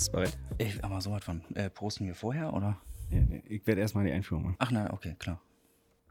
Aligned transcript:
Bist 0.00 0.12
bereit? 0.12 0.38
Ich, 0.56 0.82
aber 0.82 0.98
so 1.02 1.10
was 1.10 1.22
von. 1.22 1.42
Äh, 1.54 1.68
posten 1.68 2.06
wir 2.06 2.14
vorher, 2.14 2.54
oder? 2.54 2.80
Ja, 3.10 3.18
ich 3.44 3.66
werde 3.66 3.82
erstmal 3.82 4.06
die 4.06 4.12
Einführung 4.12 4.44
machen. 4.44 4.56
Ach 4.58 4.70
nein, 4.70 4.90
okay, 4.92 5.14
klar. 5.18 5.42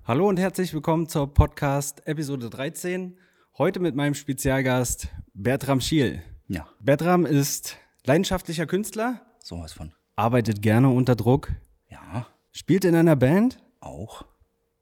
Hallo 0.05 0.29
und 0.29 0.37
herzlich 0.37 0.71
willkommen 0.75 1.07
zur 1.09 1.33
Podcast 1.33 2.05
Episode 2.05 2.51
13. 2.51 3.17
Heute 3.57 3.79
mit 3.79 3.95
meinem 3.95 4.13
Spezialgast 4.13 5.07
Bertram 5.33 5.81
Schiel. 5.81 6.21
Ja, 6.47 6.67
Bertram 6.79 7.25
ist 7.25 7.77
leidenschaftlicher 8.05 8.67
Künstler, 8.67 9.21
sowas 9.39 9.73
von. 9.73 9.91
arbeitet 10.15 10.61
gerne 10.61 10.89
unter 10.89 11.15
Druck, 11.15 11.51
Ja, 11.89 12.27
spielt 12.51 12.85
in 12.85 12.93
einer 12.93 13.15
Band 13.15 13.57
auch. 13.79 14.23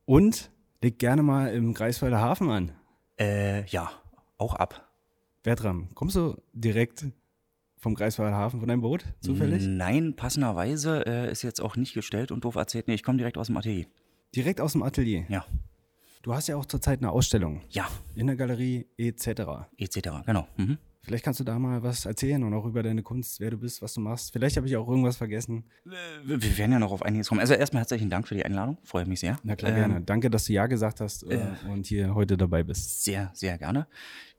und 0.03 0.51
legt 0.81 0.99
gerne 0.99 1.23
mal 1.23 1.53
im 1.53 1.73
Greifswalder 1.73 2.19
Hafen 2.19 2.49
an. 2.49 2.73
Äh, 3.17 3.65
ja, 3.67 3.89
auch 4.37 4.55
ab. 4.55 4.89
Bertram, 5.43 5.95
kommst 5.95 6.17
du 6.17 6.35
direkt 6.51 7.05
vom 7.87 7.95
Greifswalder 7.95 8.35
Hafen 8.35 8.59
von 8.59 8.67
deinem 8.67 8.81
Boot 8.81 9.05
zufällig? 9.21 9.65
Nein, 9.65 10.15
passenderweise 10.15 11.05
äh, 11.05 11.31
ist 11.31 11.41
jetzt 11.41 11.61
auch 11.61 11.77
nicht 11.77 11.93
gestellt 11.93 12.31
und 12.31 12.43
doof 12.43 12.55
erzählt. 12.55 12.87
Nee, 12.87 12.95
ich 12.95 13.03
komme 13.03 13.17
direkt 13.17 13.37
aus 13.37 13.47
dem 13.47 13.55
Atelier. 13.55 13.85
Direkt 14.35 14.59
aus 14.59 14.73
dem 14.73 14.83
Atelier. 14.83 15.25
Ja, 15.29 15.45
Du 16.27 16.33
hast 16.33 16.47
ja 16.47 16.57
auch 16.57 16.65
zurzeit 16.65 16.99
eine 16.99 17.09
Ausstellung 17.09 17.61
ja, 17.69 17.87
in 18.15 18.27
der 18.27 18.35
Galerie 18.35 18.85
etc. 18.97 19.69
etc. 19.77 20.09
Genau. 20.25 20.45
Mhm. 20.57 20.77
Vielleicht 21.07 21.23
kannst 21.23 21.39
du 21.39 21.45
da 21.45 21.57
mal 21.57 21.83
was 21.83 22.05
erzählen 22.05 22.43
und 22.43 22.53
auch 22.53 22.65
über 22.65 22.83
deine 22.83 23.01
Kunst, 23.01 23.39
wer 23.39 23.49
du 23.49 23.57
bist, 23.57 23.81
was 23.81 23.93
du 23.93 24.01
machst. 24.01 24.33
Vielleicht 24.33 24.57
habe 24.57 24.67
ich 24.67 24.75
auch 24.75 24.89
irgendwas 24.89 25.15
vergessen. 25.15 25.63
Äh, 25.85 25.89
Wir 26.25 26.57
werden 26.57 26.73
ja 26.73 26.79
noch 26.79 26.91
auf 26.91 27.01
einiges 27.01 27.29
kommen. 27.29 27.39
Also 27.39 27.53
erstmal 27.53 27.79
herzlichen 27.79 28.09
Dank 28.09 28.27
für 28.27 28.35
die 28.35 28.43
Einladung. 28.43 28.77
Freue 28.83 29.05
mich 29.05 29.21
sehr. 29.21 29.39
Na 29.41 29.55
klar, 29.55 29.71
Ähm, 29.71 29.77
gerne. 29.77 30.01
Danke, 30.01 30.29
dass 30.29 30.43
du 30.43 30.51
Ja 30.53 30.67
gesagt 30.67 30.99
hast 30.99 31.23
äh, 31.23 31.39
und 31.71 31.85
hier 31.85 32.13
heute 32.13 32.35
dabei 32.35 32.63
bist. 32.63 33.05
Sehr, 33.05 33.31
sehr 33.33 33.57
gerne. 33.57 33.87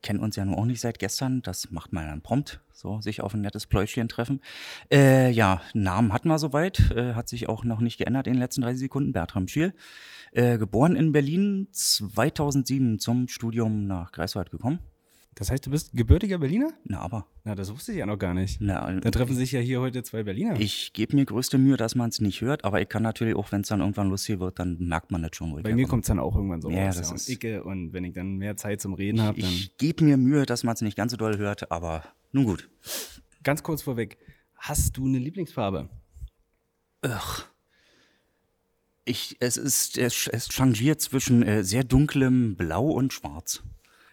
Kennen 0.03 0.19
uns 0.19 0.35
ja 0.35 0.45
nun 0.45 0.53
auch 0.53 0.65
nicht 0.65 0.79
seit 0.79 0.99
gestern. 0.99 1.41
Das 1.41 1.71
macht 1.71 1.91
man 1.91 2.05
dann 2.05 2.21
prompt, 2.21 2.61
so 2.71 3.01
sich 3.01 3.21
auf 3.21 3.33
ein 3.33 3.41
nettes 3.41 3.65
Pläuschchen 3.65 4.07
treffen. 4.07 4.39
Äh, 4.91 5.31
ja, 5.31 5.61
Namen 5.73 6.13
hatten 6.13 6.27
wir 6.27 6.37
soweit. 6.37 6.91
Äh, 6.91 7.15
hat 7.15 7.29
sich 7.29 7.49
auch 7.49 7.63
noch 7.63 7.79
nicht 7.79 7.97
geändert 7.97 8.27
in 8.27 8.33
den 8.33 8.39
letzten 8.39 8.61
30 8.61 8.79
Sekunden. 8.79 9.11
Bertram 9.11 9.47
Schiel. 9.47 9.73
Äh, 10.33 10.59
geboren 10.59 10.95
in 10.95 11.13
Berlin, 11.13 11.67
2007 11.71 12.99
zum 12.99 13.27
Studium 13.27 13.87
nach 13.87 14.11
Greifswald 14.11 14.51
gekommen. 14.51 14.77
Das 15.39 15.49
heißt, 15.49 15.65
du 15.65 15.71
bist 15.71 15.93
gebürtiger 15.93 16.37
Berliner? 16.37 16.73
Na, 16.83 16.99
aber. 16.99 17.25
Na, 17.45 17.55
das 17.55 17.71
wusste 17.71 17.93
ich 17.93 17.97
ja 17.99 18.05
noch 18.05 18.17
gar 18.19 18.33
nicht. 18.33 18.57
Na, 18.59 18.91
Dann 18.99 19.11
treffen 19.13 19.35
sich 19.35 19.53
ja 19.53 19.61
hier 19.61 19.79
heute 19.79 20.03
zwei 20.03 20.21
Berliner. 20.23 20.59
ich 20.59 20.91
gebe 20.91 21.15
mir 21.15 21.23
größte 21.25 21.57
Mühe, 21.57 21.77
dass 21.77 21.95
man 21.95 22.09
es 22.09 22.19
nicht 22.19 22.41
hört, 22.41 22.65
aber 22.65 22.81
ich 22.81 22.89
kann 22.89 23.03
natürlich 23.03 23.35
auch, 23.35 23.49
wenn 23.53 23.61
es 23.61 23.69
dann 23.69 23.79
irgendwann 23.79 24.09
lustig 24.09 24.39
wird, 24.41 24.59
dann 24.59 24.77
merkt 24.79 25.11
man 25.11 25.23
das 25.23 25.31
schon. 25.35 25.63
Bei 25.63 25.73
mir 25.73 25.87
kommt 25.87 26.03
es 26.03 26.09
dann 26.09 26.19
auch 26.19 26.35
irgendwann 26.35 26.61
so 26.61 26.69
Ja, 26.69 26.87
raus. 26.87 26.97
das 26.97 27.05
ja, 27.07 27.11
und 27.11 27.15
ist- 27.15 27.29
Icke 27.29 27.63
und 27.63 27.93
wenn 27.93 28.03
ich 28.03 28.13
dann 28.13 28.35
mehr 28.35 28.57
Zeit 28.57 28.81
zum 28.81 28.93
Reden 28.93 29.21
habe, 29.21 29.39
dann 29.39 29.49
Ich 29.49 29.77
gebe 29.77 30.03
mir 30.03 30.17
Mühe, 30.17 30.45
dass 30.45 30.63
man 30.65 30.73
es 30.73 30.81
nicht 30.81 30.97
ganz 30.97 31.11
so 31.11 31.17
doll 31.17 31.37
hört, 31.37 31.71
aber 31.71 32.03
nun 32.33 32.43
gut. 32.43 32.69
ganz 33.43 33.63
kurz 33.63 33.81
vorweg. 33.81 34.17
Hast 34.57 34.97
du 34.97 35.05
eine 35.05 35.19
Lieblingsfarbe? 35.19 35.87
Ich, 39.05 39.37
es 39.39 39.57
ist, 39.57 39.97
es, 39.97 40.27
es 40.27 40.49
changiert 40.49 41.01
zwischen 41.01 41.43
äh, 41.43 41.63
sehr 41.63 41.83
dunklem 41.83 42.55
Blau 42.55 42.89
und 42.89 43.13
Schwarz. 43.13 43.63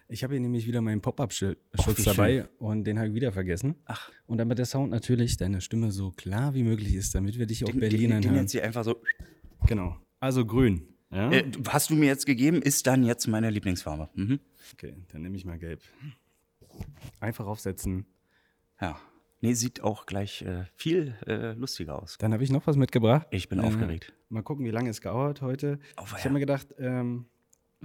Ich 0.09 0.23
habe 0.23 0.35
hier 0.35 0.41
nämlich 0.41 0.67
wieder 0.67 0.81
meinen 0.81 1.01
Pop-Up-Schutz 1.01 2.05
dabei 2.05 2.49
und 2.59 2.85
den 2.85 2.99
habe 2.99 3.09
ich 3.09 3.15
wieder 3.15 3.33
vergessen. 3.33 3.75
Ach. 3.87 4.11
Und 4.27 4.39
damit 4.39 4.59
der 4.59 4.67
Sound 4.67 4.91
natürlich 4.91 5.37
deine 5.37 5.61
Stimme 5.61 5.91
so 5.91 6.13
klar 6.13 6.55
wie 6.55 6.63
möglich 6.63 6.95
ist, 6.95 7.15
damit 7.15 7.39
wir 7.39 7.47
dich 7.47 7.65
auch 7.65 7.69
Den, 7.71 7.81
Berlinern 7.81 8.19
den, 8.19 8.23
den 8.23 8.31
hören. 8.33 8.41
jetzt 8.45 8.53
hier 8.53 8.63
einfach 8.65 8.85
so. 8.85 9.03
Genau. 9.67 9.97
Also 10.21 10.47
grün. 10.47 10.87
Ja? 11.11 11.31
Äh, 11.33 11.51
hast 11.69 11.91
du 11.91 11.97
mir 11.97 12.07
jetzt 12.07 12.25
gegeben, 12.27 12.63
ist 12.63 12.87
dann 12.87 13.03
jetzt 13.05 13.27
meine 13.27 13.51
Lieblingsfarbe. 13.51 14.09
Mhm. 14.15 14.39
Okay, 14.75 14.97
dann 15.09 15.23
nehme 15.23 15.37
ich 15.37 15.45
mal 15.45 15.59
gelb. 15.59 15.81
Einfach 17.21 17.47
aufsetzen. 17.47 18.07
Ja. 18.81 18.99
Nee, 19.41 19.53
sieht 19.55 19.83
auch 19.83 20.07
gleich 20.07 20.43
äh, 20.43 20.65
viel 20.77 21.15
äh, 21.27 21.53
lustiger 21.53 22.01
aus. 22.03 22.17
Dann 22.19 22.33
habe 22.33 22.43
ich 22.45 22.51
noch 22.51 22.67
was 22.67 22.77
mitgebracht. 22.77 23.27
Ich 23.31 23.49
bin 23.49 23.59
Äh, 23.59 23.63
aufgeregt. 23.63 24.13
Mal 24.29 24.43
gucken, 24.43 24.65
wie 24.65 24.71
lange 24.71 24.91
es 24.91 25.01
dauert 25.01 25.43
heute. 25.43 25.79
Oh, 25.99 26.05
ich 26.17 26.25
habe 26.25 26.31
mir 26.35 26.41
gedacht, 26.41 26.69
ähm, 26.79 27.27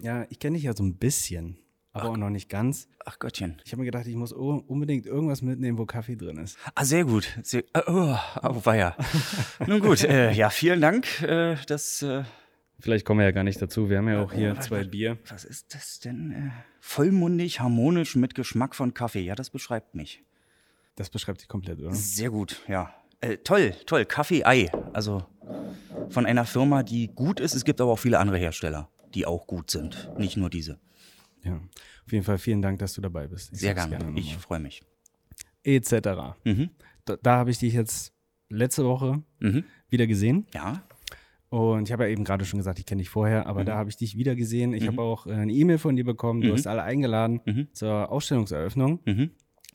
ja, 0.01 0.25
ich 0.29 0.39
kenne 0.39 0.55
dich 0.55 0.63
ja 0.63 0.75
so 0.75 0.83
ein 0.83 0.95
bisschen, 0.97 1.57
aber 1.93 2.09
auch 2.09 2.17
noch 2.17 2.29
nicht 2.29 2.49
ganz. 2.49 2.87
Ach 3.05 3.19
Gottchen. 3.19 3.61
Ich 3.65 3.71
habe 3.71 3.81
mir 3.81 3.85
gedacht, 3.85 4.07
ich 4.07 4.15
muss 4.15 4.31
unbedingt 4.31 5.05
irgendwas 5.05 5.41
mitnehmen, 5.41 5.77
wo 5.77 5.85
Kaffee 5.85 6.15
drin 6.15 6.37
ist. 6.37 6.57
Ah, 6.75 6.85
sehr 6.85 7.05
gut. 7.05 7.37
Sehr, 7.43 7.63
äh, 7.73 7.81
oh, 7.87 8.17
oh, 8.43 8.61
weia. 8.65 8.95
Nun 9.67 9.81
gut, 9.81 10.03
äh, 10.03 10.31
ja, 10.31 10.49
vielen 10.49 10.81
Dank. 10.81 11.21
Äh, 11.21 11.57
das, 11.67 12.01
äh, 12.01 12.23
Vielleicht 12.81 13.05
kommen 13.05 13.19
wir 13.19 13.25
ja 13.25 13.31
gar 13.31 13.43
nicht 13.43 13.61
dazu. 13.61 13.89
Wir 13.89 13.99
haben 13.99 14.07
ja 14.07 14.23
auch 14.23 14.33
hier 14.33 14.55
warte, 14.55 14.61
zwei. 14.61 14.83
Bier. 14.83 15.17
was 15.29 15.45
ist 15.45 15.75
das 15.75 15.99
denn? 15.99 16.31
Äh, 16.31 16.51
vollmundig, 16.79 17.59
harmonisch 17.59 18.15
mit 18.15 18.33
Geschmack 18.33 18.73
von 18.73 18.93
Kaffee. 18.93 19.21
Ja, 19.21 19.35
das 19.35 19.51
beschreibt 19.51 19.93
mich. 19.93 20.23
Das 20.95 21.09
beschreibt 21.09 21.41
dich 21.41 21.47
komplett, 21.47 21.79
oder? 21.79 21.93
Sehr 21.93 22.31
gut, 22.31 22.61
ja. 22.67 22.93
Äh, 23.21 23.37
toll, 23.37 23.75
toll. 23.85 24.05
Kaffee-Ei. 24.05 24.71
Also 24.93 25.23
von 26.09 26.25
einer 26.25 26.45
Firma, 26.45 26.81
die 26.81 27.07
gut 27.07 27.39
ist. 27.39 27.53
Es 27.53 27.65
gibt 27.65 27.79
aber 27.81 27.91
auch 27.91 27.99
viele 27.99 28.17
andere 28.17 28.37
Hersteller, 28.37 28.89
die 29.13 29.27
auch 29.27 29.45
gut 29.45 29.69
sind. 29.69 30.09
Nicht 30.17 30.37
nur 30.37 30.49
diese. 30.49 30.79
Ja. 31.43 31.55
Auf 32.05 32.11
jeden 32.11 32.23
Fall 32.23 32.37
vielen 32.37 32.61
Dank, 32.61 32.79
dass 32.79 32.93
du 32.93 33.01
dabei 33.01 33.27
bist. 33.27 33.51
Ich 33.53 33.59
Sehr 33.59 33.73
gerne. 33.73 33.97
nochmal. 33.99 34.17
ich 34.19 34.35
freue 34.37 34.59
mich. 34.59 34.81
Etc. 35.63 35.93
Mhm. 36.43 36.69
Da, 37.05 37.17
da 37.21 37.37
habe 37.37 37.51
ich 37.51 37.59
dich 37.59 37.73
jetzt 37.73 38.13
letzte 38.49 38.85
Woche 38.85 39.23
Mhm. 39.39 39.63
wieder 39.89 40.07
gesehen. 40.07 40.45
Ja. 40.53 40.83
Und 41.49 41.87
ich 41.87 41.91
habe 41.91 42.03
ja 42.05 42.09
eben 42.09 42.23
gerade 42.23 42.45
schon 42.45 42.59
gesagt, 42.59 42.79
ich 42.79 42.85
kenne 42.85 42.99
dich 43.01 43.09
vorher, 43.09 43.41
Mhm. 43.41 43.47
aber 43.47 43.63
da 43.65 43.75
habe 43.75 43.89
ich 43.89 43.97
dich 43.97 44.15
wieder 44.17 44.35
gesehen. 44.35 44.73
Ich 44.73 44.87
habe 44.87 45.01
auch 45.01 45.27
äh, 45.27 45.31
eine 45.33 45.51
E-Mail 45.51 45.77
von 45.79 45.95
dir 45.95 46.05
bekommen. 46.05 46.41
Du 46.41 46.53
hast 46.53 46.65
alle 46.67 46.83
eingeladen 46.83 47.41
Mhm. 47.45 47.67
zur 47.73 48.09
Ausstellungseröffnung. 48.11 48.99
Mhm. 49.05 49.31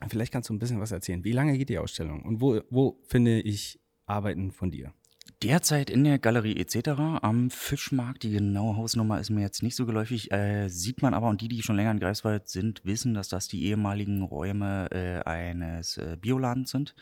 Vielleicht 0.09 0.31
kannst 0.31 0.49
du 0.49 0.53
ein 0.53 0.59
bisschen 0.59 0.79
was 0.79 0.91
erzählen. 0.91 1.23
Wie 1.23 1.31
lange 1.31 1.57
geht 1.57 1.69
die 1.69 1.77
Ausstellung? 1.79 2.23
Und 2.23 2.41
wo, 2.41 2.61
wo 2.69 2.99
finde 3.07 3.41
ich 3.41 3.79
Arbeiten 4.05 4.51
von 4.51 4.71
dir? 4.71 4.93
Derzeit 5.43 5.91
in 5.91 6.03
der 6.03 6.17
Galerie 6.17 6.57
etc. 6.57 6.89
am 7.21 7.51
Fischmarkt, 7.51 8.23
die 8.23 8.31
genaue 8.31 8.75
Hausnummer 8.75 9.19
ist 9.19 9.29
mir 9.29 9.41
jetzt 9.41 9.61
nicht 9.61 9.75
so 9.75 9.85
geläufig, 9.85 10.31
äh, 10.31 10.67
sieht 10.67 11.03
man 11.03 11.13
aber, 11.13 11.27
und 11.27 11.41
die, 11.41 11.47
die 11.47 11.61
schon 11.61 11.75
länger 11.75 11.91
in 11.91 11.99
Greifswald 11.99 12.49
sind, 12.49 12.83
wissen, 12.85 13.13
dass 13.13 13.29
das 13.29 13.47
die 13.47 13.65
ehemaligen 13.65 14.23
Räume 14.23 14.89
äh, 14.91 15.29
eines 15.29 15.97
äh, 15.97 16.17
Bioladens 16.19 16.71
sind. 16.71 16.95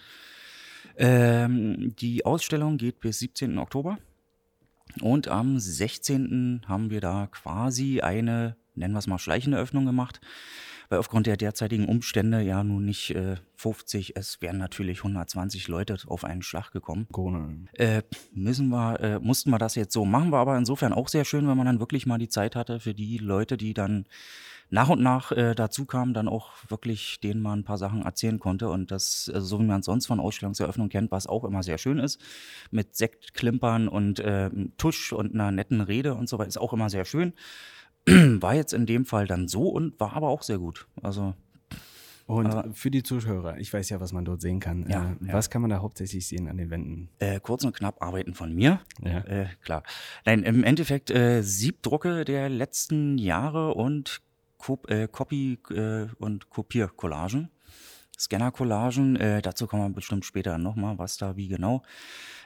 Ähm, 0.97 1.95
die 1.97 2.25
Ausstellung 2.25 2.77
geht 2.77 2.99
bis 2.99 3.19
17. 3.19 3.57
Oktober 3.57 3.99
und 5.01 5.29
am 5.29 5.57
16. 5.57 6.63
haben 6.67 6.89
wir 6.89 6.99
da 6.99 7.27
quasi 7.27 8.01
eine, 8.01 8.57
nennen 8.75 8.93
wir 8.93 8.99
es 8.99 9.07
mal, 9.07 9.17
schleichende 9.17 9.57
Öffnung 9.57 9.85
gemacht. 9.85 10.19
Weil 10.89 10.99
aufgrund 10.99 11.27
der 11.27 11.37
derzeitigen 11.37 11.87
Umstände 11.87 12.41
ja 12.41 12.63
nun 12.63 12.85
nicht 12.85 13.11
äh, 13.15 13.35
50, 13.55 14.15
es 14.15 14.41
wären 14.41 14.57
natürlich 14.57 14.99
120 14.99 15.67
Leute 15.67 15.97
auf 16.07 16.23
einen 16.23 16.41
Schlag 16.41 16.71
gekommen. 16.71 17.07
Äh, 17.73 18.03
müssen 18.33 18.69
wir, 18.69 18.99
äh, 18.99 19.19
mussten 19.19 19.49
wir 19.49 19.57
das 19.57 19.75
jetzt 19.75 19.93
so 19.93 20.05
machen, 20.05 20.31
war 20.31 20.41
aber 20.41 20.57
insofern 20.57 20.93
auch 20.93 21.07
sehr 21.07 21.25
schön, 21.25 21.47
wenn 21.47 21.57
man 21.57 21.65
dann 21.65 21.79
wirklich 21.79 22.05
mal 22.05 22.17
die 22.17 22.29
Zeit 22.29 22.55
hatte 22.55 22.79
für 22.79 22.93
die 22.93 23.17
Leute, 23.17 23.57
die 23.57 23.73
dann 23.73 24.05
nach 24.69 24.89
und 24.89 25.01
nach 25.01 25.31
äh, 25.31 25.53
dazu 25.53 25.85
kamen, 25.85 26.13
dann 26.13 26.27
auch 26.27 26.51
wirklich 26.69 27.19
denen 27.19 27.41
mal 27.41 27.53
ein 27.53 27.63
paar 27.63 27.77
Sachen 27.77 28.01
erzählen 28.01 28.39
konnte. 28.39 28.69
Und 28.69 28.91
das, 28.91 29.29
also 29.33 29.45
so 29.45 29.59
wie 29.59 29.65
man 29.65 29.81
es 29.81 29.85
sonst 29.85 30.07
von 30.07 30.19
Ausstellungseröffnung 30.19 30.89
kennt, 30.89 31.11
was 31.11 31.27
auch 31.27 31.43
immer 31.43 31.63
sehr 31.63 31.77
schön 31.77 31.99
ist, 31.99 32.19
mit 32.71 32.95
Sektklimpern 32.95 33.87
und 33.87 34.19
äh, 34.19 34.49
Tusch 34.77 35.13
und 35.13 35.33
einer 35.33 35.51
netten 35.51 35.81
Rede 35.81 36.15
und 36.15 36.27
so 36.27 36.39
weiter, 36.39 36.47
ist 36.47 36.57
auch 36.57 36.73
immer 36.73 36.89
sehr 36.89 37.05
schön. 37.05 37.33
War 38.07 38.53
jetzt 38.55 38.73
in 38.73 38.85
dem 38.85 39.05
Fall 39.05 39.27
dann 39.27 39.47
so 39.47 39.69
und 39.69 39.99
war 39.99 40.13
aber 40.13 40.27
auch 40.29 40.43
sehr 40.43 40.59
gut. 40.59 40.87
Also 41.01 41.33
Und 42.27 42.75
für 42.75 42.91
die 42.91 43.03
Zuschauer, 43.03 43.57
ich 43.57 43.73
weiß 43.73 43.89
ja, 43.89 43.99
was 43.99 44.13
man 44.13 44.25
dort 44.25 44.41
sehen 44.41 44.59
kann. 44.59 44.87
Ja, 44.89 45.11
äh, 45.21 45.27
ja. 45.27 45.33
Was 45.33 45.49
kann 45.49 45.61
man 45.61 45.69
da 45.69 45.79
hauptsächlich 45.79 46.27
sehen 46.27 46.47
an 46.47 46.57
den 46.57 46.69
Wänden? 46.69 47.09
äh, 47.19 47.39
kurz 47.39 47.63
und 47.63 47.75
knapp 47.75 48.01
Arbeiten 48.01 48.33
von 48.33 48.53
mir. 48.53 48.79
Ja. 49.03 49.19
Äh, 49.21 49.47
klar. 49.63 49.83
Nein, 50.25 50.43
im 50.43 50.63
Endeffekt 50.63 51.09
äh, 51.11 51.41
Siebdrucke 51.41 52.25
der 52.25 52.49
letzten 52.49 53.17
Jahre 53.17 53.73
und 53.73 54.21
Kop 54.57 54.89
äh, 54.89 55.07
Copy- 55.07 55.59
äh, 55.71 56.07
und 56.17 56.49
Kopiercollagen. 56.49 57.49
Scanner-Collagen, 58.17 59.17
äh, 59.17 59.41
dazu 59.41 59.67
kommen 59.67 59.83
wir 59.83 59.93
bestimmt 59.93 60.25
später 60.25 60.57
nochmal, 60.57 60.97
was 60.97 61.17
da 61.17 61.35
wie 61.35 61.49
genau. 61.49 61.83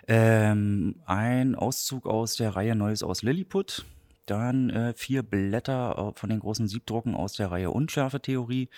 Ähm, 0.08 0.96
ein 1.06 1.54
Auszug 1.54 2.08
aus 2.08 2.36
der 2.38 2.56
Reihe 2.56 2.76
Neues 2.76 3.04
aus 3.04 3.22
Lilliput. 3.22 3.86
Dann 4.30 4.70
äh, 4.70 4.94
vier 4.94 5.24
Blätter 5.24 6.12
äh, 6.14 6.20
von 6.20 6.30
den 6.30 6.40
großen 6.40 6.68
Siebdrucken 6.68 7.16
aus 7.16 7.34
der 7.34 7.52
Reihe 7.52 7.72
Unschärfe-Theorie. 7.72 8.70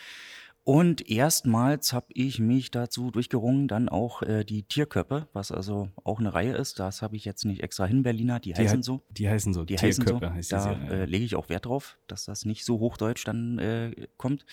Und 0.63 1.09
erstmals 1.09 1.91
habe 1.91 2.05
ich 2.09 2.37
mich 2.37 2.69
dazu 2.69 3.09
durchgerungen, 3.09 3.67
dann 3.67 3.89
auch 3.89 4.21
äh, 4.21 4.43
die 4.43 4.61
Tierköppe, 4.61 5.27
was 5.33 5.51
also 5.51 5.89
auch 6.03 6.19
eine 6.19 6.35
Reihe 6.35 6.53
ist, 6.53 6.79
das 6.79 7.01
habe 7.01 7.15
ich 7.15 7.25
jetzt 7.25 7.45
nicht 7.45 7.63
extra 7.63 7.85
hin 7.85 8.03
Berliner, 8.03 8.39
die, 8.39 8.53
heißen 8.53 8.83
so. 8.83 9.01
Die 9.09 9.27
heißen 9.27 9.55
so. 9.55 9.65
Die 9.65 9.75
heißen 9.75 10.05
so. 10.05 10.11
Tierköpfe 10.11 10.35
heißt 10.35 10.51
die 10.51 10.55
Da 10.55 10.71
ja. 10.71 10.89
äh, 10.89 11.05
lege 11.05 11.25
ich 11.25 11.35
auch 11.35 11.49
Wert 11.49 11.65
drauf, 11.65 11.97
dass 12.05 12.25
das 12.25 12.45
nicht 12.45 12.63
so 12.63 12.79
hochdeutsch 12.79 13.25
dann 13.25 13.57
äh, 13.57 14.07
kommt. 14.17 14.45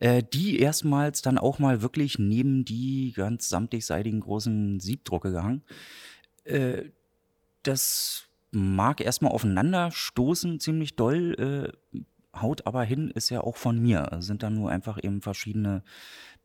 Äh, 0.00 0.22
die 0.22 0.58
erstmals 0.58 1.20
dann 1.20 1.36
auch 1.36 1.58
mal 1.58 1.82
wirklich 1.82 2.18
neben 2.18 2.64
die 2.64 3.12
ganz 3.14 3.50
samtig-seidigen 3.50 4.20
großen 4.20 4.80
Siebdrucke 4.80 5.32
gehangen. 5.32 5.62
Äh, 6.44 6.84
das 7.62 8.24
mag 8.52 9.00
erstmal 9.00 9.32
aufeinander 9.32 9.90
stoßen, 9.90 10.60
ziemlich 10.60 10.96
doll. 10.96 11.72
Äh, 11.74 11.98
haut 12.34 12.66
aber 12.66 12.82
hin, 12.84 13.10
ist 13.10 13.28
ja 13.28 13.42
auch 13.42 13.56
von 13.56 13.78
mir. 13.78 14.10
Also 14.12 14.28
sind 14.28 14.42
dann 14.42 14.54
nur 14.54 14.70
einfach 14.70 14.98
eben 15.02 15.20
verschiedene 15.20 15.82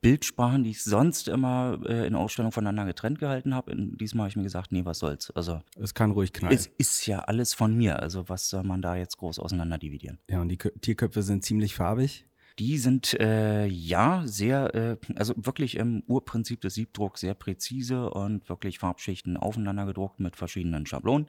Bildsprachen, 0.01 0.63
die 0.63 0.71
ich 0.71 0.83
sonst 0.83 1.27
immer 1.27 1.79
äh, 1.85 2.05
in 2.05 2.13
Ausstellungen 2.15 2.51
voneinander 2.51 2.85
getrennt 2.85 3.19
gehalten 3.19 3.55
habe. 3.55 3.73
Diesmal 3.75 4.23
habe 4.23 4.29
ich 4.29 4.35
mir 4.35 4.43
gesagt, 4.43 4.71
nee, 4.71 4.85
was 4.85 4.99
soll's. 4.99 5.31
Also 5.31 5.61
Es 5.79 5.93
kann 5.93 6.11
ruhig 6.11 6.33
knallen. 6.33 6.55
es 6.55 6.67
ist 6.77 7.07
ja 7.07 7.19
alles 7.19 7.53
von 7.53 7.75
mir. 7.75 8.01
Also 8.01 8.27
was 8.29 8.49
soll 8.49 8.63
man 8.63 8.81
da 8.81 8.95
jetzt 8.95 9.17
groß 9.17 9.39
auseinander 9.39 9.77
dividieren? 9.77 10.19
ja, 10.29 10.41
und 10.41 10.49
die 10.49 10.57
Kö 10.57 10.69
Tierköpfe 10.81 11.23
sind 11.23 11.43
ziemlich 11.45 11.75
farbig. 11.75 12.25
Die 12.59 12.77
sind 12.79 13.13
äh, 13.19 13.65
ja 13.67 14.23
sehr, 14.25 14.73
äh, 14.75 14.97
also 15.15 15.33
wirklich 15.37 15.77
im 15.77 16.03
Urprinzip 16.07 16.59
des 16.61 16.73
Siebdrucks 16.73 17.21
sehr 17.21 17.35
präzise 17.35 18.09
und 18.09 18.49
wirklich 18.49 18.79
Farbschichten 18.79 19.37
aufeinander 19.37 19.85
gedruckt 19.85 20.19
mit 20.19 20.35
verschiedenen 20.35 20.85
Schablonen. 20.85 21.27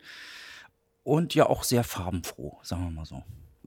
Und 1.09 1.35
ja 1.35 1.47
auch 1.49 1.63
sehr 1.63 1.85
farbenfroh, 1.85 2.59
sagen 2.63 2.85
wir 2.85 2.91
mal 2.91 3.07
so. 3.07 3.23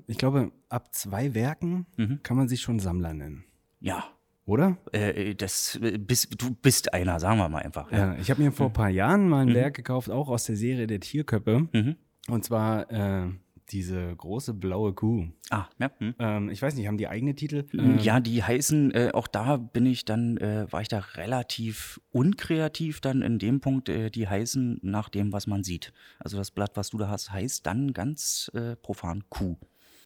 Ich 0.06 0.18
glaube, 0.20 0.52
ab 0.70 0.94
zwei 0.94 1.34
Werken 1.34 1.88
Mhm. 1.98 2.20
kann 2.22 2.38
man 2.38 2.48
sich 2.48 2.62
schon 2.62 2.78
Sammler 2.80 3.14
nennen. 3.16 3.46
Ja, 3.80 4.04
Oder? 4.46 4.78
äh, 4.92 5.34
das 5.34 5.80
äh, 5.82 5.98
bist, 5.98 6.40
du 6.40 6.54
bist 6.54 6.94
einer, 6.94 7.20
sagen 7.20 7.40
wir 7.40 7.50
mal 7.50 7.64
einfach. 7.64 7.92
Ja, 7.92 8.16
ich 8.18 8.30
habe 8.30 8.44
mir 8.44 8.52
vor 8.52 8.68
ein 8.68 8.74
paar 8.74 8.90
Jahren 8.90 9.28
mal 9.28 9.42
ein 9.48 9.54
Werk 9.56 9.76
gekauft, 9.76 10.12
auch 10.12 10.30
aus 10.30 10.44
der 10.44 10.56
Serie 10.56 10.86
der 10.86 11.00
Tierköpfe. 11.00 11.68
Mhm. 11.74 11.96
Und 12.28 12.46
zwar 12.46 12.92
äh, 12.92 13.28
diese 13.72 14.16
große 14.16 14.54
blaue 14.54 14.94
Kuh. 14.94 15.28
Ah, 15.50 15.68
ja. 15.80 15.92
Hm. 16.00 16.16
Ähm, 16.20 16.50
ich 16.50 16.62
weiß 16.62 16.76
nicht, 16.76 16.88
haben 16.88 16.98
die 16.98 17.08
eigene 17.08 17.34
Titel? 17.36 17.66
Ähm, 17.74 17.98
Ja, 18.00 18.20
die 18.20 18.44
heißen, 18.44 18.92
äh, 18.94 19.12
auch 19.14 19.28
da 19.28 19.58
bin 19.58 19.86
ich 19.86 20.06
dann, 20.06 20.38
äh, 20.38 20.66
war 20.72 20.82
ich 20.82 20.88
da 20.88 21.00
relativ 21.00 22.00
unkreativ 22.12 23.02
dann 23.02 23.22
in 23.22 23.40
dem 23.40 23.60
Punkt, 23.62 23.90
äh, 23.90 24.10
die 24.10 24.28
heißen 24.28 24.80
nach 24.82 25.10
dem, 25.10 25.32
was 25.34 25.48
man 25.48 25.64
sieht. 25.64 25.94
Also 26.20 26.38
das 26.38 26.52
Blatt, 26.52 26.72
was 26.76 26.90
du 26.90 26.98
da 26.98 27.10
hast, 27.10 27.32
heißt 27.32 27.66
dann 27.66 27.94
ganz 27.94 28.52
äh, 28.54 28.76
profan 28.76 29.24
Kuh. 29.30 29.58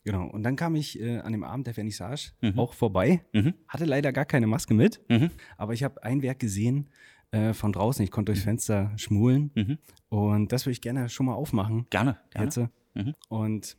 Genau. 0.04 0.28
Und 0.28 0.44
dann 0.44 0.56
kam 0.56 0.76
ich 0.76 1.00
äh, 1.00 1.18
an 1.20 1.32
dem 1.32 1.44
Abend 1.44 1.66
der 1.68 1.74
Vernissage 1.74 2.32
Mhm. 2.42 2.60
auch 2.60 2.74
vorbei. 2.74 3.22
Mhm. 3.34 3.56
Hatte 3.68 3.86
leider 3.86 4.12
gar 4.14 4.26
keine 4.26 4.46
Maske 4.48 4.74
mit, 4.76 5.02
Mhm. 5.10 5.32
aber 5.58 5.74
ich 5.74 5.84
habe 5.84 6.04
ein 6.04 6.22
Werk 6.22 6.40
gesehen 6.40 6.90
äh, 7.32 7.54
von 7.54 7.74
draußen. 7.74 8.04
Ich 8.04 8.12
konnte 8.12 8.32
durchs 8.32 8.44
Fenster 8.44 8.92
schmulen. 8.98 9.50
Mhm. 9.56 9.78
Und 10.10 10.52
das 10.52 10.66
würde 10.68 10.74
ich 10.74 10.82
gerne 10.82 11.10
schon 11.10 11.26
mal 11.26 11.34
aufmachen. 11.34 11.88
Gerne, 11.90 12.18
gerne. 12.30 12.46
Jetzt. 12.46 12.60
Mhm. 12.96 13.14
Und 13.30 13.78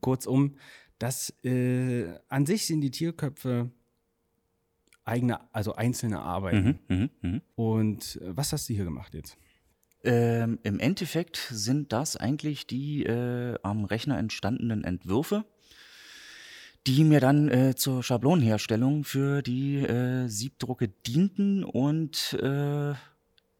kurzum, 0.00 0.56
das 0.98 1.30
äh, 1.44 2.06
an 2.28 2.46
sich 2.46 2.66
sind 2.66 2.80
die 2.80 2.90
Tierköpfe 2.90 3.70
eigene, 5.04 5.40
also 5.52 5.74
einzelne 5.74 6.20
Arbeiten. 6.20 6.80
Mhm. 6.88 6.96
Mhm. 6.96 7.10
Mhm. 7.22 7.42
Und 7.54 8.20
äh, 8.22 8.36
was 8.36 8.52
hast 8.52 8.68
du 8.68 8.74
hier 8.74 8.84
gemacht 8.84 9.14
jetzt? 9.14 9.36
Ähm, 10.04 10.58
Im 10.62 10.78
Endeffekt 10.78 11.36
sind 11.50 11.92
das 11.92 12.16
eigentlich 12.16 12.66
die 12.66 13.04
äh, 13.04 13.56
am 13.62 13.84
Rechner 13.84 14.18
entstandenen 14.18 14.84
Entwürfe, 14.84 15.44
die 16.86 17.02
mir 17.04 17.20
dann 17.20 17.48
äh, 17.48 17.74
zur 17.74 18.02
Schablonenherstellung 18.02 19.02
für 19.04 19.42
die 19.42 19.78
äh, 19.78 20.28
Siebdrucke 20.28 20.88
dienten 20.88 21.64
und 21.64 22.34
äh, 22.34 22.94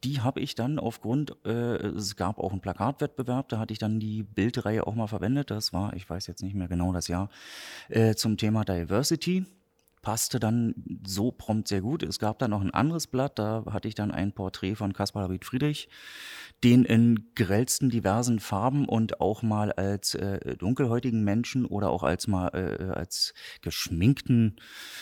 die 0.03 0.21
habe 0.21 0.39
ich 0.39 0.55
dann 0.55 0.79
aufgrund, 0.79 1.35
äh, 1.45 1.75
es 1.87 2.15
gab 2.15 2.39
auch 2.39 2.51
einen 2.51 2.61
Plakatwettbewerb, 2.61 3.49
da 3.49 3.59
hatte 3.59 3.73
ich 3.73 3.79
dann 3.79 3.99
die 3.99 4.23
Bildreihe 4.23 4.87
auch 4.87 4.95
mal 4.95 5.07
verwendet. 5.07 5.51
Das 5.51 5.73
war, 5.73 5.93
ich 5.93 6.09
weiß 6.09 6.27
jetzt 6.27 6.41
nicht 6.41 6.55
mehr 6.55 6.67
genau 6.67 6.93
das 6.93 7.07
Jahr, 7.07 7.29
äh, 7.89 8.15
zum 8.15 8.37
Thema 8.37 8.63
Diversity. 8.63 9.45
Passte 10.01 10.39
dann 10.39 10.75
so 11.05 11.31
prompt 11.31 11.67
sehr 11.67 11.81
gut. 11.81 12.03
Es 12.03 12.19
gab 12.19 12.39
dann 12.39 12.51
noch 12.51 12.61
ein 12.61 12.73
anderes 12.73 13.07
Blatt, 13.07 13.37
da 13.37 13.65
hatte 13.69 13.87
ich 13.87 13.95
dann 13.95 14.11
ein 14.11 14.31
Porträt 14.31 14.75
von 14.75 14.93
Caspar 14.93 15.23
David 15.23 15.43
Friedrich, 15.43 15.89
den 16.63 16.85
in 16.85 17.31
grellsten 17.35 17.89
diversen 17.89 18.39
Farben 18.39 18.87
und 18.87 19.19
auch 19.19 19.43
mal 19.43 19.71
als 19.73 20.15
äh, 20.15 20.55
dunkelhäutigen 20.57 21.23
Menschen 21.23 21.65
oder 21.65 21.89
auch 21.89 22.03
als 22.03 22.27
mal 22.27 22.47
äh, 22.49 22.97
als 22.97 23.33
geschminkten 23.61 24.55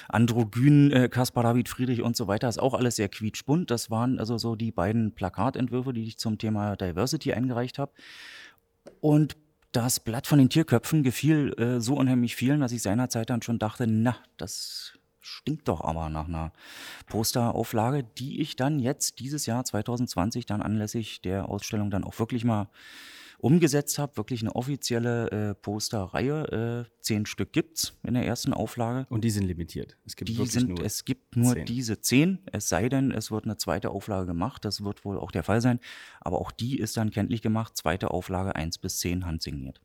androgynen 0.09 0.91
äh, 0.91 1.09
Caspar 1.09 1.43
David 1.43 1.69
Friedrich 1.69 2.01
und 2.01 2.15
so 2.15 2.27
weiter. 2.27 2.50
Ist 2.50 2.59
auch 2.59 2.73
alles 2.73 2.95
sehr 2.95 3.09
quietschbunt. 3.09 3.69
Das 3.69 3.91
waren 3.91 4.19
also 4.19 4.38
so 4.38 4.55
die 4.55 4.71
beiden 4.71 5.13
Plakatentwürfe, 5.13 5.93
die 5.93 6.03
ich 6.03 6.17
zum 6.17 6.38
Thema 6.38 6.75
Diversity 6.75 7.33
eingereicht 7.33 7.77
habe. 7.77 7.91
Und 9.00 9.35
das 9.71 9.99
Blatt 9.99 10.27
von 10.27 10.39
den 10.39 10.49
Tierköpfen 10.49 11.03
gefiel 11.03 11.53
äh, 11.59 11.79
so 11.79 11.95
unheimlich 11.95 12.35
vielen, 12.35 12.61
dass 12.61 12.71
ich 12.71 12.81
seinerzeit 12.81 13.29
dann 13.29 13.41
schon 13.41 13.59
dachte, 13.59 13.85
na, 13.87 14.15
das 14.37 14.97
stinkt 15.19 15.67
doch 15.67 15.81
aber 15.81 16.09
nach 16.09 16.27
einer 16.27 16.53
Posterauflage, 17.07 18.03
die 18.03 18.41
ich 18.41 18.55
dann 18.55 18.79
jetzt 18.79 19.19
dieses 19.19 19.45
Jahr 19.45 19.63
2020 19.63 20.45
dann 20.45 20.61
anlässlich 20.61 21.21
der 21.21 21.49
Ausstellung 21.49 21.91
dann 21.91 22.03
auch 22.03 22.17
wirklich 22.17 22.45
mal 22.45 22.69
umgesetzt 23.39 24.00
habe. 24.00 24.18
Wirklich 24.18 24.42
eine 24.42 24.56
offizielle 24.56 25.31
äh, 25.31 25.56
Posterreihe. 25.56 26.86
Äh, 26.88 26.92
zehn 27.01 27.25
Stück 27.25 27.54
gibt's 27.54 27.98
in 28.04 28.13
der 28.16 28.25
ersten 28.25 28.54
Auflage. 28.54 29.06
Und 29.10 29.24
die 29.24 29.30
sind 29.30 29.45
limitiert. 29.45 29.98
Es 30.06 30.16
gibt 30.16 30.30
Die 30.30 30.38
wirklich 30.38 30.51
sind, 30.54 30.69
nur. 30.69 30.84
es 30.86 31.06
gibt 31.06 31.36
nur 31.36 31.54
zehn. 31.54 31.66
diese 31.66 32.01
zehn, 32.01 32.39
es 32.51 32.68
sei 32.69 32.89
denn, 32.89 33.12
es 33.12 33.31
wird 33.31 33.45
eine 33.45 33.57
zweite 33.57 33.89
Auflage 33.92 34.25
gemacht. 34.25 34.66
Das 34.66 34.84
wird 34.84 35.06
wohl 35.06 35.18
auch 35.19 35.31
der 35.31 35.44
Fall 35.44 35.62
sein. 35.62 35.80
Aber 36.22 36.39
auch 36.42 36.51
die 36.51 36.78
ist 36.80 36.98
dann 36.98 37.12
kenntlich 37.12 37.42
gemacht. 37.42 37.78
Zweite 37.78 38.12
Auflage 38.12 38.56
1 38.56 38.80
bis 38.80 39.00
10 39.00 39.25
handsigniert. 39.25 39.80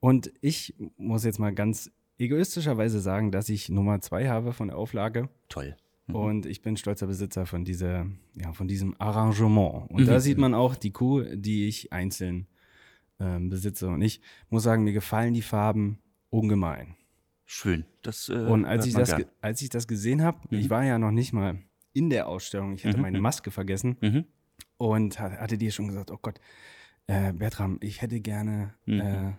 Und 0.00 0.32
ich 0.40 0.74
muss 0.96 1.24
jetzt 1.24 1.38
mal 1.40 1.52
ganz 1.52 1.90
egoistischerweise 2.18 3.00
sagen, 3.00 3.32
dass 3.32 3.48
ich 3.48 3.68
Nummer 3.68 4.00
zwei 4.00 4.28
habe 4.28 4.52
von 4.52 4.68
der 4.68 4.76
Auflage. 4.78 5.28
Toll. 5.48 5.76
Und 6.10 6.46
ich 6.46 6.62
bin 6.62 6.78
stolzer 6.78 7.06
Besitzer 7.06 7.44
von, 7.44 7.66
dieser, 7.66 8.06
ja, 8.34 8.52
von 8.54 8.66
diesem 8.66 8.94
Arrangement. 8.98 9.90
Und 9.90 10.06
da 10.08 10.14
Mhm. 10.14 10.20
sieht 10.20 10.38
man 10.38 10.54
auch 10.54 10.74
die 10.74 10.90
Kuh, 10.90 11.22
die 11.34 11.66
ich 11.68 11.92
einzeln 11.92 12.46
ähm, 13.20 13.48
besitze. 13.50 13.88
Und 13.88 14.02
ich 14.02 14.20
muss 14.50 14.62
sagen, 14.62 14.84
mir 14.84 14.92
gefallen 14.92 15.34
die 15.34 15.42
Farben 15.42 15.98
ungemein. 16.30 16.96
Schön. 17.44 17.84
Das, 18.02 18.28
äh, 18.28 18.34
Und 18.34 18.64
als 18.66 18.86
ich, 18.86 18.94
das, 18.94 19.08
gern. 19.10 19.24
als 19.40 19.62
ich 19.62 19.70
das 19.70 19.88
gesehen 19.88 20.22
habe, 20.22 20.38
Mhm. 20.50 20.58
ich 20.58 20.70
war 20.70 20.84
ja 20.84 20.98
noch 20.98 21.10
nicht 21.10 21.32
mal 21.32 21.58
in 21.94 22.10
der 22.10 22.28
Ausstellung, 22.28 22.74
ich 22.74 22.84
hatte 22.84 22.96
Mhm, 22.98 23.02
meine 23.02 23.18
mhm. 23.18 23.22
Maske 23.22 23.50
vergessen 23.50 23.96
Mhm. 24.00 24.24
und 24.76 25.18
ha- 25.18 25.38
hatte 25.38 25.56
dir 25.58 25.72
schon 25.72 25.88
gesagt, 25.88 26.10
oh 26.10 26.18
Gott, 26.20 26.38
äh, 27.06 27.32
Bertram, 27.32 27.78
ich 27.80 28.02
hätte 28.02 28.20
gerne 28.20 28.74
Mhm. 28.84 29.00
äh, 29.00 29.32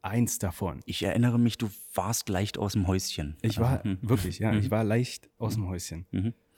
eins 0.00 0.38
davon. 0.38 0.80
Ich 0.86 1.02
erinnere 1.02 1.38
mich, 1.38 1.58
du 1.58 1.70
warst 1.94 2.28
leicht 2.30 2.58
aus 2.58 2.72
dem 2.72 2.86
Häuschen. 2.86 3.36
Ich 3.42 3.58
war 3.60 3.86
Mhm. 3.86 3.98
wirklich, 4.02 4.38
ja, 4.38 4.52
Mhm. 4.52 4.58
ich 4.58 4.70
war 4.70 4.82
leicht 4.84 5.28
aus 5.38 5.54
dem 5.54 5.66
Häuschen. 5.68 6.06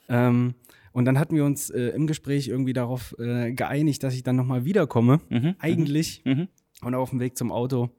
Mhm. 0.09 0.15
Ähm, 0.15 0.55
und 0.93 1.05
dann 1.05 1.19
hatten 1.19 1.37
wir 1.37 1.45
uns 1.45 1.69
äh, 1.71 1.89
im 1.89 2.07
Gespräch 2.07 2.49
irgendwie 2.49 2.73
darauf 2.73 3.15
äh, 3.19 3.53
geeinigt, 3.53 4.03
dass 4.03 4.15
ich 4.15 4.23
dann 4.23 4.37
nochmal 4.37 4.65
wiederkomme. 4.65 5.21
Mhm. 5.29 5.55
Eigentlich. 5.59 6.23
Mhm. 6.25 6.49
Und 6.83 6.95
auf 6.95 7.11
dem 7.11 7.21
Weg 7.21 7.37
zum 7.37 7.53
Auto 7.53 7.91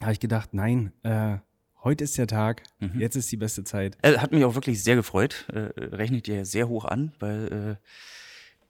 habe 0.00 0.12
ich 0.12 0.20
gedacht, 0.20 0.54
nein, 0.54 0.92
äh, 1.02 1.36
heute 1.84 2.04
ist 2.04 2.16
der 2.16 2.26
Tag, 2.26 2.62
Mhm. 2.80 3.00
jetzt 3.00 3.16
ist 3.16 3.30
die 3.32 3.36
beste 3.36 3.64
Zeit. 3.64 3.98
Äh, 4.02 4.16
Hat 4.18 4.32
mich 4.32 4.44
auch 4.44 4.54
wirklich 4.54 4.82
sehr 4.82 4.96
gefreut. 4.96 5.46
Äh, 5.52 5.72
rechnet 5.78 6.26
dir 6.26 6.44
sehr 6.46 6.68
hoch 6.68 6.84
an, 6.86 7.12
weil 7.18 7.78
äh, 7.78 7.86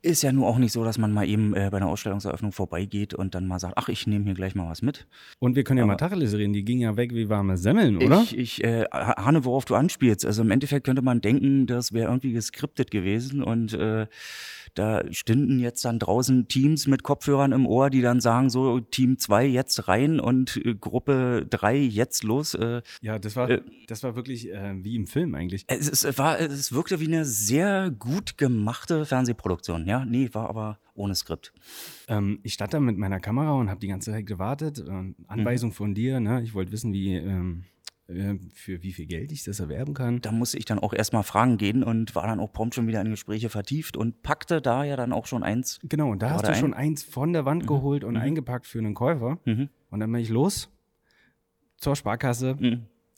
ist 0.03 0.23
ja 0.23 0.33
nur 0.33 0.49
auch 0.49 0.59
nicht 0.59 0.73
so, 0.73 0.83
dass 0.85 0.99
man 0.99 1.13
mal 1.13 1.27
eben 1.29 1.55
äh, 1.55 1.69
bei 1.71 1.77
einer 1.79 1.87
Ausstellungseröffnung 1.89 2.51
vorbeigeht 2.53 3.15
und 3.15 3.35
dann 3.37 3.47
mal 3.47 3.59
sagt, 3.61 3.75
ach, 3.77 3.89
ich 3.89 4.07
nehme 4.07 4.25
hier 4.25 4.35
gleich 4.35 4.55
mal 4.57 4.69
was 4.69 4.83
mit. 4.83 5.07
Und 5.39 5.55
wir 5.55 5.63
können 5.65 5.79
ja 5.79 5.87
mal 5.87 5.93
Aber- 5.93 5.99
Tacheles 6.09 6.35
reden, 6.35 6.53
die 6.53 6.65
ging 6.65 6.81
ja 6.81 6.97
weg 6.97 7.15
wie 7.15 7.29
warme 7.29 7.57
Semmeln, 7.57 7.97
oder? 7.99 8.21
Ich, 8.23 8.37
ich 8.37 8.65
äh, 8.65 8.85
ahne, 8.91 9.45
worauf 9.45 9.65
du 9.65 9.75
anspielst. 9.77 10.27
Also 10.27 10.43
im 10.43 10.51
Endeffekt 10.51 10.85
könnte 10.87 11.03
man 11.03 11.21
denken, 11.21 11.67
das 11.67 11.93
wäre 11.93 12.09
irgendwie 12.09 12.33
geskriptet 12.33 12.91
gewesen 12.91 13.43
und 13.45 13.75
äh, 13.75 14.07
da 14.75 15.03
stünden 15.13 15.61
jetzt 15.61 15.85
dann 15.85 15.99
draußen 15.99 16.49
Teams 16.49 16.87
mit 16.87 17.03
Kopfhörern 17.03 17.53
im 17.53 17.67
Ohr, 17.67 17.91
die 17.91 18.01
dann 18.01 18.21
sagen, 18.21 18.49
so 18.49 18.81
Team 18.81 19.19
2 19.19 19.45
jetzt 19.47 19.87
rein 19.87 20.19
und 20.19 20.57
äh, 20.65 20.75
Gruppe 20.75 21.47
3 21.49 21.77
jetzt 21.77 22.25
los. 22.25 22.55
Äh, 22.55 22.81
Ja, 23.03 23.19
das 23.19 23.37
war, 23.37 23.51
Äh, 23.51 23.61
das 23.87 24.03
war 24.03 24.17
wirklich 24.17 24.51
äh, 24.51 24.73
wie 24.83 24.97
im 24.97 25.07
Film 25.07 25.35
eigentlich. 25.35 25.65
es, 25.69 25.89
es, 26.05 26.19
war, 26.19 26.41
es 26.41 26.73
wirkte 26.73 27.01
wie 27.01 27.07
eine 27.07 27.25
sehr 27.27 27.91
gut 27.91 28.39
gemachte 28.39 29.05
Fernsehproduktion. 29.05 29.87
Ja, 29.87 29.92
nee, 30.05 30.29
war 30.33 30.49
aber 30.49 30.79
ohne 30.95 31.15
Skript. 31.15 31.53
Ähm, 32.09 32.41
ich 32.43 32.55
stand 32.55 32.75
da 32.75 32.81
mit 32.81 32.97
meiner 32.99 33.21
Kamera 33.21 33.53
und 33.53 33.71
habe 33.71 33.81
die 33.81 33.89
ganze 33.89 34.11
Zeit 34.13 34.27
gewartet. 34.27 34.83
Ähm, 34.87 35.15
Anweisung 35.29 35.73
von 35.73 35.95
dir, 35.95 36.21
ne? 36.21 36.43
Ich 36.43 36.55
wollte 36.55 36.73
wissen, 36.73 36.93
wie, 36.93 37.15
ähm, 37.15 37.65
äh, 38.09 38.35
für 38.55 38.83
wie 38.83 38.93
viel 38.93 39.07
Geld 39.07 39.33
ich 39.33 39.45
das 39.45 39.61
erwerben 39.61 39.95
kann. 39.95 40.21
Da 40.21 40.33
musste 40.33 40.59
ich 40.59 40.65
dann 40.65 40.79
auch 40.79 40.93
erstmal 40.93 41.23
fragen 41.23 41.57
gehen 41.57 41.83
und 41.83 42.15
war 42.15 42.27
dann 42.27 42.41
auch 42.41 42.53
prompt 42.53 42.75
schon 42.75 42.87
wieder 42.87 43.01
in 43.01 43.11
Gespräche 43.11 43.49
vertieft 43.49 43.97
und 43.97 44.23
packte 44.23 44.61
da 44.61 44.85
ja 44.85 44.97
dann 44.97 45.13
auch 45.13 45.27
schon 45.27 45.43
eins. 45.43 45.79
Genau, 45.85 46.11
und 46.11 46.23
da 46.23 46.31
hast 46.31 46.43
du 46.49 46.55
schon 46.55 46.75
ein- 46.75 46.89
eins 46.91 47.03
von 47.05 47.33
der 47.33 47.45
Wand 47.45 47.67
geholt 47.67 48.05
und 48.05 48.17
eingepackt 48.17 48.67
für 48.67 48.79
einen 48.79 48.95
Käufer. 48.95 49.39
Mhm. 49.45 49.69
Und 49.91 50.01
dann 50.01 50.11
bin 50.13 50.21
ich 50.21 50.29
los 50.29 50.69
zur 51.79 51.97
Sparkasse. 51.97 52.57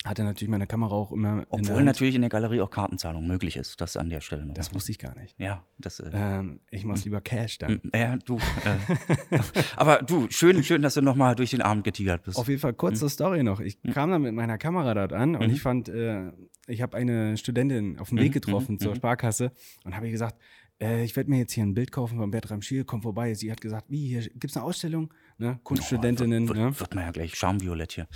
Mhm. 0.04 0.08
Hatte 0.11 0.23
natürlich 0.25 0.50
meine 0.50 0.66
Kamera 0.66 0.94
auch 0.94 1.12
immer 1.12 1.38
in 1.40 1.46
Obwohl 1.49 1.76
Hand. 1.76 1.87
natürlich 1.87 2.14
in 2.14 2.20
der 2.20 2.28
Galerie 2.30 2.61
auch 2.61 2.70
Kartenzahlung 2.70 3.26
möglich 3.26 3.56
ist, 3.56 3.80
das 3.80 3.96
an 3.96 4.11
der 4.11 4.20
Stelle 4.20 4.44
noch. 4.44 4.54
Das 4.54 4.75
wusste 4.75 4.92
ich 4.92 4.99
gar 4.99 5.14
nicht. 5.18 5.34
ja, 5.38 5.64
das. 5.78 6.00
Äh, 6.00 6.11
Ähm, 6.12 6.61
ich 6.70 6.84
muss 6.84 7.04
lieber 7.04 7.20
Cash 7.20 7.58
dann. 7.58 7.80
ja, 7.94 8.16
du. 8.16 8.37
Äh, 8.37 9.38
aber 9.76 10.02
du, 10.02 10.26
schön, 10.30 10.62
schön, 10.62 10.82
dass 10.82 10.94
du 10.94 11.00
nochmal 11.02 11.34
durch 11.34 11.50
den 11.50 11.62
Abend 11.62 11.84
getigert 11.84 12.23
bist. 12.23 12.37
Auf 12.38 12.49
jeden 12.49 12.61
Fall 12.61 12.75
kurze 12.75 13.08
Story 13.08 13.42
noch. 13.42 13.61
Ich 13.61 13.80
kam 13.82 14.11
dann 14.11 14.23
mit 14.23 14.34
meiner 14.34 14.58
Kamera 14.58 14.94
dort 14.94 15.12
an 15.12 15.37
und 15.37 15.50
ich 15.50 15.62
fand, 15.62 15.88
äh, 15.88 16.32
ich 16.66 16.82
habe 16.82 16.96
eine 16.96 17.37
Studentin 17.37 17.99
auf 17.99 18.11
dem 18.11 18.18
Weg 18.18 18.32
getroffen 18.32 18.78
zur 18.78 18.94
Sparkasse 18.94 19.52
und 19.84 19.96
habe 19.96 20.06
ihr 20.06 20.12
gesagt, 20.12 20.37
äh, 20.81 21.04
ich 21.04 21.14
werde 21.16 21.31
mir 21.31 21.38
jetzt 21.38 21.52
hier 21.52 21.64
ein 21.64 21.75
Bild 21.75 21.93
kaufen 21.93 22.19
von 22.19 22.31
Bertram 22.31 22.62
Schiel, 22.62 22.85
komm 22.85 23.02
vorbei. 23.02 23.35
Sie 23.35 23.50
hat 23.50 23.61
gesagt, 23.61 23.90
wie, 23.90 24.09
hier 24.09 24.23
gibt 24.23 24.47
es 24.47 24.57
eine 24.57 24.64
Ausstellung? 24.64 25.12
Ne? 25.38 25.59
Kunststudentinnen. 25.62 26.49
Wird, 26.49 26.59
ne? 26.59 26.78
wird, 26.78 26.95
man 26.95 27.04
ja 27.04 27.11
gleich 27.11 27.35
Schamviolett 27.35 27.93
hier. 27.93 28.09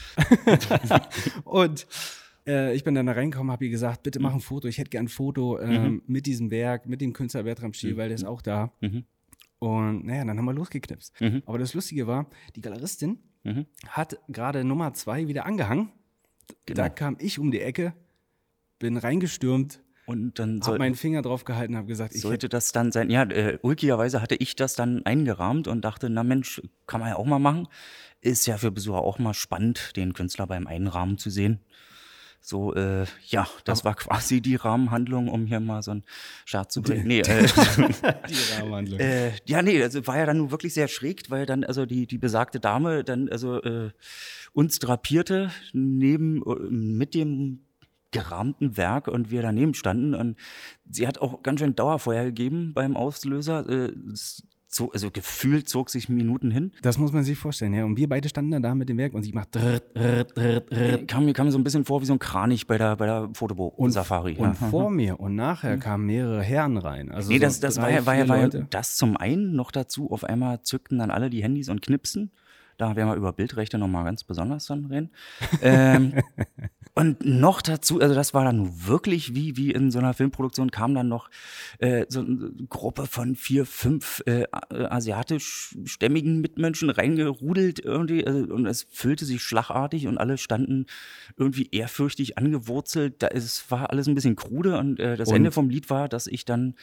Und 1.45 1.87
äh, 2.47 2.75
ich 2.75 2.85
bin 2.85 2.95
dann 2.95 3.07
da 3.07 3.13
reingekommen, 3.13 3.53
habe 3.53 3.65
ihr 3.65 3.71
gesagt, 3.71 4.03
bitte 4.03 4.21
mach 4.21 4.35
ein 4.35 4.41
Foto. 4.41 4.69
Ich 4.69 4.79
hätte 4.79 4.91
gern 4.91 5.07
ein 5.07 5.09
Foto 5.09 5.59
ähm, 5.59 6.03
mit 6.07 6.27
diesem 6.27 6.51
Werk, 6.51 6.87
mit 6.87 7.01
dem 7.01 7.13
Künstler 7.13 7.43
Bertram 7.43 7.73
Schiel, 7.73 7.97
weil 7.97 8.09
der 8.09 8.17
ist 8.17 8.25
auch 8.25 8.43
da. 8.43 8.73
Mhm. 8.81 9.05
Und 9.59 10.05
naja, 10.07 10.25
dann 10.25 10.39
haben 10.39 10.45
wir 10.45 10.53
losgeknipst. 10.53 11.21
Mhm. 11.21 11.43
Aber 11.47 11.59
das 11.59 11.75
Lustige 11.75 12.07
war, 12.07 12.29
die 12.55 12.61
Galeristin 12.61 13.19
Mhm. 13.45 13.67
hat 13.87 14.19
gerade 14.29 14.65
Nummer 14.65 14.93
zwei 14.95 15.29
wieder 15.29 15.47
angehangen. 15.47 15.91
Genau. 16.67 16.77
Da 16.77 16.89
kam 16.89 17.17
ich 17.21 17.39
um 17.39 17.51
die 17.51 17.61
Ecke, 17.61 17.95
bin 18.79 18.97
reingestürmt, 18.97 19.83
Und 20.09 20.39
dann 20.39 20.55
habe 20.61 20.65
soll, 20.65 20.79
meinen 20.79 20.95
Finger 20.95 21.21
drauf 21.21 21.45
gehalten, 21.45 21.77
habe 21.77 21.87
gesagt, 21.87 22.15
ich 22.15 22.21
hätte 22.21 22.29
sollte 22.29 22.49
das 22.49 22.73
dann 22.73 22.93
sein. 22.93 23.11
Ja, 23.11 23.25
äh, 23.25 23.59
ulkigerweise 23.61 24.23
hatte 24.23 24.37
ich 24.37 24.57
das 24.57 24.75
dann 24.75 25.05
eingerahmt 25.05 25.69
und 25.69 25.85
dachte, 25.85 26.09
na 26.09 26.25
Mensch, 26.25 26.63
kann 26.87 27.01
man 27.01 27.11
ja 27.11 27.17
auch 27.17 27.27
mal 27.27 27.39
machen. 27.39 27.69
Ist 28.23 28.47
ja 28.47 28.57
für 28.57 28.71
Besucher 28.71 29.03
auch 29.03 29.19
mal 29.19 29.35
spannend, 29.35 29.97
den 29.97 30.15
Künstler 30.15 30.47
beim 30.47 30.67
Einrahmen 30.67 31.19
zu 31.19 31.29
sehen. 31.29 31.61
So, 32.41 32.75
äh, 32.75 33.05
ja, 33.27 33.47
das 33.65 33.85
war 33.85 33.95
quasi 33.97 34.41
die 34.41 34.57
Rahmenhandlung, 34.57 35.29
um 35.29 35.45
hier 35.45 35.61
mal 35.61 35.83
so 35.83 35.91
einen 35.91 36.05
Start 36.47 36.73
zu 36.73 36.81
bringen. 36.81 37.07
Nee, 37.07 37.21
äh, 37.21 37.47
die 38.31 38.55
Rahmenhandlung. 38.55 39.01
Äh, 39.01 39.33
ja, 39.45 39.61
nee, 39.61 39.83
also 39.83 40.07
war 40.07 40.17
ja 40.17 40.25
dann 40.25 40.39
nun 40.39 40.51
wirklich 40.51 40.73
sehr 40.73 40.89
schräg, 40.89 41.25
weil 41.29 41.45
dann 41.45 41.65
also 41.65 41.85
die, 41.85 42.07
die 42.07 42.17
besagte 42.17 42.61
Dame 42.61 43.05
dann 43.05 43.29
also 43.29 43.61
äh, 43.63 43.91
uns 44.55 44.79
drapierte 44.79 45.51
neben 45.75 46.43
äh, 46.47 46.55
mit 46.71 47.13
dem 47.13 47.68
gerahmten 48.11 48.77
Werk 48.77 49.09
und 49.09 49.31
wir 49.31 49.43
daneben 49.43 49.75
standen 49.75 50.15
und 50.15 50.37
sie 50.89 51.07
hat 51.07 51.19
auch 51.19 51.43
ganz 51.43 51.61
schön 51.61 51.75
Dauerfeuer 51.75 52.25
gegeben 52.25 52.73
beim 52.75 52.97
Auslöser. 52.97 53.69
Äh, 53.69 53.93
es 54.13 54.45
zo- 54.67 54.91
also 54.93 55.11
gefühlt 55.11 55.69
zog 55.69 55.91
sich 55.91 56.09
Minuten 56.09 56.51
hin. 56.51 56.73
Das 56.83 56.97
muss 56.99 57.13
man 57.13 57.23
sich 57.25 57.39
vorstellen, 57.39 57.75
ja. 57.75 57.85
Und 57.85 57.97
wir 57.97 58.09
beide 58.09 58.29
standen 58.29 58.51
dann 58.51 58.63
da 58.63 58.75
mit 58.75 58.89
dem 58.89 58.97
Werk 58.99 59.13
und 59.15 59.23
sie 59.25 59.33
macht 59.33 59.55
drrrt, 59.55 59.95
drrrt, 59.97 60.37
drrrt, 60.37 60.71
drrrt. 60.73 61.09
Kam 61.09 61.25
mir 61.27 61.33
kam 61.35 61.47
mir 61.47 61.53
so 61.53 61.59
ein 61.59 61.65
bisschen 61.65 61.85
vor 61.85 62.01
wie 62.01 62.07
so 62.07 62.13
ein 62.15 62.19
Kranich 62.19 62.67
bei 62.67 62.79
der 62.79 62.97
bei 62.97 63.07
der 63.07 63.29
Fotobo-Safari. 63.35 64.37
Und 64.37 64.55
vor 64.57 64.91
mir 64.91 65.21
und 65.21 65.35
nachher 65.35 65.77
kamen 65.79 66.07
mehrere 66.07 66.43
Herren 66.43 66.77
rein. 66.79 67.11
Also 67.11 67.31
Nee, 67.31 67.37
so 67.39 67.43
das, 67.45 67.61
das 67.61 67.75
drei, 67.77 67.83
war, 67.83 67.91
ja, 67.91 68.07
war, 68.07 68.17
ja, 68.17 68.29
war 68.29 68.39
ja 68.39 68.67
das 68.71 68.97
zum 68.97 69.17
einen 69.17 69.55
noch 69.55 69.71
dazu. 69.71 70.11
Auf 70.11 70.25
einmal 70.25 70.63
zückten 70.63 70.99
dann 70.99 71.11
alle 71.11 71.31
die 71.31 71.43
Handys 71.43 71.69
und 71.69 71.83
knipsen. 71.83 72.31
Da 72.79 72.97
werden 72.97 73.09
wir 73.11 73.17
über 73.17 73.33
Bildrechte 73.33 73.77
nochmal 73.77 74.05
ganz 74.05 74.25
besonders 74.25 74.67
dann 74.67 74.87
reden. 74.87 75.11
ähm, 75.63 76.15
und 76.95 77.25
noch 77.25 77.61
dazu, 77.61 78.01
also 78.01 78.15
das 78.15 78.35
war 78.35 78.45
dann 78.45 78.87
wirklich 78.87 79.35
wie, 79.35 79.57
wie 79.57 79.71
in 79.73 79.91
so 79.91 79.99
einer 79.99 80.15
Filmproduktion, 80.15 80.71
kam 80.71 80.95
dann 80.95 81.09
noch 81.09 81.29
äh, 81.79 82.07
so 82.09 82.21
eine 82.21 82.51
Gruppe 82.69 83.07
von 83.07 83.35
vier, 83.37 83.67
fünf 83.67 84.23
äh, 84.27 84.45
a- 84.53 84.87
asiatischstämmigen 84.97 86.41
Mitmenschen 86.41 86.91
reingerudelt 86.91 87.81
irgendwie. 87.81 88.27
Also, 88.27 88.53
und 88.55 88.67
es 88.67 88.87
füllte 88.91 89.25
sich 89.25 89.43
schlagartig 89.43 90.07
und 90.07 90.19
alle 90.19 90.39
standen 90.39 90.87
irgendwie 91.37 91.69
ehrfürchtig 91.73 92.39
angewurzelt. 92.39 93.23
Da, 93.23 93.29
es 93.29 93.71
war 93.71 93.91
alles 93.91 94.07
ein 94.09 94.15
bisschen 94.15 94.37
krude 94.37 94.79
und 94.79 95.01
äh, 95.01 95.17
das 95.17 95.29
Und- 95.29 95.37
Ende 95.37 95.51
vom 95.53 95.69
Lied 95.71 95.91
war, 95.91 96.09
dass 96.09 96.27
ich 96.27 96.45
dann 96.45 96.75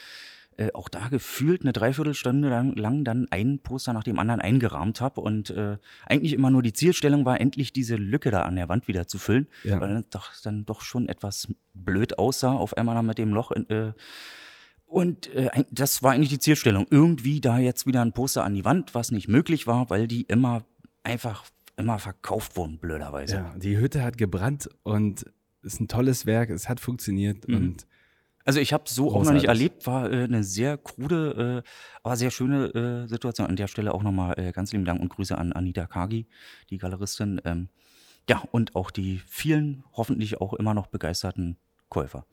äh, 0.57 0.71
auch 0.73 0.89
da 0.89 1.07
gefühlt 1.09 1.61
eine 1.61 1.73
Dreiviertelstunde 1.73 2.49
lang, 2.49 2.75
lang 2.75 3.03
dann 3.03 3.27
ein 3.31 3.59
Poster 3.59 3.93
nach 3.93 4.03
dem 4.03 4.19
anderen 4.19 4.41
eingerahmt 4.41 5.01
habe 5.01 5.21
und 5.21 5.49
äh, 5.49 5.77
eigentlich 6.05 6.33
immer 6.33 6.49
nur 6.51 6.61
die 6.63 6.73
Zielstellung 6.73 7.25
war, 7.25 7.39
endlich 7.41 7.73
diese 7.73 7.95
Lücke 7.95 8.31
da 8.31 8.43
an 8.43 8.55
der 8.55 8.69
Wand 8.69 8.87
wieder 8.87 9.07
zu 9.07 9.17
füllen, 9.17 9.47
Ja. 9.63 9.79
weil 9.81 9.89
dann 9.93 10.05
doch, 10.11 10.31
dann 10.43 10.65
doch 10.65 10.81
schon 10.81 11.09
etwas 11.09 11.47
blöd 11.73 12.17
aussah, 12.19 12.53
auf 12.53 12.75
einmal 12.77 12.95
dann 12.95 13.05
mit 13.05 13.17
dem 13.17 13.33
Loch. 13.33 13.51
in- 13.51 13.69
Äh, 13.69 13.93
und 14.85 15.27
äh, 15.33 15.49
das 15.71 16.03
war 16.03 16.11
eigentlich 16.13 16.29
die 16.29 16.39
Zielstellung. 16.39 16.85
Irgendwie 16.89 17.41
da 17.41 17.57
jetzt 17.57 17.85
wieder 17.87 18.01
ein 18.01 18.13
Poster 18.13 18.43
an 18.43 18.53
die 18.53 18.65
Wand, 18.65 18.93
was 18.95 19.11
nicht 19.11 19.27
möglich 19.27 19.67
war, 19.67 19.89
weil 19.89 20.07
die 20.07 20.21
immer 20.23 20.63
einfach 21.03 21.43
immer 21.77 21.99
verkauft 21.99 22.55
wurden, 22.55 22.77
blöderweise. 22.77 23.35
Ja, 23.35 23.53
die 23.57 23.77
Hütte 23.77 24.01
hat 24.03 24.17
gebrannt 24.17 24.69
und 24.83 25.25
ist 25.61 25.81
ein 25.81 25.87
tolles 25.89 26.25
Werk, 26.25 26.49
es 26.49 26.69
hat 26.69 26.79
funktioniert 26.79 27.47
Mhm. 27.49 27.55
und 27.57 27.87
Also 28.45 28.59
ich 28.59 28.73
habe 28.73 28.83
so 28.87 29.07
auch 29.09 29.23
noch 29.23 29.31
nicht 29.31 29.45
Großartig. 29.45 29.47
erlebt, 29.47 29.87
war 29.87 30.11
äh, 30.11 30.23
eine 30.23 30.43
sehr 30.43 30.77
krude, 30.77 31.63
äh, 31.65 31.69
aber 32.03 32.15
sehr 32.15 32.29
schöne 32.29 32.67
äh, 32.75 33.07
Situation. 33.07 33.47
An 33.47 33.55
der 33.55 33.67
Stelle 33.67 33.93
auch 33.93 34.03
nochmal 34.03 34.39
äh, 34.39 34.51
ganz 34.51 34.71
lieben 34.71 34.85
Dank 34.85 35.01
und 35.01 35.09
Grüße 35.09 35.35
an 35.35 35.51
Anita 35.51 35.87
Kagi, 35.87 36.27
die 36.69 36.77
Galeristin. 36.77 37.41
Ähm, 37.43 37.69
ja, 38.29 38.43
und 38.51 38.75
auch 38.75 38.91
die 38.91 39.19
vielen, 39.25 39.83
hoffentlich 39.93 40.39
auch 40.41 40.53
immer 40.53 40.75
noch 40.75 40.87
begeisterten 40.87 41.57
Käufer. 41.89 42.27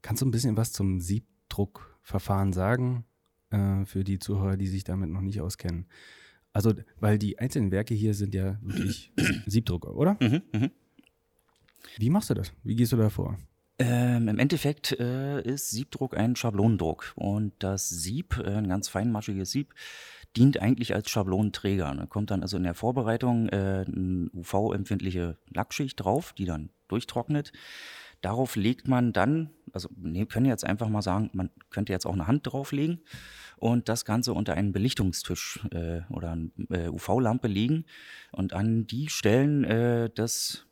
Kannst 0.00 0.22
du 0.22 0.26
ein 0.26 0.30
bisschen 0.30 0.56
was 0.56 0.72
zum 0.72 1.00
Siebdruckverfahren 1.00 2.52
sagen 2.52 3.04
äh, 3.50 3.84
für 3.84 4.04
die 4.04 4.20
Zuhörer, 4.20 4.56
die 4.56 4.68
sich 4.68 4.84
damit 4.84 5.10
noch 5.10 5.22
nicht 5.22 5.40
auskennen? 5.40 5.86
Also, 6.52 6.72
weil 7.00 7.18
die 7.18 7.40
einzelnen 7.40 7.72
Werke 7.72 7.94
hier 7.94 8.14
sind 8.14 8.32
ja 8.32 8.58
wirklich 8.62 9.12
Siebdrucker, 9.46 9.94
oder? 9.94 10.16
Mhm, 10.20 10.42
mhm. 10.52 10.70
Wie 11.98 12.10
machst 12.10 12.30
du 12.30 12.34
das? 12.34 12.52
Wie 12.62 12.76
gehst 12.76 12.92
du 12.92 12.96
da 12.96 13.10
vor? 13.10 13.36
Ähm, 13.78 14.28
Im 14.28 14.38
Endeffekt 14.38 14.98
äh, 14.98 15.42
ist 15.42 15.70
Siebdruck 15.70 16.16
ein 16.16 16.34
Schablonendruck 16.34 17.12
und 17.14 17.52
das 17.58 17.90
Sieb, 17.90 18.38
äh, 18.38 18.54
ein 18.54 18.68
ganz 18.68 18.88
feinmaschiges 18.88 19.50
Sieb, 19.50 19.74
dient 20.34 20.60
eigentlich 20.60 20.94
als 20.94 21.10
Schablonenträger. 21.10 21.94
Da 21.94 22.06
kommt 22.06 22.30
dann 22.30 22.42
also 22.42 22.56
in 22.56 22.62
der 22.62 22.74
Vorbereitung 22.74 23.48
äh, 23.50 23.84
eine 23.86 24.30
UV-empfindliche 24.32 25.36
Lackschicht 25.48 26.00
drauf, 26.00 26.32
die 26.32 26.46
dann 26.46 26.70
durchtrocknet. 26.88 27.52
Darauf 28.22 28.56
legt 28.56 28.88
man 28.88 29.12
dann, 29.12 29.50
also 29.72 29.90
wir 29.94 30.26
können 30.26 30.46
jetzt 30.46 30.64
einfach 30.64 30.88
mal 30.88 31.02
sagen, 31.02 31.30
man 31.34 31.50
könnte 31.68 31.92
jetzt 31.92 32.06
auch 32.06 32.14
eine 32.14 32.26
Hand 32.26 32.46
drauflegen 32.46 33.02
und 33.58 33.90
das 33.90 34.06
Ganze 34.06 34.32
unter 34.32 34.54
einen 34.54 34.72
Belichtungstisch 34.72 35.60
äh, 35.70 36.00
oder 36.10 36.32
eine 36.32 36.50
äh, 36.70 36.88
UV-Lampe 36.88 37.46
legen 37.46 37.84
und 38.32 38.54
an 38.54 38.86
die 38.86 39.10
Stellen 39.10 39.64
äh, 39.64 40.08
des 40.08 40.66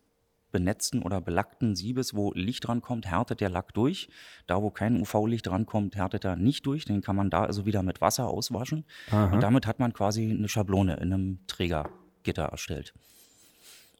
benetzten 0.55 1.01
oder 1.01 1.19
belackten 1.19 1.75
Siebes, 1.75 2.13
wo 2.15 2.31
Licht 2.31 2.65
drankommt, 2.65 3.05
härtet 3.05 3.41
der 3.41 3.49
Lack 3.49 3.73
durch. 3.73 4.07
Da, 4.47 4.61
wo 4.61 4.69
kein 4.69 5.01
UV-Licht 5.01 5.45
drankommt, 5.47 5.97
härtet 5.97 6.23
er 6.23 6.37
nicht 6.37 6.65
durch. 6.65 6.85
Den 6.85 7.01
kann 7.01 7.17
man 7.17 7.29
da 7.29 7.43
also 7.43 7.65
wieder 7.65 7.83
mit 7.83 7.99
Wasser 7.99 8.29
auswaschen. 8.29 8.85
Aha. 9.11 9.33
Und 9.33 9.43
damit 9.43 9.67
hat 9.67 9.79
man 9.79 9.91
quasi 9.91 10.31
eine 10.31 10.47
Schablone 10.47 10.95
in 10.95 11.11
einem 11.11 11.39
Trägergitter 11.47 12.45
erstellt. 12.45 12.93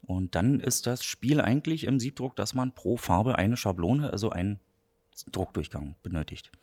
Und 0.01 0.35
dann 0.35 0.62
ist 0.62 0.88
das 0.88 1.03
Spiel 1.03 1.41
eigentlich 1.41 1.83
im 1.83 2.00
Siebdruck, 2.00 2.38
dass 2.38 2.53
man 2.53 2.74
pro 2.74 2.95
Farbe 2.95 3.38
eine 3.38 3.57
Schablone, 3.57 4.09
also 4.13 4.29
einen 4.29 4.62
Druckdurchgang 5.33 5.95
benötigt. 6.03 6.53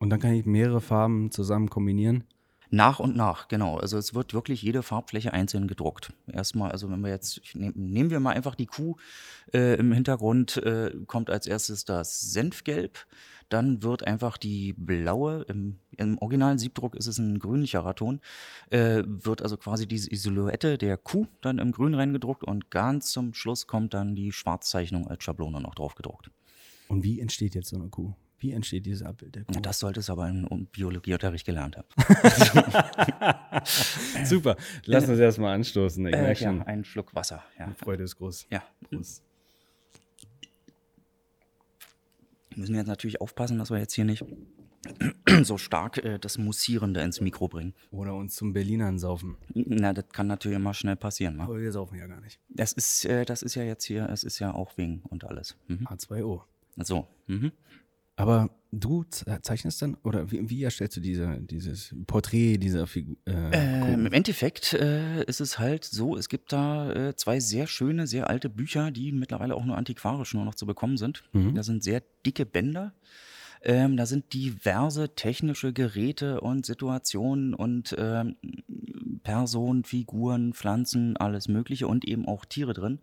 Und 0.00 0.10
dann 0.10 0.18
kann 0.18 0.32
ich 0.32 0.46
mehrere 0.46 0.80
Farben 0.80 1.30
zusammen 1.30 1.70
kombinieren. 1.70 2.24
Nach 2.70 2.98
und 2.98 3.16
nach, 3.16 3.48
genau. 3.48 3.78
Also 3.78 3.96
es 3.96 4.14
wird 4.14 4.34
wirklich 4.34 4.62
jede 4.62 4.82
Farbfläche 4.82 5.32
einzeln 5.32 5.68
gedruckt. 5.68 6.12
Erstmal, 6.30 6.70
also 6.70 6.90
wenn 6.90 7.00
wir 7.00 7.10
jetzt, 7.10 7.40
nehm, 7.54 7.72
nehmen 7.74 8.10
wir 8.10 8.20
mal 8.20 8.34
einfach 8.34 8.54
die 8.54 8.66
Kuh 8.66 8.96
äh, 9.54 9.78
im 9.78 9.92
Hintergrund, 9.92 10.58
äh, 10.58 10.92
kommt 11.06 11.30
als 11.30 11.46
erstes 11.46 11.86
das 11.86 12.20
Senfgelb, 12.32 13.06
dann 13.48 13.82
wird 13.82 14.06
einfach 14.06 14.36
die 14.36 14.74
blaue, 14.74 15.46
im, 15.48 15.78
im 15.96 16.18
originalen 16.18 16.58
Siebdruck 16.58 16.94
ist 16.94 17.06
es 17.06 17.18
ein 17.18 17.38
grünlicherer 17.38 17.94
Ton, 17.94 18.20
äh, 18.68 19.02
wird 19.06 19.40
also 19.40 19.56
quasi 19.56 19.86
diese 19.86 20.14
Silhouette 20.14 20.76
der 20.76 20.98
Kuh 20.98 21.26
dann 21.40 21.58
im 21.58 21.72
Grün 21.72 21.94
reingedruckt 21.94 22.44
und 22.44 22.70
ganz 22.70 23.10
zum 23.12 23.32
Schluss 23.32 23.66
kommt 23.66 23.94
dann 23.94 24.14
die 24.14 24.32
Schwarzzeichnung 24.32 25.06
als 25.06 25.24
Schablone 25.24 25.62
noch 25.62 25.74
drauf 25.74 25.94
gedruckt. 25.94 26.30
Und 26.88 27.02
wie 27.02 27.20
entsteht 27.20 27.54
jetzt 27.54 27.68
so 27.68 27.76
eine 27.76 27.88
Kuh? 27.88 28.14
Wie 28.40 28.52
entsteht 28.52 28.86
dieses 28.86 29.02
Abbild 29.02 29.34
der 29.34 29.44
Kuh? 29.44 29.52
Ja, 29.54 29.60
das 29.60 29.80
sollte 29.80 29.98
es 29.98 30.08
aber 30.10 30.28
im 30.28 30.66
Biologieunterricht 30.70 31.44
gelernt 31.44 31.76
haben. 31.76 31.88
Super. 34.24 34.56
Lass 34.84 35.08
uns 35.08 35.18
erstmal 35.18 35.54
anstoßen. 35.56 36.06
Ich 36.06 36.14
Äh, 36.14 36.34
ja, 36.34 36.50
einen 36.62 36.84
Schluck 36.84 37.14
Wasser. 37.16 37.42
Ja. 37.58 37.66
die 37.66 37.74
Freude 37.74 38.04
ist 38.04 38.16
groß. 38.16 38.46
Ja, 38.50 38.62
groß. 38.90 39.22
Wir 42.50 42.58
müssen 42.58 42.76
jetzt 42.76 42.86
natürlich 42.86 43.20
aufpassen, 43.20 43.58
dass 43.58 43.70
wir 43.70 43.78
jetzt 43.78 43.94
hier 43.94 44.04
nicht 44.04 44.24
so 45.42 45.58
stark 45.58 45.98
äh, 45.98 46.18
das 46.18 46.38
Mussierende 46.38 47.00
ins 47.00 47.20
Mikro 47.20 47.48
bringen. 47.48 47.74
Oder 47.90 48.14
uns 48.14 48.36
zum 48.36 48.52
Berlinern 48.52 49.00
saufen. 49.00 49.36
Na, 49.54 49.92
das 49.92 50.08
kann 50.10 50.28
natürlich 50.28 50.56
immer 50.56 50.74
schnell 50.74 50.96
passieren. 50.96 51.36
Ne? 51.38 51.42
Aber 51.42 51.58
wir 51.60 51.72
saufen 51.72 51.98
ja 51.98 52.06
gar 52.06 52.20
nicht. 52.20 52.38
Das, 52.48 52.72
ist, 52.72 53.04
äh, 53.04 53.24
das 53.24 53.42
ist 53.42 53.56
ja 53.56 53.64
jetzt 53.64 53.84
hier, 53.84 54.08
es 54.10 54.22
ist 54.22 54.38
ja 54.38 54.54
auch 54.54 54.76
wegen 54.78 55.02
und 55.08 55.24
alles. 55.24 55.56
Mhm. 55.66 55.86
H2O. 55.88 56.42
So. 56.76 57.08
Mhm. 57.26 57.50
Aber 58.18 58.50
du 58.72 59.04
ze- 59.04 59.38
zeichnest 59.42 59.80
dann, 59.80 59.94
oder 60.02 60.30
wie, 60.30 60.50
wie 60.50 60.62
erstellst 60.62 60.96
du 60.96 61.00
diese, 61.00 61.38
dieses 61.40 61.94
Porträt 62.06 62.58
dieser 62.58 62.86
Figur? 62.86 63.16
Äh, 63.26 63.92
Ähm, 63.94 64.06
Im 64.06 64.12
Endeffekt 64.12 64.74
äh, 64.74 65.22
ist 65.24 65.40
es 65.40 65.58
halt 65.58 65.84
so, 65.84 66.16
es 66.16 66.28
gibt 66.28 66.52
da 66.52 66.92
äh, 66.92 67.16
zwei 67.16 67.40
sehr 67.40 67.66
schöne, 67.66 68.06
sehr 68.06 68.28
alte 68.28 68.48
Bücher, 68.50 68.90
die 68.90 69.12
mittlerweile 69.12 69.54
auch 69.54 69.64
nur 69.64 69.76
antiquarisch 69.78 70.34
nur 70.34 70.44
noch 70.44 70.54
zu 70.56 70.66
bekommen 70.66 70.96
sind. 70.96 71.22
Mhm. 71.32 71.54
Da 71.54 71.62
sind 71.62 71.82
sehr 71.84 72.02
dicke 72.26 72.44
Bänder. 72.44 72.92
Ähm, 73.62 73.96
da 73.96 74.06
sind 74.06 74.32
diverse 74.34 75.14
technische 75.16 75.72
Geräte 75.72 76.40
und 76.40 76.64
Situationen 76.64 77.54
und 77.54 77.94
ähm, 77.98 78.36
Personen, 79.24 79.82
Figuren, 79.84 80.52
Pflanzen, 80.54 81.16
alles 81.16 81.48
Mögliche 81.48 81.88
und 81.88 82.04
eben 82.04 82.26
auch 82.26 82.44
Tiere 82.44 82.72
drin. 82.72 83.00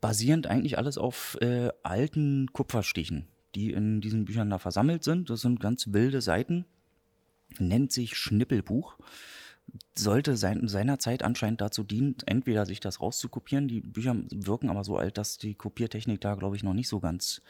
Basierend 0.00 0.46
eigentlich 0.46 0.78
alles 0.78 0.96
auf 0.98 1.36
äh, 1.42 1.68
alten 1.82 2.50
Kupferstichen, 2.52 3.26
die 3.54 3.72
in 3.72 4.00
diesen 4.00 4.24
Büchern 4.24 4.50
da 4.50 4.58
versammelt 4.58 5.04
sind. 5.04 5.30
Das 5.30 5.40
sind 5.40 5.60
ganz 5.60 5.92
wilde 5.92 6.20
Seiten. 6.20 6.64
nennt 7.58 7.92
sich 7.92 8.16
Schnippelbuch. 8.16 8.96
Sollte 9.96 10.36
sein, 10.36 10.68
seinerzeit 10.68 11.22
anscheinend 11.22 11.60
dazu 11.60 11.84
dienen, 11.84 12.16
entweder 12.26 12.66
sich 12.66 12.80
das 12.80 13.00
rauszukopieren. 13.00 13.68
Die 13.68 13.80
Bücher 13.80 14.14
wirken 14.30 14.68
aber 14.68 14.84
so 14.84 14.98
alt, 14.98 15.16
dass 15.16 15.38
die 15.38 15.54
Kopiertechnik 15.54 16.20
da, 16.20 16.34
glaube 16.34 16.56
ich, 16.56 16.62
noch 16.62 16.74
nicht 16.74 16.88
so 16.88 17.00
ganz 17.00 17.40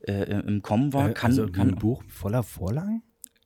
äh, 0.00 0.24
im 0.24 0.62
Kommen 0.62 0.92
war. 0.92 1.10
Äh, 1.10 1.14
kann, 1.14 1.30
also 1.30 1.48
kann 1.48 1.68
ein 1.70 1.76
Buch 1.76 2.02
voller 2.08 2.42
Vorlagen? 2.42 3.02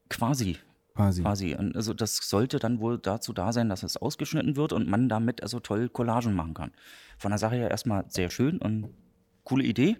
quasi 0.09 0.59
Quasi. 0.95 1.23
Quasi. 1.23 1.55
Also 1.55 1.95
das 1.95 2.17
sollte 2.17 2.59
dann 2.59 2.81
wohl 2.81 2.99
dazu 2.99 3.33
da 3.33 3.53
sein, 3.53 3.69
dass 3.69 3.83
es 3.83 3.97
ausgeschnitten 3.97 4.57
wird 4.57 4.73
und 4.73 4.89
man 4.89 5.09
damit 5.09 5.43
also 5.43 5.61
toll 5.61 5.89
Collagen 5.89 6.35
machen 6.35 6.53
kann. 6.53 6.73
Von 7.17 7.31
der 7.31 7.39
Sache 7.39 7.57
her 7.57 7.71
erstmal 7.71 8.05
sehr 8.09 8.29
schön 8.29 8.59
und 8.59 8.91
coole 9.45 9.65
Idee. 9.65 9.97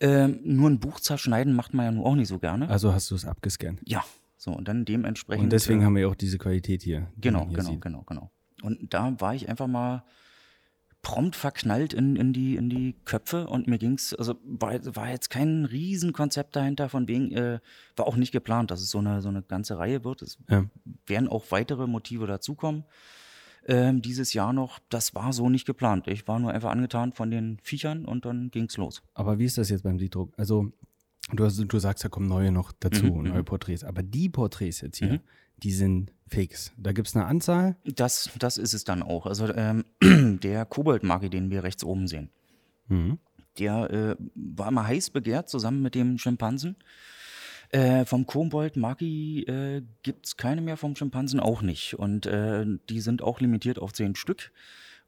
Ähm, 0.00 0.40
nur 0.44 0.70
ein 0.70 0.80
Buch 0.80 0.98
zerschneiden 1.00 1.52
macht 1.52 1.74
man 1.74 1.84
ja 1.86 1.92
nur 1.92 2.06
auch 2.06 2.14
nicht 2.14 2.28
so 2.28 2.38
gerne. 2.38 2.68
Also 2.70 2.92
hast 2.92 3.10
du 3.10 3.14
es 3.14 3.24
abgescannt. 3.24 3.80
ja, 3.84 4.02
so 4.36 4.50
und 4.52 4.66
dann 4.68 4.84
dementsprechend. 4.86 5.44
Und 5.44 5.52
deswegen 5.52 5.82
äh, 5.82 5.84
haben 5.84 5.96
wir 5.96 6.08
auch 6.08 6.14
diese 6.14 6.38
Qualität 6.38 6.82
hier. 6.82 7.08
Genau, 7.18 7.46
hier 7.48 7.58
genau, 7.58 7.70
sieht. 7.70 7.80
genau, 7.82 8.02
genau. 8.06 8.30
Und 8.62 8.92
da 8.94 9.14
war 9.20 9.34
ich 9.34 9.48
einfach 9.48 9.66
mal 9.66 10.02
prompt 11.02 11.34
verknallt 11.34 11.94
in, 11.94 12.16
in, 12.16 12.32
die, 12.34 12.56
in 12.56 12.68
die 12.68 12.94
Köpfe 13.06 13.46
und 13.46 13.66
mir 13.66 13.78
ging's, 13.78 14.12
also 14.14 14.34
war, 14.44 14.72
war 14.94 15.08
jetzt 15.10 15.30
kein 15.30 15.64
Riesenkonzept 15.64 16.54
dahinter, 16.56 16.90
von 16.90 17.08
wegen, 17.08 17.32
äh, 17.32 17.58
war 17.96 18.06
auch 18.06 18.16
nicht 18.16 18.32
geplant, 18.32 18.70
dass 18.70 18.82
es 18.82 18.90
so 18.90 18.98
eine, 18.98 19.22
so 19.22 19.28
eine 19.30 19.42
ganze 19.42 19.78
Reihe 19.78 20.04
wird. 20.04 20.20
Es 20.22 20.38
Ja. 20.50 20.66
werden 21.06 21.28
auch 21.28 21.46
weitere 21.50 21.86
Motive 21.86 22.26
dazukommen. 22.26 22.84
Ähm, 23.66 24.02
dieses 24.02 24.32
Jahr 24.32 24.52
noch, 24.52 24.78
das 24.88 25.14
war 25.14 25.32
so 25.32 25.48
nicht 25.48 25.66
geplant. 25.66 26.06
Ich 26.08 26.26
war 26.26 26.38
nur 26.38 26.52
einfach 26.52 26.70
angetan 26.70 27.12
von 27.12 27.30
den 27.30 27.58
Viechern 27.62 28.04
und 28.04 28.24
dann 28.24 28.50
ging's 28.50 28.76
los. 28.76 29.02
Aber 29.14 29.38
wie 29.38 29.44
ist 29.44 29.58
das 29.58 29.68
jetzt 29.70 29.82
beim 29.82 29.98
Siebdruck? 29.98 30.32
Also, 30.36 30.72
du, 31.32 31.44
hast, 31.44 31.58
du 31.58 31.78
sagst, 31.78 32.04
da 32.04 32.08
kommen 32.08 32.26
neue 32.28 32.52
noch 32.52 32.72
dazu, 32.80 33.04
Mhm, 33.06 33.24
neue 33.24 33.44
Porträts. 33.44 33.84
Aber 33.84 34.02
die 34.02 34.28
Porträts 34.28 34.80
jetzt 34.80 34.98
hier, 34.98 35.20
die 35.58 35.72
sind 35.72 36.12
fix. 36.26 36.72
Da 36.78 36.92
gibt 36.92 37.08
es 37.08 37.14
eine 37.16 37.26
Anzahl. 37.26 37.76
Das, 37.84 38.30
das 38.38 38.56
ist 38.56 38.72
es 38.72 38.84
dann 38.84 39.02
auch. 39.02 39.26
Also 39.26 39.52
ähm, 39.54 39.84
der 40.42 40.64
Kobold-Magi, 40.64 41.28
den 41.28 41.50
wir 41.50 41.62
rechts 41.62 41.84
oben 41.84 42.08
sehen, 42.08 42.30
Mhm. 42.88 43.18
der 43.58 43.90
äh, 43.90 44.16
war 44.34 44.68
immer 44.68 44.86
heiß 44.86 45.10
begehrt, 45.10 45.48
zusammen 45.50 45.82
mit 45.82 45.94
dem 45.94 46.16
Schimpansen. 46.18 46.76
Äh, 47.72 48.04
vom 48.04 48.26
Kobold 48.26 48.76
Magi 48.76 49.42
äh, 49.44 49.82
gibt 50.02 50.26
es 50.26 50.36
keine 50.36 50.60
mehr, 50.60 50.76
vom 50.76 50.96
Schimpansen 50.96 51.38
auch 51.38 51.62
nicht. 51.62 51.94
Und 51.94 52.26
äh, 52.26 52.66
die 52.88 53.00
sind 53.00 53.22
auch 53.22 53.40
limitiert 53.40 53.78
auf 53.78 53.92
zehn 53.92 54.16
Stück. 54.16 54.50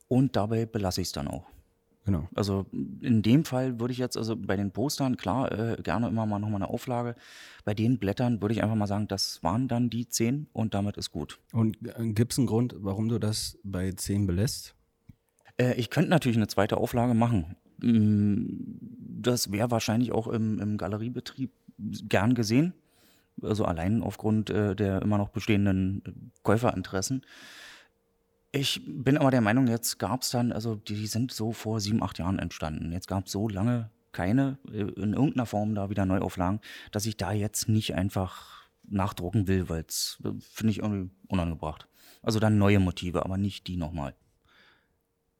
Und 0.09 0.37
dabei 0.37 0.67
belasse 0.67 1.01
ich 1.01 1.09
es 1.09 1.13
dann 1.13 1.27
auch. 1.27 1.47
Genau. 2.05 2.29
Also 2.35 2.67
in 2.73 3.23
dem 3.23 3.45
Fall 3.45 3.79
würde 3.79 3.93
ich 3.93 3.99
jetzt, 3.99 4.17
also 4.17 4.37
bei 4.37 4.57
den 4.57 4.73
Postern, 4.73 5.17
klar, 5.17 5.53
äh, 5.53 5.83
gerne 5.83 6.09
immer 6.09 6.27
mal 6.27 6.41
nochmal 6.41 6.63
eine 6.63 6.69
Auflage. 6.69 7.15
Bei 7.65 7.75
den 7.75 7.99
Blättern 7.99 8.43
würde 8.43 8.55
ich 8.55 8.63
einfach 8.63 8.75
mal 8.77 8.89
sagen, 8.89 9.07
das 9.07 9.43
waren 9.43 9.69
dann 9.69 9.89
die 9.89 10.09
zehn 10.09 10.49
und 10.53 10.75
damit 10.75 10.97
ist 10.97 11.13
gut. 11.13 11.39
Und 11.53 11.79
gibt 11.99 12.33
es 12.33 12.39
einen 12.39 12.49
Grund, 12.49 12.75
warum 12.79 13.09
du 13.09 13.19
das 13.19 13.59
bei 13.63 13.93
10 13.93 14.27
belässt? 14.27 14.75
Äh, 15.59 15.75
ich 15.75 15.91
könnte 15.91 16.11
natürlich 16.11 16.37
eine 16.37 16.49
zweite 16.49 16.77
Auflage 16.77 17.15
machen. 17.15 17.57
Mm, 17.79 19.21
Das 19.23 19.53
wäre 19.53 19.71
wahrscheinlich 19.71 20.11
auch 20.11 20.27
im, 20.27 20.59
im 20.59 20.77
Galeriebetrieb 20.77 21.53
gern 21.79 22.35
gesehen. 22.35 22.75
Also 23.41 23.65
allein 23.65 24.03
aufgrund 24.03 24.51
äh, 24.51 24.77
der 24.77 25.03
immer 25.03 25.19
noch 25.19 25.31
bestehenden 25.31 26.33
Käuferinteressen. 26.43 27.25
Ich 28.53 28.83
bin 28.87 29.17
aber 29.17 29.31
der 29.31 29.41
Meinung, 29.41 29.67
jetzt 29.67 29.99
gab 29.99 30.23
es 30.23 30.31
dann, 30.31 30.53
also 30.53 30.75
die 30.75 31.07
sind 31.07 31.33
so 31.33 31.53
vor 31.53 31.81
sieben, 31.81 32.03
acht 32.03 32.19
Jahren 32.19 32.39
entstanden. 32.39 32.93
Jetzt 32.93 33.09
gab 33.09 33.27
es 33.27 33.33
so 33.33 33.49
lange 33.49 33.91
keine 34.13 34.59
äh, 34.71 34.83
in 34.83 35.15
irgendeiner 35.15 35.47
Form 35.47 35.75
da 35.75 35.91
wieder 35.91 36.05
Neuauflagen, 36.05 36.61
dass 36.91 37.07
ich 37.07 37.17
da 37.17 37.33
jetzt 37.33 37.69
nicht 37.69 37.95
einfach 37.95 38.69
nachdrucken 38.85 39.49
will, 39.49 39.69
weil 39.69 39.85
es 39.89 40.19
äh, 40.25 40.33
finde 40.41 40.71
ich 40.71 40.79
irgendwie 40.81 41.11
unangebracht. 41.29 41.89
Also 42.23 42.39
dann 42.39 42.59
neue 42.59 42.79
Motive, 42.79 43.25
aber 43.25 43.39
nicht 43.39 43.67
die 43.67 43.77
nochmal. 43.77 44.15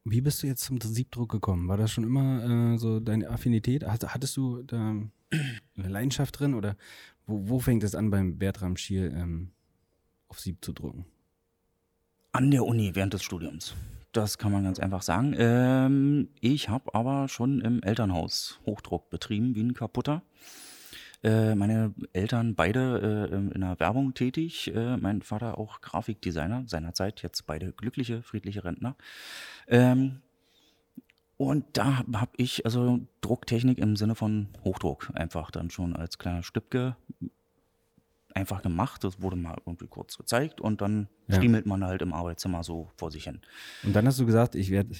Wie 0.05 0.21
bist 0.21 0.43
du 0.43 0.47
jetzt 0.47 0.63
zum 0.63 0.81
Siebdruck 0.81 1.31
gekommen? 1.31 1.69
War 1.69 1.77
das 1.77 1.91
schon 1.91 2.03
immer 2.03 2.73
äh, 2.73 2.77
so 2.77 2.99
deine 2.99 3.29
Affinität? 3.29 3.85
Hat, 3.85 4.13
hattest 4.13 4.35
du 4.35 4.63
da 4.63 4.95
eine 5.77 5.89
Leidenschaft 5.89 6.39
drin 6.39 6.53
oder 6.53 6.75
wo, 7.25 7.49
wo 7.49 7.59
fängt 7.59 7.83
es 7.83 7.95
an 7.95 8.09
beim 8.09 8.37
Bertram 8.37 8.77
Schiel 8.77 9.13
ähm, 9.15 9.51
auf 10.27 10.39
Sieb 10.39 10.63
zu 10.63 10.73
drucken? 10.73 11.05
An 12.31 12.51
der 12.51 12.63
Uni 12.65 12.95
während 12.95 13.13
des 13.13 13.23
Studiums. 13.23 13.75
Das 14.11 14.37
kann 14.37 14.51
man 14.51 14.63
ganz 14.63 14.79
einfach 14.79 15.01
sagen. 15.01 15.33
Ähm, 15.37 16.29
ich 16.39 16.69
habe 16.69 16.93
aber 16.93 17.27
schon 17.27 17.61
im 17.61 17.81
Elternhaus 17.81 18.59
Hochdruck 18.65 19.09
betrieben, 19.09 19.55
wie 19.55 19.63
ein 19.63 19.73
Kaputter. 19.73 20.21
Äh, 21.23 21.55
meine 21.55 21.93
Eltern 22.11 22.53
beide 22.53 23.29
äh, 23.31 23.35
in 23.35 23.61
der 23.61 23.79
Werbung 23.79 24.13
tätig. 24.13 24.73
Äh, 24.75 24.97
mein 24.97 25.21
Vater 25.21 25.57
auch 25.57 25.81
Grafikdesigner 25.81 26.65
seinerzeit, 26.67 27.23
jetzt 27.23 27.47
beide 27.47 27.71
glückliche, 27.71 28.21
friedliche 28.21 28.63
Rentner. 28.63 28.95
Ähm, 29.67 30.21
und 31.43 31.65
da 31.73 31.97
habe 32.13 32.31
ich 32.37 32.65
also 32.65 32.99
Drucktechnik 33.21 33.77
im 33.77 33.95
Sinne 33.95 34.15
von 34.15 34.49
Hochdruck 34.63 35.11
einfach 35.13 35.51
dann 35.51 35.69
schon 35.69 35.95
als 35.95 36.17
kleiner 36.17 36.43
Stübke 36.43 36.95
einfach 38.35 38.61
gemacht. 38.61 39.03
Das 39.03 39.21
wurde 39.21 39.35
mal 39.35 39.55
irgendwie 39.65 39.87
kurz 39.87 40.17
gezeigt 40.17 40.59
und 40.61 40.81
dann 40.81 41.07
Ja. 41.27 41.37
friemelt 41.37 41.65
man 41.65 41.83
halt 41.83 42.01
im 42.01 42.13
Arbeitszimmer 42.13 42.63
so 42.63 42.89
vor 42.97 43.11
sich 43.11 43.25
hin. 43.25 43.41
Und 43.83 43.93
dann 43.95 44.07
hast 44.07 44.19
du 44.19 44.25
gesagt, 44.25 44.55
ich 44.55 44.71
werde 44.71 44.95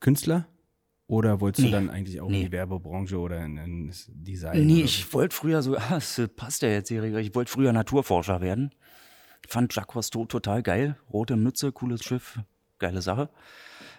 Künstler? 0.00 0.46
Oder 1.08 1.40
wolltest 1.40 1.64
Nee. 1.64 1.70
du 1.70 1.76
dann 1.76 1.88
eigentlich 1.90 2.20
auch 2.20 2.26
in 2.26 2.32
Nee. 2.32 2.44
die 2.46 2.52
Werbebranche 2.52 3.16
oder 3.18 3.44
in, 3.44 3.56
in 3.58 3.92
Design? 4.08 4.66
Nee, 4.66 4.82
ich 4.82 5.12
wollte 5.12 5.34
früher 5.36 5.62
so, 5.62 5.76
ah, 5.78 5.84
das 5.90 6.20
passt 6.34 6.62
ja 6.62 6.68
jetzt 6.68 6.88
hier, 6.88 7.02
ich 7.04 7.34
wollte 7.34 7.50
früher 7.50 7.72
Naturforscher 7.72 8.40
werden. 8.40 8.72
Fand 9.48 9.72
Jacques 9.74 9.92
Cousteau 9.92 10.24
total 10.26 10.62
geil. 10.64 10.96
Rote 11.12 11.36
Mütze, 11.36 11.70
cooles 11.70 12.02
Schiff, 12.02 12.40
geile 12.80 13.02
Sache. 13.02 13.28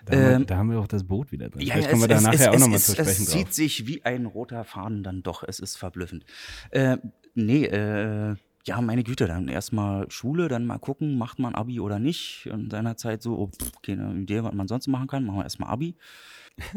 Da, 0.06 0.14
haben 0.14 0.22
wir, 0.22 0.32
ähm, 0.36 0.46
da 0.46 0.58
haben 0.58 0.72
wir 0.72 0.80
auch 0.80 0.88
das 0.88 1.04
Boot 1.04 1.32
wieder 1.32 1.50
drin. 1.50 1.62
Ja, 1.62 1.74
Vielleicht 1.74 1.90
kommen 1.90 2.02
wir 2.02 2.08
da 2.08 2.22
nachher 2.22 2.52
auch 2.52 2.60
nochmal 2.60 2.78
es, 2.78 2.86
zu 2.86 2.92
es 2.94 2.98
sprechen 2.98 3.26
zieht 3.26 3.48
drauf. 3.48 3.54
sich 3.54 3.88
wie 3.88 4.04
ein 4.06 4.26
roter 4.26 4.64
Faden 4.64 5.04
dann 5.04 5.24
doch. 5.24 5.44
Es 5.44 5.60
ist 5.60 5.76
verblüffend. 5.76 6.26
Äh, 6.72 6.98
nee, 7.36 7.66
äh, 7.66 8.36
ja, 8.66 8.82
meine 8.82 9.04
Güte, 9.04 9.28
dann 9.28 9.48
erstmal 9.48 10.12
Schule, 10.12 10.50
dann 10.50 10.66
mal 10.66 10.78
gucken, 10.78 11.18
macht 11.18 11.40
man 11.40 11.56
Abi 11.56 11.80
oder 11.80 12.00
nicht. 12.00 12.48
In 12.52 12.70
seiner 12.70 12.98
Zeit 12.98 13.24
so, 13.24 13.38
oh, 13.38 13.48
pff, 13.48 13.72
keine 13.82 14.14
Idee, 14.14 14.44
was 14.44 14.54
man 14.54 14.68
sonst 14.68 14.88
machen 14.88 15.08
kann, 15.08 15.26
machen 15.26 15.38
wir 15.38 15.44
erstmal 15.44 15.70
Abi. 15.70 15.96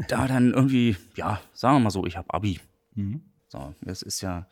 Da 0.08 0.26
dann 0.28 0.52
irgendwie, 0.52 0.96
ja, 1.16 1.40
sagen 1.52 1.76
wir 1.76 1.80
mal 1.80 1.90
so, 1.90 2.06
ich 2.06 2.16
habe 2.16 2.32
Abi. 2.32 2.60
Mhm. 2.94 3.22
So, 3.48 3.74
das 3.82 4.02
ist 4.02 4.20
ja, 4.20 4.46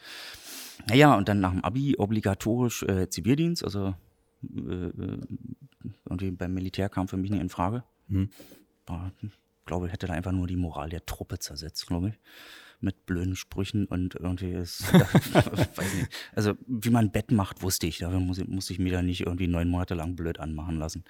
naja, 0.89 1.15
und 1.15 1.29
dann 1.29 1.39
nach 1.41 1.53
dem 1.53 1.63
Abi 1.63 1.95
obligatorisch 1.97 2.83
äh, 2.83 3.09
Zivildienst, 3.09 3.63
also 3.63 3.95
äh, 4.43 4.87
äh, 4.87 5.19
irgendwie 6.09 6.33
beim 6.33 6.55
Militär 6.55 6.89
kam 6.89 7.07
für 7.07 7.17
mich 7.17 7.31
nicht 7.31 7.41
in 7.41 7.49
Frage. 7.49 7.85
Mhm. 8.09 8.31
War, 8.89 9.13
glaube, 9.67 9.89
hätte 9.89 10.07
da 10.07 10.15
einfach 10.15 10.33
nur 10.33 10.47
die 10.47 10.57
Moral 10.57 10.89
der 10.89 11.05
Truppe 11.07 11.39
zersetzt, 11.39 11.87
glaube 11.87 12.09
ich. 12.11 12.15
Mit 12.81 13.07
blöden 13.07 13.35
Sprüchen 13.35 13.87
und 13.87 14.15
irgendwie 14.15 14.53
ist, 14.53 14.85
weiß 14.95 15.95
nicht. 15.95 16.09
Also, 16.37 16.53
wie 16.69 16.91
man 16.91 17.11
Bett 17.11 17.33
macht, 17.33 17.61
wusste 17.63 17.89
ich. 17.89 17.99
Dafür 17.99 18.21
muss, 18.21 18.39
ich- 18.39 18.47
musste 18.47 18.73
ich 18.73 18.79
mir 18.79 18.93
da 18.93 19.03
nicht 19.03 19.23
irgendwie 19.27 19.49
neun 19.49 19.69
Monate 19.69 19.95
lang 19.95 20.15
blöd 20.15 20.39
anmachen 20.39 20.77
lassen. 20.79 21.03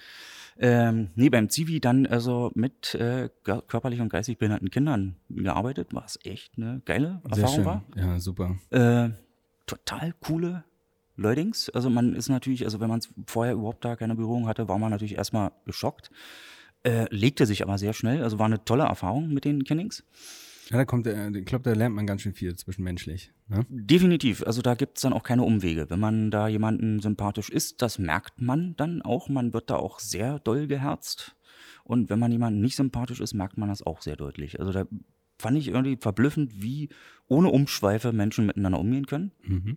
Ähm, 0.57 1.11
nee, 1.15 1.29
beim 1.29 1.51
Zivi 1.51 1.79
dann 1.79 2.07
also 2.07 2.51
mit 2.55 2.95
äh, 2.95 3.29
körperlich 3.45 4.01
und 4.01 4.09
geistig 4.09 4.39
behinderten 4.39 4.71
Kindern 4.71 5.17
gearbeitet, 5.29 5.89
was 5.93 6.19
echt 6.25 6.55
eine 6.57 6.81
geile 6.87 7.21
Sehr 7.33 7.45
Erfahrung 7.45 7.55
schön. 7.57 7.65
war. 7.67 7.85
Ja, 7.97 8.19
super. 8.19 8.57
Äh, 8.71 9.11
total 9.67 10.15
coole 10.21 10.65
Leutings. 11.17 11.69
Also 11.71 11.91
man 11.91 12.15
ist 12.15 12.29
natürlich, 12.31 12.65
also 12.65 12.81
wenn 12.81 12.89
man 12.89 13.01
vorher 13.27 13.53
überhaupt 13.55 13.85
da 13.85 13.95
keine 13.95 14.15
Berührung 14.15 14.49
hatte, 14.49 14.69
war 14.69 14.79
man 14.79 14.91
natürlich 14.91 15.17
erstmal 15.17 15.53
geschockt. 15.67 16.11
Äh, 16.85 17.07
legte 17.15 17.45
sich 17.47 17.63
aber 17.63 17.77
sehr 17.77 17.93
schnell, 17.93 18.23
also 18.23 18.39
war 18.39 18.47
eine 18.47 18.65
tolle 18.65 18.85
Erfahrung 18.85 19.33
mit 19.33 19.45
den 19.45 19.65
Kennings. 19.65 20.05
Ja, 20.71 20.77
da 20.77 20.85
kommt, 20.85 21.07
der- 21.07 21.35
ich 21.35 21.45
glaube, 21.47 21.65
da 21.65 21.73
lernt 21.73 21.95
man 21.97 22.07
ganz 22.07 22.23
schön 22.23 22.35
viel 22.35 22.55
zwischenmenschlich. 22.55 23.33
Ne? 23.49 23.65
Definitiv, 23.69 24.43
also 24.47 24.63
da 24.63 24.75
gibt 24.75 24.99
es 24.99 25.03
dann 25.03 25.13
auch 25.13 25.23
keine 25.23 25.43
Umwege. 25.43 25.87
Wenn 25.89 25.99
man 25.99 26.31
da 26.31 26.47
jemanden 26.47 27.01
sympathisch 27.01 27.49
ist, 27.51 27.81
das 27.83 27.99
merkt 27.99 28.41
man 28.41 28.77
dann 28.77 29.03
auch. 29.03 29.29
Man 29.29 29.53
wird 29.55 29.71
da 29.71 29.77
auch 29.77 29.99
sehr 29.99 30.39
doll 30.41 30.67
geherzt. 30.67 31.35
Und 31.85 32.11
wenn 32.11 32.19
man 32.19 32.31
jemanden 32.31 32.61
nicht 32.61 32.77
sympathisch 32.77 33.21
ist, 33.21 33.33
merkt 33.35 33.57
man 33.57 33.71
das 33.71 33.83
auch 33.83 34.03
sehr 34.03 34.17
deutlich. 34.17 34.61
Also 34.61 34.73
da 34.73 34.85
fand 35.39 35.57
ich 35.57 35.69
irgendwie 35.69 35.97
verblüffend, 35.99 36.63
wie 36.63 36.91
ohne 37.29 37.49
Umschweife 37.49 38.13
Menschen 38.13 38.45
miteinander 38.47 38.79
umgehen 38.79 39.07
können. 39.07 39.33
Mhm. 39.43 39.77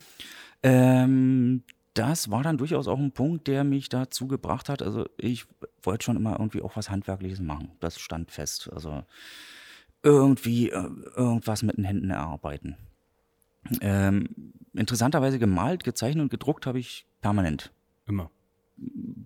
Ähm, 0.64 1.64
das 1.94 2.32
war 2.32 2.44
dann 2.44 2.58
durchaus 2.58 2.88
auch 2.88 3.00
ein 3.00 3.12
Punkt, 3.12 3.48
der 3.48 3.64
mich 3.64 3.90
dazu 3.90 4.28
gebracht 4.28 4.70
hat. 4.70 4.82
Also 4.82 5.06
ich 5.18 5.46
wollte 5.84 6.06
schon 6.06 6.16
immer 6.16 6.34
irgendwie 6.40 6.62
auch 6.62 6.76
was 6.76 6.90
Handwerkliches 6.90 7.42
machen. 7.42 7.72
Das 7.80 8.00
stand 8.00 8.32
fest. 8.32 8.70
Also 8.72 9.04
irgendwie 10.04 10.70
äh, 10.70 10.90
irgendwas 11.16 11.64
mit 11.64 11.78
den 11.78 11.84
Händen 11.84 12.10
erarbeiten. 12.10 12.78
Ähm, 13.82 14.30
interessanterweise 14.74 15.38
gemalt, 15.38 15.84
gezeichnet 15.84 16.24
und 16.24 16.32
gedruckt 16.32 16.66
habe 16.66 16.80
ich 16.80 17.06
permanent. 17.22 17.72
Immer. 18.08 18.32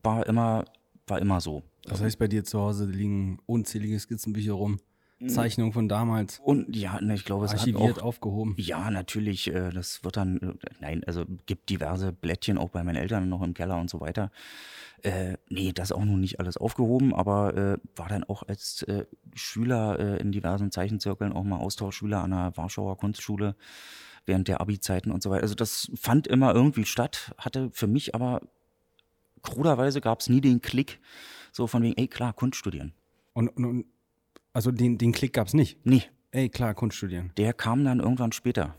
War 0.01 0.25
immer, 0.25 0.65
war 1.07 1.19
immer 1.19 1.39
so. 1.39 1.63
Das 1.83 2.01
heißt, 2.01 2.17
bei 2.17 2.27
dir 2.27 2.43
zu 2.43 2.59
Hause 2.59 2.85
liegen 2.85 3.39
unzählige 3.45 3.99
Skizzenbücher 3.99 4.53
rum. 4.53 4.79
Zeichnungen 5.27 5.71
von 5.71 5.87
damals 5.87 6.39
Und 6.39 6.75
ja, 6.75 6.99
ne, 6.99 7.15
ich 7.15 7.23
glaube, 7.23 7.45
es 7.45 7.51
hat 7.53 7.59
archiviert, 7.59 7.99
auch, 7.99 8.03
aufgehoben. 8.03 8.53
ja, 8.57 8.91
natürlich, 8.91 9.47
äh, 9.47 9.69
das 9.69 10.03
wird 10.03 10.17
dann, 10.17 10.37
äh, 10.37 10.53
nein, 10.81 11.03
also 11.05 11.23
gibt 11.45 11.69
diverse 11.69 12.11
Blättchen 12.11 12.57
auch 12.57 12.69
bei 12.69 12.83
meinen 12.83 12.97
Eltern 12.97 13.29
noch 13.29 13.41
im 13.41 13.53
Keller 13.53 13.77
und 13.77 13.89
so 13.89 14.01
weiter. 14.01 14.29
Äh, 15.03 15.37
nee, 15.49 15.71
das 15.71 15.91
auch 15.91 16.03
noch 16.03 16.17
nicht 16.17 16.39
alles 16.39 16.57
aufgehoben, 16.57 17.13
aber 17.13 17.55
äh, 17.55 17.77
war 17.95 18.09
dann 18.09 18.23
auch 18.25 18.43
als 18.43 18.83
äh, 18.83 19.05
Schüler 19.33 20.19
in 20.19 20.31
diversen 20.31 20.71
Zeichenzirkeln 20.71 21.31
auch 21.31 21.43
mal 21.43 21.59
Austauschschüler 21.59 22.21
an 22.21 22.31
der 22.31 22.53
Warschauer 22.55 22.97
Kunstschule 22.97 23.55
während 24.25 24.47
der 24.47 24.61
Abi-Zeiten 24.61 25.11
und 25.11 25.23
so 25.23 25.29
weiter. 25.29 25.43
Also 25.43 25.55
das 25.55 25.91
fand 25.95 26.27
immer 26.27 26.53
irgendwie 26.53 26.85
statt, 26.85 27.33
hatte 27.37 27.69
für 27.71 27.87
mich 27.87 28.15
aber 28.15 28.41
kruderweise 29.43 30.01
gab 30.01 30.21
es 30.21 30.29
nie 30.29 30.41
den 30.41 30.61
Klick, 30.61 30.99
so 31.51 31.67
von 31.67 31.83
wegen, 31.83 31.95
ey 31.97 32.07
klar, 32.07 32.33
Kunst 32.33 32.57
studieren. 32.57 32.93
Und, 33.33 33.49
und, 33.49 33.65
und 33.65 33.85
also 34.55 34.71
den, 34.71 34.97
den 34.97 35.11
Klick 35.11 35.33
gab 35.33 35.47
es 35.47 35.53
nicht. 35.53 35.85
Nee, 35.85 36.03
Ey, 36.31 36.49
klar, 36.49 36.73
Kunst 36.73 36.97
studieren. 36.97 37.31
der 37.37 37.53
kam 37.53 37.83
dann 37.83 37.99
irgendwann 37.99 38.31
später. 38.31 38.75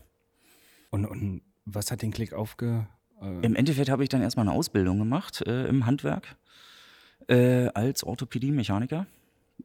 Und, 0.89 1.05
und 1.05 1.41
was 1.65 1.91
hat 1.91 2.01
den 2.01 2.11
Klick 2.11 2.33
aufge. 2.33 2.87
Äh, 3.21 3.45
Im 3.45 3.55
Endeffekt 3.55 3.89
habe 3.89 4.03
ich 4.03 4.09
dann 4.09 4.21
erstmal 4.21 4.47
eine 4.47 4.57
Ausbildung 4.57 4.97
gemacht 4.99 5.41
äh, 5.45 5.67
im 5.67 5.85
Handwerk 5.85 6.35
äh, 7.27 7.67
als 7.67 8.03
Orthopädie-Mechaniker. 8.03 9.05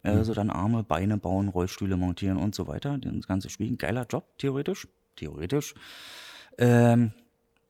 Also 0.02 0.32
dann 0.32 0.48
Arme, 0.48 0.84
Beine 0.84 1.18
bauen, 1.18 1.48
Rollstühle 1.48 1.98
montieren 1.98 2.38
und 2.38 2.54
so 2.54 2.66
weiter. 2.66 2.96
Das 2.98 3.26
ganze 3.26 3.50
Spiel. 3.50 3.70
Ein 3.70 3.76
geiler 3.76 4.06
Job, 4.06 4.24
theoretisch. 4.38 4.88
Theoretisch. 5.16 5.74
Ähm, 6.56 7.12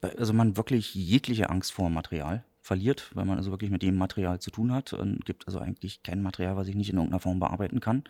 also 0.01 0.33
man 0.33 0.57
wirklich 0.57 0.95
jegliche 0.95 1.51
Angst 1.51 1.73
vor 1.73 1.91
Material 1.91 2.45
verliert, 2.63 3.11
weil 3.15 3.25
man 3.25 3.37
also 3.37 3.51
wirklich 3.51 3.71
mit 3.71 3.83
dem 3.83 3.97
Material 3.97 4.39
zu 4.41 4.51
tun 4.51 4.73
hat. 4.73 4.93
Und 4.93 5.25
gibt 5.27 5.47
also 5.47 5.59
eigentlich 5.59 6.03
kein 6.03 6.23
Material, 6.23 6.57
was 6.57 6.69
ich 6.69 6.77
nicht 6.77 6.91
in 6.91 6.97
irgendeiner 6.97 7.21
Form 7.21 7.41
bearbeiten 7.41 7.81
kann. 7.81 8.05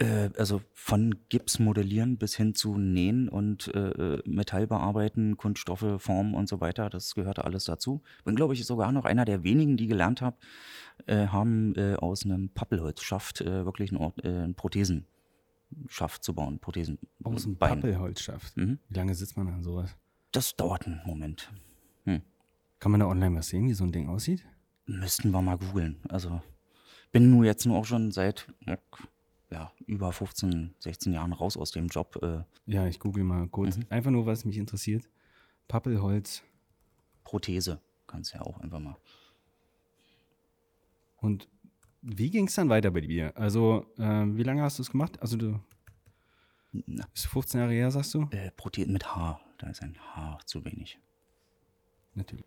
Äh, 0.00 0.30
also 0.38 0.62
von 0.72 1.16
Gips 1.28 1.58
modellieren 1.58 2.16
bis 2.16 2.34
hin 2.34 2.54
zu 2.54 2.78
Nähen 2.78 3.28
und 3.28 3.72
äh, 3.74 3.90
äh, 3.90 4.22
Metall 4.24 4.66
bearbeiten, 4.66 5.36
Kunststoffe, 5.36 5.98
Formen 5.98 6.34
und 6.34 6.48
so 6.48 6.60
weiter, 6.60 6.88
das 6.88 7.14
gehörte 7.14 7.44
alles 7.44 7.64
dazu. 7.64 8.00
Bin, 8.24 8.34
glaube 8.34 8.54
ich, 8.54 8.64
sogar 8.64 8.92
noch 8.92 9.04
einer 9.04 9.26
der 9.26 9.42
wenigen, 9.44 9.76
die 9.76 9.88
gelernt 9.88 10.22
hab, 10.22 10.38
äh, 11.06 11.26
haben, 11.26 11.74
äh, 11.76 11.96
aus 11.96 12.24
einem 12.24 12.48
Pappelholzschaft 12.48 13.42
äh, 13.42 13.66
wirklich 13.66 13.90
einen, 13.90 14.00
Ort, 14.00 14.24
einen 14.24 14.54
Prothesenschaft 14.54 16.22
zu 16.22 16.34
bauen. 16.34 16.60
Prothesen. 16.60 16.98
aus 17.22 17.42
dem 17.42 17.56
Bein. 17.56 17.80
Pappelholz 17.80 18.22
schafft. 18.22 18.56
Mhm. 18.56 18.78
Wie 18.88 18.94
lange 18.94 19.14
sitzt 19.14 19.36
man 19.36 19.48
an 19.48 19.62
sowas? 19.62 19.96
Das 20.32 20.56
dauert 20.56 20.86
einen 20.86 21.02
Moment. 21.04 21.50
Kann 22.80 22.92
man 22.92 23.00
da 23.00 23.06
online 23.06 23.36
was 23.36 23.48
sehen, 23.48 23.68
wie 23.68 23.74
so 23.74 23.84
ein 23.84 23.92
Ding 23.92 24.08
aussieht? 24.08 24.44
Müssten 24.86 25.30
wir 25.30 25.42
mal 25.42 25.58
googeln. 25.58 26.00
Also 26.08 26.42
bin 27.12 27.30
nur 27.30 27.44
jetzt 27.44 27.66
nur 27.66 27.76
auch 27.78 27.84
schon 27.84 28.10
seit 28.10 28.48
ja, 29.50 29.72
über 29.86 30.12
15, 30.12 30.74
16 30.78 31.12
Jahren 31.12 31.32
raus 31.32 31.56
aus 31.56 31.72
dem 31.72 31.88
Job. 31.88 32.18
Äh, 32.22 32.44
Ja, 32.66 32.86
ich 32.86 33.00
google 33.00 33.24
mal 33.24 33.48
kurz. 33.48 33.76
Mhm. 33.76 33.86
Einfach 33.90 34.10
nur, 34.10 34.26
was 34.26 34.44
mich 34.44 34.56
interessiert. 34.56 35.08
Pappelholz. 35.68 36.42
Prothese. 37.24 37.80
Kannst 38.06 38.32
ja 38.32 38.40
auch 38.42 38.58
einfach 38.58 38.80
mal. 38.80 38.96
Und 41.16 41.48
wie 42.02 42.30
ging 42.30 42.46
es 42.46 42.54
dann 42.54 42.68
weiter 42.68 42.90
bei 42.90 43.02
dir? 43.02 43.36
Also, 43.36 43.86
äh, 43.98 44.24
wie 44.36 44.42
lange 44.42 44.62
hast 44.62 44.78
du 44.78 44.82
es 44.82 44.90
gemacht? 44.90 45.20
Also, 45.20 45.36
du. 45.36 45.60
Na. 46.72 47.06
Ist 47.14 47.26
15 47.26 47.60
Jahre 47.60 47.72
her, 47.72 47.90
sagst 47.90 48.14
du? 48.14 48.28
Äh, 48.30 48.52
Prothese 48.52 48.90
mit 48.90 49.14
H. 49.14 49.40
Da 49.58 49.68
ist 49.68 49.82
ein 49.82 49.96
H 50.14 50.38
zu 50.46 50.64
wenig. 50.64 50.98
Natürlich. 52.14 52.44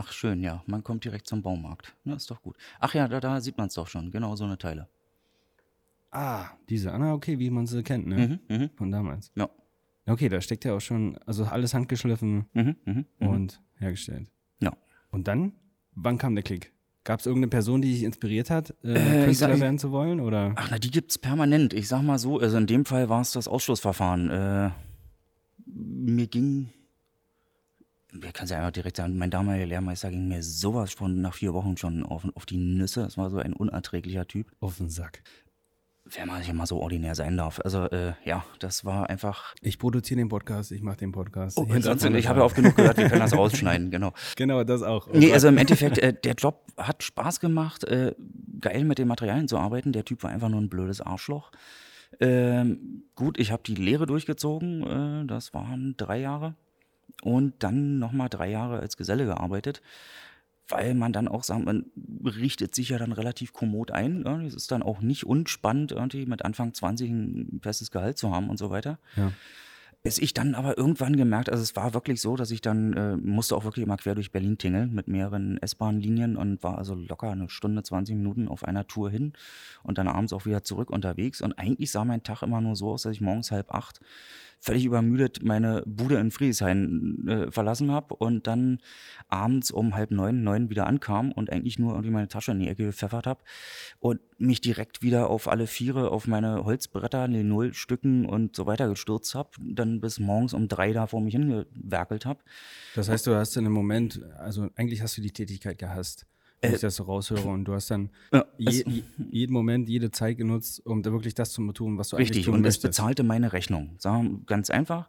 Ach 0.00 0.12
schön, 0.12 0.42
ja. 0.44 0.62
Man 0.66 0.84
kommt 0.84 1.04
direkt 1.04 1.26
zum 1.26 1.42
Baumarkt. 1.42 1.92
Na, 2.04 2.14
ist 2.14 2.30
doch 2.30 2.40
gut. 2.40 2.56
Ach 2.78 2.94
ja, 2.94 3.08
da, 3.08 3.18
da 3.18 3.40
sieht 3.40 3.58
man 3.58 3.66
es 3.66 3.74
doch 3.74 3.88
schon. 3.88 4.12
Genau 4.12 4.36
so 4.36 4.44
eine 4.44 4.56
Teile. 4.56 4.86
Ah, 6.12 6.50
diese 6.68 6.92
Anna, 6.92 7.14
okay, 7.14 7.40
wie 7.40 7.50
man 7.50 7.66
sie 7.66 7.82
kennt, 7.82 8.06
ne? 8.06 8.40
Mhm, 8.48 8.56
mhm. 8.56 8.70
Von 8.76 8.92
damals. 8.92 9.32
Ja. 9.34 9.50
Okay, 10.06 10.28
da 10.28 10.40
steckt 10.40 10.64
ja 10.64 10.74
auch 10.74 10.80
schon, 10.80 11.18
also 11.26 11.44
alles 11.46 11.74
handgeschliffen 11.74 12.46
Mhm, 12.52 12.76
mhm, 12.84 13.06
mhm. 13.18 13.28
und 13.28 13.60
hergestellt. 13.74 14.30
Ja. 14.60 14.72
Und 15.10 15.26
dann, 15.26 15.52
wann 15.96 16.16
kam 16.16 16.36
der 16.36 16.44
Klick? 16.44 16.72
Gab 17.02 17.18
es 17.18 17.26
irgendeine 17.26 17.50
Person, 17.50 17.82
die 17.82 17.90
dich 17.92 18.04
inspiriert 18.04 18.50
hat, 18.50 18.74
äh, 18.84 18.92
Äh, 18.92 19.24
Künstler 19.24 19.48
sag- 19.48 19.60
werden 19.60 19.78
zu 19.80 19.90
wollen? 19.90 20.20
Oder? 20.20 20.52
Ach, 20.54 20.68
na, 20.70 20.78
die 20.78 20.92
gibt's 20.92 21.18
permanent. 21.18 21.72
Ich 21.74 21.88
sag 21.88 22.02
mal 22.02 22.18
so, 22.20 22.38
also 22.38 22.56
in 22.56 22.68
dem 22.68 22.84
Fall 22.84 23.08
war 23.08 23.20
es 23.20 23.32
das 23.32 23.48
Ausschlussverfahren. 23.48 24.30
Äh, 24.30 24.70
mir 25.66 26.26
ging, 26.28 26.70
ich 28.12 28.32
kann 28.32 28.44
es 28.44 28.50
ja 28.50 28.58
einfach 28.58 28.70
direkt 28.70 28.96
sagen, 28.96 29.18
mein 29.18 29.30
damaliger 29.30 29.66
Lehrmeister 29.66 30.10
ging 30.10 30.28
mir 30.28 30.42
sowas 30.42 30.92
von 30.92 31.20
nach 31.20 31.34
vier 31.34 31.52
Wochen 31.52 31.76
schon 31.76 32.04
auf, 32.04 32.26
auf 32.34 32.46
die 32.46 32.56
Nüsse. 32.56 33.02
Es 33.02 33.18
war 33.18 33.30
so 33.30 33.38
ein 33.38 33.52
unerträglicher 33.52 34.26
Typ. 34.26 34.50
Auf 34.60 34.78
den 34.78 34.88
Sack. 34.88 35.22
Wenn 36.04 36.26
man 36.26 36.42
sich 36.42 36.50
mal 36.54 36.64
so 36.64 36.78
ordinär 36.78 37.14
sein 37.14 37.36
darf. 37.36 37.60
Also, 37.62 37.84
äh, 37.90 38.14
ja, 38.24 38.42
das 38.60 38.86
war 38.86 39.10
einfach. 39.10 39.54
Ich 39.60 39.78
produziere 39.78 40.16
den 40.16 40.30
Podcast, 40.30 40.72
ich 40.72 40.80
mache 40.80 40.96
den 40.96 41.12
Podcast. 41.12 41.58
Oh, 41.58 41.66
Hinter 41.66 41.82
sonst, 41.82 42.04
uns 42.06 42.16
ich 42.16 42.28
habe 42.28 42.38
ja 42.40 42.46
oft 42.46 42.56
genug 42.56 42.76
gehört, 42.76 42.96
wir 42.96 43.08
können 43.10 43.20
das 43.20 43.32
rausschneiden, 43.36 43.90
genau. 43.90 44.14
Genau, 44.36 44.64
das 44.64 44.82
auch. 44.82 45.08
Nee, 45.12 45.26
Gott. 45.26 45.34
also 45.34 45.48
im 45.48 45.58
Endeffekt, 45.58 45.98
äh, 45.98 46.14
der 46.14 46.32
Job 46.32 46.64
hat 46.78 47.02
Spaß 47.02 47.40
gemacht, 47.40 47.84
äh, 47.84 48.14
geil 48.58 48.84
mit 48.84 48.96
den 48.96 49.06
Materialien 49.06 49.48
zu 49.48 49.58
arbeiten. 49.58 49.92
Der 49.92 50.06
Typ 50.06 50.22
war 50.22 50.30
einfach 50.30 50.48
nur 50.48 50.62
ein 50.62 50.70
blödes 50.70 51.02
Arschloch. 51.02 51.50
Ähm, 52.20 53.04
gut, 53.14 53.38
ich 53.38 53.52
habe 53.52 53.62
die 53.66 53.74
Lehre 53.74 54.06
durchgezogen, 54.06 55.22
äh, 55.22 55.26
das 55.26 55.52
waren 55.52 55.94
drei 55.98 56.20
Jahre. 56.20 56.54
Und 57.22 57.54
dann 57.58 57.98
nochmal 57.98 58.28
drei 58.28 58.50
Jahre 58.50 58.78
als 58.78 58.96
Geselle 58.96 59.24
gearbeitet, 59.24 59.82
weil 60.68 60.94
man 60.94 61.12
dann 61.12 61.28
auch 61.28 61.44
sagt, 61.44 61.64
man 61.64 61.86
richtet 62.24 62.74
sich 62.74 62.90
ja 62.90 62.98
dann 62.98 63.12
relativ 63.12 63.52
kommod 63.52 63.90
ein. 63.90 64.22
Ja, 64.24 64.40
es 64.42 64.54
ist 64.54 64.70
dann 64.70 64.82
auch 64.82 65.00
nicht 65.00 65.24
unspannend, 65.24 65.92
irgendwie 65.92 66.26
mit 66.26 66.44
Anfang 66.44 66.74
20 66.74 67.10
ein 67.10 67.60
festes 67.62 67.90
Gehalt 67.90 68.18
zu 68.18 68.34
haben 68.34 68.50
und 68.50 68.58
so 68.58 68.70
weiter. 68.70 68.98
Ja. 69.16 69.32
Bis 70.04 70.18
ich 70.18 70.32
dann 70.32 70.54
aber 70.54 70.78
irgendwann 70.78 71.16
gemerkt, 71.16 71.50
also 71.50 71.60
es 71.60 71.74
war 71.74 71.92
wirklich 71.92 72.20
so, 72.20 72.36
dass 72.36 72.52
ich 72.52 72.60
dann 72.60 72.92
äh, 72.92 73.16
musste 73.16 73.56
auch 73.56 73.64
wirklich 73.64 73.84
immer 73.84 73.96
quer 73.96 74.14
durch 74.14 74.30
Berlin 74.30 74.56
tingeln 74.56 74.94
mit 74.94 75.08
mehreren 75.08 75.58
S-Bahn-Linien 75.58 76.36
und 76.36 76.62
war 76.62 76.78
also 76.78 76.94
locker 76.94 77.32
eine 77.32 77.48
Stunde, 77.48 77.82
20 77.82 78.14
Minuten 78.14 78.46
auf 78.46 78.62
einer 78.62 78.86
Tour 78.86 79.10
hin 79.10 79.32
und 79.82 79.98
dann 79.98 80.06
abends 80.06 80.32
auch 80.32 80.46
wieder 80.46 80.62
zurück 80.62 80.90
unterwegs. 80.90 81.40
Und 81.40 81.58
eigentlich 81.58 81.90
sah 81.90 82.04
mein 82.04 82.22
Tag 82.22 82.42
immer 82.42 82.60
nur 82.60 82.76
so 82.76 82.92
aus, 82.92 83.02
dass 83.02 83.12
ich 83.12 83.20
morgens 83.20 83.50
halb 83.50 83.74
acht 83.74 84.00
völlig 84.60 84.84
übermüdet 84.84 85.42
meine 85.42 85.82
Bude 85.86 86.16
in 86.16 86.30
Friedrichshain 86.30 87.26
äh, 87.28 87.50
verlassen 87.50 87.90
habe 87.90 88.14
und 88.14 88.46
dann 88.46 88.78
abends 89.28 89.70
um 89.70 89.94
halb 89.94 90.10
neun, 90.10 90.42
neun 90.42 90.70
wieder 90.70 90.86
ankam 90.86 91.32
und 91.32 91.50
eigentlich 91.50 91.78
nur 91.78 91.92
irgendwie 91.92 92.10
meine 92.10 92.28
Tasche 92.28 92.52
in 92.52 92.60
die 92.60 92.68
Ecke 92.68 92.86
gepfeffert 92.86 93.26
habe 93.26 93.40
und 94.00 94.20
mich 94.38 94.60
direkt 94.60 95.02
wieder 95.02 95.30
auf 95.30 95.48
alle 95.48 95.66
Viere 95.66 96.10
auf 96.10 96.26
meine 96.26 96.64
Holzbretter, 96.64 97.28
die 97.28 97.42
Nullstücken 97.42 98.26
und 98.26 98.56
so 98.56 98.66
weiter 98.66 98.88
gestürzt 98.88 99.34
habe, 99.34 99.50
dann 99.60 100.00
bis 100.00 100.18
morgens 100.18 100.54
um 100.54 100.68
drei 100.68 100.92
da 100.92 101.06
vor 101.06 101.20
mich 101.20 101.34
hingewerkelt 101.34 102.26
habe. 102.26 102.40
Das 102.94 103.08
heißt, 103.08 103.26
du 103.26 103.34
hast 103.34 103.56
in 103.56 103.64
einem 103.64 103.74
Moment, 103.74 104.22
also 104.38 104.68
eigentlich 104.76 105.02
hast 105.02 105.16
du 105.16 105.22
die 105.22 105.32
Tätigkeit 105.32 105.78
gehasst, 105.78 106.26
wenn 106.60 106.70
Äh, 106.72 106.74
ich 106.74 106.80
das 106.80 106.96
so 106.96 107.04
raushöre. 107.04 107.48
Und 107.48 107.64
du 107.64 107.74
hast 107.74 107.90
dann 107.90 108.10
Ja, 108.32 108.44
je, 108.56 109.02
jeden 109.30 109.52
Moment, 109.52 109.88
jede 109.88 110.10
Zeit 110.10 110.36
genutzt, 110.38 110.84
um 110.84 111.02
da 111.02 111.12
wirklich 111.12 111.34
das 111.34 111.52
zu 111.52 111.70
tun, 111.72 111.98
was 111.98 112.08
du 112.10 112.16
eigentlich 112.16 112.30
Richtig, 112.30 112.44
tun 112.46 112.54
und 112.54 112.64
es 112.66 112.78
bezahlte 112.78 113.22
meine 113.22 113.52
Rechnung. 113.52 113.96
Sagen 113.98 114.44
ganz 114.46 114.70
einfach. 114.70 115.08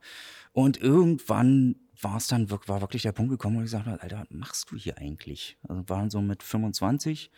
Und 0.52 0.78
irgendwann 0.78 1.76
war 2.02 2.18
es 2.18 2.28
dann 2.28 2.50
war 2.50 2.82
wirklich 2.82 3.02
der 3.04 3.12
Punkt 3.12 3.32
gekommen, 3.32 3.58
wo 3.58 3.60
ich 3.60 3.66
gesagt 3.66 3.86
habe, 3.88 4.02
Alter, 4.02 4.20
was 4.22 4.28
machst 4.32 4.72
du 4.72 4.78
hier 4.78 4.98
eigentlich? 4.98 5.58
Also 5.68 5.84
waren 5.90 6.10
so 6.10 6.22
mit 6.22 6.44
25, 6.44 7.30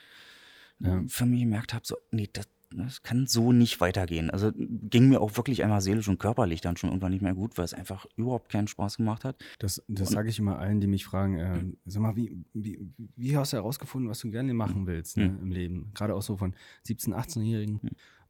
Ja. 0.80 1.04
für 1.08 1.26
mich 1.26 1.42
gemerkt 1.42 1.74
habe, 1.74 1.86
so, 1.86 1.98
nee, 2.12 2.30
das, 2.32 2.48
das 2.74 3.04
kann 3.04 3.28
so 3.28 3.52
nicht 3.52 3.82
weitergehen. 3.82 4.30
Also 4.30 4.52
ging 4.56 5.10
mir 5.10 5.22
auch 5.22 5.36
wirklich 5.38 5.64
einmal 5.64 5.82
seelisch 5.82 6.08
und 6.08 6.20
körperlich 6.20 6.62
dann 6.62 6.78
schon 6.78 6.90
irgendwann 6.90 7.12
nicht 7.12 7.22
mehr 7.22 7.34
gut, 7.34 7.58
weil 7.58 7.66
es 7.66 7.74
einfach 7.74 8.06
überhaupt 8.16 8.50
keinen 8.50 8.68
Spaß 8.68 8.98
gemacht 8.98 9.24
hat. 9.26 9.36
Das, 9.60 9.84
das 9.88 10.10
sage 10.10 10.30
ich 10.30 10.40
immer 10.40 10.60
allen, 10.60 10.80
die 10.82 10.88
mich 10.88 11.06
fragen, 11.06 11.38
äh, 11.38 11.64
sag 11.86 12.02
mal, 12.02 12.16
wie, 12.16 12.44
wie, 12.54 12.80
wie 13.16 13.38
hast 13.38 13.54
du 13.54 13.58
herausgefunden, 13.58 14.10
was 14.10 14.20
du 14.20 14.32
gerne 14.32 14.54
machen 14.54 14.88
willst 14.88 15.18
ne, 15.18 15.38
im 15.42 15.52
Leben? 15.52 15.92
Gerade 15.94 16.16
auch 16.16 16.22
so 16.22 16.38
von 16.38 16.56
17-, 16.86 17.14
18-Jährigen. 17.14 17.80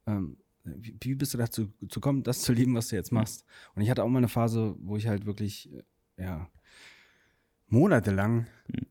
Ähm, 0.08 0.38
wie, 0.64 0.96
wie 1.00 1.16
bist 1.16 1.34
du 1.34 1.38
dazu 1.38 1.68
zu 1.90 2.00
kommen, 2.00 2.24
das 2.24 2.42
zu 2.42 2.54
lieben, 2.54 2.76
was 2.76 2.90
du 2.90 2.96
jetzt 2.96 3.12
machst? 3.12 3.46
Und 3.76 3.82
ich 3.82 3.90
hatte 3.90 4.04
auch 4.04 4.10
mal 4.10 4.20
eine 4.20 4.28
Phase, 4.28 4.76
wo 4.80 4.96
ich 4.98 5.08
halt 5.08 5.26
wirklich, 5.26 5.72
äh, 6.18 6.24
ja, 6.24 6.48
monatelang 7.68 8.48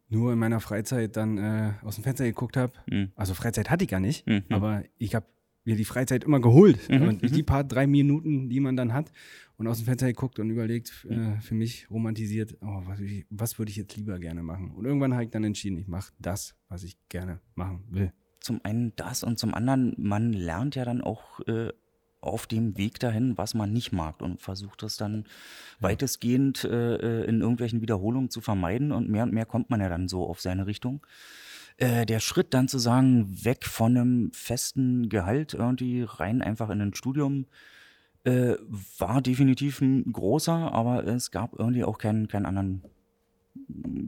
nur 0.09 0.33
in 0.33 0.39
meiner 0.39 0.61
Freizeit 0.61 1.17
dann 1.17 1.39
äh, 1.39 1.73
aus 1.83 1.97
dem 1.97 2.05
Fenster 2.05 2.25
geguckt 2.25 2.57
habe. 2.57 2.73
Mhm. 2.87 3.13
Also 3.15 3.35
Freizeit 3.35 3.71
hatte 3.71 3.85
ich 3.85 3.91
gar 3.91 4.01
nicht, 4.01 4.27
Mhm. 4.27 4.45
aber 4.49 4.85
ich 4.99 5.15
habe 5.15 5.27
mir 5.71 5.77
die 5.77 5.85
Freizeit 5.85 6.25
immer 6.25 6.41
geholt. 6.41 6.79
Mhm, 6.91 7.03
Und 7.09 7.37
die 7.37 7.43
paar 7.43 7.65
drei 7.65 7.87
Minuten, 7.87 8.49
die 8.49 8.61
man 8.61 8.77
dann 8.77 8.93
hat 8.93 9.11
und 9.57 9.67
aus 9.67 9.79
dem 9.79 9.87
Fenster 9.87 10.07
geguckt 10.07 10.39
und 10.39 10.51
überlegt, 10.51 11.07
äh, 11.09 11.41
für 11.41 11.55
mich 11.55 11.91
romantisiert, 11.91 12.57
oh, 12.61 12.83
was, 12.87 12.99
was 13.31 13.59
würde 13.59 13.71
ich 13.71 13.77
jetzt 13.77 13.97
lieber 13.97 14.19
gerne 14.19 14.43
machen? 14.43 14.71
Und 14.73 14.85
irgendwann 14.85 15.13
habe 15.15 15.25
ich 15.25 15.31
dann 15.31 15.45
entschieden, 15.45 15.79
ich 15.79 15.87
mache 15.89 16.13
das, 16.19 16.55
was 16.69 16.83
ich 16.83 16.97
gerne 17.09 17.41
machen 17.55 17.85
will. 17.91 18.13
zum 18.41 18.61
einen 18.65 18.93
das 18.97 19.23
und 19.23 19.39
zum 19.39 19.53
anderen, 19.55 19.95
man 19.99 20.33
lernt 20.33 20.75
ja 20.75 20.85
dann 20.85 21.03
auch 21.03 21.41
äh, 21.47 21.69
auf 22.23 22.47
dem 22.47 22.77
Weg 22.77 22.99
dahin, 23.01 23.37
was 23.39 23.55
man 23.55 23.73
nicht 23.73 23.93
mag 23.93 24.21
und 24.23 24.41
versucht 24.41 24.83
es 24.83 24.97
dann 24.97 25.25
weitestgehend 25.81 26.65
äh, 26.65 26.97
äh, 26.97 27.25
in 27.27 27.41
irgendwelchen 27.41 27.81
Wiederholungen 27.81 28.31
zu 28.31 28.41
vermeiden 28.41 28.93
und 28.93 29.09
mehr 29.09 29.25
und 29.25 29.33
mehr 29.33 29.47
kommt 29.47 29.71
man 29.71 29.81
ja 29.81 29.89
dann 29.89 30.09
so 30.09 30.27
auf 30.27 30.41
seine 30.41 30.67
Richtung. 30.67 31.07
Äh, 31.81 32.05
der 32.05 32.21
Schritt 32.21 32.53
dann 32.53 32.69
zu 32.69 32.79
sagen, 32.79 33.43
weg 33.43 33.65
von 33.65 33.97
einem 33.97 34.33
festen 34.33 35.09
Gehalt 35.09 35.55
irgendwie 35.55 36.03
rein 36.03 36.43
einfach 36.43 36.69
in 36.69 36.83
ein 36.83 36.93
Studium, 36.93 37.47
äh, 38.25 38.57
war 38.99 39.23
definitiv 39.23 39.81
ein 39.81 40.13
großer, 40.13 40.75
aber 40.75 41.07
es 41.07 41.31
gab 41.31 41.59
irgendwie 41.59 41.85
auch 41.85 41.97
keinen, 41.97 42.29
keinen 42.29 42.45
anderen, 42.45 42.83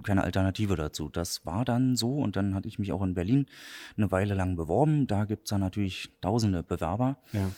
keine 0.03 0.23
Alternative 0.23 0.77
dazu. 0.77 1.09
Das 1.09 1.47
war 1.47 1.65
dann 1.65 1.97
so 1.97 2.17
und 2.17 2.37
dann 2.37 2.55
hatte 2.55 2.69
ich 2.69 2.79
mich 2.79 2.93
auch 2.93 3.01
in 3.01 3.15
Berlin 3.15 3.47
eine 3.97 4.11
Weile 4.11 4.35
lang 4.35 4.55
beworben. 4.55 5.07
Da 5.07 5.25
gibt 5.25 5.45
es 5.45 5.51
dann 5.51 5.63
natürlich 5.63 6.11
tausende 6.21 6.63
Bewerber. 6.63 7.17
Ja. 7.33 7.51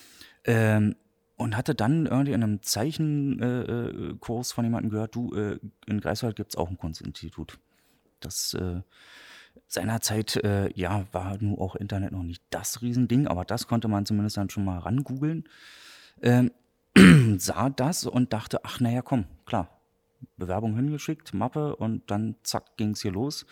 Ähm, 0.45 0.95
und 1.37 1.57
hatte 1.57 1.75
dann 1.75 2.07
irgendwie 2.07 2.35
in 2.35 2.45
einem 2.45 2.63
Zeichenkurs 2.63 4.51
äh, 4.53 4.55
von 4.55 4.65
jemandem 4.65 4.91
gehört, 4.93 5.17
du, 5.17 5.35
äh, 5.35 5.59
in 5.87 6.01
Greifswald 6.01 6.37
gibt 6.37 6.51
es 6.53 6.57
auch 6.57 6.71
ein 6.71 6.79
Kunstinstitut. 6.79 7.59
Das 8.21 8.55
äh, 8.55 8.83
seinerzeit, 9.67 10.37
äh, 10.37 10.71
ja, 10.75 11.07
war 11.13 11.39
nur 11.41 11.61
auch 11.61 11.77
Internet 11.77 12.13
noch 12.13 12.23
nicht 12.23 12.43
das 12.51 12.83
Riesending, 12.83 13.27
aber 13.27 13.45
das 13.45 13.67
konnte 13.67 13.89
man 13.89 14.07
zumindest 14.07 14.37
dann 14.37 14.51
schon 14.51 14.65
mal 14.65 14.79
rangoogeln. 14.79 15.45
Ähm, 16.23 16.51
sah 17.39 17.71
das 17.71 18.07
und 18.07 18.33
dachte, 18.33 18.65
ach 18.65 18.81
naja, 18.81 19.03
komm, 19.03 19.25
klar. 19.47 19.69
Bewerbung 20.37 20.75
hingeschickt, 20.75 21.35
Mappe 21.35 21.77
und 21.77 22.11
dann 22.11 22.37
zack, 22.45 22.77
ging 22.77 22.91
es 22.91 23.03
hier 23.03 23.13
los. 23.13 23.47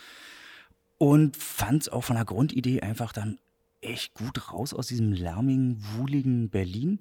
Und 0.96 1.36
fand 1.36 1.82
es 1.82 1.88
auch 1.88 2.04
von 2.04 2.16
der 2.16 2.24
Grundidee 2.24 2.80
einfach 2.80 3.12
dann 3.12 3.38
echt 3.82 4.14
gut 4.14 4.52
raus 4.52 4.72
aus 4.72 4.86
diesem 4.86 5.12
lärmigen, 5.12 5.76
wuhligen 5.96 6.48
Berlin 6.48 7.00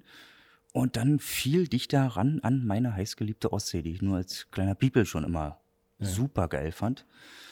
und 0.72 0.96
dann 0.96 1.20
viel 1.20 1.68
dichter 1.68 2.04
ran 2.04 2.40
an 2.42 2.66
meine 2.66 2.94
heißgeliebte 2.94 3.52
Ostsee, 3.52 3.82
die 3.82 3.92
ich 3.92 4.02
nur 4.02 4.16
als 4.16 4.50
kleiner 4.50 4.74
People 4.74 5.06
schon 5.06 5.24
immer 5.24 5.61
ja. 6.02 6.08
super 6.08 6.48
geil 6.48 6.72
fand. 6.72 7.06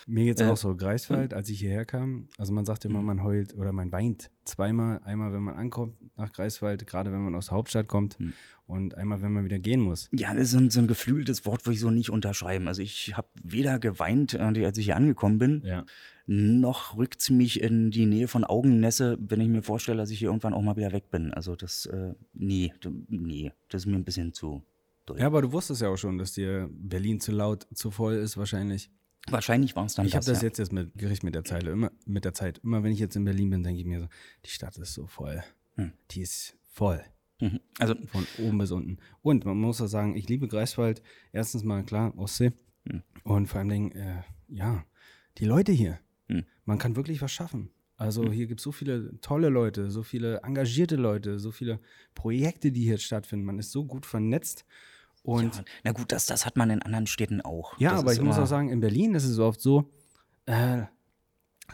Mir 0.06 0.24
geht's 0.24 0.40
äh, 0.40 0.46
auch 0.46 0.56
so. 0.56 0.74
Greifswald, 0.74 1.34
als 1.34 1.48
ich 1.50 1.60
hierher 1.60 1.84
kam, 1.84 2.28
also 2.38 2.52
man 2.52 2.64
sagt 2.64 2.84
immer, 2.84 3.00
mhm. 3.00 3.06
man 3.06 3.22
heult 3.22 3.54
oder 3.54 3.72
man 3.72 3.92
weint 3.92 4.30
zweimal. 4.44 5.00
Einmal, 5.04 5.32
wenn 5.32 5.42
man 5.42 5.54
ankommt 5.54 5.94
nach 6.16 6.32
Greifswald, 6.32 6.86
gerade 6.86 7.12
wenn 7.12 7.22
man 7.22 7.34
aus 7.34 7.46
der 7.46 7.56
Hauptstadt 7.56 7.86
kommt 7.86 8.18
mhm. 8.18 8.32
und 8.66 8.96
einmal, 8.96 9.22
wenn 9.22 9.32
man 9.32 9.44
wieder 9.44 9.58
gehen 9.58 9.80
muss. 9.80 10.08
Ja, 10.12 10.34
das 10.34 10.48
ist 10.48 10.54
ein, 10.54 10.70
so 10.70 10.80
ein 10.80 10.88
geflügeltes 10.88 11.46
Wort, 11.46 11.64
würde 11.64 11.74
ich 11.74 11.80
so 11.80 11.90
nicht 11.90 12.10
unterschreiben. 12.10 12.66
Also 12.66 12.82
ich 12.82 13.16
habe 13.16 13.28
weder 13.42 13.78
geweint, 13.78 14.34
äh, 14.34 14.64
als 14.64 14.78
ich 14.78 14.86
hier 14.86 14.96
angekommen 14.96 15.38
bin, 15.38 15.62
ja. 15.64 15.84
noch 16.26 16.96
rückt 16.96 17.20
es 17.20 17.30
mich 17.30 17.60
in 17.60 17.90
die 17.90 18.06
Nähe 18.06 18.26
von 18.26 18.44
Augennässe, 18.44 19.16
wenn 19.20 19.40
ich 19.40 19.48
mir 19.48 19.62
vorstelle, 19.62 19.98
dass 19.98 20.10
ich 20.10 20.18
hier 20.18 20.28
irgendwann 20.28 20.54
auch 20.54 20.62
mal 20.62 20.76
wieder 20.76 20.92
weg 20.92 21.10
bin. 21.10 21.32
Also 21.32 21.54
das, 21.54 21.86
äh, 21.86 22.14
nee, 22.32 22.72
nee, 23.08 23.52
das 23.68 23.82
ist 23.82 23.86
mir 23.86 23.96
ein 23.96 24.04
bisschen 24.04 24.32
zu 24.32 24.64
ja, 25.16 25.26
aber 25.26 25.42
du 25.42 25.52
wusstest 25.52 25.82
ja 25.82 25.88
auch 25.88 25.96
schon, 25.96 26.18
dass 26.18 26.32
dir 26.32 26.68
Berlin 26.72 27.20
zu 27.20 27.32
laut, 27.32 27.66
zu 27.74 27.90
voll 27.90 28.14
ist 28.14 28.36
wahrscheinlich. 28.36 28.90
Wahrscheinlich 29.28 29.76
war 29.76 29.84
es 29.84 29.94
dann 29.94 30.06
Ich 30.06 30.14
habe 30.14 30.24
das 30.24 30.40
ja. 30.40 30.48
jetzt, 30.48 30.58
jetzt 30.58 30.72
mit 30.72 30.96
Gericht 30.96 31.22
mit 31.22 31.34
der 31.34 31.44
Zeit. 31.44 31.64
Immer, 31.64 31.90
mit 32.06 32.24
der 32.24 32.32
Zeit. 32.32 32.58
Immer 32.58 32.82
wenn 32.82 32.92
ich 32.92 32.98
jetzt 32.98 33.16
in 33.16 33.24
Berlin 33.24 33.50
bin, 33.50 33.62
denke 33.62 33.80
ich 33.80 33.86
mir 33.86 34.00
so, 34.00 34.08
die 34.44 34.50
Stadt 34.50 34.76
ist 34.78 34.94
so 34.94 35.06
voll. 35.06 35.42
Hm. 35.74 35.92
Die 36.10 36.22
ist 36.22 36.56
voll. 36.62 37.04
Mhm. 37.40 37.60
Also 37.78 37.94
von 38.06 38.26
oben 38.38 38.58
bis 38.58 38.70
unten. 38.70 38.98
Und 39.22 39.44
man 39.44 39.58
muss 39.58 39.80
auch 39.80 39.86
sagen, 39.86 40.16
ich 40.16 40.28
liebe 40.28 40.48
Greifswald. 40.48 41.02
Erstens 41.32 41.64
mal 41.64 41.84
klar, 41.84 42.16
Ostsee. 42.16 42.52
Hm. 42.88 43.02
Und 43.24 43.46
vor 43.46 43.60
allem, 43.60 43.92
äh, 43.92 44.22
ja, 44.48 44.84
die 45.38 45.44
Leute 45.44 45.72
hier. 45.72 45.98
Hm. 46.28 46.44
Man 46.64 46.78
kann 46.78 46.96
wirklich 46.96 47.20
was 47.20 47.32
schaffen. 47.32 47.70
Also 48.00 48.24
hm. 48.24 48.32
hier 48.32 48.46
gibt 48.46 48.60
es 48.60 48.64
so 48.64 48.72
viele 48.72 49.20
tolle 49.20 49.50
Leute, 49.50 49.90
so 49.90 50.02
viele 50.02 50.40
engagierte 50.42 50.96
Leute, 50.96 51.38
so 51.38 51.50
viele 51.50 51.80
Projekte, 52.14 52.72
die 52.72 52.82
hier 52.82 52.96
stattfinden. 52.96 53.44
Man 53.44 53.58
ist 53.58 53.72
so 53.72 53.84
gut 53.84 54.06
vernetzt 54.06 54.64
und 55.22 55.56
ja, 55.56 55.64
na 55.84 55.92
gut, 55.92 56.10
das, 56.10 56.24
das 56.24 56.46
hat 56.46 56.56
man 56.56 56.70
in 56.70 56.80
anderen 56.80 57.06
Städten 57.06 57.42
auch. 57.42 57.78
Ja, 57.78 57.90
das 57.90 58.00
aber 58.00 58.14
ich 58.14 58.22
muss 58.22 58.38
auch 58.38 58.46
sagen, 58.46 58.70
in 58.70 58.80
Berlin 58.80 59.14
ist 59.14 59.24
es 59.24 59.38
oft 59.38 59.60
so, 59.60 59.92
äh, 60.46 60.84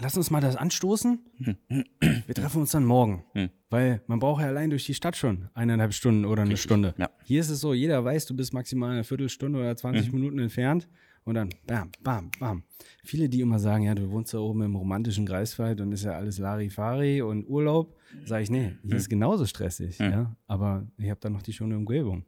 lass 0.01 0.17
uns 0.17 0.33
mal 0.33 0.41
das 0.41 0.57
anstoßen. 0.57 1.21
Hm. 1.37 1.85
Wir 2.27 2.35
treffen 2.35 2.63
uns 2.63 2.73
dann 2.73 2.85
morgen. 2.85 3.25
Hm. 3.35 3.51
Weil 3.71 4.03
man 4.09 4.19
braucht 4.19 4.43
ja 4.43 4.49
allein 4.49 4.71
durch 4.71 4.85
die 4.85 4.95
Stadt 4.95 5.17
schon 5.17 5.49
eineinhalb 5.55 5.95
Stunden 5.95 6.25
oder 6.25 6.43
eine 6.43 6.51
Richtig, 6.51 6.65
Stunde. 6.65 6.95
Ja. 6.99 7.09
Hier 7.23 7.41
ist 7.41 7.51
es 7.51 7.61
so, 7.61 7.73
jeder 7.73 8.05
weiß, 8.05 8.27
du 8.27 8.35
bist 8.35 8.53
maximal 8.53 8.91
eine 8.91 9.05
Viertelstunde 9.05 9.61
oder 9.61 9.77
20 9.77 10.09
mhm. 10.09 10.19
Minuten 10.19 10.39
entfernt. 10.41 10.89
Und 11.27 11.35
dann 11.35 11.51
bam, 11.67 11.91
bam, 12.05 12.31
bam. 12.39 12.63
Viele, 13.03 13.29
die 13.29 13.41
immer 13.41 13.59
sagen, 13.59 13.83
ja, 13.83 13.97
du 13.97 14.09
wohnst 14.11 14.33
da 14.33 14.39
oben 14.39 14.63
im 14.63 14.77
romantischen 14.77 15.27
Greifswald 15.27 15.81
und 15.81 15.91
ist 15.91 16.05
ja 16.05 16.13
alles 16.13 16.39
Larifari 16.39 17.21
und 17.21 17.49
Urlaub, 17.49 17.97
sage 18.25 18.45
ich, 18.45 18.51
nee, 18.51 18.77
hier 18.83 18.95
mhm. 18.95 18.97
ist 18.97 19.09
genauso 19.09 19.45
stressig. 19.45 19.99
Mhm. 19.99 20.11
Ja? 20.11 20.37
Aber 20.47 20.87
ich 20.97 21.11
habe 21.11 21.19
da 21.21 21.29
noch 21.29 21.43
die 21.43 21.53
schöne 21.53 21.77
Umgebung 21.77 22.25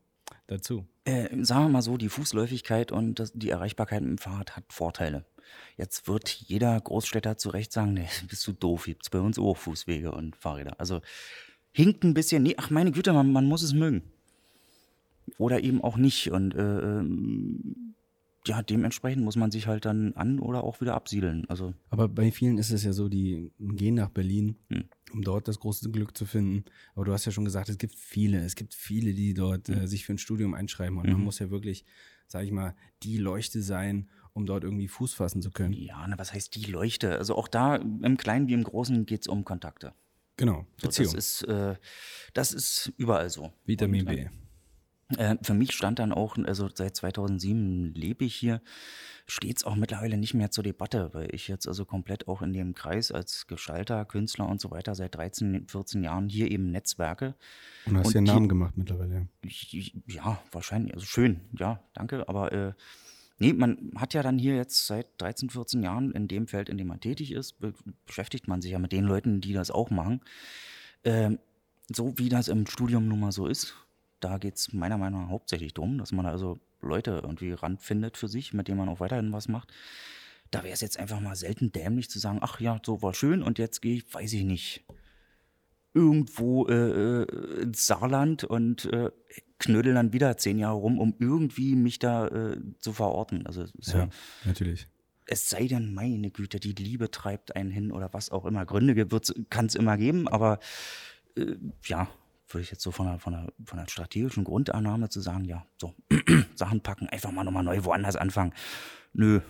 dazu. 0.48 0.84
Äh, 1.04 1.28
sagen 1.44 1.66
wir 1.66 1.68
mal 1.68 1.82
so, 1.82 1.96
die 1.96 2.08
Fußläufigkeit 2.08 2.90
und 2.90 3.20
das, 3.20 3.32
die 3.32 3.50
Erreichbarkeit 3.50 4.02
mit 4.02 4.10
dem 4.10 4.18
Fahrrad 4.18 4.56
hat 4.56 4.64
Vorteile. 4.68 5.24
Jetzt 5.76 6.08
wird 6.08 6.28
jeder 6.28 6.78
Großstädter 6.80 7.38
zu 7.38 7.50
Recht 7.50 7.72
sagen, 7.72 7.94
nee, 7.94 8.08
bist 8.28 8.44
du 8.48 8.52
doof, 8.52 8.86
gibt's 8.86 9.10
bei 9.10 9.20
uns 9.20 9.38
auch 9.38 9.56
Fußwege 9.56 10.10
und 10.10 10.34
Fahrräder. 10.34 10.80
Also 10.80 11.02
hinkt 11.70 12.02
ein 12.02 12.14
bisschen, 12.14 12.42
nee, 12.42 12.56
ach 12.56 12.70
meine 12.70 12.90
Güte, 12.90 13.12
man, 13.12 13.32
man 13.32 13.46
muss 13.46 13.62
es 13.62 13.74
mögen. 13.74 14.02
Oder 15.36 15.62
eben 15.62 15.84
auch 15.84 15.96
nicht. 15.96 16.32
Und 16.32 16.56
äh, 16.56 16.80
ähm, 16.80 17.94
ja, 18.48 18.62
dementsprechend 18.62 19.22
muss 19.22 19.36
man 19.36 19.50
sich 19.50 19.66
halt 19.66 19.84
dann 19.84 20.14
an 20.14 20.38
oder 20.38 20.64
auch 20.64 20.80
wieder 20.80 20.94
absiedeln. 20.94 21.44
Also 21.48 21.74
Aber 21.90 22.08
bei 22.08 22.32
vielen 22.32 22.56
ist 22.56 22.70
es 22.70 22.82
ja 22.82 22.94
so, 22.94 23.08
die 23.08 23.52
gehen 23.58 23.94
nach 23.94 24.08
Berlin, 24.08 24.56
hm. 24.70 24.84
um 25.12 25.22
dort 25.22 25.48
das 25.48 25.60
große 25.60 25.90
Glück 25.90 26.16
zu 26.16 26.24
finden. 26.24 26.64
Aber 26.94 27.04
du 27.04 27.12
hast 27.12 27.26
ja 27.26 27.32
schon 27.32 27.44
gesagt, 27.44 27.68
es 27.68 27.76
gibt 27.76 27.94
viele, 27.94 28.42
es 28.42 28.54
gibt 28.54 28.72
viele, 28.72 29.12
die 29.12 29.34
dort 29.34 29.68
hm. 29.68 29.82
äh, 29.82 29.86
sich 29.86 30.06
für 30.06 30.14
ein 30.14 30.18
Studium 30.18 30.54
einschreiben. 30.54 30.96
Und 30.96 31.06
mhm. 31.06 31.12
man 31.12 31.24
muss 31.24 31.38
ja 31.38 31.50
wirklich, 31.50 31.84
sag 32.26 32.44
ich 32.44 32.50
mal, 32.50 32.74
die 33.02 33.18
Leuchte 33.18 33.62
sein, 33.62 34.08
um 34.32 34.46
dort 34.46 34.64
irgendwie 34.64 34.88
Fuß 34.88 35.12
fassen 35.12 35.42
zu 35.42 35.50
können. 35.50 35.74
Ja, 35.74 36.06
na, 36.08 36.18
was 36.18 36.32
heißt 36.32 36.54
die 36.54 36.70
Leuchte? 36.70 37.18
Also 37.18 37.36
auch 37.36 37.48
da 37.48 37.76
im 37.76 38.16
Kleinen 38.16 38.48
wie 38.48 38.54
im 38.54 38.64
Großen 38.64 39.04
geht 39.04 39.22
es 39.22 39.28
um 39.28 39.44
Kontakte. 39.44 39.92
Genau, 40.38 40.66
Beziehung. 40.80 41.10
So, 41.10 41.16
das, 41.16 41.42
ist, 41.42 41.42
äh, 41.48 41.76
das 42.32 42.52
ist 42.54 42.92
überall 42.96 43.28
so. 43.28 43.52
Vitamin 43.66 44.06
Und, 44.06 44.14
B. 44.14 44.28
Äh, 45.16 45.36
für 45.42 45.54
mich 45.54 45.72
stand 45.72 45.98
dann 45.98 46.12
auch, 46.12 46.36
also 46.36 46.68
seit 46.72 46.96
2007 46.96 47.94
lebe 47.94 48.24
ich 48.26 48.34
hier, 48.34 48.60
steht 49.26 49.58
es 49.58 49.64
auch 49.64 49.74
mittlerweile 49.74 50.18
nicht 50.18 50.34
mehr 50.34 50.50
zur 50.50 50.64
Debatte, 50.64 51.10
weil 51.14 51.34
ich 51.34 51.48
jetzt 51.48 51.66
also 51.66 51.86
komplett 51.86 52.28
auch 52.28 52.42
in 52.42 52.52
dem 52.52 52.74
Kreis 52.74 53.10
als 53.10 53.46
Gestalter, 53.46 54.04
Künstler 54.04 54.48
und 54.48 54.60
so 54.60 54.70
weiter 54.70 54.94
seit 54.94 55.14
13, 55.14 55.66
14 55.66 56.02
Jahren 56.02 56.28
hier 56.28 56.50
eben 56.50 56.70
netzwerke. 56.70 57.34
Und 57.86 57.96
hast 57.96 58.12
ja 58.12 58.18
einen 58.18 58.26
Namen 58.26 58.48
gemacht 58.48 58.76
mittlerweile. 58.76 59.28
Ja, 60.06 60.42
wahrscheinlich, 60.52 60.92
also 60.94 61.06
schön, 61.06 61.40
ja, 61.58 61.82
danke, 61.94 62.28
aber 62.28 62.52
äh, 62.52 62.72
nee, 63.38 63.54
man 63.54 63.92
hat 63.96 64.12
ja 64.12 64.22
dann 64.22 64.38
hier 64.38 64.56
jetzt 64.56 64.86
seit 64.86 65.06
13, 65.22 65.48
14 65.48 65.82
Jahren 65.82 66.12
in 66.12 66.28
dem 66.28 66.48
Feld, 66.48 66.68
in 66.68 66.76
dem 66.76 66.88
man 66.88 67.00
tätig 67.00 67.32
ist, 67.32 67.60
be 67.60 67.72
beschäftigt 68.04 68.46
man 68.46 68.60
sich 68.60 68.72
ja 68.72 68.78
mit 68.78 68.92
den 68.92 69.04
Leuten, 69.04 69.40
die 69.40 69.54
das 69.54 69.70
auch 69.70 69.88
machen. 69.88 70.20
Ähm, 71.04 71.38
so 71.90 72.12
wie 72.18 72.28
das 72.28 72.48
im 72.48 72.66
Studium 72.66 73.08
nun 73.08 73.20
mal 73.20 73.32
so 73.32 73.46
ist, 73.46 73.74
da 74.20 74.38
geht 74.38 74.56
es 74.56 74.72
meiner 74.72 74.98
Meinung 74.98 75.22
nach 75.22 75.30
hauptsächlich 75.30 75.74
darum, 75.74 75.98
dass 75.98 76.12
man 76.12 76.26
also 76.26 76.58
Leute 76.80 77.20
irgendwie 77.22 77.52
ranfindet 77.52 78.16
für 78.16 78.28
sich, 78.28 78.52
mit 78.52 78.68
denen 78.68 78.78
man 78.78 78.88
auch 78.88 79.00
weiterhin 79.00 79.32
was 79.32 79.48
macht. 79.48 79.72
Da 80.50 80.62
wäre 80.62 80.72
es 80.72 80.80
jetzt 80.80 80.98
einfach 80.98 81.20
mal 81.20 81.36
selten 81.36 81.72
dämlich 81.72 82.08
zu 82.08 82.18
sagen, 82.18 82.38
ach 82.40 82.60
ja, 82.60 82.80
so 82.84 83.02
war 83.02 83.14
schön 83.14 83.42
und 83.42 83.58
jetzt 83.58 83.82
gehe 83.82 83.96
ich, 83.96 84.14
weiß 84.14 84.32
ich 84.32 84.44
nicht, 84.44 84.84
irgendwo 85.94 86.66
äh, 86.68 87.22
äh, 87.22 87.62
ins 87.62 87.86
Saarland 87.86 88.44
und 88.44 88.86
äh, 88.86 89.10
knödel 89.58 89.94
dann 89.94 90.12
wieder 90.12 90.36
zehn 90.36 90.58
Jahre 90.58 90.76
rum, 90.76 90.98
um 90.98 91.14
irgendwie 91.18 91.74
mich 91.74 91.98
da 91.98 92.28
äh, 92.28 92.60
zu 92.78 92.92
verorten. 92.92 93.46
Also 93.46 93.62
ja, 93.62 93.98
ja, 93.98 94.08
natürlich. 94.44 94.88
Es 95.26 95.50
sei 95.50 95.66
denn, 95.66 95.92
meine 95.92 96.30
Güte, 96.30 96.58
die 96.58 96.72
Liebe 96.72 97.10
treibt 97.10 97.54
einen 97.54 97.70
hin 97.70 97.92
oder 97.92 98.12
was 98.14 98.30
auch 98.30 98.46
immer. 98.46 98.64
Gründe 98.64 98.94
kann 99.50 99.66
es 99.66 99.74
immer 99.74 99.98
geben, 99.98 100.26
aber 100.28 100.58
äh, 101.36 101.56
ja, 101.84 102.08
würde 102.50 102.62
ich 102.62 102.70
jetzt 102.70 102.82
so 102.82 102.90
von 102.90 103.06
der, 103.06 103.18
von, 103.18 103.32
der, 103.32 103.52
von 103.64 103.78
der 103.78 103.86
strategischen 103.88 104.44
Grundannahme 104.44 105.08
zu 105.08 105.20
sagen, 105.20 105.44
ja, 105.44 105.64
so, 105.76 105.94
Sachen 106.54 106.80
packen, 106.80 107.08
einfach 107.08 107.30
mal 107.30 107.44
nochmal 107.44 107.64
neu 107.64 107.84
woanders 107.84 108.16
anfangen. 108.16 108.52
Nö. 109.12 109.40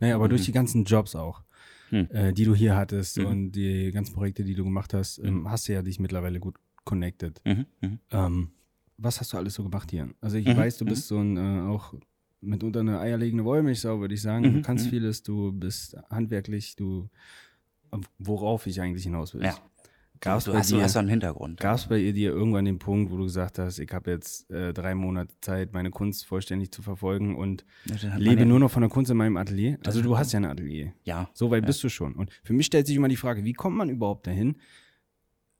Naja, 0.00 0.14
aber 0.16 0.26
mhm. 0.26 0.30
durch 0.30 0.44
die 0.44 0.52
ganzen 0.52 0.84
Jobs 0.84 1.14
auch, 1.14 1.42
mhm. 1.90 2.08
äh, 2.10 2.32
die 2.32 2.44
du 2.44 2.54
hier 2.54 2.76
hattest 2.76 3.18
mhm. 3.18 3.26
und 3.26 3.52
die 3.52 3.90
ganzen 3.92 4.14
Projekte, 4.14 4.44
die 4.44 4.54
du 4.54 4.64
gemacht 4.64 4.94
hast, 4.94 5.18
ähm, 5.18 5.40
mhm. 5.40 5.50
hast 5.50 5.68
du 5.68 5.72
ja 5.72 5.82
dich 5.82 5.98
mittlerweile 5.98 6.40
gut 6.40 6.56
connected. 6.84 7.40
Mhm, 7.44 7.66
mhm. 7.80 7.98
Ähm, 8.10 8.50
was 8.96 9.20
hast 9.20 9.32
du 9.32 9.36
alles 9.36 9.54
so 9.54 9.64
gemacht 9.64 9.90
hier? 9.90 10.10
Also 10.20 10.36
ich 10.36 10.46
weiß, 10.46 10.78
du 10.78 10.84
bist 10.84 11.08
so 11.08 11.18
ein 11.18 11.36
äh, 11.36 11.68
auch 11.68 11.94
mitunter 12.40 12.80
eine 12.80 13.00
eierlegende 13.00 13.44
Wollmilchsau, 13.44 14.00
würde 14.00 14.14
ich 14.14 14.22
sagen. 14.22 14.54
Du 14.54 14.62
kannst 14.62 14.88
vieles, 14.88 15.22
du 15.22 15.50
bist 15.50 15.96
handwerklich, 16.10 16.76
du 16.76 17.08
worauf 18.18 18.66
ich 18.66 18.80
eigentlich 18.80 19.04
hinaus 19.04 19.34
will. 19.34 19.42
Ja. 19.42 19.56
Gab 20.24 20.38
es 20.38 20.46
bei, 20.46 20.60
dir, 20.60 20.82
hast 20.82 20.96
einen 20.96 21.08
Hintergrund. 21.08 21.60
Gab's 21.60 21.86
bei 21.86 21.98
dir 21.98 22.30
irgendwann 22.30 22.64
den 22.64 22.78
Punkt, 22.78 23.12
wo 23.12 23.18
du 23.18 23.24
gesagt 23.24 23.58
hast, 23.58 23.78
ich 23.78 23.92
habe 23.92 24.10
jetzt 24.10 24.50
äh, 24.50 24.72
drei 24.72 24.94
Monate 24.94 25.34
Zeit, 25.42 25.74
meine 25.74 25.90
Kunst 25.90 26.24
vollständig 26.24 26.72
zu 26.72 26.80
verfolgen 26.80 27.36
und 27.36 27.66
ja, 27.84 28.16
lebe 28.16 28.46
nur 28.46 28.58
noch 28.58 28.70
von 28.70 28.80
der 28.80 28.90
Kunst 28.90 29.10
in 29.10 29.18
meinem 29.18 29.36
Atelier? 29.36 29.78
Also 29.84 30.00
du 30.00 30.16
hast 30.16 30.32
ja 30.32 30.40
ein 30.40 30.46
Atelier. 30.46 30.94
Ja. 31.04 31.28
So 31.34 31.50
weit 31.50 31.64
ja. 31.64 31.66
bist 31.66 31.84
du 31.84 31.90
schon. 31.90 32.14
Und 32.14 32.30
für 32.42 32.54
mich 32.54 32.64
stellt 32.64 32.86
sich 32.86 32.96
immer 32.96 33.08
die 33.08 33.16
Frage, 33.16 33.44
wie 33.44 33.52
kommt 33.52 33.76
man 33.76 33.90
überhaupt 33.90 34.26
dahin, 34.26 34.56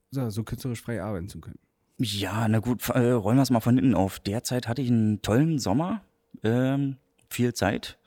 so, 0.09 0.29
so 0.31 0.43
künstlerisch 0.43 0.81
frei 0.81 1.01
arbeiten 1.01 1.29
zu 1.29 1.39
können? 1.39 1.59
Ja, 1.99 2.47
na 2.47 2.57
gut, 2.57 2.89
äh, 2.89 3.11
rollen 3.11 3.37
wir 3.37 3.43
es 3.43 3.51
mal 3.51 3.59
von 3.59 3.75
hinten 3.75 3.93
auf. 3.93 4.19
Derzeit 4.19 4.67
hatte 4.67 4.81
ich 4.81 4.89
einen 4.89 5.21
tollen 5.21 5.59
Sommer, 5.59 6.01
ähm, 6.43 6.97
viel 7.29 7.53
Zeit 7.53 7.99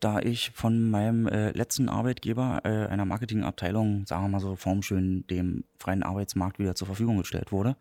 da 0.00 0.20
ich 0.20 0.50
von 0.50 0.90
meinem 0.90 1.26
äh, 1.26 1.50
letzten 1.52 1.88
Arbeitgeber 1.88 2.60
äh, 2.64 2.86
einer 2.86 3.04
Marketingabteilung, 3.04 4.06
sagen 4.06 4.24
wir 4.24 4.28
mal 4.28 4.40
so 4.40 4.56
formschön, 4.56 5.26
dem 5.28 5.64
freien 5.78 6.02
Arbeitsmarkt 6.02 6.58
wieder 6.58 6.74
zur 6.74 6.86
Verfügung 6.86 7.18
gestellt 7.18 7.52
wurde. 7.52 7.76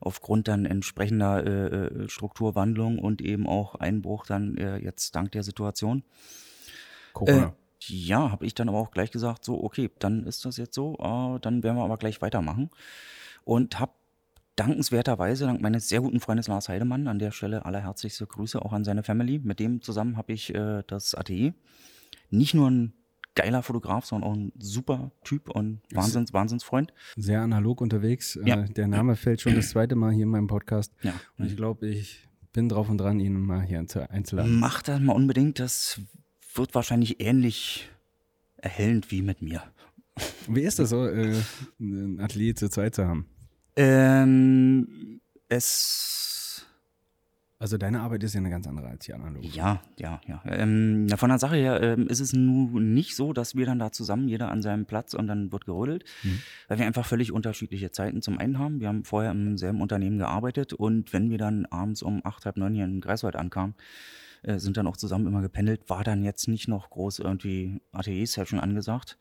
Aufgrund 0.00 0.48
dann 0.48 0.66
entsprechender 0.66 1.46
äh, 1.46 1.86
äh 2.04 2.08
Strukturwandlung 2.08 2.98
und 2.98 3.22
eben 3.22 3.46
auch 3.46 3.76
Einbruch 3.76 4.26
dann 4.26 4.56
äh, 4.58 4.76
jetzt 4.78 5.14
dank 5.14 5.32
der 5.32 5.42
Situation. 5.42 6.02
Corona. 7.12 7.46
Äh, 7.46 7.52
ja, 7.88 8.30
habe 8.30 8.44
ich 8.44 8.54
dann 8.54 8.68
aber 8.68 8.78
auch 8.78 8.90
gleich 8.90 9.10
gesagt, 9.10 9.44
so, 9.44 9.62
okay, 9.62 9.90
dann 9.98 10.24
ist 10.24 10.44
das 10.44 10.56
jetzt 10.56 10.74
so, 10.74 10.94
äh, 10.94 11.38
dann 11.40 11.62
werden 11.62 11.76
wir 11.76 11.84
aber 11.84 11.96
gleich 11.96 12.20
weitermachen. 12.20 12.70
Und 13.44 13.78
habe 13.78 13.92
dankenswerterweise, 14.56 15.44
dank 15.44 15.60
meines 15.60 15.88
sehr 15.88 16.00
guten 16.00 16.20
Freundes 16.20 16.48
Lars 16.48 16.68
Heidemann, 16.68 17.08
an 17.08 17.18
der 17.18 17.30
Stelle 17.30 17.64
allerherzlichste 17.64 18.26
Grüße 18.26 18.60
auch 18.60 18.72
an 18.72 18.84
seine 18.84 19.02
Family. 19.02 19.38
Mit 19.38 19.60
dem 19.60 19.82
zusammen 19.82 20.16
habe 20.16 20.32
ich 20.32 20.54
äh, 20.54 20.82
das 20.86 21.14
ATE. 21.14 21.54
Nicht 22.30 22.54
nur 22.54 22.70
ein 22.70 22.94
geiler 23.34 23.62
Fotograf, 23.62 24.06
sondern 24.06 24.30
auch 24.30 24.34
ein 24.34 24.52
super 24.58 25.12
Typ 25.22 25.50
und 25.50 25.80
Wahnsinns, 25.92 26.32
Wahnsinnsfreund. 26.32 26.92
Sehr 27.16 27.42
analog 27.42 27.80
unterwegs. 27.80 28.36
Äh, 28.36 28.48
ja. 28.48 28.62
Der 28.62 28.88
Name 28.88 29.14
fällt 29.14 29.42
schon 29.42 29.54
das 29.54 29.70
zweite 29.70 29.94
Mal 29.94 30.12
hier 30.12 30.24
in 30.24 30.30
meinem 30.30 30.48
Podcast. 30.48 30.92
Ja. 31.02 31.12
Und 31.38 31.46
ich 31.46 31.56
glaube, 31.56 31.86
ich 31.86 32.26
bin 32.52 32.68
drauf 32.68 32.88
und 32.88 32.98
dran, 32.98 33.20
ihn 33.20 33.38
mal 33.38 33.62
hier 33.62 33.84
einzuladen. 34.08 34.58
Macht 34.58 34.88
das 34.88 35.00
mal 35.00 35.12
unbedingt. 35.12 35.58
Das 35.60 36.00
wird 36.54 36.74
wahrscheinlich 36.74 37.20
ähnlich 37.20 37.90
erhellend 38.56 39.10
wie 39.10 39.20
mit 39.20 39.42
mir. 39.42 39.62
Wie 40.48 40.62
ist 40.62 40.78
das 40.78 40.90
so, 40.90 41.06
äh, 41.06 41.36
ein 41.78 42.18
Athlet 42.20 42.58
zu 42.58 42.70
zweit 42.70 42.94
zu 42.94 43.06
haben? 43.06 43.26
Ähm, 43.76 45.20
es. 45.48 46.66
Also 47.58 47.78
deine 47.78 48.00
Arbeit 48.00 48.22
ist 48.22 48.34
ja 48.34 48.40
eine 48.40 48.50
ganz 48.50 48.66
andere 48.66 48.88
als 48.88 49.06
die 49.06 49.14
anderen. 49.14 49.42
Ja, 49.42 49.80
ja, 49.96 50.20
ja. 50.26 50.42
Ähm, 50.44 51.08
von 51.16 51.30
der 51.30 51.38
Sache 51.38 51.56
her 51.56 51.80
ähm, 51.82 52.06
ist 52.06 52.20
es 52.20 52.34
nun 52.34 52.92
nicht 52.92 53.16
so, 53.16 53.32
dass 53.32 53.54
wir 53.54 53.64
dann 53.64 53.78
da 53.78 53.92
zusammen, 53.92 54.28
jeder 54.28 54.50
an 54.50 54.60
seinem 54.60 54.84
Platz 54.84 55.14
und 55.14 55.26
dann 55.26 55.52
wird 55.52 55.64
gerödelt, 55.64 56.04
mhm. 56.22 56.42
weil 56.68 56.78
wir 56.78 56.86
einfach 56.86 57.06
völlig 57.06 57.32
unterschiedliche 57.32 57.90
Zeiten 57.90 58.20
zum 58.20 58.38
einen 58.38 58.58
haben. 58.58 58.80
Wir 58.80 58.88
haben 58.88 59.04
vorher 59.04 59.30
im 59.30 59.56
selben 59.56 59.80
Unternehmen 59.80 60.18
gearbeitet 60.18 60.74
und 60.74 61.14
wenn 61.14 61.30
wir 61.30 61.38
dann 61.38 61.64
abends 61.64 62.02
um 62.02 62.20
acht, 62.26 62.44
halb 62.44 62.58
neun 62.58 62.74
hier 62.74 62.84
in 62.84 63.00
Greifswald 63.00 63.36
ankamen, 63.36 63.74
äh, 64.42 64.58
sind 64.58 64.76
dann 64.76 64.86
auch 64.86 64.98
zusammen 64.98 65.26
immer 65.26 65.40
gependelt, 65.40 65.88
war 65.88 66.04
dann 66.04 66.24
jetzt 66.24 66.48
nicht 66.48 66.68
noch 66.68 66.90
groß 66.90 67.20
irgendwie 67.20 67.80
ATE-Session 67.92 68.60
angesagt. 68.60 69.16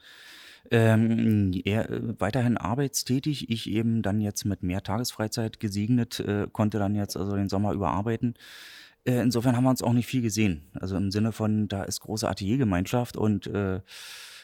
Ähm, 0.71 1.51
er 1.63 1.89
äh, 1.89 2.19
weiterhin 2.19 2.58
arbeitstätig, 2.58 3.49
ich 3.49 3.69
eben 3.69 4.01
dann 4.01 4.21
jetzt 4.21 4.45
mit 4.45 4.63
mehr 4.63 4.82
Tagesfreizeit 4.82 5.60
gesegnet, 5.60 6.19
äh, 6.19 6.47
konnte 6.51 6.80
dann 6.80 6.95
jetzt 6.95 7.17
also 7.17 7.36
den 7.36 7.49
Sommer 7.49 7.73
überarbeiten. 7.73 8.36
Äh, 9.06 9.21
insofern 9.21 9.56
haben 9.56 9.63
wir 9.63 9.69
uns 9.69 9.84
auch 9.84 9.93
nicht 9.93 10.08
viel 10.08 10.21
gesehen. 10.21 10.63
Also 10.73 10.97
im 10.97 11.12
Sinne 11.12 11.32
von, 11.32 11.67
da 11.67 11.84
ist 11.84 12.01
große 12.01 12.28
Ateliergemeinschaft 12.28 13.17
und 13.17 13.47
äh, 13.47 13.82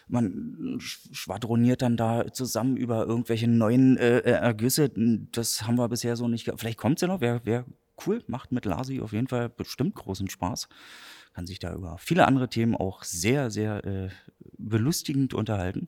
man 0.08 0.78
schwadroniert 0.80 1.82
dann 1.82 1.98
da 1.98 2.32
zusammen 2.32 2.76
über 2.76 3.06
irgendwelche 3.06 3.48
neuen 3.48 3.98
äh, 3.98 4.18
äh 4.20 4.32
Ergüsse. 4.32 4.92
Das 5.32 5.66
haben 5.66 5.78
wir 5.78 5.88
bisher 5.90 6.16
so 6.16 6.28
nicht. 6.28 6.52
Vielleicht 6.58 6.78
kommt 6.78 6.98
es 6.98 7.02
ja 7.02 7.08
noch, 7.08 7.22
wäre 7.22 7.46
wär 7.46 7.66
cool, 8.06 8.24
macht 8.28 8.52
mit 8.52 8.66
Lasi 8.66 9.00
auf 9.00 9.14
jeden 9.14 9.28
Fall 9.28 9.50
bestimmt 9.50 9.96
großen 9.96 10.30
Spaß 10.30 10.68
kann 11.34 11.48
sich 11.48 11.60
da 11.60 11.74
über 11.74 11.98
viele 11.98 12.28
andere 12.28 12.50
Themen 12.50 12.76
auch 12.76 13.04
sehr, 13.04 13.52
sehr 13.52 13.86
äh, 13.86 14.10
belustigend 14.58 15.34
unterhalten. 15.34 15.88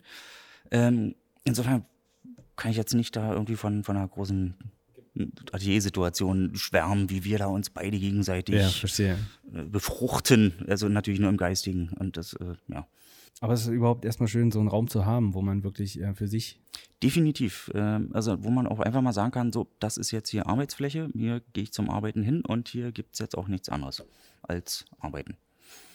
Ähm, 0.72 1.16
insofern 1.44 1.86
kann 2.56 2.72
ich 2.72 2.78
jetzt 2.78 2.94
nicht 2.94 3.16
da 3.16 3.34
irgendwie 3.34 3.56
von, 3.56 3.84
von 3.84 3.98
einer 3.98 4.08
großen 4.08 4.56
Atelier-Situation 5.52 6.56
schwärmen, 6.56 7.10
wie 7.10 7.24
wir 7.24 7.38
da 7.38 7.48
uns 7.48 7.70
beide 7.70 8.00
gegenseitig 8.00 8.82
ja, 8.98 9.06
äh, 9.06 9.64
befruchten. 9.66 10.54
Also 10.68 10.90
natürlich 10.90 11.20
nur 11.20 11.30
im 11.30 11.38
Geistigen. 11.38 11.90
Und 12.00 12.18
das, 12.18 12.34
äh, 12.34 12.56
ja. 12.68 12.88
Aber 13.42 13.54
es 13.54 13.62
ist 13.62 13.68
überhaupt 13.68 14.06
erstmal 14.06 14.28
schön, 14.28 14.52
so 14.52 14.60
einen 14.60 14.70
Raum 14.70 14.88
zu 14.88 15.06
haben, 15.06 15.34
wo 15.34 15.42
man 15.42 15.64
wirklich 15.64 16.00
äh, 16.00 16.14
für 16.14 16.28
sich. 16.28 16.62
Definitiv. 17.02 17.70
Ähm, 17.74 18.10
also, 18.14 18.44
wo 18.44 18.50
man 18.50 18.68
auch 18.68 18.80
einfach 18.80 19.02
mal 19.02 19.14
sagen 19.14 19.32
kann: 19.32 19.52
so, 19.52 19.68
das 19.80 19.98
ist 19.98 20.12
jetzt 20.12 20.30
hier 20.30 20.48
Arbeitsfläche, 20.48 21.10
hier 21.14 21.42
gehe 21.54 21.64
ich 21.64 21.74
zum 21.74 21.90
Arbeiten 21.90 22.24
hin 22.24 22.44
und 22.46 22.70
hier 22.70 22.92
gibt 22.92 23.14
es 23.14 23.20
jetzt 23.20 23.38
auch 23.38 23.48
nichts 23.48 23.70
anderes 23.70 24.04
als 24.42 24.86
Arbeiten. 25.00 25.38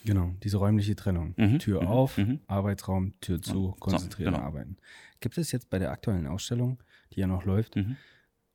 Genau, 0.04 0.34
diese 0.42 0.58
räumliche 0.58 0.96
Trennung. 0.96 1.34
Mhm, 1.36 1.58
Tür 1.58 1.82
mhm, 1.82 1.88
auf, 1.88 2.18
mhm. 2.18 2.40
Arbeitsraum, 2.46 3.14
Tür 3.20 3.42
zu, 3.42 3.74
konzentrieren, 3.78 4.34
so, 4.34 4.38
genau. 4.38 4.46
arbeiten. 4.46 4.76
Gibt 5.20 5.38
es 5.38 5.52
jetzt 5.52 5.70
bei 5.70 5.78
der 5.78 5.90
aktuellen 5.90 6.26
Ausstellung, 6.26 6.78
die 7.12 7.20
ja 7.20 7.26
noch 7.26 7.44
läuft, 7.44 7.76
mhm. 7.76 7.96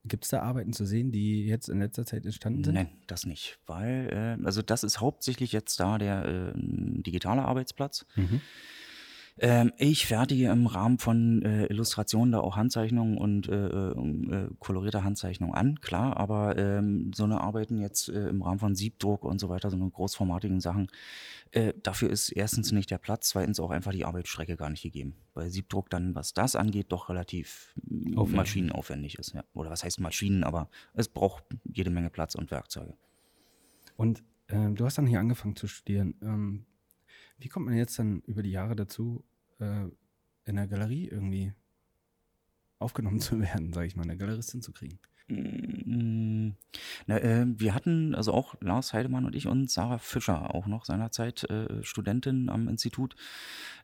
Gibt 0.05 0.25
es 0.25 0.31
da 0.31 0.41
Arbeiten 0.41 0.73
zu 0.73 0.85
sehen, 0.85 1.11
die 1.11 1.45
jetzt 1.45 1.69
in 1.69 1.79
letzter 1.79 2.05
Zeit 2.05 2.25
entstanden 2.25 2.63
sind? 2.63 2.73
Nein, 2.73 2.89
das 3.07 3.25
nicht. 3.25 3.59
Weil, 3.65 4.37
äh, 4.41 4.45
also 4.45 4.61
das 4.61 4.83
ist 4.83 4.99
hauptsächlich 4.99 5.53
jetzt 5.53 5.79
da 5.79 5.97
der 5.97 6.25
äh, 6.25 6.51
digitale 6.55 7.43
Arbeitsplatz. 7.43 8.05
Mhm. 8.15 8.41
Ähm, 9.39 9.71
ich 9.77 10.05
fertige 10.05 10.49
im 10.49 10.67
Rahmen 10.67 10.99
von 10.99 11.41
äh, 11.41 11.65
Illustrationen 11.65 12.31
da 12.31 12.39
auch 12.39 12.55
Handzeichnungen 12.55 13.17
und 13.17 13.49
äh, 13.49 13.67
äh, 13.67 14.49
kolorierte 14.59 15.03
Handzeichnungen 15.03 15.55
an, 15.55 15.81
klar, 15.81 16.17
aber 16.17 16.57
ähm, 16.57 17.11
so 17.15 17.23
eine 17.23 17.41
Arbeiten 17.41 17.79
jetzt 17.79 18.09
äh, 18.09 18.27
im 18.27 18.43
Rahmen 18.43 18.59
von 18.59 18.75
Siebdruck 18.75 19.23
und 19.25 19.39
so 19.39 19.49
weiter, 19.49 19.71
so 19.71 19.75
eine 19.75 19.89
großformatigen 19.89 20.59
Sachen, 20.59 20.87
äh, 21.51 21.73
dafür 21.81 22.09
ist 22.09 22.29
erstens 22.29 22.71
nicht 22.71 22.91
der 22.91 22.99
Platz, 22.99 23.29
zweitens 23.29 23.59
auch 23.59 23.71
einfach 23.71 23.91
die 23.91 24.05
Arbeitsstrecke 24.05 24.55
gar 24.55 24.69
nicht 24.69 24.83
gegeben. 24.83 25.15
Weil 25.33 25.49
Siebdruck 25.49 25.89
dann, 25.89 26.13
was 26.13 26.33
das 26.33 26.55
angeht, 26.55 26.87
doch 26.89 27.09
relativ 27.09 27.73
Aufwendig. 28.15 28.35
maschinenaufwendig 28.35 29.17
ist. 29.17 29.33
Ja. 29.33 29.43
Oder 29.53 29.71
was 29.71 29.83
heißt 29.83 29.99
Maschinen, 29.99 30.43
aber 30.43 30.69
es 30.93 31.09
braucht 31.09 31.43
jede 31.63 31.89
Menge 31.89 32.09
Platz 32.09 32.35
und 32.35 32.51
Werkzeuge. 32.51 32.95
Und 33.97 34.23
äh, 34.47 34.69
du 34.71 34.85
hast 34.85 34.97
dann 34.97 35.07
hier 35.07 35.19
angefangen 35.19 35.55
zu 35.55 35.67
studieren. 35.67 36.15
Ähm, 36.21 36.65
wie 37.43 37.49
kommt 37.49 37.65
man 37.65 37.75
jetzt 37.75 37.99
dann 37.99 38.21
über 38.21 38.41
die 38.41 38.51
Jahre 38.51 38.75
dazu, 38.75 39.23
äh, 39.59 39.85
in 40.45 40.55
der 40.55 40.67
Galerie 40.67 41.07
irgendwie 41.07 41.53
aufgenommen 42.79 43.19
zu 43.19 43.39
werden, 43.39 43.73
sage 43.73 43.87
ich 43.87 43.95
mal, 43.95 44.03
eine 44.03 44.17
Galeristin 44.17 44.61
zu 44.61 44.71
kriegen? 44.71 44.99
Mm, 45.27 46.55
na, 47.05 47.17
äh, 47.19 47.45
wir 47.47 47.73
hatten, 47.73 48.15
also 48.15 48.33
auch 48.33 48.55
Lars 48.61 48.93
Heidemann 48.93 49.25
und 49.25 49.35
ich 49.35 49.47
und 49.47 49.69
Sarah 49.69 49.97
Fischer, 49.97 50.53
auch 50.53 50.67
noch 50.67 50.85
seinerzeit 50.85 51.43
äh, 51.49 51.83
Studentin 51.83 52.49
am 52.49 52.67
Institut, 52.67 53.15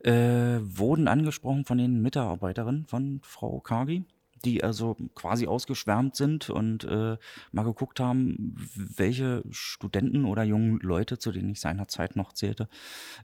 äh, 0.03 0.59
wurden 0.61 1.07
angesprochen 1.07 1.65
von 1.65 1.77
den 1.77 2.01
Mitarbeiterinnen 2.01 2.85
von 2.85 3.19
Frau 3.23 3.59
Kagi 3.59 4.05
die 4.45 4.63
also 4.63 4.95
quasi 5.15 5.47
ausgeschwärmt 5.47 6.15
sind 6.15 6.49
und 6.49 6.83
äh, 6.83 7.17
mal 7.51 7.63
geguckt 7.63 7.99
haben, 7.99 8.55
welche 8.75 9.43
Studenten 9.49 10.25
oder 10.25 10.43
jungen 10.43 10.79
Leute, 10.79 11.17
zu 11.17 11.31
denen 11.31 11.49
ich 11.49 11.59
seinerzeit 11.59 12.15
noch 12.15 12.33
zählte, 12.33 12.67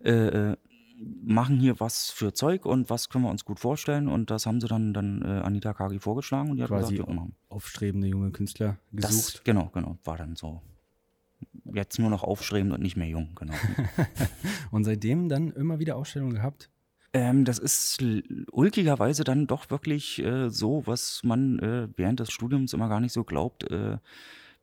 äh, 0.04 0.12
äh, 0.12 0.58
machen 1.24 1.60
hier 1.60 1.80
was 1.80 2.10
für 2.10 2.34
Zeug 2.34 2.66
und 2.66 2.90
was 2.90 3.10
können 3.10 3.26
wir 3.26 3.32
uns 3.32 3.46
gut 3.46 3.60
vorstellen. 3.60 4.08
Und 4.08 4.32
das 4.32 4.46
haben 4.46 4.62
sie 4.62 4.68
dann, 4.68 4.94
dann 4.94 5.22
äh, 5.22 5.42
Anita 5.44 5.74
Kagi 5.74 6.00
vorgeschlagen 6.00 6.52
und 6.52 6.58
die 6.58 6.64
hat 6.64 6.70
Quasi 6.70 6.96
gesagt, 6.98 7.12
ja, 7.12 7.28
aufstrebende 7.50 8.08
junge 8.08 8.32
Künstler 8.32 8.78
gesucht. 8.92 9.36
Das, 9.36 9.44
genau, 9.44 9.70
genau, 9.74 9.98
war 10.04 10.18
dann 10.18 10.36
so. 10.36 10.62
Jetzt 11.74 12.00
nur 12.00 12.10
noch 12.10 12.24
aufstrebend 12.24 12.74
und 12.74 12.82
nicht 12.82 12.96
mehr 12.96 13.08
jung, 13.08 13.32
genau. 13.36 13.54
und 14.72 14.84
seitdem 14.84 15.30
dann 15.30 15.52
immer 15.52 15.80
wieder 15.80 15.96
Ausstellungen 15.96 16.36
gehabt? 16.36 16.70
Ähm, 17.16 17.46
das 17.46 17.60
ist 17.60 18.04
ulkigerweise 18.52 19.24
dann 19.24 19.48
doch 19.48 19.70
wirklich 19.70 20.22
äh, 20.22 20.50
so, 20.50 20.84
was 20.86 21.22
man 21.24 21.60
äh, 21.60 21.88
während 21.96 22.20
des 22.20 22.30
Studiums 22.30 22.74
immer 22.74 22.90
gar 22.90 23.00
nicht 23.00 23.14
so 23.14 23.24
glaubt. 23.24 23.72
Äh, 23.72 24.00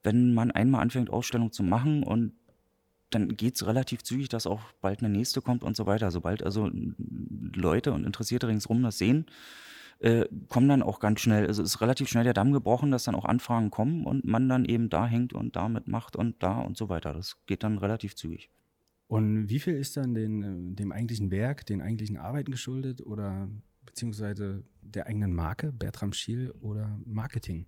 wenn 0.03 0.35
man 0.35 0.51
einmal 0.51 0.83
anfängt, 0.83 1.09
Ausstellungen 1.09 1.53
zu 1.53 1.63
machen 1.63 2.03
und 2.03 2.35
dann 3.09 3.37
geht 3.39 3.55
es 3.55 3.67
relativ 3.67 4.03
zügig, 4.03 4.29
dass 4.29 4.47
auch 4.47 4.61
bald 4.83 5.01
eine 5.01 5.09
nächste 5.09 5.41
kommt 5.41 5.65
und 5.65 5.77
so 5.77 5.87
weiter. 5.87 6.11
Sobald 6.11 6.43
also 6.43 6.69
Leute 7.55 7.95
und 7.95 8.05
Interessierte 8.05 8.49
ringsrum 8.49 8.83
das 8.83 8.99
sehen, 8.99 9.25
äh, 10.01 10.27
kommen 10.51 10.69
dann 10.69 10.83
auch 10.83 11.01
ganz 11.01 11.21
schnell, 11.21 11.47
also 11.47 11.63
ist 11.63 11.81
relativ 11.81 12.11
schnell 12.11 12.25
der 12.25 12.35
Damm 12.35 12.53
gebrochen, 12.53 12.91
dass 12.91 13.05
dann 13.05 13.15
auch 13.15 13.25
Anfragen 13.25 13.71
kommen 13.71 14.05
und 14.05 14.27
man 14.27 14.47
dann 14.51 14.67
eben 14.67 14.91
da 14.91 15.07
hängt 15.07 15.33
und 15.33 15.57
damit 15.57 15.89
macht 15.89 16.17
und 16.17 16.43
da 16.43 16.59
und 16.61 16.77
so 16.77 16.91
weiter. 16.91 17.15
Das 17.15 17.39
geht 17.47 17.63
dann 17.63 17.79
relativ 17.79 18.15
zügig. 18.15 18.51
Und 19.13 19.51
wie 19.51 19.59
viel 19.59 19.75
ist 19.75 19.99
dann 19.99 20.15
den, 20.15 20.43
äh, 20.43 20.75
dem 20.75 20.91
eigentlichen 20.91 21.31
Werk, 21.31 21.67
den 21.67 21.83
eigentlichen 21.83 22.17
Arbeiten 22.17 22.51
geschuldet 22.51 23.03
oder 23.03 23.47
beziehungsweise 23.85 24.65
der 24.81 25.07
eigenen 25.07 25.35
Marke, 25.35 25.71
Bertram 25.71 26.15
Schiel 26.15 26.51
oder 26.63 26.99
Marketing? 27.05 27.67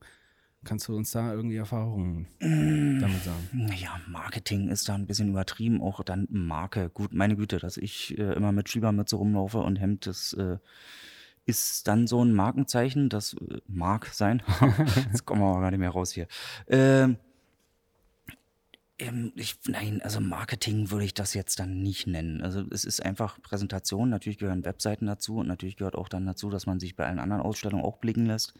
Kannst 0.65 0.89
du 0.89 0.97
uns 0.97 1.11
da 1.11 1.35
irgendwie 1.35 1.57
Erfahrungen 1.57 2.29
damit 2.41 3.23
sagen? 3.25 3.71
Ja, 3.77 4.01
Marketing 4.09 4.71
ist 4.71 4.89
da 4.89 4.95
ein 4.95 5.07
bisschen 5.07 5.29
übertrieben, 5.29 5.83
auch 5.83 6.03
dann 6.03 6.27
Marke. 6.31 6.89
Gut, 6.89 7.13
meine 7.13 7.37
Güte, 7.37 7.59
dass 7.59 7.77
ich 7.77 8.17
äh, 8.19 8.33
immer 8.33 8.53
mit 8.53 8.71
Schiebermütze 8.71 9.17
rumlaufe 9.17 9.59
und 9.59 9.77
Hemd, 9.77 10.07
das 10.07 10.33
äh, 10.33 10.57
ist 11.45 11.87
dann 11.87 12.07
so 12.07 12.25
ein 12.25 12.33
Markenzeichen, 12.33 13.11
das 13.11 13.35
äh, 13.35 13.59
mag 13.67 14.07
sein. 14.07 14.43
Jetzt 15.13 15.27
kommen 15.27 15.43
wir 15.43 15.49
aber 15.49 15.61
gar 15.61 15.71
nicht 15.73 15.81
mehr 15.81 15.91
raus 15.91 16.11
hier. 16.11 16.27
Ähm, 16.69 17.19
ähm, 18.99 19.33
ich, 19.35 19.57
nein, 19.67 20.01
also 20.03 20.21
Marketing 20.21 20.91
würde 20.91 21.05
ich 21.05 21.15
das 21.15 21.35
jetzt 21.35 21.59
dann 21.59 21.83
nicht 21.83 22.07
nennen. 22.07 22.43
Also 22.43 22.65
es 22.71 22.85
ist 22.85 23.05
einfach 23.05 23.41
Präsentation. 23.43 24.09
Natürlich 24.11 24.39
gehören 24.39 24.65
Webseiten 24.65 25.07
dazu 25.07 25.39
und 25.39 25.49
natürlich 25.49 25.77
gehört 25.77 25.97
auch 25.97 26.09
dann 26.09 26.27
dazu, 26.27 26.51
dass 26.51 26.67
man 26.67 26.79
sich 26.81 26.95
bei 26.97 27.07
allen 27.07 27.19
anderen 27.19 27.43
Ausstellungen 27.43 27.85
auch 27.85 27.99
blicken 27.99 28.27
lässt. 28.27 28.55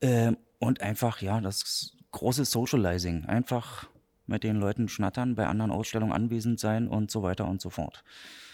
Ähm, 0.00 0.36
und 0.58 0.80
einfach, 0.82 1.22
ja, 1.22 1.40
das 1.40 1.96
große 2.12 2.44
Socializing. 2.44 3.24
Einfach 3.24 3.88
mit 4.26 4.44
den 4.44 4.56
Leuten 4.56 4.88
schnattern, 4.88 5.34
bei 5.34 5.46
anderen 5.46 5.70
Ausstellungen 5.70 6.12
anwesend 6.12 6.60
sein 6.60 6.86
und 6.86 7.10
so 7.10 7.22
weiter 7.22 7.48
und 7.48 7.60
so 7.60 7.70
fort. 7.70 8.04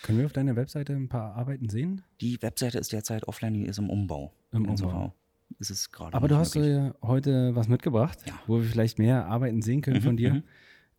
Können 0.03 0.19
wir 0.19 0.27
auf 0.27 0.33
deiner 0.33 0.57
Webseite 0.57 0.93
ein 0.95 1.09
paar 1.09 1.35
Arbeiten 1.35 1.69
sehen? 1.69 2.03
Die 2.21 2.41
Webseite 2.43 2.79
ist 2.79 2.93
derzeit 2.93 3.27
offline, 3.29 3.55
die 3.55 3.67
ist 3.67 3.79
im 3.79 3.91
Umbau. 3.91 4.33
Im 4.53 4.65
Insofern 4.67 4.97
Umbau. 4.97 5.15
Ist 5.59 5.71
es 5.71 5.93
gerade 5.93 6.15
Aber 6.17 6.29
du 6.29 6.37
hast 6.37 6.55
möglich. 6.55 6.75
äh, 6.77 6.93
heute 7.03 7.55
was 7.55 7.69
mitgebracht, 7.69 8.19
Ja. 8.27 8.35
wo 8.47 8.59
wir 8.61 8.65
vielleicht 8.69 8.99
mehr 8.99 9.27
Arbeiten 9.27 9.63
sehen 9.63 9.81
können 9.83 9.99
Mhm, 9.99 10.03
von 10.03 10.17
dir. 10.17 10.35
mhm. 10.35 10.43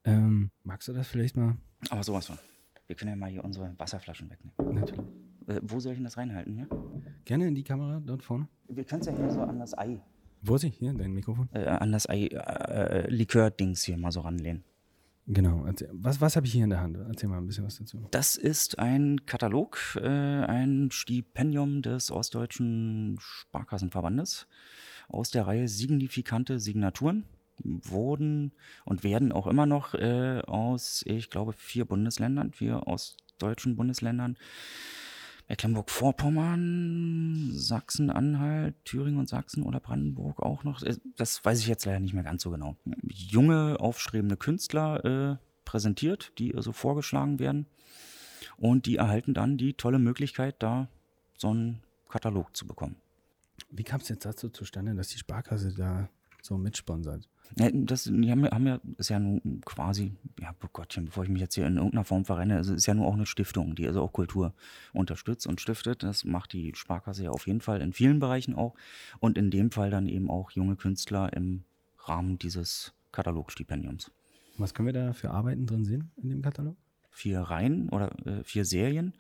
Ähm, 0.08 0.52
magst 0.64 0.88
du 0.88 0.94
das 0.94 1.08
vielleicht 1.08 1.36
mal? 1.38 1.58
Aber 1.90 2.04
sowas 2.04 2.28
von. 2.28 2.38
Wir 2.88 2.96
können 2.96 3.10
ja 3.10 3.16
mal 3.16 3.30
hier 3.30 3.44
unsere 3.44 3.74
Wasserflaschen 3.78 4.30
wegnehmen. 4.30 4.76
Natürlich. 4.76 5.06
Äh, 5.48 5.60
wo 5.64 5.80
soll 5.80 5.92
ich 5.94 5.98
denn 5.98 6.06
das 6.06 6.18
reinhalten? 6.18 6.54
Hier? 6.54 6.68
Gerne 7.26 7.48
in 7.48 7.56
die 7.56 7.64
Kamera 7.64 8.02
dort 8.04 8.24
vorne. 8.24 8.48
Wir 8.70 8.84
können 8.86 9.02
es 9.02 9.08
ja 9.08 9.16
hier 9.16 9.30
so 9.30 9.42
an 9.42 9.60
das 9.60 9.78
Ei, 9.78 10.02
Wo 10.42 10.56
ist 10.56 10.62
sie? 10.62 10.70
Hier, 10.70 10.94
dein 10.94 11.12
Mikrofon. 11.14 11.50
äh, 11.54 11.66
an 11.66 11.92
das 11.92 12.08
Ei, 12.10 12.28
äh, 12.28 13.10
Likör-Dings 13.10 13.84
hier 13.84 13.98
mal 13.98 14.12
so 14.12 14.22
ranlehnen. 14.22 14.64
Genau. 15.30 15.66
Was 15.92 16.22
was 16.22 16.38
habe 16.38 16.46
ich 16.46 16.54
hier 16.54 16.64
in 16.64 16.70
der 16.70 16.80
Hand? 16.80 16.96
Erzähl 16.98 17.28
mal 17.28 17.38
ein 17.40 17.46
bisschen 17.48 17.66
was 17.66 17.78
dazu. 17.78 18.08
Das 18.12 18.38
ist 18.38 18.80
ein 18.80 19.26
Katalog, 19.26 19.78
äh, 20.02 20.08
ein 20.08 20.90
Stipendium 20.90 21.82
des 21.82 22.12
Ostdeutschen 22.12 23.18
Sparkassenverbandes 23.20 24.48
aus 25.10 25.30
der 25.30 25.46
Reihe 25.46 25.68
Signifikante 25.68 26.62
Signaturen. 26.62 27.26
Wurden 27.64 28.52
und 28.86 29.04
werden 29.04 29.32
auch 29.32 29.48
immer 29.48 29.66
noch 29.66 29.94
äh, 29.94 30.42
aus, 30.46 31.04
ich 31.06 31.30
glaube, 31.30 31.54
vier 31.54 31.86
Bundesländern, 31.86 32.52
vier 32.52 32.88
ostdeutschen 32.88 33.76
Bundesländern, 33.76 34.38
Mecklenburg-Vorpommern, 35.50 37.52
Sachsen-Anhalt, 37.54 38.76
Thüringen 38.84 39.20
und 39.20 39.30
Sachsen 39.30 39.64
oder 39.64 39.80
Brandenburg 39.80 40.42
auch 40.42 40.64
noch. 40.64 40.84
Äh, 40.84 40.98
Das 41.16 41.44
weiß 41.44 41.60
ich 41.60 41.68
jetzt 41.68 41.86
leider 41.86 42.00
nicht 42.00 42.14
mehr 42.14 42.24
ganz 42.24 42.44
so 42.44 42.52
genau. 42.52 42.76
Junge, 43.08 43.78
aufstrebende 43.80 44.38
Künstler 44.38 45.06
äh, 45.06 45.38
präsentiert, 45.66 46.34
die 46.38 46.56
also 46.56 46.74
vorgeschlagen 46.74 47.40
werden. 47.40 47.66
Und 48.58 48.86
die 48.86 48.98
erhalten 48.98 49.34
dann 49.34 49.58
die 49.58 49.74
tolle 49.74 50.00
Möglichkeit, 50.00 50.56
da 50.60 50.90
so 51.38 51.50
einen 51.50 51.82
Katalog 52.10 52.56
zu 52.56 52.68
bekommen. 52.68 52.96
Wie 53.70 53.84
kam 53.84 54.02
es 54.02 54.10
jetzt 54.10 54.26
dazu 54.26 54.50
zustande, 54.50 54.96
dass 54.96 55.10
die 55.10 55.18
Sparkasse 55.18 55.74
da 55.74 56.10
so 56.42 56.58
mitsponsert? 56.58 57.28
Ja, 57.58 57.70
Das 57.72 58.04
die 58.04 58.30
haben, 58.32 58.44
ja- 58.44 58.52
haben 58.52 58.68
ja, 58.68 58.80
ist 58.98 59.10
ja 59.10 59.20
nun 59.20 59.62
quasi, 59.64 60.14
ja, 60.40 60.54
oh 60.64 60.68
Gottchen, 60.74 61.06
bevor 61.06 61.24
ich 61.24 61.30
mich 61.30 61.42
jetzt 61.42 61.56
hier 61.56 61.66
in 61.66 61.78
irgendeiner 61.78 62.04
Form 62.04 62.26
verrenne, 62.26 62.56
also 62.58 62.74
ist 62.74 62.86
ja 62.86 62.94
nur 62.94 63.08
auch 63.08 63.14
eine 63.14 63.26
Stiftung, 63.26 63.76
die 63.76 63.88
also 63.88 64.02
auch 64.02 64.12
Kultur 64.12 64.54
unterstützt 64.94 65.48
und 65.48 65.62
stiftet. 65.62 66.04
Das 66.04 66.26
macht 66.26 66.54
die 66.54 66.74
Sparkasse 66.76 67.24
ja 67.24 67.32
auf 67.32 67.48
jeden 67.48 67.62
Fall 67.62 67.82
in 67.82 67.94
vielen 67.94 68.20
Bereichen 68.20 68.54
auch. 68.56 68.76
Und 69.20 69.38
in 69.38 69.50
dem 69.50 69.72
Fall 69.72 69.90
dann 69.90 70.08
eben 70.08 70.30
auch 70.30 70.52
junge 70.52 70.76
Künstler 70.76 71.32
im 71.34 71.64
Rahmen 72.00 72.38
dieses 72.38 72.94
Katalogstipendiums. 73.14 74.12
Was 74.58 74.74
können 74.74 74.88
wir 74.88 74.94
da 74.94 75.14
für 75.14 75.32
Arbeiten 75.32 75.66
drin 75.68 75.86
sehen 75.86 76.12
in 76.22 76.30
dem 76.30 76.42
Katalog? 76.42 76.76
Vier 77.18 77.42
Reihen 77.42 77.90
oder 77.90 78.12
äh, 78.26 78.44
vier 78.44 78.64
Serien. 78.64 79.14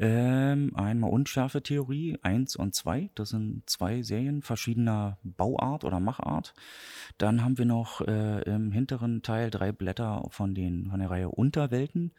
Ähm, 0.00 0.76
einmal 0.76 1.10
Unschärfe-Theorie 1.10 2.18
1 2.22 2.54
und 2.56 2.74
2. 2.74 3.10
Das 3.16 3.30
sind 3.30 3.68
zwei 3.68 4.02
Serien 4.02 4.42
verschiedener 4.42 5.18
Bauart 5.24 5.84
oder 5.84 5.98
Machart. 5.98 6.54
Dann 7.18 7.42
haben 7.42 7.58
wir 7.58 7.64
noch 7.64 8.00
äh, 8.02 8.42
im 8.42 8.70
hinteren 8.70 9.22
Teil 9.22 9.50
drei 9.50 9.72
Blätter 9.72 10.24
von, 10.30 10.54
den, 10.54 10.88
von 10.90 11.00
der 11.00 11.10
Reihe 11.10 11.28
Unterwelten 11.28 12.12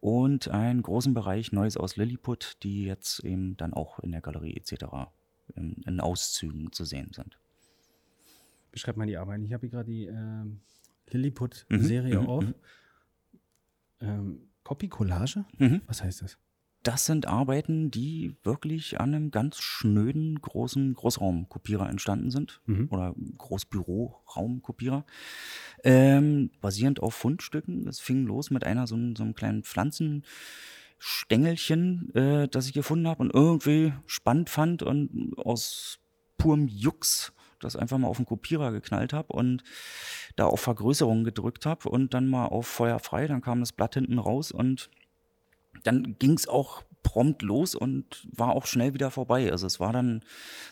und 0.00 0.48
einen 0.48 0.82
großen 0.82 1.14
Bereich 1.14 1.50
Neues 1.50 1.78
aus 1.78 1.96
Lilliput, 1.96 2.58
die 2.62 2.84
jetzt 2.84 3.20
eben 3.24 3.56
dann 3.56 3.72
auch 3.72 4.00
in 4.00 4.12
der 4.12 4.20
Galerie 4.20 4.54
etc. 4.54 4.84
in, 5.56 5.82
in 5.86 6.00
Auszügen 6.00 6.72
zu 6.72 6.84
sehen 6.84 7.10
sind. 7.14 7.38
Beschreib 8.70 8.98
mal 8.98 9.06
die 9.06 9.16
Arbeiten. 9.16 9.44
Ich 9.44 9.54
habe 9.54 9.62
hier 9.62 9.70
gerade 9.70 9.90
die 9.90 10.04
ähm, 10.04 10.60
Lilliput-Serie 11.08 12.20
mhm, 12.20 12.26
auf. 12.26 12.44
mhm. 12.44 12.54
Ähm, 14.04 14.48
Copy-Collage? 14.64 15.44
Mhm. 15.58 15.82
Was 15.86 16.02
heißt 16.02 16.22
das? 16.22 16.38
Das 16.82 17.06
sind 17.06 17.26
Arbeiten, 17.26 17.90
die 17.90 18.36
wirklich 18.42 19.00
an 19.00 19.14
einem 19.14 19.30
ganz 19.30 19.58
schnöden 19.58 20.38
großen 20.40 20.92
Großraumkopierer 20.92 21.88
entstanden 21.88 22.30
sind 22.30 22.60
Mhm. 22.66 22.88
oder 22.90 23.14
Großbüroraumkopierer, 23.38 25.06
ähm, 25.82 26.50
basierend 26.60 27.00
auf 27.00 27.14
Fundstücken. 27.14 27.88
Es 27.88 28.00
fing 28.00 28.26
los 28.26 28.50
mit 28.50 28.64
einer 28.64 28.86
so, 28.86 28.96
einem- 28.96 29.16
so 29.16 29.22
einem 29.22 29.34
kleinen 29.34 29.62
Pflanzenstängelchen, 29.64 32.14
äh, 32.14 32.48
das 32.48 32.66
ich 32.66 32.74
gefunden 32.74 33.08
habe 33.08 33.22
und 33.22 33.32
irgendwie 33.34 33.94
spannend 34.06 34.50
fand 34.50 34.82
und 34.82 35.32
aus 35.38 35.98
purem 36.36 36.68
Jux 36.68 37.32
das 37.64 37.76
einfach 37.76 37.98
mal 37.98 38.08
auf 38.08 38.18
den 38.18 38.26
Kopierer 38.26 38.72
geknallt 38.72 39.12
habe 39.12 39.32
und 39.32 39.62
da 40.36 40.46
auf 40.46 40.60
Vergrößerung 40.60 41.24
gedrückt 41.24 41.66
habe 41.66 41.88
und 41.88 42.14
dann 42.14 42.28
mal 42.28 42.46
auf 42.46 42.66
Feuer 42.66 42.98
frei, 42.98 43.26
dann 43.26 43.40
kam 43.40 43.60
das 43.60 43.72
Blatt 43.72 43.94
hinten 43.94 44.18
raus 44.18 44.52
und 44.52 44.90
dann 45.82 46.16
ging 46.18 46.34
es 46.34 46.48
auch 46.48 46.82
prompt 47.02 47.42
los 47.42 47.74
und 47.74 48.26
war 48.32 48.54
auch 48.54 48.66
schnell 48.66 48.94
wieder 48.94 49.10
vorbei. 49.10 49.50
Also 49.52 49.66
es 49.66 49.78
war 49.78 49.92
dann 49.92 50.24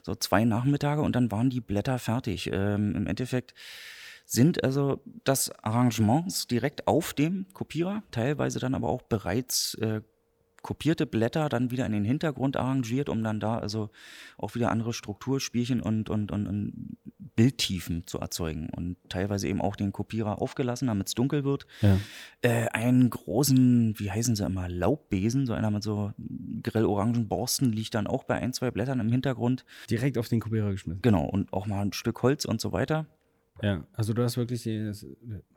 so 0.02 0.14
zwei 0.14 0.44
Nachmittage 0.44 1.02
und 1.02 1.14
dann 1.14 1.30
waren 1.30 1.50
die 1.50 1.60
Blätter 1.60 1.98
fertig. 1.98 2.50
Ähm, 2.52 2.94
Im 2.96 3.06
Endeffekt 3.06 3.54
sind 4.24 4.64
also 4.64 5.00
das 5.24 5.50
Arrangements 5.62 6.46
direkt 6.46 6.86
auf 6.86 7.12
dem 7.12 7.46
Kopierer, 7.52 8.02
teilweise 8.10 8.58
dann 8.58 8.74
aber 8.74 8.88
auch 8.88 9.02
bereits 9.02 9.74
äh, 9.74 10.00
kopierte 10.62 11.06
Blätter 11.06 11.48
dann 11.48 11.70
wieder 11.70 11.84
in 11.86 11.92
den 11.92 12.04
Hintergrund 12.04 12.56
arrangiert, 12.56 13.08
um 13.08 13.22
dann 13.22 13.40
da 13.40 13.58
also 13.58 13.90
auch 14.38 14.54
wieder 14.54 14.70
andere 14.70 14.92
Strukturspielchen 14.92 15.80
und, 15.80 16.08
und, 16.08 16.30
und, 16.32 16.46
und 16.46 16.96
Bildtiefen 17.34 18.06
zu 18.06 18.18
erzeugen 18.18 18.68
und 18.70 18.96
teilweise 19.08 19.48
eben 19.48 19.60
auch 19.60 19.74
den 19.74 19.90
Kopierer 19.92 20.40
aufgelassen, 20.40 20.86
damit 20.88 21.08
es 21.08 21.14
dunkel 21.14 21.44
wird 21.44 21.66
Ja. 21.80 21.98
äh, 22.42 22.68
einen 22.68 23.08
großen, 23.10 23.98
wie 23.98 24.10
heißen 24.10 24.36
sie 24.36 24.44
immer, 24.44 24.68
Laubbesen, 24.68 25.46
so 25.46 25.52
einer 25.54 25.70
mit 25.70 25.82
so 25.82 26.12
grillorangen 26.62 27.26
Borsten 27.28 27.72
liegt 27.72 27.94
dann 27.94 28.06
auch 28.06 28.24
bei 28.24 28.36
ein, 28.36 28.52
zwei 28.52 28.70
Blättern 28.70 29.00
im 29.00 29.10
Hintergrund. 29.10 29.64
Direkt 29.90 30.18
auf 30.18 30.28
den 30.28 30.40
Kopierer 30.40 30.70
geschmissen. 30.70 31.02
Genau, 31.02 31.24
und 31.24 31.52
auch 31.52 31.66
mal 31.66 31.80
ein 31.82 31.92
Stück 31.92 32.22
Holz 32.22 32.44
und 32.44 32.60
so 32.60 32.72
weiter. 32.72 33.06
Ja, 33.62 33.84
also 33.94 34.12
du 34.12 34.22
hast 34.22 34.36
wirklich 34.36 34.64
das, 34.64 35.06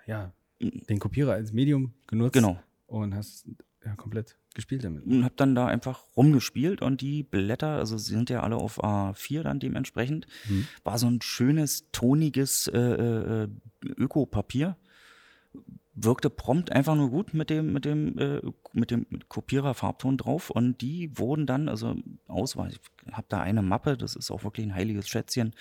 ja, 0.08 0.34
den 0.60 1.00
Kopierer 1.00 1.34
als 1.34 1.52
Medium 1.54 1.94
genutzt 2.08 2.34
Genau. 2.34 2.58
und 2.88 3.14
hast 3.16 3.46
ja, 3.86 3.96
komplett 3.96 4.38
gespielt 4.56 4.84
damit. 4.84 5.06
Und 5.06 5.24
hab 5.24 5.38
dann 5.38 5.54
da 5.54 5.68
einfach 5.68 6.02
rumgespielt 6.18 6.82
und 6.82 7.02
die 7.02 7.22
Blätter, 7.24 7.78
also 7.78 7.98
sie 7.98 8.14
sind 8.14 8.30
ja 8.32 8.42
alle 8.42 8.56
auf 8.56 8.84
A4 8.84 9.44
dann 9.44 9.60
dementsprechend, 9.60 10.26
Mhm. 10.50 10.68
war 10.84 10.98
so 10.98 11.08
ein 11.08 11.22
schönes, 11.22 11.92
toniges 11.92 12.68
äh, 12.68 12.80
äh, 12.80 13.48
Ökopapier. 13.86 14.78
Wirkte 15.98 16.30
prompt 16.30 16.74
einfach 16.74 16.96
nur 16.96 17.10
gut 17.10 17.34
mit 17.34 17.50
dem, 17.50 17.72
mit 17.72 17.86
dem, 17.86 18.18
äh, 18.18 18.42
mit 18.74 18.92
dem 18.92 19.06
Kopierer-Farbton 19.30 20.18
drauf 20.18 20.50
und 20.50 20.82
die 20.82 21.18
wurden 21.18 21.46
dann, 21.46 21.70
also 21.70 21.96
Auswahl, 22.28 22.72
ich 22.72 23.14
habe 23.14 23.28
da 23.30 23.40
eine 23.40 23.62
Mappe, 23.62 23.96
das 23.96 24.18
ist 24.18 24.30
auch 24.30 24.44
wirklich 24.44 24.66
ein 24.66 24.76
heiliges 24.76 25.08
Schätzchen, 25.08 25.54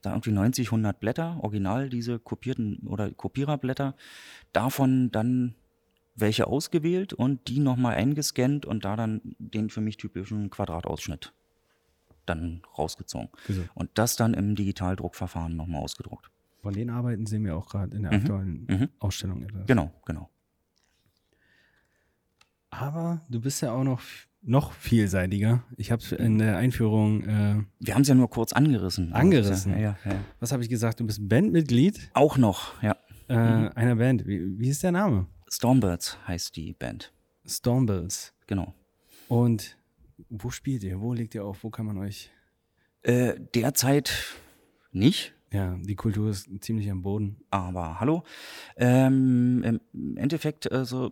da 0.00 0.10
irgendwie 0.10 0.30
90, 0.30 0.70
100 0.70 1.00
Blätter, 1.00 1.38
original 1.42 1.88
diese 1.88 2.20
kopierten 2.20 2.86
oder 2.86 3.10
Kopiererblätter, 3.10 3.96
davon 4.52 5.10
dann 5.10 5.56
welche 6.20 6.46
ausgewählt 6.46 7.12
und 7.12 7.48
die 7.48 7.60
nochmal 7.60 7.94
eingescannt 7.94 8.66
und 8.66 8.84
da 8.84 8.96
dann 8.96 9.20
den 9.38 9.70
für 9.70 9.80
mich 9.80 9.96
typischen 9.96 10.50
Quadratausschnitt 10.50 11.32
dann 12.26 12.62
rausgezogen. 12.78 13.28
Also, 13.48 13.62
Und 13.74 13.90
das 13.94 14.16
dann 14.16 14.34
im 14.34 14.54
Digitaldruckverfahren 14.54 15.56
nochmal 15.56 15.82
ausgedruckt. 15.82 16.30
von 16.62 16.74
den 16.74 16.90
Arbeiten 16.90 17.24
sehen 17.26 17.44
wir 17.44 17.56
auch 17.56 17.68
gerade 17.68 17.96
in 17.96 18.02
der 18.02 18.12
Mhm, 18.12 18.18
aktuellen 18.18 18.66
mhm. 18.68 18.88
Ausstellung 18.98 19.42
etwas. 19.42 19.66
Genau, 19.66 19.90
genau. 20.04 20.28
Aber 22.70 23.22
du 23.28 23.40
bist 23.40 23.62
ja 23.62 23.72
auch 23.72 23.82
noch, 23.84 24.00
noch 24.42 24.72
vielseitiger. 24.72 25.64
Ich 25.76 25.90
habe 25.90 26.02
in 26.16 26.38
der 26.38 26.56
Einführung, 26.58 27.22
äh, 27.24 27.56
Wir 27.80 27.94
haben 27.94 28.02
es 28.02 28.08
ja 28.08 28.14
nur 28.14 28.30
kurz 28.30 28.52
angerissen. 28.52 29.12
Angerissen? 29.12 29.72
Ja, 29.72 29.78
ja, 29.78 29.96
ja. 30.04 30.20
was 30.38 30.52
habe 30.52 30.62
ich 30.62 30.68
gesagt? 30.68 31.00
Du 31.00 31.06
bist 31.06 31.26
Bandmitglied 31.28 32.10
Auch 32.14 32.36
noch, 32.36 32.80
ja. 32.82 32.96
äh, 33.28 33.36
Mhm. 33.62 33.70
einer 33.74 33.96
Band. 33.96 34.26
Wie, 34.26 34.58
wie 34.58 34.68
ist 34.68 34.82
der 34.82 34.92
Name? 34.92 35.26
Stormbirds 35.50 36.16
heißt 36.26 36.56
die 36.56 36.72
Band. 36.72 37.12
Stormbills. 37.46 38.32
Genau. 38.46 38.74
Und 39.28 39.76
wo 40.28 40.50
spielt 40.50 40.82
ihr? 40.82 41.00
Wo 41.00 41.12
legt 41.12 41.34
ihr 41.34 41.44
auf? 41.44 41.64
Wo 41.64 41.70
kann 41.70 41.86
man 41.86 41.98
euch? 41.98 42.30
Äh, 43.02 43.34
derzeit 43.54 44.12
nicht, 44.92 45.32
Ja, 45.52 45.76
die 45.80 45.94
Kultur 45.96 46.30
ist 46.30 46.48
ziemlich 46.60 46.90
am 46.90 47.02
Boden. 47.02 47.38
aber 47.50 47.98
hallo. 48.00 48.22
Ähm, 48.76 49.80
Im 49.92 50.16
Endeffekt, 50.16 50.70
also 50.70 51.10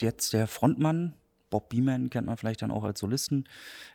jetzt 0.00 0.32
der 0.32 0.46
Frontmann, 0.46 1.14
Bob 1.50 1.68
Beeman 1.68 2.10
kennt 2.10 2.26
man 2.26 2.36
vielleicht 2.36 2.62
dann 2.62 2.70
auch 2.70 2.84
als 2.84 3.00
Solisten, 3.00 3.44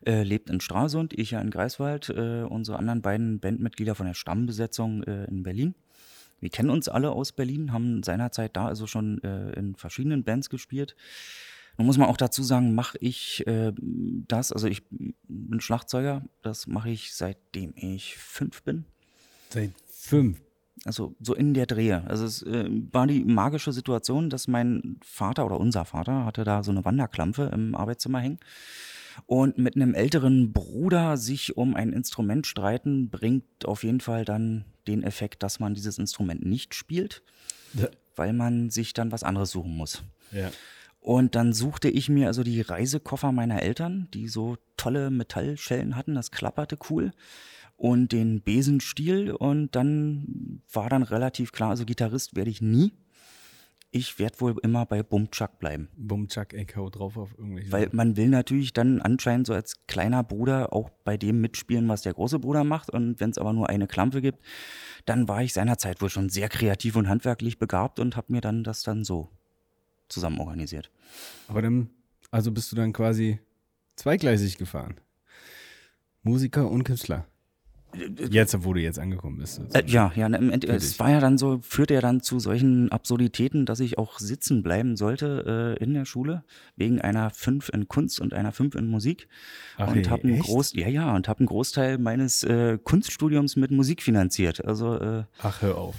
äh, 0.05 0.23
lebt 0.23 0.49
in 0.49 0.59
Stralsund, 0.61 1.13
ich 1.17 1.31
ja 1.31 1.41
in 1.41 1.49
Greifswald, 1.49 2.09
äh, 2.09 2.43
unsere 2.43 2.77
anderen 2.77 3.01
beiden 3.01 3.39
Bandmitglieder 3.39 3.95
von 3.95 4.05
der 4.07 4.13
Stammbesetzung 4.13 5.03
äh, 5.03 5.25
in 5.25 5.43
Berlin. 5.43 5.75
Wir 6.39 6.49
kennen 6.49 6.69
uns 6.69 6.89
alle 6.89 7.11
aus 7.11 7.31
Berlin, 7.31 7.73
haben 7.73 8.03
seinerzeit 8.03 8.55
da 8.55 8.67
also 8.67 8.87
schon 8.87 9.21
äh, 9.23 9.51
in 9.51 9.75
verschiedenen 9.75 10.23
Bands 10.23 10.49
gespielt. 10.49 10.95
Nun 11.77 11.85
muss 11.85 11.97
man 11.97 12.09
auch 12.09 12.17
dazu 12.17 12.43
sagen, 12.43 12.75
mache 12.75 12.97
ich 12.99 13.47
äh, 13.47 13.71
das, 14.27 14.51
also 14.51 14.67
ich 14.67 14.83
bin 14.89 15.61
Schlagzeuger, 15.61 16.23
das 16.41 16.67
mache 16.67 16.89
ich 16.89 17.13
seitdem 17.13 17.73
ich 17.75 18.17
fünf 18.17 18.63
bin. 18.63 18.85
Seit 19.49 19.71
fünf. 19.87 20.41
Also 20.85 21.15
so 21.21 21.33
in 21.35 21.53
der 21.53 21.65
Drehe. 21.65 22.03
Also 22.07 22.25
es 22.25 22.41
äh, 22.43 22.69
war 22.91 23.07
die 23.07 23.23
magische 23.23 23.71
Situation, 23.73 24.29
dass 24.29 24.47
mein 24.47 24.97
Vater 25.01 25.45
oder 25.45 25.59
unser 25.59 25.85
Vater 25.85 26.25
hatte 26.25 26.43
da 26.43 26.63
so 26.63 26.71
eine 26.71 26.85
Wanderklampe 26.85 27.49
im 27.53 27.75
Arbeitszimmer 27.75 28.19
hängen. 28.19 28.39
Und 29.25 29.57
mit 29.57 29.75
einem 29.75 29.93
älteren 29.93 30.53
Bruder 30.53 31.17
sich 31.17 31.57
um 31.57 31.75
ein 31.75 31.91
Instrument 31.91 32.47
streiten, 32.47 33.09
bringt 33.09 33.65
auf 33.65 33.83
jeden 33.83 33.99
Fall 33.99 34.23
dann 34.23 34.65
den 34.89 35.03
Effekt, 35.03 35.43
dass 35.43 35.59
man 35.59 35.73
dieses 35.73 35.97
Instrument 35.97 36.45
nicht 36.45 36.73
spielt, 36.75 37.21
Ja. 37.73 37.87
weil 38.15 38.33
man 38.33 38.69
sich 38.69 38.93
dann 38.93 39.11
was 39.11 39.23
anderes 39.23 39.51
suchen 39.51 39.75
muss. 39.75 40.03
Ja. 40.31 40.51
Und 40.99 41.35
dann 41.35 41.53
suchte 41.53 41.89
ich 41.89 42.09
mir 42.09 42.27
also 42.27 42.43
die 42.43 42.59
Reisekoffer 42.61 43.31
meiner 43.31 43.61
Eltern, 43.61 44.09
die 44.13 44.27
so 44.27 44.57
tolle 44.75 45.09
Metallschellen 45.09 45.95
hatten, 45.95 46.15
das 46.15 46.31
klapperte 46.31 46.77
cool. 46.89 47.11
Und 47.77 48.11
den 48.11 48.41
Besenstiel 48.41 49.31
und 49.31 49.73
dann 49.75 50.61
war 50.73 50.89
dann 50.89 51.03
relativ 51.03 51.53
klar, 51.53 51.69
also 51.69 51.85
Gitarrist 51.85 52.35
werde 52.35 52.49
ich 52.51 52.61
nie. 52.61 52.91
Ich 53.91 54.19
werde 54.19 54.39
wohl 54.39 54.55
immer 54.61 54.85
bei 54.85 55.01
Bumchuck 55.01 55.57
bleiben. 55.57 55.89
Bumchuck 55.97 56.53
Echo 56.53 56.91
drauf 56.91 57.17
auf 57.17 57.35
irgendwelche. 57.37 57.71
Weil 57.71 57.89
man 57.91 58.17
will 58.17 58.27
natürlich 58.27 58.71
dann 58.71 59.01
anscheinend 59.01 59.47
so 59.47 59.53
als 59.53 59.87
kleiner 59.87 60.23
Bruder 60.23 60.73
auch 60.73 60.91
bei 61.03 61.17
dem 61.17 61.41
mitspielen, 61.41 61.87
was 61.87 62.03
der 62.03 62.13
große 62.13 62.37
Bruder 62.37 62.63
macht. 62.63 62.91
Und 62.91 63.19
wenn 63.19 63.31
es 63.31 63.39
aber 63.39 63.51
nur 63.51 63.67
eine 63.67 63.87
Klampe 63.87 64.21
gibt, 64.21 64.43
dann 65.05 65.27
war 65.27 65.41
ich 65.41 65.53
seinerzeit 65.53 66.01
wohl 66.01 66.09
schon 66.09 66.29
sehr 66.29 66.49
kreativ 66.49 66.95
und 66.95 67.09
handwerklich 67.09 67.57
begabt 67.57 67.99
und 67.99 68.15
habe 68.15 68.31
mir 68.31 68.41
dann 68.41 68.63
das 68.63 68.83
dann 68.83 69.03
so 69.03 69.29
zusammen 70.07 70.39
organisiert. 70.39 70.91
Aber 71.47 71.63
dann, 71.63 71.89
also 72.29 72.51
bist 72.51 72.71
du 72.71 72.75
dann 72.75 72.93
quasi 72.93 73.39
zweigleisig 73.95 74.57
gefahren. 74.59 74.99
Musiker 76.21 76.69
und 76.69 76.83
Künstler. 76.83 77.25
Jetzt, 78.29 78.63
wo 78.63 78.73
du 78.73 78.79
jetzt 78.81 78.99
angekommen 78.99 79.37
bist. 79.39 79.61
Äh, 79.73 79.83
ja, 79.87 80.11
ja, 80.15 80.27
im 80.27 80.51
Ende, 80.51 80.67
es 80.67 80.99
war 80.99 81.09
ja 81.09 81.19
dann 81.19 81.37
so, 81.39 81.59
führte 81.63 81.95
ja 81.95 82.01
dann 82.01 82.21
zu 82.21 82.39
solchen 82.39 82.91
Absurditäten, 82.91 83.65
dass 83.65 83.79
ich 83.79 83.97
auch 83.97 84.19
sitzen 84.19 84.61
bleiben 84.61 84.95
sollte 84.95 85.75
äh, 85.79 85.83
in 85.83 85.95
der 85.95 86.05
Schule, 86.05 86.43
wegen 86.75 87.01
einer 87.01 87.31
5 87.31 87.69
in 87.69 87.87
Kunst 87.87 88.21
und 88.21 88.33
einer 88.33 88.51
5 88.51 88.75
in 88.75 88.85
Musik. 88.87 89.27
Ach 89.77 89.87
und 89.87 89.95
nee, 89.95 90.03
habe 90.07 90.23
einen? 90.23 90.39
Groß, 90.39 90.73
ja, 90.73 90.87
ja, 90.87 91.15
und 91.15 91.27
habe 91.27 91.39
einen 91.39 91.47
Großteil 91.47 91.97
meines 91.97 92.43
äh, 92.43 92.77
Kunststudiums 92.83 93.55
mit 93.55 93.71
Musik 93.71 94.03
finanziert. 94.03 94.63
Also 94.63 94.95
äh, 94.99 95.23
Ach, 95.41 95.61
hör 95.63 95.77
auf. 95.79 95.95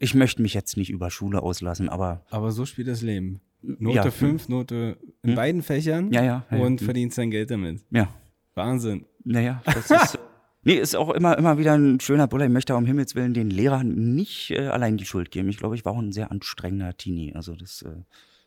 ich 0.00 0.14
möchte 0.14 0.42
mich 0.42 0.54
jetzt 0.54 0.76
nicht 0.76 0.90
über 0.90 1.08
Schule 1.10 1.40
auslassen, 1.42 1.88
aber 1.88 2.24
Aber 2.30 2.50
so 2.50 2.66
spielt 2.66 2.88
das 2.88 3.00
Leben. 3.02 3.40
Note 3.62 3.96
Ja. 3.96 4.10
5, 4.10 4.48
Note 4.48 4.96
in 5.22 5.34
beiden 5.36 5.62
Fächern 5.62 6.12
Ja, 6.12 6.22
ja, 6.24 6.46
ja, 6.50 6.58
und 6.58 6.80
ja. 6.80 6.84
verdienst 6.84 7.16
dein 7.18 7.30
Geld 7.30 7.50
damit. 7.52 7.84
ja, 7.90 8.08
Wahnsinn. 8.54 9.04
naja, 9.24 9.62
das 9.64 9.88
ist. 9.90 10.18
Nee, 10.68 10.74
ist 10.80 10.94
auch 10.94 11.08
immer, 11.08 11.38
immer 11.38 11.56
wieder 11.56 11.72
ein 11.78 11.98
schöner 11.98 12.28
Buller. 12.28 12.44
Ich 12.44 12.52
möchte 12.52 12.76
um 12.76 12.84
Himmels 12.84 13.14
Willen 13.14 13.32
den 13.32 13.48
Lehrern 13.48 14.14
nicht 14.14 14.50
äh, 14.50 14.66
allein 14.66 14.98
die 14.98 15.06
Schuld 15.06 15.30
geben. 15.30 15.48
Ich 15.48 15.56
glaube, 15.56 15.74
ich 15.76 15.86
war 15.86 15.94
auch 15.94 15.98
ein 15.98 16.12
sehr 16.12 16.30
anstrengender 16.30 16.94
Teenie. 16.94 17.34
Also 17.34 17.56
das 17.56 17.80
äh, 17.80 18.02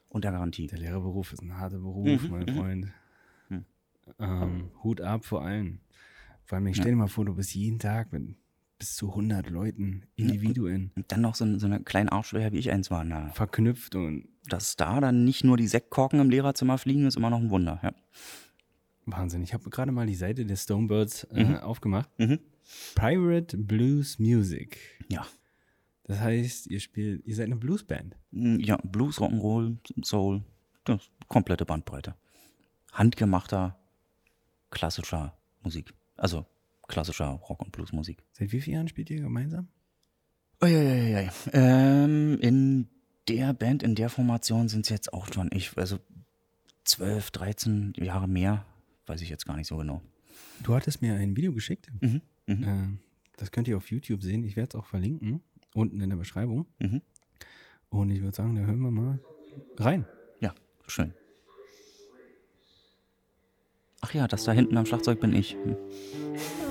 unter 0.08 0.32
Garantie. 0.32 0.68
Der 0.68 0.78
Lehrerberuf 0.78 1.34
ist 1.34 1.42
ein 1.42 1.58
harter 1.58 1.80
Beruf, 1.80 2.22
Mhm, 2.22 2.30
mein 2.30 2.46
mhm. 2.46 2.56
Freund. 2.56 2.88
Hm. 3.48 3.66
Ähm, 4.20 4.72
Hut 4.84 5.02
ab 5.02 5.26
vor 5.26 5.44
allen. 5.44 5.82
Vor 6.46 6.58
allem, 6.58 6.68
ich 6.68 6.76
stell 6.76 6.92
dir 6.92 6.98
mal 6.98 7.08
vor, 7.08 7.26
du 7.26 7.34
bist 7.34 7.56
jeden 7.56 7.80
Tag 7.80 8.14
mit 8.14 8.36
bis 8.78 8.96
zu 8.96 9.10
100 9.10 9.50
Leuten, 9.50 10.04
Individuen, 10.16 10.92
Und 10.96 11.12
dann 11.12 11.22
noch 11.22 11.34
so, 11.34 11.58
so 11.58 11.66
eine 11.66 11.80
kleine 11.80 12.12
Arschlöcher 12.12 12.52
wie 12.52 12.60
ich 12.60 12.70
eins 12.70 12.92
war. 12.92 13.04
Na, 13.04 13.30
verknüpft 13.30 13.96
und 13.96 14.28
dass 14.48 14.76
da 14.76 15.02
dann 15.02 15.24
nicht 15.24 15.44
nur 15.44 15.58
die 15.58 15.68
Sektkorken 15.68 16.20
im 16.20 16.30
Lehrerzimmer 16.30 16.78
fliegen, 16.78 17.08
ist 17.08 17.18
immer 17.18 17.32
noch 17.32 17.40
ein 17.40 17.50
Wunder. 17.50 17.80
Ja. 17.82 17.94
Wahnsinn. 19.06 19.42
Ich 19.44 19.54
habe 19.54 19.70
gerade 19.70 19.92
mal 19.92 20.06
die 20.08 20.16
Seite 20.16 20.46
der 20.46 20.56
Stonebirds 20.56 21.24
äh, 21.26 21.44
Mhm. 21.44 21.56
aufgemacht. 21.58 22.10
Mhm. 22.20 22.40
Pirate 22.96 23.58
Blues 23.58 24.20
Music. 24.20 24.78
Ja. 25.10 25.26
Das 26.04 26.20
heißt, 26.20 26.68
ihr 26.68 26.80
spielt, 26.80 27.26
ihr 27.26 27.36
seid 27.36 27.46
eine 27.48 27.56
Bluesband. 27.56 28.16
Mm, 28.32 28.60
Ja, 28.60 28.78
Blues, 28.84 29.20
Rock'n'Roll, 29.20 29.78
Soul, 30.04 30.44
das 30.84 31.10
komplette 31.28 31.66
Bandbreite. 31.66 32.16
Handgemachter, 32.92 33.78
klassischer 34.70 35.38
Musik. 35.64 35.94
Also 36.18 36.46
klassischer 36.88 37.28
Rock- 37.28 37.62
und 37.62 37.72
Bluesmusik. 37.72 38.22
Seit 38.34 38.52
wie 38.52 38.62
vielen 38.62 38.76
Jahren 38.76 38.88
spielt 38.88 39.10
ihr 39.10 39.22
gemeinsam? 39.22 39.68
Uiuiui. 40.62 41.30
Ähm, 41.54 42.38
in 42.42 42.88
der 43.28 43.54
Band, 43.54 43.82
in 43.84 43.96
der 43.96 44.10
Formation 44.10 44.68
sind 44.70 44.86
es 44.86 44.90
jetzt 44.90 45.14
auch 45.14 45.32
schon, 45.34 45.50
ich, 45.54 45.78
also 45.78 46.00
12, 46.84 47.32
13 47.32 47.94
Jahre 47.98 48.28
mehr, 48.28 48.66
weiß 49.12 49.22
ich 49.22 49.30
jetzt 49.30 49.46
gar 49.46 49.58
nicht 49.58 49.68
so 49.68 49.76
genau. 49.76 50.02
Du 50.64 50.74
hattest 50.74 51.02
mir 51.02 51.16
ein 51.16 51.36
Video 51.36 51.52
geschickt. 51.52 51.92
Mhm. 52.00 52.22
Mhm. 52.48 52.64
Äh, 52.64 52.88
das 53.36 53.52
könnt 53.52 53.68
ihr 53.68 53.76
auf 53.76 53.92
YouTube 53.92 54.24
sehen. 54.24 54.44
Ich 54.46 54.56
werde 54.56 54.70
es 54.70 54.76
auch 54.76 54.86
verlinken, 54.86 55.42
unten 55.74 56.00
in 56.00 56.10
der 56.10 56.18
Beschreibung. 56.18 56.66
Mhm. 56.80 57.02
Und 57.90 58.10
ich 58.10 58.22
würde 58.22 58.36
sagen, 58.36 58.56
da 58.56 58.62
hören 58.62 58.80
wir 58.80 58.92
mal 58.92 59.20
rein. 59.78 60.06
Ja, 60.40 60.56
schön. 60.88 61.14
Ach 64.00 64.14
ja, 64.14 64.28
das 64.28 64.46
da 64.46 64.54
hinten 64.54 64.78
am 64.78 64.86
Schlagzeug 64.86 65.20
bin 65.20 65.34
ich. 65.34 65.56
Hm. 65.56 65.76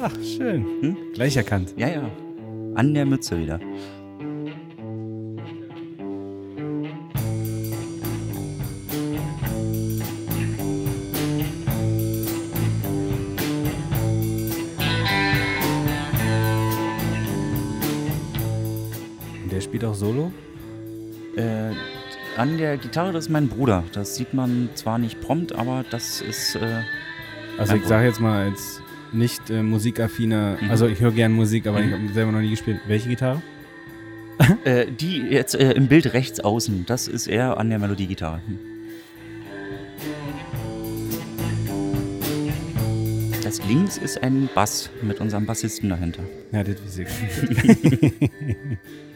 Ach, 0.02 0.16
schön. 0.22 0.64
Hm? 0.80 0.96
Gleich 1.12 1.36
erkannt. 1.36 1.74
Ja, 1.76 1.88
ja. 1.88 2.10
An 2.74 2.94
der 2.94 3.04
Mütze 3.04 3.38
wieder. 3.38 3.60
Auch 19.90 19.94
Solo? 19.94 20.32
Äh, 21.36 21.72
an 22.36 22.58
der 22.58 22.76
Gitarre, 22.76 23.12
das 23.12 23.24
ist 23.26 23.30
mein 23.30 23.48
Bruder. 23.48 23.84
Das 23.92 24.14
sieht 24.16 24.34
man 24.34 24.68
zwar 24.74 24.98
nicht 24.98 25.20
prompt, 25.20 25.54
aber 25.54 25.84
das 25.90 26.20
ist. 26.20 26.56
Äh, 26.56 26.82
Also 27.58 27.74
ich 27.74 27.84
sage 27.84 28.06
jetzt 28.06 28.20
mal 28.20 28.46
als 28.48 28.80
nicht 29.12 29.50
äh, 29.50 29.62
musikaffiner, 29.62 30.56
Mhm. 30.60 30.70
also 30.70 30.86
ich 30.86 31.00
höre 31.00 31.12
gern 31.12 31.32
Musik, 31.32 31.66
aber 31.66 31.80
ich 31.80 31.86
Mhm. 31.86 31.92
habe 32.04 32.12
selber 32.12 32.32
noch 32.32 32.40
nie 32.40 32.50
gespielt. 32.50 32.80
Welche 32.86 33.08
Gitarre? 33.08 33.42
äh, 34.64 34.86
die 34.90 35.18
jetzt 35.18 35.54
äh, 35.54 35.72
im 35.72 35.88
Bild 35.88 36.14
rechts 36.14 36.40
außen, 36.40 36.86
das 36.86 37.08
ist 37.08 37.26
er 37.26 37.58
an 37.58 37.68
der 37.68 37.78
Melodiegitarre. 37.78 38.40
Hm. 38.46 38.58
Das 43.42 43.60
links 43.66 43.98
ist 43.98 44.22
ein 44.22 44.48
Bass 44.54 44.90
mit 45.02 45.20
unserem 45.20 45.44
Bassisten 45.44 45.90
dahinter. 45.90 46.22
Ja, 46.52 46.62
das 46.62 46.76
weiß 46.80 46.98
ich. 47.00 48.30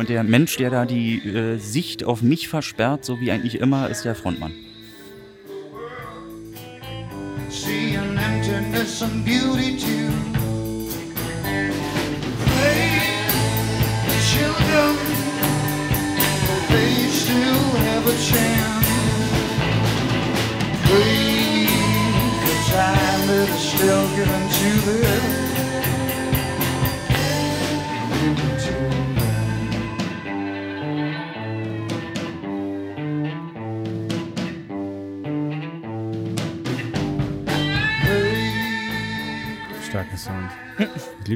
Und 0.00 0.08
der 0.08 0.24
Mensch, 0.24 0.56
der 0.56 0.70
da 0.70 0.86
die 0.86 1.18
äh, 1.18 1.58
Sicht 1.58 2.04
auf 2.04 2.22
mich 2.22 2.48
versperrt, 2.48 3.04
so 3.04 3.20
wie 3.20 3.30
eigentlich 3.30 3.60
immer, 3.60 3.90
ist 3.90 4.06
der 4.06 4.14
Frontmann. 4.14 4.54
see 7.50 7.96
an 7.96 8.16
emptiness 8.16 9.02
and 9.02 9.26
beauty 9.26 9.76
too. 9.76 10.08
Children, 14.32 14.96
they 16.70 16.94
still 17.10 17.64
have 17.84 18.06
a 18.06 18.16
chance. 18.30 18.86
Play 20.86 21.66
the 22.46 22.56
time 22.72 23.26
that 23.28 23.48
is 23.50 23.60
still 23.60 24.08
given 24.16 24.48
to 24.48 24.70
them. 25.02 25.49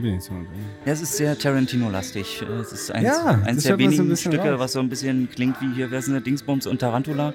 Ey. 0.03 0.87
Ja, 0.87 0.93
es 0.93 1.01
ist 1.01 1.17
sehr 1.17 1.39
Tarantino-lastig. 1.39 2.43
Es 2.43 2.73
ist 2.73 2.91
eins, 2.91 3.05
Ja, 3.05 3.41
eins 3.45 3.63
der 3.63 3.77
man 3.77 3.91
so 3.93 4.03
ein 4.03 4.09
wenigen 4.09 4.17
Stücke, 4.17 4.51
raus. 4.53 4.61
was 4.61 4.73
so 4.73 4.81
ein 4.81 4.89
bisschen 4.89 5.29
klingt 5.31 5.61
wie 5.61 5.73
hier, 5.75 5.91
wer 5.91 6.01
denn 6.01 6.13
der 6.13 6.21
Dingsbums 6.23 6.67
und 6.67 6.79
Tarantula. 6.81 7.35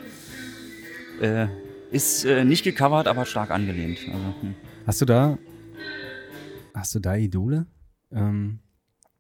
Äh, 1.22 1.48
ist 1.92 2.26
äh, 2.26 2.44
nicht 2.46 2.64
gecovert, 2.64 3.08
aber 3.08 3.26
stark 3.26 3.52
angelehnt. 3.52 4.00
Also, 4.08 4.34
hm. 4.42 4.56
Hast 4.86 5.02
du 5.02 5.06
da, 5.06 5.38
hast 6.74 6.96
du 6.96 7.00
da 7.00 7.16
Idole, 7.16 7.66
ähm, 8.12 8.60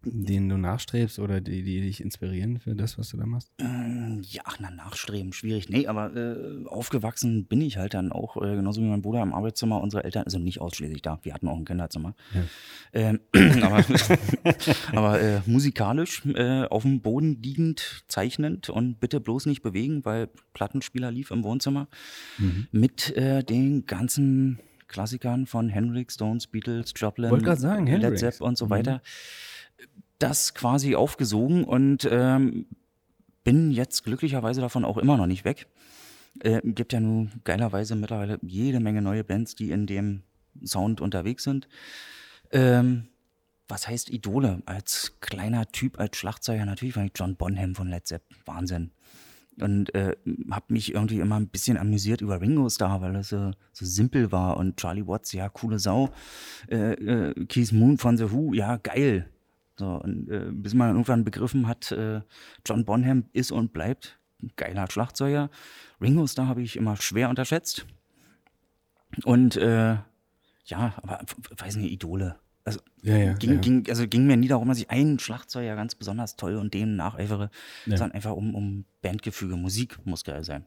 denen 0.03 0.49
du 0.49 0.57
nachstrebst 0.57 1.19
oder 1.19 1.41
die, 1.41 1.63
die 1.63 1.81
dich 1.81 2.01
inspirieren 2.01 2.59
für 2.59 2.75
das, 2.75 2.97
was 2.97 3.09
du 3.09 3.17
da 3.17 3.25
machst? 3.25 3.51
Ähm, 3.59 4.21
Ja, 4.23 4.43
na, 4.59 4.71
nachstreben, 4.71 5.33
schwierig. 5.33 5.69
Nee, 5.69 5.87
aber 5.87 6.15
äh, 6.15 6.65
aufgewachsen 6.67 7.45
bin 7.45 7.61
ich 7.61 7.77
halt 7.77 7.93
dann 7.93 8.11
auch, 8.11 8.37
äh, 8.37 8.55
genauso 8.55 8.81
wie 8.81 8.85
mein 8.85 9.01
Bruder 9.01 9.21
im 9.21 9.33
Arbeitszimmer, 9.33 9.81
unsere 9.81 10.03
Eltern, 10.03 10.23
also 10.23 10.39
nicht 10.39 10.61
ausschließlich 10.61 11.01
da, 11.01 11.19
wir 11.23 11.33
hatten 11.33 11.47
auch 11.47 11.57
ein 11.57 11.65
Kinderzimmer. 11.65 12.15
Ja. 12.33 12.41
Ähm, 12.93 13.19
aber 13.61 13.83
aber 14.93 15.21
äh, 15.21 15.41
musikalisch 15.45 16.25
äh, 16.25 16.63
auf 16.65 16.83
dem 16.83 17.01
Boden 17.01 17.41
liegend, 17.41 18.03
zeichnend 18.07 18.69
und 18.69 18.99
bitte 18.99 19.19
bloß 19.19 19.45
nicht 19.45 19.61
bewegen, 19.61 20.05
weil 20.05 20.29
Plattenspieler 20.53 21.11
lief 21.11 21.31
im 21.31 21.43
Wohnzimmer 21.43 21.87
mit 22.71 23.15
äh, 23.15 23.43
den 23.43 23.85
ganzen 23.85 24.59
Klassikern 24.87 25.45
von 25.45 25.69
Hendrix, 25.69 26.15
Stones, 26.15 26.47
Beatles, 26.47 26.93
Joplin, 26.95 27.29
sagen, 27.57 27.87
Led. 27.87 28.19
Zepp 28.19 28.41
und 28.41 28.57
so 28.57 28.65
Mhm. 28.65 29.01
Das 30.19 30.53
quasi 30.53 30.95
aufgesogen 30.95 31.63
und 31.63 32.07
ähm, 32.09 32.65
bin 33.43 33.71
jetzt 33.71 34.03
glücklicherweise 34.03 34.61
davon 34.61 34.85
auch 34.85 34.97
immer 34.97 35.17
noch 35.17 35.27
nicht 35.27 35.45
weg. 35.45 35.67
Äh, 36.41 36.61
gibt 36.63 36.93
ja 36.93 36.99
nun 36.99 37.31
geilerweise 37.43 37.95
mittlerweile 37.95 38.39
jede 38.41 38.79
Menge 38.79 39.01
neue 39.01 39.23
Bands, 39.23 39.55
die 39.55 39.71
in 39.71 39.87
dem 39.87 40.23
Sound 40.63 41.01
unterwegs 41.01 41.43
sind. 41.43 41.67
Ähm, 42.51 43.07
was 43.67 43.87
heißt 43.87 44.09
Idole? 44.09 44.61
Als 44.65 45.17
kleiner 45.21 45.71
Typ, 45.71 45.99
als 45.99 46.17
Schlagzeuger, 46.17 46.65
natürlich 46.65 46.95
war 46.95 47.05
ich 47.05 47.11
John 47.15 47.35
Bonham 47.35 47.75
von 47.75 47.87
Led 47.87 48.07
Zeppelin. 48.07 48.41
Wahnsinn. 48.45 48.91
Und 49.59 49.93
äh, 49.93 50.15
habe 50.51 50.73
mich 50.73 50.93
irgendwie 50.93 51.19
immer 51.19 51.35
ein 51.35 51.49
bisschen 51.49 51.77
amüsiert 51.77 52.21
über 52.21 52.39
Ringo 52.39 52.69
Starr, 52.69 53.01
weil 53.01 53.13
das 53.13 53.29
so, 53.29 53.51
so 53.73 53.85
simpel 53.85 54.31
war. 54.31 54.57
Und 54.57 54.77
Charlie 54.77 55.05
Watts, 55.05 55.33
ja, 55.33 55.49
coole 55.49 55.79
Sau. 55.79 56.09
Äh, 56.69 56.93
äh, 56.93 57.45
Keith 57.45 57.71
Moon 57.73 57.97
von 57.97 58.17
The 58.17 58.31
Who, 58.31 58.53
ja, 58.53 58.77
geil. 58.77 59.29
So, 59.79 59.87
und 59.87 60.29
äh, 60.29 60.49
bis 60.51 60.73
man 60.73 60.89
irgendwann 60.89 61.23
begriffen 61.23 61.65
hat, 61.65 61.91
äh, 61.93 62.19
John 62.65 62.83
Bonham 62.83 63.25
ist 63.31 63.51
und 63.51 63.71
bleibt 63.71 64.19
ein 64.43 64.51
geiler 64.57 64.91
Schlagzeuger. 64.91 65.49
Ringo 66.01 66.27
Starr 66.27 66.47
habe 66.47 66.61
ich 66.61 66.75
immer 66.75 66.97
schwer 66.97 67.29
unterschätzt. 67.29 67.85
Und 69.23 69.55
äh, 69.55 69.97
ja, 70.65 70.93
aber 70.97 71.21
weiß 71.57 71.77
nicht, 71.77 71.91
Idole. 71.93 72.35
Also, 72.65 72.81
Ja, 73.03 73.15
ja, 73.15 73.33
ging, 73.33 73.53
ja. 73.53 73.59
Ging, 73.59 73.85
also 73.87 74.05
ging 74.05 74.27
mir 74.27 74.35
nie 74.35 74.49
darum, 74.49 74.67
dass 74.67 74.79
ich 74.79 74.89
einen 74.89 75.17
Schlagzeuger 75.17 75.77
ganz 75.77 75.95
besonders 75.95 76.35
toll 76.35 76.57
und 76.57 76.73
dem 76.73 76.97
nacheifere, 76.97 77.49
sondern 77.85 78.11
einfach 78.11 78.33
um, 78.33 78.53
um 78.53 78.85
Bandgefüge. 79.01 79.55
Musik 79.55 79.97
muss 80.05 80.25
geil 80.25 80.43
sein. 80.43 80.65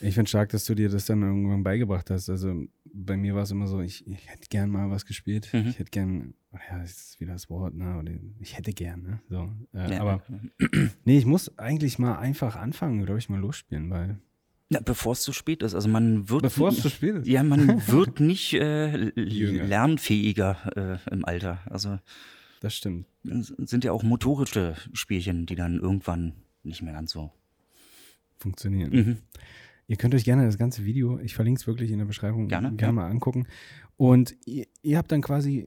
Ich 0.00 0.14
finde 0.14 0.28
stark, 0.28 0.50
dass 0.50 0.66
du 0.66 0.74
dir 0.74 0.90
das 0.90 1.06
dann 1.06 1.22
irgendwann 1.22 1.64
beigebracht 1.64 2.10
hast. 2.10 2.28
Also 2.28 2.66
bei 2.92 3.16
mir 3.16 3.34
war 3.34 3.42
es 3.42 3.50
immer 3.50 3.66
so, 3.66 3.80
ich, 3.80 4.06
ich 4.06 4.28
hätte 4.28 4.48
gern 4.48 4.70
mal 4.70 4.90
was 4.90 5.06
gespielt. 5.06 5.48
Mhm. 5.52 5.68
Ich 5.68 5.78
hätte 5.78 5.90
gern, 5.90 6.34
ja, 6.52 6.78
das 6.78 6.90
ist 6.90 7.20
wieder 7.20 7.32
das 7.32 7.48
Wort, 7.50 7.74
ne? 7.74 7.98
Oder 7.98 8.12
ich 8.40 8.56
hätte 8.56 8.72
gern, 8.72 9.02
ne? 9.02 9.20
So. 9.28 9.50
Äh, 9.78 9.94
Ja. 9.94 10.00
Aber 10.00 10.22
nee, 11.04 11.18
ich 11.18 11.26
muss 11.26 11.58
eigentlich 11.58 11.98
mal 11.98 12.16
einfach 12.18 12.56
anfangen, 12.56 13.04
glaube 13.04 13.18
ich, 13.18 13.28
mal 13.28 13.40
losspielen, 13.40 13.90
weil. 13.90 14.18
Ja, 14.70 14.80
bevor 14.80 15.12
es 15.12 15.22
zu 15.22 15.32
spät 15.32 15.62
ist. 15.62 15.74
Also 15.74 15.88
man 15.88 16.28
wird. 16.28 16.42
Bevor 16.42 16.68
es 16.68 16.82
zu 16.82 16.90
spät 16.90 17.14
ist. 17.16 17.26
Ja, 17.26 17.42
man 17.42 17.66
wird 17.88 18.20
nicht 18.20 18.52
äh, 18.54 19.10
lernfähiger 19.16 21.00
äh, 21.08 21.10
im 21.12 21.24
Alter. 21.24 21.60
Also 21.66 21.98
Das 22.60 22.74
stimmt. 22.74 23.06
sind 23.22 23.84
ja 23.84 23.92
auch 23.92 24.02
motorische 24.02 24.76
Spielchen, 24.92 25.46
die 25.46 25.54
dann 25.54 25.78
irgendwann 25.80 26.32
nicht 26.64 26.82
mehr 26.82 26.92
ganz 26.92 27.12
so. 27.12 27.32
Funktionieren. 28.36 28.90
Mhm. 28.92 29.16
Ihr 29.88 29.96
könnt 29.96 30.14
euch 30.14 30.24
gerne 30.24 30.44
das 30.44 30.58
ganze 30.58 30.84
Video, 30.84 31.18
ich 31.18 31.34
verlinke 31.34 31.60
es 31.60 31.66
wirklich 31.66 31.90
in 31.90 31.98
der 31.98 32.04
Beschreibung, 32.04 32.46
Gerne, 32.46 32.72
gerne 32.74 32.92
mal 32.92 33.10
angucken. 33.10 33.46
Und 33.96 34.36
ihr, 34.44 34.66
ihr 34.82 34.98
habt 34.98 35.10
dann 35.10 35.22
quasi 35.22 35.66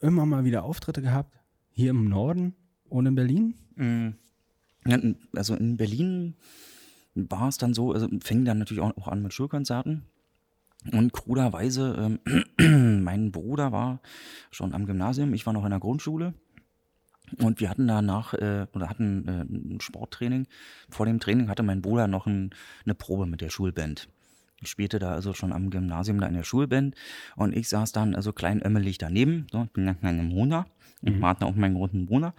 immer 0.00 0.26
mal 0.26 0.44
wieder 0.44 0.64
Auftritte 0.64 1.00
gehabt, 1.00 1.34
hier 1.70 1.90
im 1.90 2.04
Norden 2.04 2.54
und 2.90 3.06
in 3.06 3.14
Berlin. 3.14 3.54
Mm. 3.74 4.08
Also 5.34 5.54
in 5.54 5.78
Berlin 5.78 6.36
war 7.14 7.48
es 7.48 7.56
dann 7.56 7.72
so, 7.72 7.92
also 7.92 8.06
fing 8.22 8.44
dann 8.44 8.58
natürlich 8.58 8.82
auch, 8.82 8.94
auch 8.98 9.08
an 9.08 9.22
mit 9.22 9.32
Schulkonzerten. 9.32 10.04
Und 10.92 11.12
kruderweise, 11.14 12.18
ähm, 12.58 13.02
mein 13.04 13.32
Bruder 13.32 13.72
war 13.72 14.00
schon 14.50 14.74
am 14.74 14.84
Gymnasium, 14.84 15.32
ich 15.32 15.46
war 15.46 15.54
noch 15.54 15.64
in 15.64 15.70
der 15.70 15.80
Grundschule. 15.80 16.34
Und 17.36 17.60
wir 17.60 17.68
hatten 17.68 17.86
danach, 17.86 18.34
äh, 18.34 18.66
oder 18.72 18.88
hatten 18.88 19.28
äh, 19.28 19.74
ein 19.74 19.80
Sporttraining. 19.80 20.46
Vor 20.88 21.06
dem 21.06 21.20
Training 21.20 21.48
hatte 21.48 21.62
mein 21.62 21.82
Bruder 21.82 22.06
noch 22.08 22.26
ein, 22.26 22.50
eine 22.84 22.94
Probe 22.94 23.26
mit 23.26 23.40
der 23.40 23.50
Schulband. 23.50 24.08
Ich 24.60 24.70
spielte 24.70 24.98
da 24.98 25.12
also 25.12 25.34
schon 25.34 25.52
am 25.52 25.70
Gymnasium 25.70 26.20
da 26.20 26.26
in 26.26 26.34
der 26.34 26.42
Schulband 26.42 26.96
und 27.36 27.56
ich 27.56 27.68
saß 27.68 27.92
dann 27.92 28.16
also 28.16 28.32
klein 28.32 28.60
ömmelig 28.64 28.98
daneben, 28.98 29.46
so, 29.52 29.62
ich 29.62 29.70
bin 29.70 29.86
ja 29.86 29.94
kleiner 29.94 30.24
Bruder 30.24 30.66
und 31.02 31.20
warte 31.22 31.46
auf 31.46 31.54
meinen 31.54 31.74
großen 31.74 32.06
Bruder. 32.06 32.34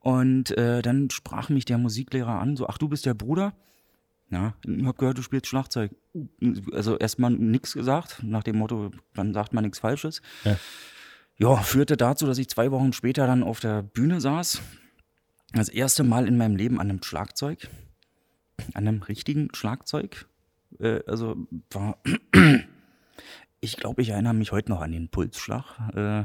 Und 0.00 0.50
äh, 0.58 0.82
dann 0.82 1.08
sprach 1.08 1.48
mich 1.48 1.64
der 1.64 1.78
Musiklehrer 1.78 2.38
an, 2.38 2.56
so, 2.56 2.68
ach, 2.68 2.76
du 2.76 2.88
bist 2.88 3.06
der 3.06 3.14
Bruder? 3.14 3.54
Ja, 4.30 4.54
ich 4.66 4.84
hab 4.84 4.98
gehört, 4.98 5.18
du 5.18 5.22
spielst 5.22 5.46
Schlagzeug. 5.46 5.92
Also 6.72 6.98
erstmal 6.98 7.30
nichts 7.30 7.72
gesagt, 7.72 8.22
nach 8.22 8.42
dem 8.42 8.58
Motto, 8.58 8.90
dann 9.14 9.32
sagt 9.32 9.52
man 9.52 9.64
nichts 9.64 9.78
Falsches. 9.78 10.22
Ja. 10.44 10.58
Ja, 11.36 11.56
führte 11.56 11.96
dazu, 11.96 12.26
dass 12.26 12.38
ich 12.38 12.48
zwei 12.48 12.70
Wochen 12.70 12.92
später 12.92 13.26
dann 13.26 13.42
auf 13.42 13.58
der 13.58 13.82
Bühne 13.82 14.20
saß. 14.20 14.62
Das 15.52 15.68
erste 15.68 16.04
Mal 16.04 16.28
in 16.28 16.36
meinem 16.36 16.54
Leben 16.56 16.80
an 16.80 16.90
einem 16.90 17.02
Schlagzeug. 17.02 17.68
An 18.74 18.86
einem 18.86 19.02
richtigen 19.02 19.48
Schlagzeug. 19.52 20.28
Äh, 20.78 21.00
also 21.06 21.36
war. 21.70 21.98
Ich 23.60 23.78
glaube, 23.78 24.02
ich 24.02 24.10
erinnere 24.10 24.34
mich 24.34 24.52
heute 24.52 24.70
noch 24.70 24.82
an 24.82 24.92
den 24.92 25.08
Pulsschlag. 25.08 25.64
Äh, 25.94 26.24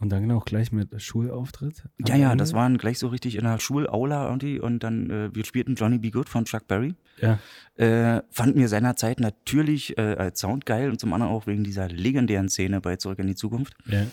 Und 0.00 0.10
dann 0.10 0.30
auch 0.30 0.44
gleich 0.44 0.70
mit 0.70 1.02
Schulauftritt. 1.02 1.82
ja, 2.06 2.14
ja, 2.14 2.30
Ende. 2.30 2.42
das 2.42 2.52
waren 2.52 2.78
gleich 2.78 3.00
so 3.00 3.08
richtig 3.08 3.34
in 3.34 3.42
der 3.44 3.58
Schulaula 3.58 4.26
irgendwie. 4.28 4.60
Und 4.60 4.84
dann, 4.84 5.10
äh, 5.10 5.34
wir 5.34 5.44
spielten 5.44 5.74
Johnny 5.74 5.98
Be 5.98 6.12
Good 6.12 6.28
von 6.28 6.44
Chuck 6.44 6.68
Berry. 6.68 6.94
Ja. 7.20 7.38
Äh, 7.74 8.22
fand 8.30 8.54
mir 8.54 8.68
seinerzeit 8.68 9.18
natürlich 9.18 9.98
äh, 9.98 10.14
als 10.16 10.38
Sound 10.38 10.66
geil 10.66 10.90
und 10.90 11.00
zum 11.00 11.12
anderen 11.12 11.32
auch 11.32 11.48
wegen 11.48 11.64
dieser 11.64 11.88
legendären 11.88 12.48
Szene 12.48 12.80
bei 12.80 12.94
Zurück 12.96 13.18
in 13.18 13.26
die 13.26 13.34
Zukunft, 13.34 13.74
ja. 13.86 14.06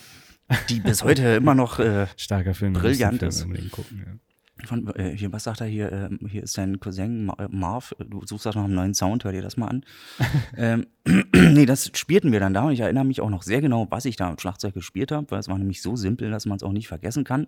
die 0.70 0.80
bis 0.80 1.04
heute 1.04 1.24
immer 1.36 1.54
noch 1.54 1.78
äh, 1.80 2.08
Starker 2.18 2.56
Film. 2.56 2.74
Brillant 2.74 3.22
müssen 3.22 3.54
ist. 3.54 3.72
gucken, 3.72 4.04
ja. 4.06 4.66
Von, 4.66 4.88
äh, 4.96 5.16
hier, 5.16 5.32
was 5.34 5.44
sagt 5.44 5.62
er 5.62 5.68
hier? 5.68 5.92
Äh, 5.92 6.28
hier 6.30 6.42
ist 6.44 6.58
dein 6.58 6.80
Cousin 6.80 7.26
Ma- 7.26 7.48
Marv. 7.52 7.94
Du 8.00 8.26
suchst 8.26 8.46
das 8.48 8.56
nach 8.56 8.64
einem 8.64 8.74
neuen 8.74 8.94
Sound, 8.94 9.24
hör 9.24 9.34
dir 9.34 9.42
das 9.42 9.58
mal 9.58 9.68
an. 9.68 9.86
ähm, 10.58 10.88
nee, 11.36 11.68
das 11.68 11.92
spielten 11.94 12.32
wir 12.32 12.40
dann 12.40 12.56
da 12.56 12.64
und 12.64 12.72
ich 12.72 12.80
erinnere 12.80 13.06
mich 13.06 13.22
auch 13.22 13.30
noch 13.30 13.44
sehr 13.44 13.62
genau, 13.62 13.86
was 13.92 14.06
ich 14.06 14.16
da 14.16 14.32
mit 14.32 14.42
Schlagzeug 14.42 14.74
gespielt 14.74 15.12
habe, 15.12 15.30
weil 15.30 15.40
es 15.40 15.48
war 15.48 15.58
nämlich 15.58 15.82
so 15.82 15.96
simpel, 15.96 16.32
dass 16.32 16.48
man 16.48 16.58
es 16.58 16.64
auch 16.64 16.72
nicht 16.72 16.88
vergessen 16.88 17.24
kann. 17.24 17.46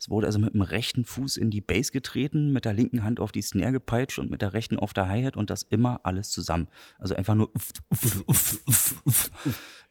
Es 0.00 0.10
wurde 0.10 0.26
also 0.26 0.40
mit 0.40 0.52
dem 0.52 0.62
rechten 0.62 1.04
Fuß 1.04 1.36
in 1.36 1.50
die 1.50 1.60
Bass 1.60 1.92
getreten, 1.92 2.52
mit 2.52 2.64
der 2.64 2.72
linken 2.72 3.04
Hand 3.04 3.20
auf 3.20 3.30
die 3.30 3.42
Snare 3.42 3.72
gepeitscht 3.72 4.18
und 4.18 4.30
mit 4.30 4.42
der 4.42 4.52
rechten 4.52 4.78
auf 4.78 4.94
der 4.94 5.08
Hi-Hat 5.08 5.36
und 5.36 5.48
das 5.48 5.62
immer 5.62 6.00
alles 6.02 6.30
zusammen. 6.30 6.66
Also 6.98 7.14
einfach 7.14 7.36
nur 7.36 7.52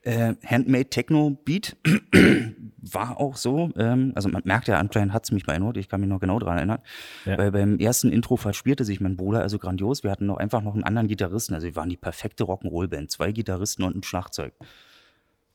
äh, 0.07 0.35
Handmade 0.45 0.89
Techno 0.89 1.31
Beat 1.43 1.75
war 2.77 3.19
auch 3.19 3.35
so. 3.35 3.71
Ähm, 3.77 4.13
also 4.15 4.29
man 4.29 4.41
merkt 4.45 4.67
ja, 4.67 4.77
anscheinend 4.79 5.13
hat 5.13 5.25
es 5.25 5.31
mich 5.31 5.45
beeindruckt. 5.45 5.77
Ich 5.77 5.89
kann 5.89 5.99
mich 5.99 6.09
noch 6.09 6.19
genau 6.19 6.39
daran 6.39 6.57
erinnern. 6.57 6.79
Ja. 7.25 7.37
Weil 7.37 7.51
beim 7.51 7.77
ersten 7.77 8.11
Intro 8.11 8.37
verspielte 8.37 8.85
sich 8.85 9.01
mein 9.01 9.17
Bruder 9.17 9.41
also 9.41 9.59
grandios. 9.59 10.03
Wir 10.03 10.11
hatten 10.11 10.25
noch 10.25 10.37
einfach 10.37 10.61
noch 10.61 10.73
einen 10.73 10.83
anderen 10.83 11.07
Gitarristen. 11.07 11.53
Also 11.53 11.67
wir 11.67 11.75
waren 11.75 11.89
die 11.89 11.97
perfekte 11.97 12.45
Rock'n'Roll-Band. 12.45 12.96
Zwei 13.07 13.31
Gitarristen 13.31 13.83
und 13.83 13.95
ein 13.95 14.03
Schlagzeug. 14.03 14.53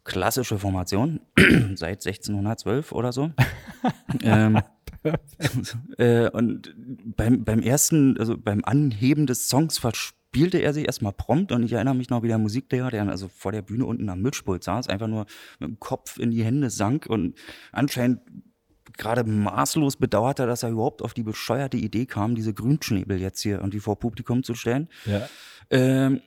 Klassische 0.05 0.59
Formation 0.59 1.21
seit 1.75 2.05
1612 2.05 2.93
oder 2.93 3.13
so. 3.13 3.31
ähm, 4.23 4.61
äh, 5.99 6.29
und 6.31 6.75
beim, 7.17 7.45
beim 7.45 7.61
ersten, 7.61 8.19
also 8.19 8.37
beim 8.37 8.65
Anheben 8.65 9.27
des 9.27 9.49
Songs 9.49 9.79
verspielte 9.79 10.59
er 10.59 10.73
sich 10.73 10.87
erstmal 10.87 11.13
prompt 11.13 11.53
und 11.53 11.63
ich 11.63 11.73
erinnere 11.73 11.95
mich 11.95 12.11
noch, 12.11 12.23
wie 12.23 12.29
der 12.29 12.39
Musiklehrer, 12.39 12.91
der 12.91 13.09
also 13.09 13.29
vor 13.29 13.53
der 13.53 13.63
Bühne 13.63 13.85
unten 13.85 14.09
am 14.09 14.23
Mischpult 14.23 14.65
saß, 14.65 14.89
einfach 14.89 15.09
nur 15.09 15.27
mit 15.59 15.69
dem 15.69 15.81
Kopf 15.81 16.19
in 16.19 16.31
die 16.31 16.45
Hände 16.45 16.71
sank 16.71 17.07
und 17.07 17.37
anscheinend 17.73 18.21
gerade 18.97 19.25
maßlos 19.25 19.97
bedauerte, 19.97 20.47
dass 20.47 20.63
er 20.63 20.71
überhaupt 20.71 21.03
auf 21.03 21.15
die 21.15 21.23
bescheuerte 21.23 21.77
Idee 21.77 22.07
kam, 22.07 22.35
diese 22.35 22.55
Grünschnäbel 22.55 23.21
jetzt 23.21 23.41
hier 23.41 23.59
irgendwie 23.59 23.81
vor 23.81 23.99
Publikum 23.99 24.43
zu 24.43 24.55
stellen. 24.55 24.89
Ja. 25.07 25.29
Ähm, 25.71 26.21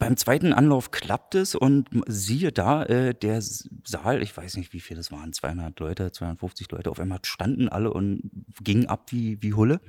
beim 0.00 0.16
zweiten 0.16 0.52
Anlauf 0.52 0.90
klappt 0.90 1.36
es 1.36 1.54
und 1.54 1.88
siehe 2.08 2.50
da, 2.50 2.82
äh, 2.84 3.14
der 3.14 3.40
Saal, 3.40 4.22
ich 4.22 4.36
weiß 4.36 4.56
nicht, 4.56 4.72
wie 4.72 4.80
viel 4.80 4.96
das 4.96 5.12
waren, 5.12 5.32
200 5.32 5.78
Leute, 5.78 6.10
250 6.10 6.72
Leute, 6.72 6.90
auf 6.90 6.98
einmal 6.98 7.20
standen 7.22 7.68
alle 7.68 7.92
und 7.92 8.28
gingen 8.62 8.86
ab 8.86 9.12
wie, 9.12 9.40
wie 9.42 9.54
Hulle. 9.54 9.80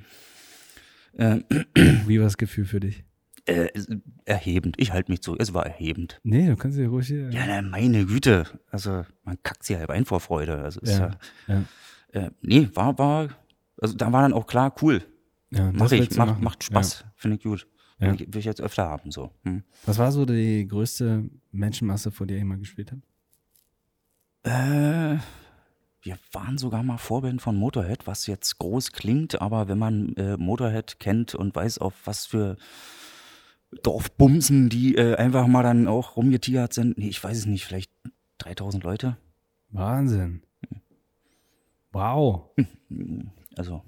Ähm, 1.18 1.44
Wie 2.06 2.18
war 2.18 2.24
das 2.24 2.38
Gefühl 2.38 2.64
für 2.64 2.80
dich? 2.80 3.04
äh, 3.46 3.68
erhebend, 4.24 4.76
ich 4.78 4.92
halte 4.92 5.10
mich 5.10 5.20
zurück, 5.22 5.40
es 5.40 5.52
war 5.52 5.66
erhebend. 5.66 6.20
Nee, 6.22 6.46
du 6.46 6.56
kannst 6.56 6.78
ja 6.78 6.86
ruhig 6.86 7.08
hier. 7.08 7.30
Ja, 7.30 7.44
na, 7.46 7.62
meine 7.62 8.06
Güte, 8.06 8.44
also 8.70 9.04
man 9.24 9.42
kackt 9.42 9.64
sich 9.64 9.76
halb 9.76 9.90
ein 9.90 10.04
vor 10.04 10.20
Freude. 10.20 10.62
Also 10.62 10.80
ist 10.80 10.98
Ja, 10.98 11.10
ja, 11.48 11.64
ja. 12.14 12.20
äh, 12.20 12.30
nee, 12.40 12.68
war, 12.74 12.98
war, 12.98 13.30
also 13.80 13.94
da 13.96 14.12
war 14.12 14.22
dann 14.22 14.32
auch 14.32 14.46
klar, 14.46 14.74
cool, 14.80 15.02
ja 15.50 15.72
mach 15.72 15.90
ich, 15.90 16.16
macht, 16.16 16.40
macht 16.40 16.64
Spaß, 16.64 17.04
finde 17.16 17.36
ich 17.36 17.42
gut. 17.42 17.66
Ja. 18.02 18.18
Will, 18.18 18.38
ich, 18.38 18.44
jetzt 18.44 18.60
öfter 18.60 18.88
haben, 18.88 19.10
so. 19.10 19.30
Hm. 19.44 19.62
Was 19.86 19.98
war 19.98 20.10
so 20.10 20.24
die 20.24 20.66
größte 20.66 21.30
Menschenmasse, 21.52 22.10
vor 22.10 22.26
der 22.26 22.38
ihr 22.38 22.44
mal 22.44 22.58
gespielt 22.58 22.92
habt? 22.92 23.02
Äh, 24.44 25.18
wir 26.02 26.18
waren 26.32 26.58
sogar 26.58 26.82
mal 26.82 26.98
Vorband 26.98 27.40
von 27.40 27.54
Motorhead, 27.54 28.06
was 28.08 28.26
jetzt 28.26 28.58
groß 28.58 28.90
klingt, 28.90 29.40
aber 29.40 29.68
wenn 29.68 29.78
man 29.78 30.16
äh, 30.16 30.36
Motorhead 30.36 30.98
kennt 30.98 31.34
und 31.36 31.54
weiß, 31.54 31.78
auf 31.78 31.94
was 32.04 32.26
für 32.26 32.56
Dorfbumsen 33.82 34.68
die 34.68 34.96
äh, 34.96 35.14
einfach 35.14 35.46
mal 35.46 35.62
dann 35.62 35.86
auch 35.86 36.16
rumgetiert 36.16 36.72
sind, 36.72 36.98
nee, 36.98 37.08
ich 37.08 37.22
weiß 37.22 37.38
es 37.38 37.46
nicht, 37.46 37.64
vielleicht 37.64 37.92
3000 38.38 38.82
Leute. 38.82 39.16
Wahnsinn. 39.70 40.42
Wow. 41.92 42.50
Also, 43.54 43.82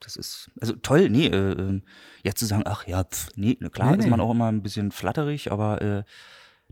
das 0.00 0.16
ist, 0.16 0.50
also 0.60 0.74
toll, 0.76 1.08
nee, 1.08 1.26
äh, 1.26 1.52
äh, 1.52 1.80
jetzt 2.22 2.38
zu 2.38 2.46
sagen, 2.46 2.62
ach 2.66 2.86
ja, 2.86 3.04
pf, 3.04 3.30
nee, 3.36 3.54
klar 3.54 3.92
Nee, 3.92 3.98
ist 3.98 4.04
nee. 4.04 4.10
man 4.10 4.20
auch 4.20 4.30
immer 4.30 4.46
ein 4.48 4.62
bisschen 4.62 4.90
flatterig, 4.92 5.50
aber 5.52 5.82
äh, 5.82 6.02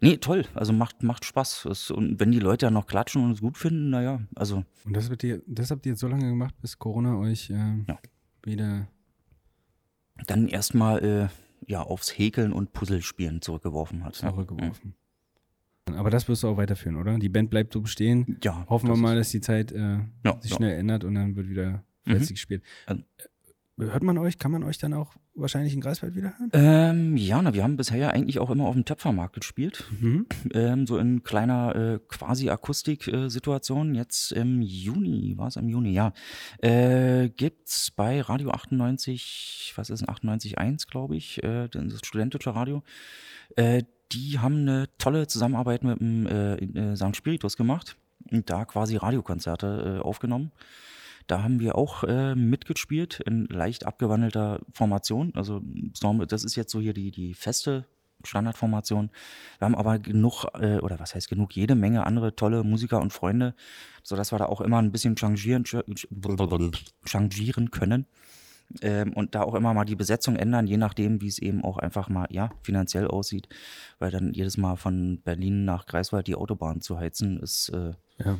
Nee, 0.00 0.16
toll. 0.16 0.44
Also 0.54 0.72
macht, 0.72 1.04
macht 1.04 1.24
Spaß. 1.24 1.66
Es, 1.66 1.92
und 1.92 2.18
wenn 2.18 2.32
die 2.32 2.40
Leute 2.40 2.66
ja 2.66 2.70
noch 2.70 2.88
klatschen 2.88 3.22
und 3.24 3.30
es 3.30 3.40
gut 3.40 3.56
finden, 3.56 3.90
naja, 3.90 4.20
also 4.34 4.64
Und 4.84 4.96
das, 4.96 5.08
wird 5.08 5.22
ihr, 5.22 5.40
das 5.46 5.70
habt 5.70 5.86
ihr 5.86 5.92
jetzt 5.92 6.00
so 6.00 6.08
lange 6.08 6.28
gemacht, 6.28 6.54
bis 6.60 6.80
Corona 6.80 7.16
euch 7.16 7.48
äh, 7.50 7.54
Ja. 7.86 7.98
wieder. 8.42 8.88
dann 10.26 10.48
erstmal 10.48 11.04
äh, 11.04 11.28
ja, 11.70 11.80
aufs 11.80 12.10
Häkeln 12.18 12.52
und 12.52 12.72
Puzzlespielen 12.72 13.40
zurückgeworfen 13.40 14.04
hat. 14.04 14.16
zurückgeworfen. 14.16 14.94
Aber 15.96 16.10
das 16.10 16.28
wirst 16.28 16.42
du 16.42 16.48
auch 16.48 16.56
weiterführen, 16.56 16.96
oder? 16.96 17.16
Die 17.18 17.28
Band 17.28 17.50
bleibt 17.50 17.72
so 17.72 17.80
bestehen. 17.80 18.38
Ja, 18.42 18.66
Hoffen 18.68 18.88
wir 18.88 18.96
mal, 18.96 19.14
dass 19.16 19.30
die 19.30 19.40
Zeit 19.40 19.70
äh, 19.70 19.98
Ja, 20.24 20.40
sich 20.40 20.50
ja. 20.50 20.56
schnell 20.56 20.76
ändert 20.78 21.04
und 21.04 21.14
dann 21.14 21.36
wird 21.36 21.48
wieder 21.48 21.84
fleißig 22.04 22.30
gespielt. 22.36 22.62
Also- 22.86 23.02
Äh, 23.18 23.24
Hört 23.76 24.04
man 24.04 24.18
euch? 24.18 24.38
Kann 24.38 24.52
man 24.52 24.62
euch 24.62 24.78
dann 24.78 24.94
auch 24.94 25.16
wahrscheinlich 25.34 25.74
in 25.74 25.80
Greifswald 25.80 26.14
wieder 26.14 26.32
hören? 26.38 26.50
Ähm, 26.52 27.16
ja, 27.16 27.42
na, 27.42 27.54
wir 27.54 27.64
haben 27.64 27.76
bisher 27.76 27.96
ja 27.98 28.10
eigentlich 28.10 28.38
auch 28.38 28.48
immer 28.50 28.66
auf 28.66 28.74
dem 28.74 28.84
Töpfermarkt 28.84 29.34
gespielt. 29.34 29.82
Mhm. 29.98 30.26
Ähm, 30.52 30.86
so 30.86 30.96
in 30.96 31.24
kleiner 31.24 31.74
äh, 31.74 31.98
quasi 32.06 32.50
Akustik-Situation. 32.50 33.96
Jetzt 33.96 34.30
im 34.30 34.62
Juni, 34.62 35.34
war 35.36 35.48
es 35.48 35.56
im 35.56 35.68
Juni, 35.68 35.92
ja. 35.92 36.12
Äh, 36.58 37.30
gibt's 37.30 37.90
bei 37.90 38.20
Radio 38.20 38.50
98, 38.50 39.72
was 39.74 39.90
ist 39.90 40.00
denn 40.06 40.08
98.1, 40.08 40.86
glaube 40.88 41.16
ich, 41.16 41.42
äh, 41.42 41.68
das 41.68 41.98
studentische 42.04 42.54
Radio. 42.54 42.84
Äh, 43.56 43.82
die 44.12 44.38
haben 44.38 44.60
eine 44.60 44.88
tolle 44.98 45.26
Zusammenarbeit 45.26 45.82
mit 45.82 45.98
dem 45.98 46.26
äh, 46.26 46.54
äh, 46.54 46.96
St. 46.96 47.16
Spiritus 47.16 47.56
gemacht 47.56 47.96
und 48.30 48.48
da 48.50 48.64
quasi 48.64 48.96
Radiokonzerte 48.96 49.96
äh, 49.98 50.00
aufgenommen. 50.00 50.52
Da 51.26 51.42
haben 51.42 51.60
wir 51.60 51.76
auch 51.76 52.04
äh, 52.04 52.34
mitgespielt 52.34 53.20
in 53.20 53.46
leicht 53.46 53.86
abgewandelter 53.86 54.60
Formation. 54.72 55.32
Also 55.34 55.62
Storm- 55.96 56.26
das 56.26 56.44
ist 56.44 56.56
jetzt 56.56 56.70
so 56.72 56.80
hier 56.80 56.92
die, 56.94 57.10
die 57.10 57.34
feste 57.34 57.86
Standardformation. 58.24 59.10
Wir 59.58 59.66
haben 59.66 59.74
aber 59.74 59.98
genug, 59.98 60.46
äh, 60.54 60.78
oder 60.78 60.98
was 60.98 61.14
heißt 61.14 61.28
genug, 61.28 61.54
jede 61.54 61.74
Menge 61.74 62.06
andere 62.06 62.36
tolle 62.36 62.62
Musiker 62.64 63.00
und 63.00 63.12
Freunde, 63.12 63.54
sodass 64.02 64.32
wir 64.32 64.38
da 64.38 64.46
auch 64.46 64.60
immer 64.60 64.78
ein 64.78 64.92
bisschen 64.92 65.16
changieren, 65.16 65.64
changieren 67.04 67.70
können. 67.70 68.06
Ähm, 68.80 69.12
und 69.12 69.34
da 69.34 69.42
auch 69.42 69.54
immer 69.54 69.74
mal 69.74 69.84
die 69.84 69.94
Besetzung 69.94 70.36
ändern, 70.36 70.66
je 70.66 70.78
nachdem, 70.78 71.20
wie 71.20 71.28
es 71.28 71.38
eben 71.38 71.62
auch 71.62 71.76
einfach 71.76 72.08
mal 72.08 72.26
ja, 72.30 72.50
finanziell 72.62 73.06
aussieht. 73.06 73.48
Weil 73.98 74.10
dann 74.10 74.32
jedes 74.32 74.56
Mal 74.56 74.76
von 74.76 75.20
Berlin 75.20 75.66
nach 75.66 75.84
Greifswald 75.86 76.26
die 76.26 76.34
Autobahn 76.34 76.80
zu 76.80 76.98
heizen, 76.98 77.38
ist 77.40 77.68
äh, 77.68 77.92
Ja. 78.24 78.38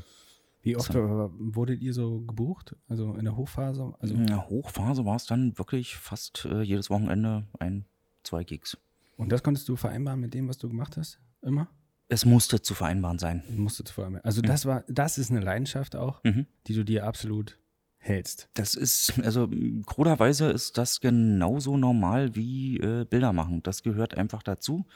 Wie 0.65 0.77
oft 0.77 0.95
äh, 0.95 0.99
wurdet 0.99 1.81
ihr 1.83 1.93
so 1.93 2.21
gebucht? 2.23 2.75
Also 2.89 3.15
in 3.15 3.25
der 3.25 3.37
Hochphase? 3.37 3.95
Also, 3.99 4.15
in 4.15 4.27
der 4.27 4.49
Hochphase 4.49 5.05
war 5.05 5.17
es 5.17 5.27
dann 5.27 5.57
wirklich 5.59 5.97
fast 5.97 6.47
äh, 6.47 6.62
jedes 6.62 6.91
Wochenende 6.91 7.47
ein, 7.61 7.85
zwei 8.23 8.45
Gigs. 8.45 8.77
Und 9.17 9.31
das 9.31 9.43
konntest 9.43 9.69
du 9.69 9.77
vereinbaren 9.77 10.19
mit 10.21 10.35
dem, 10.35 10.49
was 10.49 10.59
du 10.59 10.69
gemacht 10.69 10.97
hast? 10.97 11.21
Immer? 11.43 11.69
Es 12.09 12.25
musste 12.25 12.61
zu 12.61 12.75
vereinbaren 12.75 13.19
sein. 13.19 13.43
Musstest 13.57 13.91
du 13.91 13.93
vereinbaren. 13.93 14.25
Also 14.25 14.41
das 14.43 14.67
war, 14.67 14.85
das 14.89 15.19
ist 15.19 15.31
eine 15.31 15.41
Leidenschaft 15.41 15.97
auch, 15.97 16.23
Mhm. 16.25 16.47
die 16.67 16.75
du 16.75 16.85
dir 16.85 17.07
absolut 17.07 17.59
hältst. 17.99 18.49
Das 18.55 18.75
ist, 18.75 19.19
also 19.23 19.49
kruderweise 19.87 20.51
ist 20.51 20.77
das 20.79 21.01
genauso 21.01 21.77
normal 21.77 22.35
wie 22.35 22.79
äh, 22.79 23.05
Bilder 23.09 23.33
machen. 23.33 23.62
Das 23.62 23.83
gehört 23.83 24.17
einfach 24.17 24.43
dazu. 24.43 24.87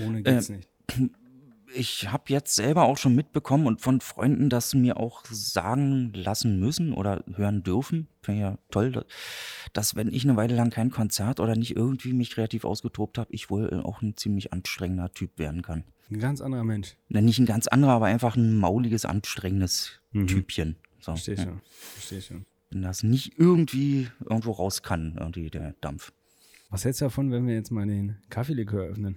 Ohne 0.00 0.22
geht's 0.22 0.48
nicht. 0.48 0.68
Ich 1.74 2.10
habe 2.12 2.24
jetzt 2.28 2.54
selber 2.54 2.82
auch 2.84 2.98
schon 2.98 3.14
mitbekommen 3.14 3.66
und 3.66 3.80
von 3.80 4.00
Freunden 4.00 4.50
das 4.50 4.74
mir 4.74 4.96
auch 4.98 5.24
sagen 5.30 6.12
lassen 6.14 6.60
müssen 6.60 6.92
oder 6.92 7.24
hören 7.34 7.62
dürfen. 7.62 8.08
Finde 8.20 8.38
ich 8.40 8.42
ja 8.44 8.58
toll, 8.70 9.04
dass- 9.72 9.94
wenn 9.96 10.12
ich 10.12 10.24
eine 10.24 10.36
Weile 10.36 10.54
lang 10.54 10.70
kein 10.70 10.90
Konzert 10.90 11.40
oder 11.40 11.56
nicht 11.56 11.74
irgendwie 11.76 12.12
mich 12.12 12.30
kreativ 12.30 12.64
ausgetobt 12.64 13.16
habe, 13.18 13.32
ich 13.32 13.48
wohl 13.50 13.72
auch 13.84 14.02
ein 14.02 14.16
ziemlich 14.16 14.52
anstrengender 14.52 15.12
Typ 15.12 15.38
werden 15.38 15.62
kann. 15.62 15.84
Ein 16.10 16.18
ganz 16.18 16.40
anderer 16.42 16.64
Mensch. 16.64 16.96
Na, 17.08 17.20
Nicht 17.22 17.38
ein 17.38 17.46
ganz 17.46 17.68
anderer, 17.68 17.92
aber 17.92 18.06
einfach 18.06 18.36
ein 18.36 18.56
mauliges, 18.56 19.04
anstrengendes 19.06 20.00
Mhm. 20.12 20.26
Typchen. 20.26 20.76
So, 21.00 21.12
Verstehe 21.12 21.36
ja. 21.36 21.42
schon. 21.44 21.60
Verstehe 21.94 22.20
schon. 22.22 22.44
Wenn 22.70 22.82
das 22.82 23.02
nicht 23.02 23.38
irgendwie 23.38 24.08
irgendwo 24.28 24.52
raus 24.52 24.82
kann, 24.82 25.16
irgendwie 25.18 25.48
der 25.50 25.74
Dampf. 25.80 26.12
Was 26.70 26.84
hältst 26.84 27.00
du 27.00 27.06
davon, 27.06 27.30
wenn 27.30 27.46
wir 27.46 27.54
jetzt 27.54 27.70
mal 27.70 27.86
den 27.86 28.16
Kaffeelikör 28.30 28.84
öffnen? 28.86 29.16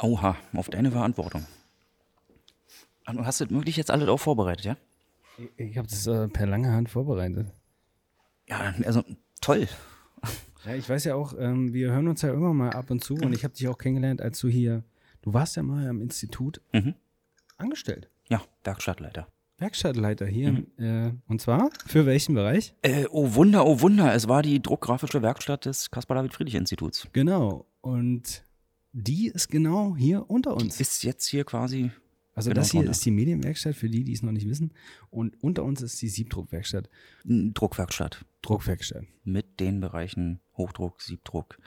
Oha, 0.00 0.36
auf 0.52 0.68
deine 0.68 0.90
Verantwortung. 0.90 1.46
Ah, 3.04 3.12
Du 3.12 3.24
hast 3.24 3.40
das 3.40 3.50
möglich 3.50 3.76
jetzt 3.76 3.90
alles 3.90 4.08
auch 4.08 4.18
vorbereitet, 4.18 4.64
ja? 4.64 4.76
Ich 5.56 5.76
habe 5.78 5.86
das 5.86 6.06
äh, 6.06 6.28
per 6.28 6.46
lange 6.46 6.72
Hand 6.72 6.88
vorbereitet. 6.90 7.52
Ja, 8.48 8.74
also 8.84 9.02
toll. 9.40 9.68
Ja, 10.64 10.74
ich 10.74 10.88
weiß 10.88 11.04
ja 11.04 11.14
auch, 11.14 11.34
ähm, 11.38 11.72
wir 11.72 11.90
hören 11.92 12.08
uns 12.08 12.22
ja 12.22 12.32
immer 12.32 12.52
mal 12.52 12.70
ab 12.70 12.90
und 12.90 13.04
zu 13.04 13.14
und 13.14 13.32
ich 13.32 13.44
habe 13.44 13.54
dich 13.54 13.68
auch 13.68 13.78
kennengelernt, 13.78 14.20
als 14.20 14.40
du 14.40 14.48
hier, 14.48 14.82
du 15.22 15.32
warst 15.32 15.54
ja 15.56 15.62
mal 15.62 15.86
am 15.88 16.00
Institut 16.00 16.60
Mhm. 16.72 16.94
angestellt. 17.58 18.08
Ja, 18.28 18.42
Werkstattleiter. 18.64 19.28
Werkstattleiter 19.58 20.26
hier. 20.26 20.64
Äh, 20.78 21.12
und 21.28 21.40
zwar 21.40 21.70
für 21.86 22.04
welchen 22.06 22.34
Bereich? 22.34 22.74
Äh, 22.82 23.06
oh 23.10 23.34
Wunder, 23.34 23.64
oh 23.66 23.80
Wunder, 23.80 24.12
es 24.14 24.26
war 24.28 24.42
die 24.42 24.60
druckgrafische 24.60 25.22
Werkstatt 25.22 25.64
des 25.66 25.90
Caspar-David-Friedrich-Instituts. 25.90 27.08
Genau. 27.12 27.66
Und 27.80 28.44
die 28.98 29.26
ist 29.28 29.48
genau 29.48 29.94
hier 29.94 30.30
unter 30.30 30.56
uns. 30.56 30.80
Ist 30.80 31.04
jetzt 31.04 31.26
hier 31.26 31.44
quasi, 31.44 31.90
Also 32.34 32.48
genau 32.48 32.60
das 32.60 32.70
hier 32.70 32.80
drunter. 32.80 32.92
ist 32.92 33.04
die 33.04 33.10
Medienwerkstatt, 33.10 33.76
für 33.76 33.90
die, 33.90 34.04
die 34.04 34.14
es 34.14 34.22
noch 34.22 34.32
nicht 34.32 34.48
wissen. 34.48 34.72
Und 35.10 35.42
unter 35.42 35.64
uns 35.64 35.82
ist 35.82 36.00
die 36.00 36.08
Siebdruckwerkstatt. 36.08 36.88
Druckwerkstatt 37.24 38.24
Druckwerkstatt. 38.40 39.04
mit 39.22 39.60
den 39.60 39.80
Bereichen 39.80 40.40
Hochdruck, 40.56 41.02
Siebdruck, 41.02 41.58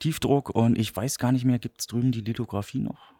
Tiefdruck 0.00 0.50
und 0.50 0.76
ich 0.76 0.94
weiß 0.94 1.18
gar 1.18 1.30
nicht 1.30 1.44
mehr, 1.44 1.60
gibt 1.60 1.80
es 1.80 1.86
drüben 1.86 2.10
die 2.10 2.20
Lithografie 2.22 2.80
noch? 2.80 3.14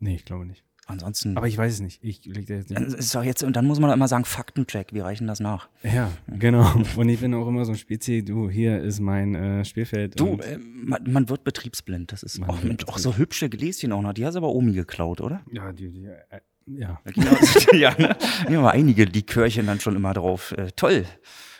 Nee, 0.00 0.16
ich 0.16 0.24
glaube 0.24 0.46
nicht. 0.46 0.64
Ansonsten, 0.92 1.36
Aber 1.36 1.48
ich 1.48 1.56
weiß 1.56 1.74
es 1.74 1.80
nicht. 1.80 2.02
Ich 2.02 2.24
leg 2.24 2.46
da 2.46 2.54
jetzt 2.54 2.70
nicht. 2.70 2.80
Dann 2.80 2.86
ist 2.92 3.14
jetzt, 3.14 3.42
und 3.42 3.56
dann 3.56 3.66
muss 3.66 3.80
man 3.80 3.90
immer 3.90 4.08
sagen, 4.08 4.24
Faktencheck, 4.24 4.92
wir 4.92 5.04
reichen 5.04 5.26
das 5.26 5.40
nach. 5.40 5.68
Ja, 5.82 6.12
genau. 6.28 6.70
Und 6.96 7.08
ich 7.08 7.20
bin 7.20 7.34
auch 7.34 7.48
immer 7.48 7.64
so 7.64 7.72
ein 7.72 7.78
Spezi, 7.78 8.24
du, 8.24 8.50
hier 8.50 8.80
ist 8.80 9.00
mein 9.00 9.34
äh, 9.34 9.64
Spielfeld. 9.64 10.20
Du, 10.20 10.36
äh, 10.36 10.58
man, 10.58 11.02
man 11.10 11.28
wird 11.28 11.44
betriebsblind, 11.44 12.12
das 12.12 12.22
ist 12.22 12.38
Man 12.38 12.50
auch, 12.50 12.62
mit 12.62 12.88
auch 12.88 12.98
so 12.98 13.16
hübsche 13.16 13.48
Gläschen 13.48 13.92
auch 13.92 14.02
noch, 14.02 14.12
die 14.12 14.26
hast 14.26 14.34
du 14.34 14.38
aber 14.38 14.50
Omi 14.50 14.72
geklaut, 14.72 15.20
oder? 15.20 15.42
ja, 15.50 15.72
die, 15.72 15.90
die, 15.90 16.04
äh, 16.04 16.40
ja. 16.66 17.00
Genau. 17.04 17.32
ja, 17.72 17.90
ne? 17.98 18.16
Hier 18.46 18.56
haben 18.56 18.64
wir 18.64 18.70
einige 18.70 19.04
Likörchen 19.04 19.66
dann 19.66 19.80
schon 19.80 19.96
immer 19.96 20.14
drauf. 20.14 20.52
Äh, 20.52 20.70
toll. 20.76 21.06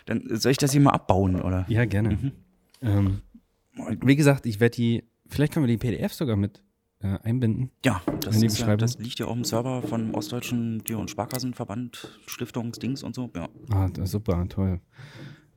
Dann 0.05 0.23
soll 0.29 0.51
ich 0.51 0.57
das 0.57 0.71
hier 0.71 0.81
mal 0.81 0.91
abbauen, 0.91 1.41
oder? 1.41 1.65
Ja, 1.67 1.85
gerne. 1.85 2.33
Ähm, 2.81 3.21
wie 4.01 4.15
gesagt, 4.15 4.45
ich 4.45 4.59
werde 4.59 4.75
die, 4.75 5.03
vielleicht 5.27 5.53
können 5.53 5.65
wir 5.65 5.71
die 5.73 5.77
PDF 5.77 6.13
sogar 6.13 6.35
mit 6.35 6.61
äh, 7.03 7.19
einbinden. 7.23 7.69
Ja, 7.85 8.01
das, 8.21 8.59
ja, 8.59 8.77
das 8.77 8.97
liegt 8.97 9.19
ja 9.19 9.27
auf 9.27 9.33
dem 9.33 9.43
Server 9.43 9.81
vom 9.81 10.13
Ostdeutschen 10.13 10.83
Tür- 10.83 10.99
und 10.99 11.09
Sparkassenverband, 11.11 12.19
Stiftungsdings 12.25 13.03
und 13.03 13.13
so. 13.13 13.29
Ja. 13.35 13.49
Ah, 13.71 13.89
super, 14.05 14.45
toll. 14.49 14.79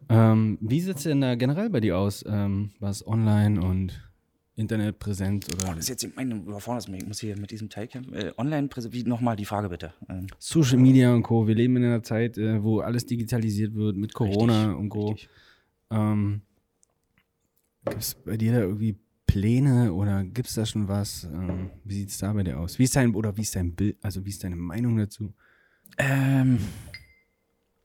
Ähm, 0.08 0.58
wie 0.60 0.80
sieht 0.80 0.96
es 0.96 1.02
denn 1.04 1.20
da 1.20 1.34
generell 1.34 1.70
bei 1.70 1.80
dir 1.80 1.98
aus, 1.98 2.24
ähm, 2.26 2.70
was 2.78 3.06
online 3.06 3.60
und 3.60 4.00
Internetpräsenz 4.56 5.48
oder 5.52 5.74
Das 5.74 5.88
ist 5.88 6.02
jetzt, 6.02 6.16
meine, 6.16 6.36
überfordert 6.36 6.88
mich. 6.88 7.02
Ich 7.02 7.08
muss 7.08 7.20
hier 7.20 7.38
mit 7.38 7.50
diesem 7.50 7.68
Teil 7.68 7.88
kämpfen. 7.88 8.14
Äh, 8.14 8.32
online 8.38 8.68
wie 8.90 9.02
nochmal 9.04 9.36
die 9.36 9.44
Frage 9.44 9.68
bitte. 9.68 9.92
Ähm, 10.08 10.26
Social 10.38 10.78
Media 10.78 11.12
und 11.12 11.22
Co. 11.22 11.46
Wir 11.46 11.54
leben 11.54 11.76
in 11.76 11.84
einer 11.84 12.02
Zeit, 12.02 12.38
äh, 12.38 12.62
wo 12.62 12.80
alles 12.80 13.04
digitalisiert 13.06 13.74
wird 13.74 13.96
mit 13.96 14.14
Corona 14.14 14.62
richtig, 14.62 14.80
und 14.80 14.88
Co. 14.88 15.16
Ähm, 15.90 16.40
gibt 17.84 18.00
es 18.00 18.14
bei 18.14 18.36
dir 18.36 18.52
da 18.52 18.60
irgendwie 18.60 18.96
Pläne 19.36 19.92
oder 19.92 20.24
gibt 20.24 20.48
es 20.48 20.54
da 20.54 20.64
schon 20.64 20.88
was? 20.88 21.24
Ähm, 21.24 21.70
wie 21.84 21.92
sieht 21.92 22.08
es 22.08 22.16
da 22.16 22.32
bei 22.32 22.42
dir 22.42 22.58
aus? 22.58 22.78
Wie 22.78 22.84
ist 22.84 22.96
dein, 22.96 23.14
oder 23.14 23.36
wie 23.36 23.42
ist 23.42 23.54
dein 23.54 23.74
Bild, 23.74 23.98
also 24.02 24.24
wie 24.24 24.30
ist 24.30 24.42
deine 24.42 24.56
Meinung 24.56 24.96
dazu? 24.96 25.34
Ähm, 25.98 26.58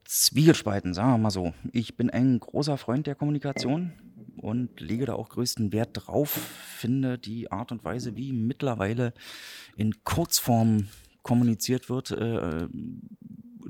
Zwiegespalten, 0.06 0.94
sagen 0.94 1.12
wir 1.12 1.18
mal 1.18 1.30
so. 1.30 1.54
Ich 1.74 1.98
bin 1.98 2.10
ein 2.10 2.40
großer 2.40 2.78
Freund 2.78 3.06
der 3.06 3.16
Kommunikation 3.16 3.92
und 4.38 4.80
lege 4.80 5.06
da 5.08 5.14
auch 5.16 5.28
größten 5.28 5.74
Wert 5.74 5.90
drauf. 5.94 6.30
Finde 6.78 7.18
die 7.18 7.52
Art 7.52 7.74
und 7.74 7.84
Weise, 7.84 8.16
wie 8.16 8.32
mittlerweile 8.32 9.14
in 9.76 10.06
Kurzform 10.06 10.88
kommuniziert 11.22 11.90
wird, 11.90 12.12
äh, 12.12 12.70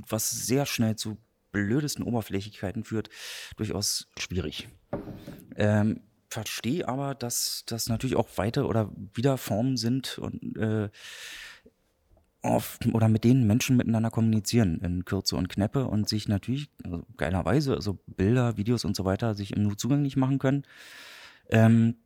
was 0.08 0.30
sehr 0.30 0.68
schnell 0.68 0.98
zu 0.98 1.18
blödesten 1.52 2.04
Oberflächlichkeiten 2.04 2.84
führt, 2.84 3.10
durchaus 3.58 4.08
schwierig. 4.20 4.70
Ähm, 5.56 6.02
verstehe 6.32 6.88
aber, 6.88 7.14
dass 7.14 7.64
das 7.66 7.90
natürlich 7.90 8.16
auch 8.16 8.30
weite 8.38 8.66
oder 8.66 8.90
wieder 9.14 9.38
Formen 9.38 9.76
sind 9.76 10.18
und 10.18 10.56
äh, 10.58 10.90
auf, 12.42 12.80
oder 12.94 13.08
mit 13.08 13.24
denen 13.24 13.46
Menschen 13.46 13.78
miteinander 13.78 14.10
kommunizieren 14.10 14.80
in 14.80 15.06
Kürze 15.06 15.36
und 15.36 15.50
Knäppe 15.50 15.86
und 15.86 16.10
sich 16.10 16.28
natürlich 16.28 16.70
also 16.84 17.04
geilerweise, 17.18 17.76
also 17.76 18.00
Bilder, 18.08 18.58
Videos 18.58 18.86
und 18.86 18.96
so 18.96 19.06
weiter, 19.06 19.36
sich 19.36 19.56
im 19.56 19.64
Nu 19.64 19.76
zugänglich 19.76 20.16
machen 20.16 20.40
können. 20.40 20.64
Ähm, 21.50 21.98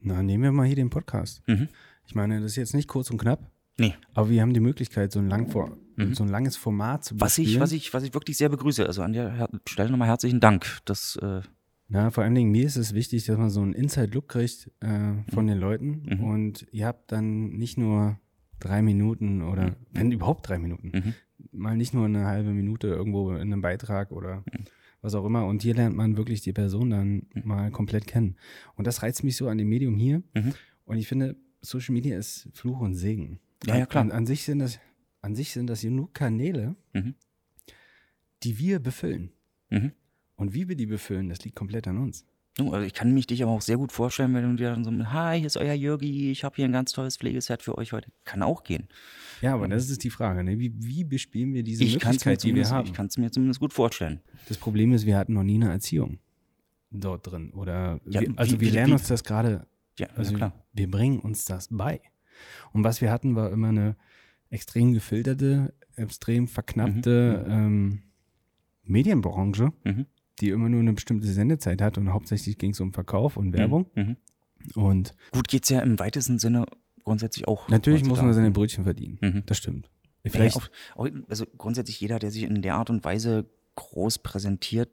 Na, 0.00 0.22
nehmen 0.22 0.42
wir 0.42 0.52
mal 0.52 0.66
hier 0.66 0.76
den 0.76 0.90
Podcast. 0.90 1.42
Mhm. 1.46 1.68
Ich 2.06 2.14
meine, 2.14 2.40
das 2.40 2.52
ist 2.52 2.56
jetzt 2.56 2.74
nicht 2.74 2.88
kurz 2.88 3.10
und 3.10 3.18
knapp, 3.18 3.50
nee, 3.76 3.94
aber 4.14 4.30
wir 4.30 4.40
haben 4.40 4.54
die 4.54 4.60
Möglichkeit, 4.60 5.12
so 5.12 5.18
ein, 5.18 5.28
lang 5.28 5.50
vor, 5.50 5.76
so 6.12 6.24
ein 6.24 6.30
langes 6.30 6.56
Format 6.56 7.04
zu 7.04 7.20
was 7.20 7.36
ich, 7.36 7.44
bespielen. 7.44 7.60
was 7.60 7.72
ich, 7.72 7.94
was 7.94 8.02
ich 8.02 8.14
wirklich 8.14 8.38
sehr 8.38 8.48
begrüße. 8.48 8.86
Also 8.86 9.02
an 9.02 9.12
der 9.12 9.50
Stelle 9.68 9.90
nochmal 9.90 10.08
herzlichen 10.08 10.40
Dank. 10.40 10.78
Das 10.86 11.16
äh, 11.16 11.42
Na, 11.90 12.10
vor 12.10 12.22
allen 12.24 12.34
Dingen, 12.34 12.50
mir 12.50 12.64
ist 12.66 12.76
es 12.76 12.92
wichtig, 12.92 13.24
dass 13.24 13.38
man 13.38 13.48
so 13.50 13.62
einen 13.62 13.72
Inside-Look 13.72 14.28
kriegt 14.28 14.70
äh, 14.80 15.14
von 15.32 15.46
den 15.46 15.58
Leuten. 15.58 16.02
Mhm. 16.06 16.24
Und 16.24 16.66
ihr 16.70 16.86
habt 16.86 17.10
dann 17.12 17.48
nicht 17.50 17.78
nur 17.78 18.18
drei 18.60 18.82
Minuten 18.82 19.42
oder, 19.42 19.76
wenn 19.92 20.12
überhaupt 20.12 20.48
drei 20.48 20.58
Minuten, 20.58 20.92
Mhm. 20.94 21.14
mal 21.52 21.76
nicht 21.76 21.94
nur 21.94 22.04
eine 22.04 22.26
halbe 22.26 22.50
Minute 22.50 22.88
irgendwo 22.88 23.30
in 23.32 23.40
einem 23.52 23.62
Beitrag 23.62 24.10
oder 24.12 24.38
Mhm. 24.52 24.64
was 25.00 25.14
auch 25.14 25.24
immer. 25.24 25.46
Und 25.46 25.62
hier 25.62 25.74
lernt 25.74 25.96
man 25.96 26.16
wirklich 26.18 26.42
die 26.42 26.52
Person 26.52 26.90
dann 26.90 27.22
mal 27.44 27.70
komplett 27.70 28.06
kennen. 28.06 28.36
Und 28.74 28.86
das 28.86 29.02
reizt 29.02 29.24
mich 29.24 29.36
so 29.36 29.48
an 29.48 29.56
dem 29.56 29.68
Medium 29.68 29.96
hier. 29.96 30.22
Mhm. 30.34 30.52
Und 30.84 30.98
ich 30.98 31.08
finde, 31.08 31.36
Social 31.62 31.94
Media 31.94 32.18
ist 32.18 32.48
Fluch 32.52 32.80
und 32.80 32.94
Segen. 32.94 33.40
Ja, 33.64 33.78
ja, 33.78 33.86
klar. 33.86 34.02
An, 34.04 34.10
an, 34.12 34.26
sich 34.26 34.42
sind 34.42 34.58
das, 34.58 34.78
an 35.22 35.34
sich 35.34 35.52
sind 35.52 35.68
das 35.68 35.80
genug 35.80 36.12
Kanäle, 36.12 36.76
Mhm. 36.92 37.14
die 38.42 38.58
wir 38.58 38.78
befüllen. 38.78 39.30
Mhm. 39.70 39.92
Und 40.38 40.54
wie 40.54 40.68
wir 40.68 40.76
die 40.76 40.86
befüllen, 40.86 41.28
das 41.28 41.44
liegt 41.44 41.56
komplett 41.56 41.86
an 41.86 41.98
uns. 41.98 42.24
Also 42.58 42.80
ich 42.80 42.94
kann 42.94 43.12
mich 43.14 43.26
dich 43.26 43.42
aber 43.42 43.52
auch 43.52 43.60
sehr 43.60 43.76
gut 43.76 43.92
vorstellen, 43.92 44.34
wenn 44.34 44.42
du 44.50 44.56
dir 44.56 44.70
dann 44.70 44.82
so, 44.84 44.90
hi, 45.12 45.36
hier 45.38 45.46
ist 45.46 45.56
euer 45.56 45.74
Jürgi, 45.74 46.30
ich 46.32 46.42
habe 46.42 46.56
hier 46.56 46.64
ein 46.64 46.72
ganz 46.72 46.90
tolles 46.92 47.16
Pflegeset 47.16 47.62
für 47.62 47.78
euch 47.78 47.92
heute. 47.92 48.10
Kann 48.24 48.42
auch 48.42 48.64
gehen. 48.64 48.88
Ja, 49.42 49.54
aber 49.54 49.68
das 49.68 49.90
ist 49.90 50.02
die 50.02 50.10
Frage. 50.10 50.42
Ne? 50.42 50.58
Wie, 50.58 50.72
wie 50.76 51.04
bespielen 51.04 51.54
wir 51.54 51.62
diese 51.62 51.84
Ich 51.84 51.98
kann 52.00 52.16
es 52.16 52.24
mir, 52.24 52.30
Möglichkeit, 52.32 52.42
die 52.42 52.54
wir 52.56 52.68
haben? 52.70 52.86
ich 52.86 52.92
kann's 52.94 53.16
mir 53.16 53.30
zumindest 53.30 53.60
gut 53.60 53.72
vorstellen. 53.72 54.20
Das 54.48 54.56
Problem 54.56 54.92
ist, 54.92 55.06
wir 55.06 55.16
hatten 55.16 55.34
noch 55.34 55.44
nie 55.44 55.54
eine 55.56 55.70
Erziehung 55.70 56.18
dort 56.90 57.30
drin. 57.30 57.50
Oder 57.52 58.00
Ja, 58.08 58.22
wir, 58.22 58.32
also 58.36 58.56
wie- 58.60 58.66
wir 58.66 58.72
lernen 58.72 58.88
wie- 58.90 58.92
uns 58.94 59.06
das 59.06 59.22
gerade, 59.22 59.66
Ja, 59.98 60.08
also 60.16 60.32
ja 60.32 60.36
klar. 60.38 60.64
wir 60.72 60.90
bringen 60.90 61.20
uns 61.20 61.44
das 61.44 61.68
bei. 61.70 62.00
Und 62.72 62.82
was 62.82 63.00
wir 63.00 63.12
hatten, 63.12 63.36
war 63.36 63.52
immer 63.52 63.68
eine 63.68 63.96
extrem 64.50 64.94
gefilterte, 64.94 65.74
extrem 65.96 66.48
verknappte 66.48 67.44
ähm, 67.48 68.02
Medienbranche, 68.84 69.72
Mhm. 69.84 70.06
Die 70.38 70.50
immer 70.50 70.68
nur 70.68 70.80
eine 70.80 70.92
bestimmte 70.92 71.26
Sendezeit 71.26 71.82
hat 71.82 71.98
und 71.98 72.12
hauptsächlich 72.12 72.58
ging 72.58 72.70
es 72.70 72.80
um 72.80 72.92
Verkauf 72.92 73.36
und 73.36 73.52
Werbung. 73.52 73.86
Mhm. 73.94 74.16
Und 74.74 75.14
Gut 75.32 75.48
geht's 75.48 75.68
ja 75.68 75.80
im 75.80 75.98
weitesten 75.98 76.38
Sinne 76.38 76.66
grundsätzlich 77.04 77.48
auch. 77.48 77.68
natürlich 77.68 78.04
muss 78.04 78.20
man 78.20 78.32
seine 78.32 78.50
Brötchen 78.50 78.84
verdienen. 78.84 79.18
Mhm. 79.20 79.42
Das 79.46 79.58
stimmt. 79.58 79.88
Ja, 80.24 80.32
Vielleicht, 80.32 80.56
auch, 80.56 80.68
auch, 80.96 81.08
also 81.28 81.46
grundsätzlich 81.56 82.00
jeder, 82.00 82.18
der 82.18 82.30
sich 82.30 82.42
in 82.42 82.60
der 82.60 82.74
Art 82.74 82.90
und 82.90 83.04
Weise 83.04 83.46
groß 83.76 84.18
präsentiert, 84.18 84.90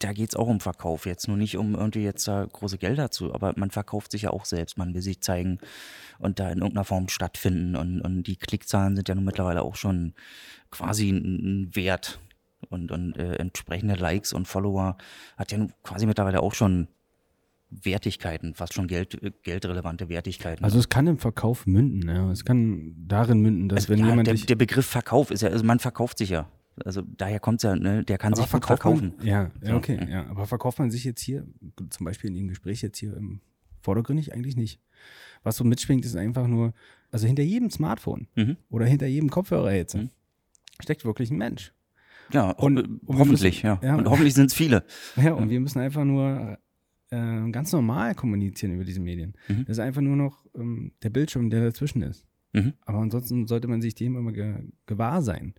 da 0.00 0.12
geht 0.12 0.30
es 0.30 0.36
auch 0.36 0.48
um 0.48 0.60
Verkauf. 0.60 1.06
Jetzt 1.06 1.28
nur 1.28 1.36
nicht 1.36 1.56
um 1.56 1.74
irgendwie 1.74 2.02
jetzt 2.02 2.26
da 2.26 2.44
große 2.44 2.78
Gelder 2.78 3.10
zu, 3.10 3.34
aber 3.34 3.52
man 3.56 3.70
verkauft 3.70 4.12
sich 4.12 4.22
ja 4.22 4.30
auch 4.30 4.46
selbst. 4.46 4.78
Man 4.78 4.94
will 4.94 5.02
sich 5.02 5.20
zeigen 5.20 5.58
und 6.18 6.38
da 6.40 6.50
in 6.50 6.58
irgendeiner 6.58 6.84
Form 6.84 7.08
stattfinden. 7.08 7.76
Und, 7.76 8.00
und 8.00 8.24
die 8.24 8.36
Klickzahlen 8.36 8.96
sind 8.96 9.08
ja 9.08 9.14
nun 9.14 9.24
mittlerweile 9.24 9.62
auch 9.62 9.76
schon 9.76 10.14
quasi 10.70 11.10
ein 11.10 11.70
Wert. 11.74 12.18
Und, 12.68 12.92
und 12.92 13.16
äh, 13.16 13.36
entsprechende 13.36 13.94
Likes 13.94 14.32
und 14.32 14.46
Follower 14.46 14.96
hat 15.36 15.50
ja 15.52 15.66
quasi 15.82 16.06
mittlerweile 16.06 16.40
auch 16.42 16.54
schon 16.54 16.88
Wertigkeiten, 17.70 18.54
fast 18.54 18.74
schon 18.74 18.86
Geld, 18.88 19.22
äh, 19.22 19.30
geldrelevante 19.42 20.08
Wertigkeiten. 20.08 20.64
also 20.64 20.78
es 20.78 20.88
kann 20.88 21.06
im 21.06 21.18
Verkauf 21.18 21.66
münden. 21.66 22.08
Ja. 22.08 22.30
Es 22.30 22.44
kann 22.44 22.94
darin 23.06 23.40
münden, 23.40 23.68
dass 23.68 23.88
wenn 23.88 24.00
ja, 24.00 24.08
jemand 24.08 24.26
der, 24.26 24.34
der 24.34 24.56
Begriff 24.56 24.86
Verkauf 24.86 25.30
ist 25.30 25.42
ja, 25.42 25.50
also 25.50 25.64
man 25.64 25.78
verkauft 25.78 26.18
sich 26.18 26.30
ja. 26.30 26.48
Also 26.84 27.02
daher 27.02 27.40
kommt 27.40 27.60
es 27.60 27.62
ja, 27.64 27.76
ne, 27.76 28.04
der 28.04 28.18
kann 28.18 28.34
sich 28.34 28.44
gut 28.44 28.50
verkauft 28.50 28.82
verkaufen. 28.82 29.14
Man, 29.18 29.26
ja, 29.26 29.50
ja, 29.62 29.76
okay, 29.76 30.00
mhm. 30.04 30.08
ja. 30.10 30.26
Aber 30.28 30.46
verkauft 30.46 30.78
man 30.78 30.90
sich 30.90 31.04
jetzt 31.04 31.20
hier, 31.20 31.46
zum 31.90 32.04
Beispiel 32.04 32.30
in 32.30 32.36
dem 32.36 32.48
Gespräch 32.48 32.82
jetzt 32.82 32.98
hier 32.98 33.16
im 33.16 33.40
Vordergründig 33.82 34.32
eigentlich 34.34 34.56
nicht. 34.56 34.80
Was 35.42 35.56
so 35.56 35.64
mitschwingt, 35.64 36.04
ist 36.04 36.16
einfach 36.16 36.46
nur, 36.46 36.72
also 37.10 37.26
hinter 37.26 37.42
jedem 37.42 37.70
Smartphone 37.70 38.28
Mhm. 38.34 38.56
oder 38.68 38.86
hinter 38.86 39.06
jedem 39.06 39.30
Kopfhörer 39.30 39.72
jetzt 39.72 39.94
Mhm. 39.94 40.10
steckt 40.82 41.04
wirklich 41.04 41.30
ein 41.30 41.38
Mensch. 41.38 41.72
Ja, 42.32 42.50
Und- 42.50 42.78
und 42.78 43.00
wir 43.08 43.18
hoffentlich, 43.18 43.62
müssen- 43.64 43.66
ja. 43.66 43.80
ja. 43.82 43.96
Und 43.96 44.08
hoffentlich 44.08 44.34
sind 44.34 44.46
es 44.46 44.54
viele. 44.54 44.84
Ja, 45.16 45.32
und 45.34 45.50
wir 45.50 45.60
müssen 45.60 45.80
einfach 45.80 46.04
nur 46.04 46.58
äh, 47.10 47.50
ganz 47.50 47.72
normal 47.72 48.14
kommunizieren 48.14 48.74
über 48.74 48.84
diese 48.84 49.00
Medien. 49.00 49.34
Mhm. 49.48 49.64
Das 49.66 49.78
ist 49.78 49.80
einfach 49.80 50.00
nur 50.00 50.16
noch 50.16 50.46
ähm, 50.54 50.92
der 51.02 51.10
Bildschirm, 51.10 51.50
der 51.50 51.62
dazwischen 51.64 52.02
ist. 52.02 52.24
Mhm. 52.52 52.74
Aber 52.86 52.98
ansonsten 52.98 53.46
sollte 53.46 53.68
man 53.68 53.80
sich 53.82 53.94
dem 53.94 54.16
immer 54.16 54.32
ge 54.32 54.54
gewahr 54.86 55.22
sein. 55.22 55.54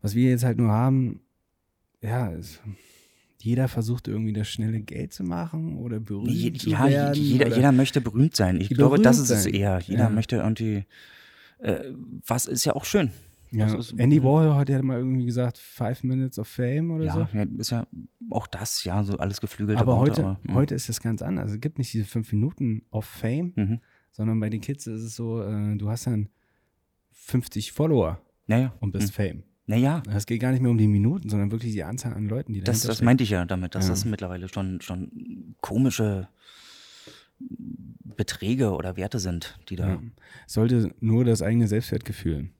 Was 0.00 0.14
wir 0.14 0.30
jetzt 0.30 0.44
halt 0.44 0.58
nur 0.58 0.70
haben, 0.70 1.20
ja, 2.02 2.28
ist, 2.28 2.60
jeder 3.40 3.68
versucht 3.68 4.08
irgendwie 4.08 4.32
das 4.32 4.48
schnelle 4.48 4.80
Geld 4.80 5.12
zu 5.12 5.24
machen 5.24 5.76
oder 5.76 6.00
berühmt 6.00 6.30
Je, 6.30 6.52
zu 6.52 6.70
ja, 6.70 6.86
werden. 6.88 7.14
jeder, 7.22 7.54
jeder 7.54 7.72
möchte 7.72 8.00
berühmt 8.00 8.34
sein. 8.36 8.60
Ich 8.60 8.68
glaube, 8.70 8.98
das 8.98 9.18
ist 9.18 9.28
berühmt 9.28 9.38
es 9.38 9.44
sein. 9.44 9.54
eher. 9.54 9.80
Jeder 9.80 10.04
Ja. 10.04 10.10
möchte 10.10 10.36
irgendwie, 10.36 10.84
äh, 11.58 11.84
was 12.26 12.46
ist 12.46 12.64
ja 12.64 12.74
auch 12.74 12.84
schön. 12.84 13.10
Ja, 13.50 13.74
ist- 13.74 13.92
Andy 13.98 14.22
Warhol 14.22 14.54
hat 14.54 14.68
ja 14.68 14.82
mal 14.82 14.98
irgendwie 14.98 15.24
gesagt, 15.26 15.58
five 15.58 16.02
minutes 16.04 16.38
of 16.38 16.46
fame 16.48 16.90
oder 16.90 17.10
so. 17.12 17.20
Ja, 17.20 17.28
ja, 17.32 17.46
ist 17.58 17.70
ja 17.70 17.86
auch 18.30 18.46
das, 18.46 18.84
ja, 18.84 19.02
so 19.04 19.16
alles 19.18 19.40
geflügelte 19.40 19.80
Aber 19.80 19.98
heute, 19.98 20.24
aber, 20.44 20.54
heute 20.54 20.74
ist 20.74 20.88
das 20.88 21.00
ganz 21.00 21.22
anders. 21.22 21.52
Es 21.52 21.60
gibt 21.60 21.78
nicht 21.78 21.92
diese 21.92 22.04
fünf 22.04 22.32
Minuten 22.32 22.82
of 22.90 23.04
Fame, 23.04 23.52
Mhm. 23.56 23.80
sondern 24.12 24.38
bei 24.40 24.50
den 24.50 24.60
Kids 24.60 24.86
ist 24.86 25.02
es 25.02 25.16
so, 25.16 25.42
äh, 25.42 25.76
du 25.76 25.88
hast 25.88 26.06
dann 26.06 26.28
50 27.12 27.72
Follower 27.72 28.20
Naja, 28.46 28.74
und 28.80 28.92
bist 28.92 29.08
mhm. 29.18 29.22
Fame. 29.22 29.42
naja, 29.66 30.02
Es 30.10 30.26
geht 30.26 30.40
gar 30.40 30.52
nicht 30.52 30.60
mehr 30.62 30.70
um 30.70 30.78
die 30.78 30.88
Minuten, 30.88 31.28
sondern 31.28 31.50
wirklich 31.50 31.72
die 31.72 31.84
Anzahl 31.84 32.14
an 32.14 32.26
Leuten, 32.28 32.52
die 32.52 32.60
das, 32.60 32.78
dahinter 32.80 32.88
das 32.88 33.02
meinte 33.02 33.22
ich 33.24 33.30
ja 33.30 33.44
damit, 33.44 33.74
dass 33.74 33.84
Ja. 33.86 33.90
das 33.90 34.04
mittlerweile 34.04 34.48
schon, 34.48 34.80
schon 34.80 35.54
komische 35.60 36.28
Beträge 38.16 38.72
oder 38.72 38.96
Werte 38.96 39.18
sind, 39.18 39.58
die 39.68 39.76
da. 39.76 39.88
Ja. 39.90 40.02
Sollte 40.46 40.92
nur 41.00 41.24
das 41.24 41.42
eigene 41.42 41.68
Selbstwertgefühl 41.68 42.50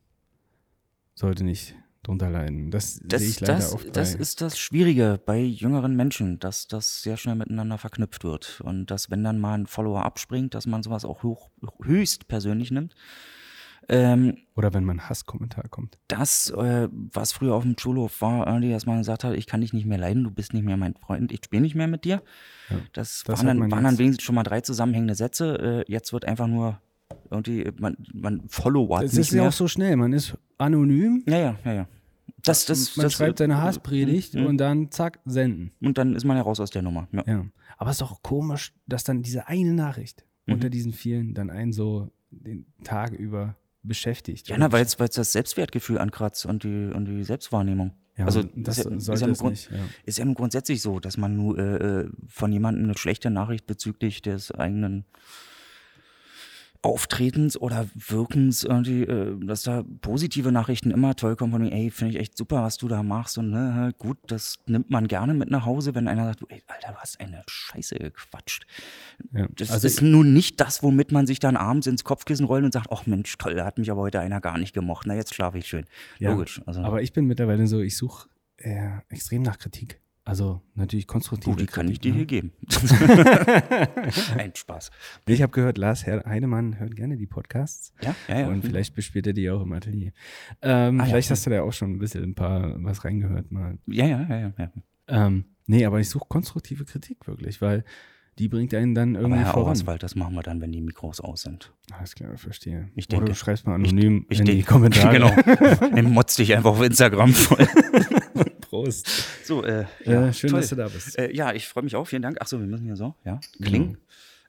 sollte 1.18 1.44
nicht 1.44 1.74
drunter 2.02 2.30
leiden. 2.30 2.70
Das, 2.70 2.94
sehe 2.94 3.08
Das, 3.08 3.22
ich 3.22 3.40
leider 3.40 3.54
das, 3.54 3.72
oft 3.72 3.96
das 3.96 4.14
ist 4.14 4.40
das 4.40 4.58
Schwierige 4.58 5.20
bei 5.24 5.40
jüngeren 5.40 5.96
Menschen, 5.96 6.38
dass 6.38 6.68
das 6.68 7.02
sehr 7.02 7.16
schnell 7.16 7.34
miteinander 7.34 7.76
verknüpft 7.76 8.24
wird. 8.24 8.60
Und 8.62 8.86
dass, 8.86 9.10
wenn 9.10 9.24
dann 9.24 9.40
mal 9.40 9.54
ein 9.54 9.66
Follower 9.66 10.04
abspringt, 10.04 10.54
dass 10.54 10.66
man 10.66 10.82
sowas 10.82 11.04
auch 11.04 11.22
hoch, 11.22 11.50
höchst 11.82 12.28
persönlich 12.28 12.70
nimmt. 12.70 12.94
Ähm, 13.90 14.36
Oder 14.54 14.74
wenn 14.74 14.84
man 14.84 15.08
Hasskommentar 15.08 15.64
kommt. 15.70 15.98
das, 16.08 16.50
äh, 16.50 16.88
was 16.90 17.32
früher 17.32 17.54
auf 17.54 17.62
dem 17.62 17.76
Schulhof 17.78 18.20
war, 18.20 18.46
irgendwie, 18.46 18.70
dass 18.70 18.84
man 18.84 18.98
gesagt 18.98 19.24
hat, 19.24 19.34
ich 19.34 19.46
kann 19.46 19.62
dich 19.62 19.72
nicht 19.72 19.86
mehr 19.86 19.96
leiden, 19.96 20.24
du 20.24 20.30
bist 20.30 20.52
nicht 20.52 20.64
mehr 20.64 20.76
mein 20.76 20.94
Freund, 20.94 21.32
ich 21.32 21.40
spiele 21.42 21.62
nicht 21.62 21.74
mehr 21.74 21.88
mit 21.88 22.04
dir. 22.04 22.22
Ja. 22.68 22.76
Das, 22.92 23.22
Das 23.24 23.38
waren, 23.38 23.58
dann, 23.58 23.70
waren 23.70 23.84
dann 23.84 23.98
wenigstens 23.98 24.24
schon 24.24 24.34
mal 24.34 24.42
drei 24.42 24.60
zusammenhängende 24.60 25.14
Sätze. 25.14 25.84
Äh, 25.88 25.90
jetzt 25.90 26.12
wird 26.12 26.26
einfach 26.26 26.46
nur 26.46 26.80
irgendwie, 27.30 27.70
man, 27.78 27.96
man 28.12 28.42
followert 28.48 29.04
Es 29.04 29.12
nicht 29.12 29.28
ist 29.28 29.32
ja 29.32 29.42
mehr. 29.42 29.48
auch 29.48 29.52
so 29.52 29.68
schnell. 29.68 29.96
Man 29.96 30.12
ist 30.12 30.36
anonym. 30.58 31.22
ja, 31.26 31.38
ja, 31.38 31.58
ja, 31.64 31.72
ja. 31.72 31.88
Das, 32.44 32.66
das, 32.66 32.96
man 32.96 33.04
das, 33.04 33.14
schreibt 33.14 33.38
seine 33.38 33.60
Hasspredigt 33.60 34.34
Mhm. 34.34 34.46
und 34.46 34.58
dann 34.58 34.90
zack, 34.90 35.18
senden. 35.24 35.72
Und 35.80 35.98
dann 35.98 36.14
ist 36.14 36.24
man 36.24 36.36
ja 36.36 36.42
raus 36.42 36.60
aus 36.60 36.70
der 36.70 36.82
Nummer. 36.82 37.08
Ja. 37.12 37.24
Ja. 37.26 37.44
Aber 37.78 37.90
es 37.90 37.96
ist 37.96 38.02
doch 38.02 38.22
komisch, 38.22 38.72
dass 38.86 39.04
dann 39.04 39.22
diese 39.22 39.48
eine 39.48 39.72
Nachricht 39.74 40.24
Mhm. 40.46 40.54
unter 40.54 40.70
diesen 40.70 40.92
vielen 40.92 41.34
dann 41.34 41.50
einen 41.50 41.72
so 41.72 42.10
den 42.30 42.66
Tag 42.84 43.12
über 43.12 43.56
beschäftigt. 43.82 44.48
Ja, 44.48 44.56
na, 44.58 44.70
weil 44.72 44.84
es 44.84 44.96
das 44.96 45.32
Selbstwertgefühl 45.32 45.98
ankratzt 45.98 46.46
und 46.46 46.64
die, 46.64 46.90
und 46.94 47.06
die 47.06 47.24
Selbstwahrnehmung. 47.24 47.92
Ja, 48.16 48.26
also 48.26 48.42
das 48.56 48.78
ist 48.78 48.86
ist, 48.86 49.20
ja 49.20 49.26
Grund, 49.32 49.50
nicht, 49.52 49.70
ja. 49.70 49.78
ist 50.04 50.18
ja 50.18 50.24
grundsätzlich 50.32 50.82
so, 50.82 50.98
dass 51.00 51.16
man 51.16 51.36
nur 51.36 51.56
äh, 51.58 51.76
äh, 52.02 52.10
von 52.26 52.52
jemandem 52.52 52.84
eine 52.84 52.98
schlechte 52.98 53.30
Nachricht 53.30 53.66
bezüglich 53.66 54.22
des 54.22 54.50
eigenen 54.50 55.04
Auftretens 56.82 57.60
oder 57.60 57.86
Wirkens 57.94 58.62
irgendwie, 58.62 59.02
äh, 59.02 59.36
dass 59.44 59.62
da 59.62 59.84
positive 60.00 60.52
Nachrichten 60.52 60.90
immer 60.90 61.16
toll 61.16 61.34
kommen 61.34 61.52
von 61.52 61.62
mir, 61.62 61.72
ey, 61.72 61.90
finde 61.90 62.14
ich 62.14 62.20
echt 62.20 62.36
super, 62.38 62.62
was 62.62 62.76
du 62.76 62.86
da 62.86 63.02
machst 63.02 63.36
und 63.36 63.50
ne, 63.50 63.92
gut, 63.98 64.18
das 64.28 64.58
nimmt 64.66 64.88
man 64.88 65.08
gerne 65.08 65.34
mit 65.34 65.50
nach 65.50 65.66
Hause, 65.66 65.94
wenn 65.94 66.06
einer 66.06 66.26
sagt, 66.26 66.44
ey, 66.48 66.62
Alter, 66.68 66.92
du 66.92 66.98
hast 66.98 67.20
eine 67.20 67.42
Scheiße 67.48 67.96
gequatscht. 67.96 68.64
Ja. 69.32 69.48
Das 69.56 69.70
Also 69.70 69.86
ist 69.86 70.02
nun 70.02 70.32
nicht 70.32 70.60
das, 70.60 70.82
womit 70.82 71.10
man 71.10 71.26
sich 71.26 71.40
dann 71.40 71.56
abends 71.56 71.86
ins 71.88 72.04
Kopfkissen 72.04 72.46
rollt 72.46 72.64
und 72.64 72.72
sagt, 72.72 72.88
ach 72.92 73.06
Mensch, 73.06 73.36
toll, 73.38 73.54
da 73.54 73.64
hat 73.64 73.78
mich 73.78 73.90
aber 73.90 74.02
heute 74.02 74.20
einer 74.20 74.40
gar 74.40 74.56
nicht 74.58 74.72
gemocht. 74.72 75.06
Na, 75.06 75.14
jetzt 75.14 75.34
schlafe 75.34 75.58
ich 75.58 75.66
schön. 75.66 75.84
Ja, 76.18 76.30
Logisch. 76.30 76.60
Also, 76.66 76.82
Aber 76.82 77.02
ich 77.02 77.12
bin 77.12 77.26
mittlerweile 77.26 77.66
so, 77.66 77.80
ich 77.80 77.96
suche 77.96 78.28
äh, 78.58 78.98
extrem 79.08 79.42
nach 79.42 79.58
Kritik. 79.58 80.00
Also 80.28 80.60
natürlich 80.74 81.06
konstruktive 81.06 81.52
gut, 81.56 81.60
die 81.62 81.66
kann 81.66 81.88
ich 81.88 82.00
dir 82.00 82.10
ne? 82.10 82.16
hier 82.18 82.26
geben. 82.26 82.52
Ein 84.36 84.52
Spaß. 84.54 84.90
Ich 85.26 85.40
habe 85.40 85.52
gehört, 85.52 85.78
Lars 85.78 86.06
Heidemann 86.06 86.78
hört 86.78 86.94
gerne 86.96 87.16
die 87.16 87.26
Podcasts. 87.26 87.94
Ja, 88.02 88.14
ja, 88.28 88.40
ja. 88.40 88.48
Und 88.48 88.62
vielleicht 88.62 88.94
bespielt 88.94 89.26
er 89.26 89.32
die 89.32 89.48
auch 89.50 89.62
im 89.62 89.72
Atelier. 89.72 90.12
Ähm, 90.60 91.00
Ah, 91.00 91.04
ja. 91.04 91.08
vielleicht 91.10 91.30
hast 91.30 91.46
du 91.46 91.50
da 91.50 91.62
auch 91.62 91.72
schon 91.72 91.92
ein 91.92 91.98
bisschen 91.98 92.24
ein 92.24 92.34
paar 92.34 92.74
was 92.84 93.04
reingehört 93.04 93.50
mal. 93.50 93.78
Ja, 93.86 94.06
ja, 94.06 94.26
ja, 94.28 94.38
ja. 94.38 94.52
ja. 94.58 94.70
Ähm, 95.26 95.44
nee, 95.66 95.86
aber 95.86 95.98
ich 96.00 96.10
suche 96.10 96.26
konstruktive 96.28 96.84
Kritik 96.84 97.26
wirklich, 97.26 97.62
weil 97.62 97.84
die 98.38 98.48
bringt 98.48 98.72
einen 98.74 98.94
dann 98.94 99.16
Aber 99.16 99.22
irgendwie 99.24 99.44
Herr 99.44 99.52
voran. 99.54 99.72
Auswald, 99.72 100.02
das 100.02 100.14
machen 100.14 100.34
wir 100.34 100.42
dann, 100.42 100.60
wenn 100.60 100.70
die 100.70 100.80
Mikros 100.82 101.20
aus 101.20 101.42
sind. 101.42 101.72
Alles 101.90 102.14
klar, 102.14 102.36
verstehe. 102.36 102.88
Ich 102.94 103.06
Oder 103.08 103.16
denke- 103.16 103.32
du 103.32 103.34
schreibst 103.34 103.66
mal 103.66 103.74
anonym 103.74 104.26
ich 104.28 104.40
in 104.40 104.44
die 104.44 104.52
denke- 104.52 104.66
Kommentare. 104.68 105.14
Genau. 105.18 105.90
Dann 105.96 106.12
motz 106.12 106.36
dich 106.36 106.54
einfach 106.54 106.70
auf 106.72 106.82
Instagram 106.82 107.32
voll. 107.32 107.66
Prost. 108.68 109.08
So, 109.44 109.64
äh, 109.64 109.86
Ja, 110.04 110.12
ja, 110.26 110.32
schön, 110.32 110.50
toll. 110.50 110.60
dass 110.60 110.68
du 110.70 110.76
da 110.76 110.88
bist. 110.88 111.18
Äh, 111.18 111.34
ja, 111.34 111.52
ich 111.54 111.66
freue 111.66 111.84
mich 111.84 111.96
auch. 111.96 112.04
Vielen 112.06 112.22
Dank. 112.22 112.40
Achso, 112.40 112.58
wir 112.60 112.66
müssen 112.66 112.84
hier 112.84 112.96
so, 112.96 113.14
ja, 113.24 113.40
klingen. 113.62 113.96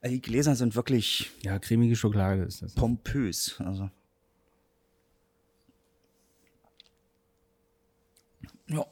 Äh, 0.01 0.09
die 0.09 0.21
Gläser 0.21 0.55
sind 0.55 0.75
wirklich 0.75 1.31
Ja, 1.43 1.57
cremige 1.59 1.95
Schokolade 1.95 2.43
ist 2.43 2.61
das. 2.61 2.73
pompös. 2.75 3.55
Also. 3.59 3.89
Ja. 8.67 8.85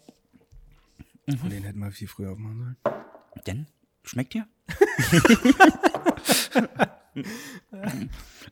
Von 1.40 1.50
denen 1.50 1.64
hätten 1.66 1.80
wir 1.80 1.92
viel 1.92 2.08
früher 2.08 2.32
aufmachen 2.32 2.58
sollen. 2.58 2.78
Denn? 3.46 3.68
Schmeckt 4.04 4.34
dir? 4.34 4.48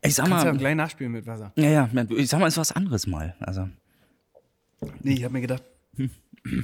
ich 0.01 0.15
sag 0.15 0.28
Kannst 0.28 0.43
du 0.43 0.47
ja 0.47 0.53
mal, 0.53 0.57
gleich 0.57 0.76
nachspielen 0.76 1.11
mit 1.13 1.26
Wasser. 1.26 1.51
ja, 1.55 1.69
ja, 1.69 1.89
ich 2.09 2.30
sag 2.30 2.39
mal, 2.39 2.47
ist 2.47 2.57
was 2.57 2.71
anderes 2.73 3.07
mal. 3.07 3.36
Also, 3.39 3.69
Nee, 5.01 5.13
ich 5.13 5.23
habe 5.23 5.34
mir 5.34 5.41
gedacht, 5.41 5.63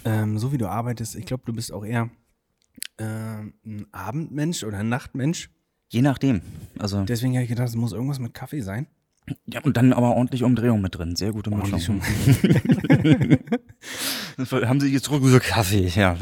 ähm, 0.05 0.37
so 0.37 0.51
wie 0.53 0.57
du 0.57 0.67
arbeitest, 0.67 1.15
ich 1.15 1.25
glaube, 1.25 1.43
du 1.45 1.53
bist 1.53 1.71
auch 1.73 1.85
eher 1.85 2.09
ähm, 2.97 3.53
ein 3.65 3.85
Abendmensch 3.91 4.63
oder 4.63 4.79
ein 4.79 4.89
Nachtmensch. 4.89 5.49
je 5.89 6.01
nachdem. 6.01 6.41
Also, 6.79 7.03
Deswegen 7.05 7.33
habe 7.33 7.43
ich 7.43 7.49
gedacht, 7.49 7.67
es 7.69 7.75
muss 7.75 7.91
irgendwas 7.93 8.19
mit 8.19 8.33
Kaffee 8.33 8.61
sein. 8.61 8.87
ja, 9.45 9.61
und 9.61 9.77
dann 9.77 9.93
aber 9.93 10.15
ordentlich 10.15 10.43
Umdrehung 10.43 10.81
mit 10.81 10.95
drin. 10.97 11.15
Sehr 11.15 11.31
gute 11.31 11.49
Mischung. 11.51 12.01
Haben 14.51 14.79
sie 14.79 14.87
jetzt 14.91 15.05
zurück 15.05 15.21
so 15.25 15.39
Kaffee. 15.39 15.87
Ja, 15.87 16.17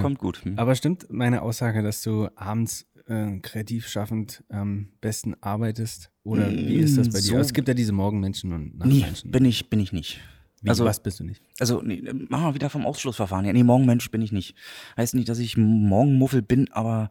kommt 0.00 0.18
gut. 0.18 0.42
Aber 0.56 0.74
stimmt 0.74 1.06
meine 1.10 1.42
Aussage, 1.42 1.82
dass 1.82 2.02
du 2.02 2.28
abends 2.36 2.86
äh, 3.06 3.38
kreativ 3.40 3.88
schaffend 3.88 4.44
am 4.48 4.88
besten 5.00 5.34
arbeitest? 5.40 6.10
Oder 6.24 6.50
wie 6.50 6.76
ist 6.76 6.96
das 6.98 7.08
bei 7.10 7.20
dir? 7.20 7.26
so- 7.26 7.38
es 7.38 7.52
gibt 7.52 7.68
ja 7.68 7.74
diese 7.74 7.92
Morgenmenschen 7.92 8.52
und 8.52 8.78
Nee, 8.78 9.00
Nachtmenschen. 9.00 9.30
bin 9.30 9.44
ich, 9.44 9.68
bin 9.70 9.80
ich 9.80 9.92
nicht. 9.92 10.20
Wie, 10.62 10.68
also- 10.68 10.84
was 10.84 11.02
bist 11.02 11.20
du 11.20 11.24
nicht? 11.24 11.42
Also, 11.58 11.82
nee, 11.82 12.02
machen 12.28 12.44
wir 12.44 12.54
wieder 12.54 12.70
vom 12.70 12.86
Ausschlussverfahren. 12.86 13.44
Ja, 13.44 13.52
nee, 13.52 13.64
Morgenmensch 13.64 14.10
bin 14.10 14.22
ich 14.22 14.32
nicht. 14.32 14.56
Heißt 14.96 15.14
nicht, 15.14 15.28
dass 15.28 15.38
ich 15.38 15.56
Morgenmuffel 15.56 16.40
bin, 16.42 16.70
aber 16.72 17.10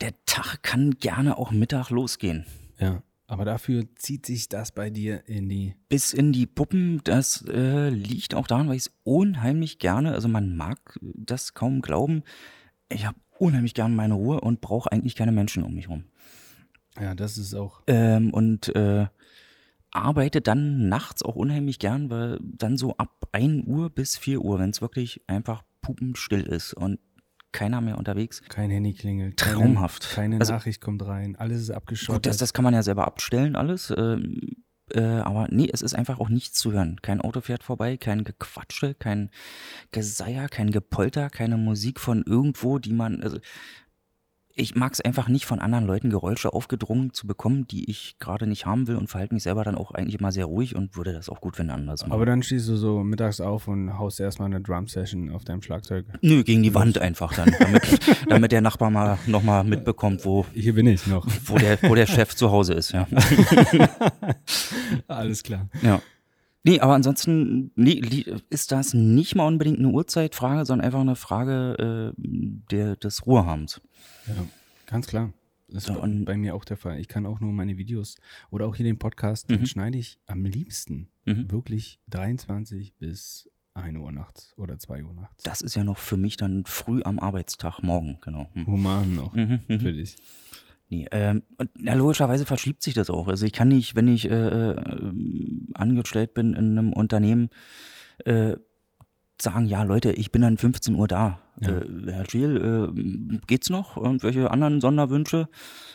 der 0.00 0.12
Tag 0.26 0.62
kann 0.62 0.92
gerne 0.92 1.38
auch 1.38 1.50
Mittag 1.50 1.90
losgehen. 1.90 2.44
Ja. 2.78 3.02
Aber 3.26 3.46
dafür 3.46 3.84
zieht 3.96 4.26
sich 4.26 4.50
das 4.50 4.72
bei 4.72 4.90
dir 4.90 5.26
in 5.26 5.48
die. 5.48 5.74
Bis 5.88 6.12
in 6.12 6.32
die 6.32 6.46
Puppen, 6.46 7.00
das 7.04 7.42
äh, 7.48 7.88
liegt 7.88 8.34
auch 8.34 8.46
daran, 8.46 8.68
weil 8.68 8.76
ich 8.76 8.82
es 8.82 8.92
unheimlich 9.04 9.78
gerne, 9.78 10.12
also 10.12 10.28
man 10.28 10.54
mag 10.54 10.98
das 11.00 11.54
kaum 11.54 11.80
glauben, 11.80 12.24
ich 12.90 13.06
habe 13.06 13.16
unheimlich 13.38 13.72
gerne 13.72 13.94
meine 13.94 14.14
Ruhe 14.14 14.40
und 14.40 14.60
brauche 14.60 14.92
eigentlich 14.92 15.16
keine 15.16 15.32
Menschen 15.32 15.62
um 15.62 15.72
mich 15.72 15.88
rum. 15.88 16.04
Ja, 17.00 17.14
das 17.14 17.38
ist 17.38 17.54
auch. 17.54 17.80
Ähm, 17.86 18.34
und 18.34 18.74
äh, 18.76 19.06
arbeite 19.92 20.40
dann 20.40 20.88
nachts 20.88 21.22
auch 21.22 21.36
unheimlich 21.36 21.78
gern, 21.78 22.10
weil 22.10 22.38
dann 22.42 22.76
so 22.76 22.96
ab 22.96 23.28
1 23.32 23.66
Uhr 23.66 23.90
bis 23.90 24.16
4 24.16 24.40
Uhr, 24.40 24.58
wenn 24.58 24.70
es 24.70 24.80
wirklich 24.80 25.22
einfach 25.26 25.62
pupenstill 25.82 26.42
ist 26.42 26.74
und 26.74 26.98
keiner 27.52 27.80
mehr 27.82 27.98
unterwegs. 27.98 28.40
Kein 28.48 28.70
Handy 28.70 28.94
klingelt. 28.94 29.36
Keine, 29.36 29.56
Traumhaft. 29.56 30.10
Keine 30.14 30.38
Also- 30.40 30.54
Nachricht 30.54 30.80
kommt 30.80 31.04
rein. 31.04 31.36
Alles 31.36 31.60
ist 31.60 31.70
abgeschottet. 31.70 32.22
Gut, 32.22 32.26
das, 32.26 32.38
das 32.38 32.54
kann 32.54 32.64
man 32.64 32.72
ja 32.74 32.82
selber 32.82 33.06
abstellen, 33.06 33.56
alles. 33.56 33.92
Ähm, 33.96 34.40
äh, 34.94 35.00
aber 35.02 35.48
nee, 35.50 35.68
es 35.72 35.82
ist 35.82 35.94
einfach 35.94 36.18
auch 36.18 36.28
nichts 36.30 36.58
zu 36.58 36.72
hören. 36.72 36.96
Kein 37.02 37.20
Auto 37.20 37.40
fährt 37.42 37.62
vorbei, 37.62 37.96
kein 37.98 38.24
Gequatsche, 38.24 38.94
kein 38.94 39.30
Geseier, 39.90 40.48
kein 40.48 40.70
Gepolter, 40.70 41.28
keine 41.30 41.56
Musik 41.58 42.00
von 42.00 42.22
irgendwo, 42.26 42.78
die 42.78 42.92
man. 42.92 43.22
Also, 43.22 43.38
ich 44.54 44.74
mag 44.74 44.92
es 44.92 45.00
einfach 45.00 45.28
nicht, 45.28 45.46
von 45.46 45.58
anderen 45.58 45.86
Leuten 45.86 46.10
Geräusche 46.10 46.52
aufgedrungen 46.52 47.12
zu 47.12 47.26
bekommen, 47.26 47.66
die 47.66 47.90
ich 47.90 48.16
gerade 48.18 48.46
nicht 48.46 48.66
haben 48.66 48.86
will 48.86 48.96
und 48.96 49.08
verhalte 49.08 49.34
mich 49.34 49.42
selber 49.42 49.64
dann 49.64 49.74
auch 49.74 49.92
eigentlich 49.92 50.18
immer 50.18 50.32
sehr 50.32 50.44
ruhig 50.44 50.76
und 50.76 50.96
würde 50.96 51.12
das 51.12 51.28
auch 51.28 51.40
gut 51.40 51.56
finden 51.56 51.72
anders 51.72 52.02
machen. 52.02 52.12
Aber 52.12 52.26
dann 52.26 52.42
stehst 52.42 52.68
du 52.68 52.76
so 52.76 53.02
mittags 53.02 53.40
auf 53.40 53.68
und 53.68 53.98
haust 53.98 54.20
erstmal 54.20 54.46
eine 54.46 54.60
Drum-Session 54.60 55.30
auf 55.30 55.44
deinem 55.44 55.62
Schlagzeug. 55.62 56.06
Nö, 56.20 56.44
gegen 56.44 56.62
die 56.62 56.74
Wand 56.74 56.98
einfach 56.98 57.32
dann, 57.34 57.54
damit, 57.58 58.00
damit 58.28 58.52
der 58.52 58.60
Nachbar 58.60 58.90
mal 58.90 59.18
nochmal 59.26 59.64
mitbekommt, 59.64 60.24
wo, 60.24 60.44
Hier 60.52 60.74
bin 60.74 60.86
ich 60.86 61.06
noch. 61.06 61.26
wo, 61.44 61.56
der, 61.56 61.78
wo 61.82 61.94
der 61.94 62.06
Chef 62.06 62.34
zu 62.34 62.50
Hause 62.50 62.74
ist, 62.74 62.92
ja. 62.92 63.06
Alles 65.08 65.42
klar. 65.42 65.68
Ja. 65.82 66.00
Nee, 66.64 66.78
aber 66.80 66.94
ansonsten 66.94 67.72
nee, 67.74 68.00
ist 68.50 68.70
das 68.72 68.94
nicht 68.94 69.34
mal 69.34 69.46
unbedingt 69.46 69.78
eine 69.78 69.88
Uhrzeitfrage, 69.88 70.64
sondern 70.64 70.84
einfach 70.86 71.00
eine 71.00 71.16
Frage 71.16 72.12
äh, 72.14 72.22
der, 72.70 72.96
des 72.96 73.26
Ruhehabens. 73.26 73.80
Ja, 74.28 74.34
ganz 74.86 75.06
klar. 75.08 75.32
Das 75.68 75.88
ist 75.88 75.96
und- 75.96 76.24
bei 76.26 76.36
mir 76.36 76.54
auch 76.54 76.64
der 76.64 76.76
Fall. 76.76 77.00
Ich 77.00 77.08
kann 77.08 77.24
auch 77.26 77.40
nur 77.40 77.52
meine 77.52 77.78
Videos 77.78 78.16
oder 78.50 78.66
auch 78.66 78.76
hier 78.76 78.84
den 78.84 78.98
Podcast, 78.98 79.48
den 79.50 79.66
schneide 79.66 79.98
ich 79.98 80.18
am 80.26 80.44
liebsten 80.44 81.08
Mhm. 81.24 81.50
wirklich 81.50 81.98
23 82.10 82.94
bis 82.96 83.48
1 83.74 83.96
Uhr 83.96 84.12
nachts 84.12 84.52
oder 84.58 84.78
2 84.78 85.02
Uhr 85.04 85.14
nachts. 85.14 85.42
Das 85.44 85.62
ist 85.62 85.74
ja 85.76 85.82
noch 85.84 85.96
für 85.98 86.16
mich 86.18 86.36
dann 86.36 86.64
früh 86.66 87.02
am 87.04 87.18
Arbeitstag, 87.18 87.80
morgen, 87.82 88.18
genau. 88.22 88.50
Hm. 88.52 88.66
Human 88.66 89.14
noch 89.14 89.32
Mhm, 89.34 89.60
mhm. 89.66 89.80
für 89.80 89.92
dich. 89.92 90.16
Nee, 90.92 91.08
ähm, 91.10 91.42
und 91.56 91.70
ja, 91.80 91.94
logischerweise 91.94 92.44
verschiebt 92.44 92.82
sich 92.82 92.92
das 92.92 93.08
auch. 93.08 93.26
Also 93.26 93.46
ich 93.46 93.54
kann 93.54 93.68
nicht, 93.68 93.96
wenn 93.96 94.08
ich 94.08 94.30
äh, 94.30 94.72
äh, 94.72 94.76
angestellt 95.72 96.34
bin 96.34 96.52
in 96.52 96.76
einem 96.78 96.92
Unternehmen, 96.92 97.48
äh, 98.26 98.56
sagen, 99.40 99.64
ja 99.64 99.84
Leute, 99.84 100.12
ich 100.12 100.32
bin 100.32 100.42
dann 100.42 100.58
15 100.58 100.94
Uhr 100.94 101.08
da. 101.08 101.38
Ja. 101.62 101.78
Äh, 101.78 102.12
Herr 102.12 102.28
Schiel, 102.30 102.92
äh, 102.92 103.38
geht's 103.46 103.70
noch? 103.70 103.96
Irgendwelche 103.96 104.50
anderen 104.50 104.82
Sonderwünsche? 104.82 105.48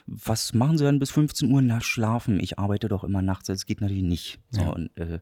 Was 0.08 0.56
machen 0.56 0.80
Sie 0.80 0.84
denn 0.86 0.98
bis 0.98 1.12
15 1.12 1.52
Uhr? 1.52 1.62
Na, 1.62 1.80
schlafen. 1.80 2.40
Ich 2.40 2.58
arbeite 2.58 2.88
doch 2.88 3.04
immer 3.04 3.22
nachts. 3.22 3.46
Das 3.46 3.68
geht 3.68 3.82
natürlich 3.82 4.02
nicht. 4.02 4.40
So, 4.50 4.62
Ja. 4.62 4.70
und, 4.70 4.98
äh, 4.98 5.20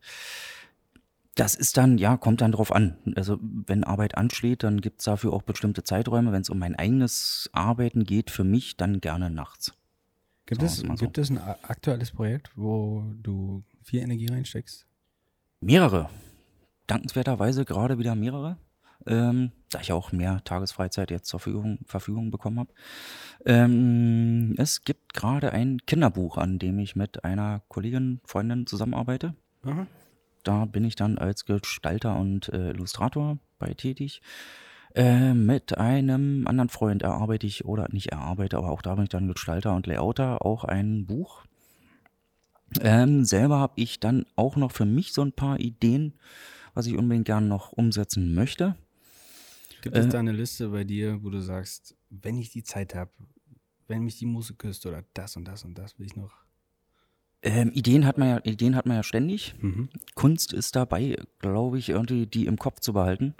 das 1.35 1.55
ist 1.55 1.75
dann, 1.75 1.97
ja, 1.97 2.15
kommt 2.15 2.41
dann 2.41 2.53
drauf 2.53 2.71
an. 2.71 2.97
Also 3.15 3.37
wenn 3.41 3.83
Arbeit 3.83 4.17
ansteht, 4.17 4.63
dann 4.63 4.79
gibt's 4.79 5.03
dafür 5.03 5.33
auch 5.33 5.41
bestimmte 5.41 5.83
Zeiträume. 5.83 6.31
Wenn 6.31 6.41
es 6.41 6.49
um 6.49 6.57
mein 6.57 6.75
eigenes 6.75 7.49
Arbeiten 7.51 8.05
geht, 8.05 8.31
für 8.31 8.45
mich, 8.45 8.77
dann 8.77 9.01
gerne 9.01 9.29
nachts. 9.29 9.73
Gibt, 10.45 10.61
Sagen 10.61 10.91
es, 10.93 10.99
so. 10.99 11.05
gibt 11.05 11.17
es 11.17 11.29
ein 11.29 11.37
aktuelles 11.37 12.11
Projekt, 12.11 12.51
wo 12.55 13.03
du 13.21 13.63
viel 13.83 14.01
Energie 14.01 14.27
reinsteckst? 14.27 14.87
Mehrere. 15.59 16.09
Dankenswerterweise 16.87 17.65
gerade 17.65 17.97
wieder 17.97 18.15
mehrere. 18.15 18.57
Ähm, 19.07 19.51
da 19.69 19.81
ich 19.81 19.91
auch 19.91 20.11
mehr 20.11 20.43
Tagesfreizeit 20.45 21.11
jetzt 21.11 21.27
zur 21.27 21.39
Verfügung, 21.39 21.79
Verfügung 21.85 22.31
bekommen 22.31 22.59
habe. 22.59 22.73
Ähm, 23.45 24.55
es 24.57 24.83
gibt 24.83 25.13
gerade 25.13 25.51
ein 25.51 25.79
Kinderbuch, 25.85 26.37
an 26.37 26.59
dem 26.59 26.79
ich 26.79 26.95
mit 26.95 27.23
einer 27.23 27.61
Kollegin, 27.67 28.21
Freundin 28.23 28.65
zusammenarbeite. 28.65 29.35
Aha. 29.63 29.85
Da 30.45 30.65
bin 30.65 30.85
ich 30.85 30.95
dann 30.95 31.17
als 31.17 31.45
Gestalter 31.45 32.15
und 32.15 32.49
äh, 32.49 32.69
Illustrator 32.69 33.37
bei 33.59 33.73
tätig. 33.73 34.21
Äh, 34.93 35.33
mit 35.33 35.77
einem 35.77 36.47
anderen 36.47 36.69
Freund 36.69 37.01
erarbeite 37.03 37.45
ich, 37.45 37.65
oder 37.65 37.87
nicht 37.91 38.13
erarbeite, 38.13 38.57
aber 38.57 38.71
auch 38.71 38.81
da 38.81 38.95
bin 38.95 39.03
ich 39.03 39.09
dann 39.09 39.27
Gestalter 39.27 39.75
und 39.75 39.87
Layouter, 39.87 40.45
auch 40.45 40.63
ein 40.63 41.05
Buch. 41.05 41.43
Ähm, 42.79 43.25
selber 43.25 43.59
habe 43.59 43.73
ich 43.75 43.99
dann 43.99 44.25
auch 44.35 44.55
noch 44.55 44.71
für 44.71 44.85
mich 44.85 45.13
so 45.13 45.21
ein 45.21 45.33
paar 45.33 45.59
Ideen, 45.59 46.13
was 46.73 46.87
ich 46.87 46.95
unbedingt 46.97 47.25
gerne 47.25 47.47
noch 47.47 47.73
umsetzen 47.73 48.33
möchte. 48.35 48.75
Gibt 49.81 49.97
es 49.97 50.05
Äh, 50.05 50.09
da 50.09 50.19
eine 50.19 50.31
Liste 50.31 50.69
bei 50.69 50.83
dir, 50.83 51.23
wo 51.23 51.29
du 51.29 51.41
sagst, 51.41 51.95
wenn 52.09 52.37
ich 52.37 52.51
die 52.51 52.63
Zeit 52.63 52.95
habe, 52.95 53.11
wenn 53.87 54.03
mich 54.03 54.17
die 54.17 54.25
Muse 54.25 54.55
küsst 54.55 54.85
oder 54.85 55.03
das 55.13 55.35
und 55.37 55.45
das 55.45 55.63
und 55.63 55.77
das 55.77 55.99
will 55.99 56.05
ich 56.05 56.15
noch? 56.15 56.44
Ähm, 57.45 57.71
Ideen 57.73 58.07
hat 58.07 58.17
man 58.17 58.27
ja, 58.27 58.39
Ideen 58.43 58.75
hat 58.75 58.87
man 58.87 58.97
ja 58.97 59.03
ständig. 59.03 59.53
Mhm. 59.61 59.89
Kunst 60.15 60.51
ist 60.51 60.75
dabei, 60.75 61.17
glaube 61.39 61.77
ich, 61.77 61.89
irgendwie 61.89 62.25
die 62.25 62.47
im 62.47 62.57
Kopf 62.57 62.79
zu 62.79 62.93
behalten. 62.93 63.35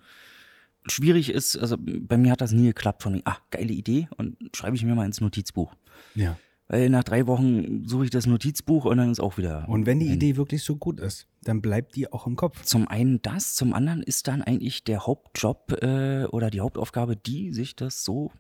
Schwierig 0.88 1.32
ist, 1.32 1.58
also 1.58 1.76
bei 1.80 2.16
mir 2.16 2.32
hat 2.32 2.42
das 2.42 2.52
nie 2.52 2.68
geklappt 2.68 3.02
von, 3.02 3.24
ah, 3.26 3.38
geile 3.50 3.74
Idee 3.74 4.08
und 4.18 4.38
schreibe 4.56 4.76
ich 4.76 4.84
mir 4.84 4.94
mal 4.94 5.08
ins 5.08 5.22
Notizbuch. 5.22 5.74
Ja. 6.14 6.38
Weil 6.68 6.90
nach 6.92 7.04
drei 7.04 7.26
Wochen 7.26 7.88
suche 7.88 8.06
ich 8.06 8.10
das 8.12 8.28
Notizbuch 8.28 8.86
und 8.86 8.98
dann 8.98 9.12
ist 9.12 9.20
auch 9.20 9.38
wieder. 9.38 9.68
Und 9.68 9.88
wenn 9.88 10.00
die 10.00 10.12
Idee 10.12 10.36
wirklich 10.36 10.64
so 10.64 10.76
gut 10.76 11.00
ist, 11.00 11.28
dann 11.44 11.62
bleibt 11.62 11.96
die 11.96 12.12
auch 12.12 12.28
im 12.28 12.36
Kopf. 12.36 12.64
Zum 12.64 12.88
einen 12.88 13.22
das, 13.24 13.56
zum 13.56 13.74
anderen 13.74 14.04
ist 14.04 14.28
dann 14.28 14.44
eigentlich 14.44 14.84
der 14.84 15.08
Hauptjob 15.08 15.82
äh, 15.82 16.26
oder 16.26 16.52
die 16.52 16.62
Hauptaufgabe 16.62 17.16
die, 17.16 17.54
sich 17.54 17.76
das 17.76 18.04
so 18.04 18.32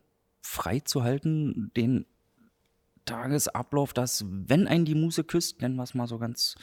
frei 0.41 0.79
zu 0.79 1.03
halten, 1.03 1.71
den 1.75 2.05
Tagesablauf, 3.05 3.93
dass, 3.93 4.25
wenn 4.27 4.67
einen 4.67 4.85
die 4.85 4.95
Muse 4.95 5.23
küsst, 5.23 5.61
nennen 5.61 5.75
wir 5.75 5.83
es 5.83 5.93
mal 5.93 6.07
so 6.07 6.17
ganz, 6.17 6.55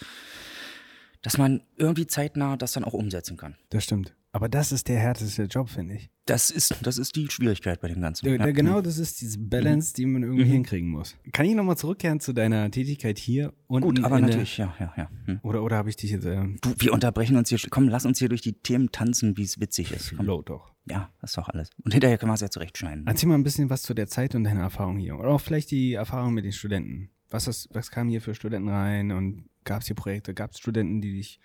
dass 1.22 1.38
man 1.38 1.62
irgendwie 1.76 2.06
zeitnah 2.06 2.56
das 2.56 2.72
dann 2.72 2.84
auch 2.84 2.94
umsetzen 2.94 3.36
kann. 3.36 3.56
Das 3.70 3.84
stimmt. 3.84 4.14
Aber 4.34 4.48
das 4.48 4.72
ist 4.72 4.88
der 4.88 4.98
härteste 4.98 5.42
Job, 5.44 5.68
finde 5.68 5.94
ich. 5.94 6.10
Das 6.24 6.48
ist, 6.48 6.74
das 6.82 6.96
ist 6.96 7.16
die 7.16 7.28
Schwierigkeit 7.30 7.80
bei 7.82 7.88
dem 7.88 8.00
Ganzen. 8.00 8.24
Der, 8.24 8.36
Ja. 8.36 8.44
der, 8.44 8.52
genau, 8.54 8.80
das 8.80 8.96
ist 8.96 9.20
diese 9.20 9.38
Balance, 9.38 9.92
die 9.92 10.06
man 10.06 10.22
irgendwie 10.22 10.44
Mhm. 10.46 10.50
hinkriegen 10.50 10.88
muss. 10.88 11.16
Kann 11.32 11.44
ich 11.44 11.54
nochmal 11.54 11.76
zurückkehren 11.76 12.18
zu 12.18 12.32
deiner 12.32 12.70
Tätigkeit 12.70 13.18
hier 13.18 13.52
und 13.66 13.82
Gut, 13.82 14.02
aber 14.02 14.20
natürlich, 14.20 14.56
ja, 14.56 14.74
ja, 14.80 14.94
ja. 14.96 15.10
Hm. 15.26 15.40
Oder, 15.42 15.62
oder 15.62 15.76
habe 15.76 15.90
ich 15.90 15.96
dich 15.96 16.12
jetzt 16.12 16.24
ähm, 16.24 16.56
Du, 16.62 16.72
wir 16.78 16.94
unterbrechen 16.94 17.36
uns 17.36 17.50
hier. 17.50 17.58
Komm, 17.68 17.88
lass 17.88 18.06
uns 18.06 18.20
hier 18.20 18.30
durch 18.30 18.40
die 18.40 18.54
Themen 18.54 18.90
tanzen, 18.90 19.36
wie 19.36 19.42
es 19.42 19.60
witzig 19.60 19.92
ist. 19.92 20.12
Low 20.12 20.40
doch? 20.40 20.72
Ja, 20.88 21.12
das 21.20 21.32
ist 21.32 21.36
doch 21.36 21.50
alles. 21.50 21.68
Und 21.84 21.92
hinterher 21.92 22.16
können 22.16 22.30
wir 22.30 22.34
es 22.34 22.40
ja 22.40 22.48
zurechtschneiden. 22.48 23.06
Erzähl 23.06 23.28
mal 23.28 23.34
ein 23.34 23.42
bisschen 23.44 23.68
was 23.68 23.82
zu 23.82 23.92
der 23.92 24.06
Zeit 24.06 24.34
und 24.34 24.44
deiner 24.44 24.62
Erfahrung 24.62 24.98
hier. 24.98 25.18
Oder 25.18 25.28
auch 25.28 25.40
vielleicht 25.42 25.70
die 25.70 25.92
Erfahrung 25.92 26.32
mit 26.32 26.44
den 26.46 26.52
Studenten. 26.52 27.10
Was, 27.28 27.48
ist, 27.48 27.68
was 27.72 27.90
kam 27.90 28.08
hier 28.08 28.22
für 28.22 28.34
Studenten 28.34 28.68
rein 28.70 29.12
und 29.12 29.44
gab 29.64 29.82
es 29.82 29.88
hier 29.88 29.96
Projekte? 29.96 30.32
Gab 30.32 30.52
es 30.52 30.58
Studenten, 30.58 31.00
die 31.02 31.12
dich 31.12 31.38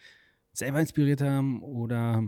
selber 0.54 0.80
inspiriert 0.80 1.22
haben 1.22 1.62
oder 1.62 2.24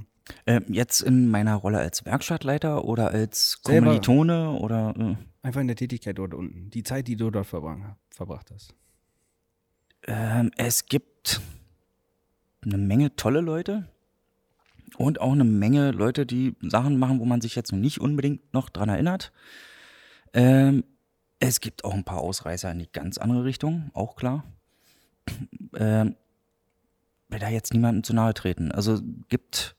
Ähm, 0.45 0.65
jetzt 0.67 1.01
in 1.01 1.30
meiner 1.30 1.55
Rolle 1.55 1.80
als 1.80 2.05
Werkstattleiter 2.05 2.86
oder 2.86 3.11
als 3.11 3.59
Selber- 3.63 3.86
Kommilitone 3.86 4.51
oder 4.51 4.93
äh, 4.97 5.15
einfach 5.41 5.61
in 5.61 5.67
der 5.67 5.75
Tätigkeit 5.75 6.17
dort 6.17 6.34
unten? 6.34 6.69
Die 6.69 6.84
Zeit, 6.84 7.07
die 7.07 7.15
du 7.15 7.32
dort 7.32 7.47
verbracht, 7.47 7.95
verbracht 8.11 8.51
hast. 8.51 8.73
ähm, 10.07 10.51
es 10.57 10.86
gibt 10.86 11.41
eine 12.61 12.77
Menge 12.77 13.15
tolle 13.15 13.41
Leute 13.41 13.88
und 14.97 15.21
auch 15.21 15.32
eine 15.32 15.45
Menge 15.45 15.91
Leute, 15.91 16.25
die 16.25 16.55
Sachen 16.61 16.99
machen, 16.99 17.19
wo 17.19 17.25
man 17.25 17.41
sich 17.41 17.55
jetzt 17.55 17.71
noch 17.71 17.80
nicht 17.80 17.99
unbedingt 17.99 18.53
noch 18.53 18.69
dran 18.69 18.89
erinnert. 18.89 19.32
Ähm, 20.34 20.84
es 21.39 21.61
gibt 21.61 21.86
auch 21.86 21.93
ein 21.93 22.03
paar 22.03 22.19
Ausreißer 22.19 22.71
in 22.71 22.80
die 22.80 22.91
ganz 22.91 23.17
andere 23.17 23.45
Richtung, 23.45 23.89
auch 23.93 24.15
klar. 24.15 24.43
Ähm, 25.75 26.15
will 27.30 27.39
da 27.39 27.49
jetzt 27.49 27.73
niemandem 27.73 28.03
zu 28.03 28.13
nahe 28.13 28.34
treten. 28.34 28.71
Also 28.71 28.99
gibt 29.30 29.75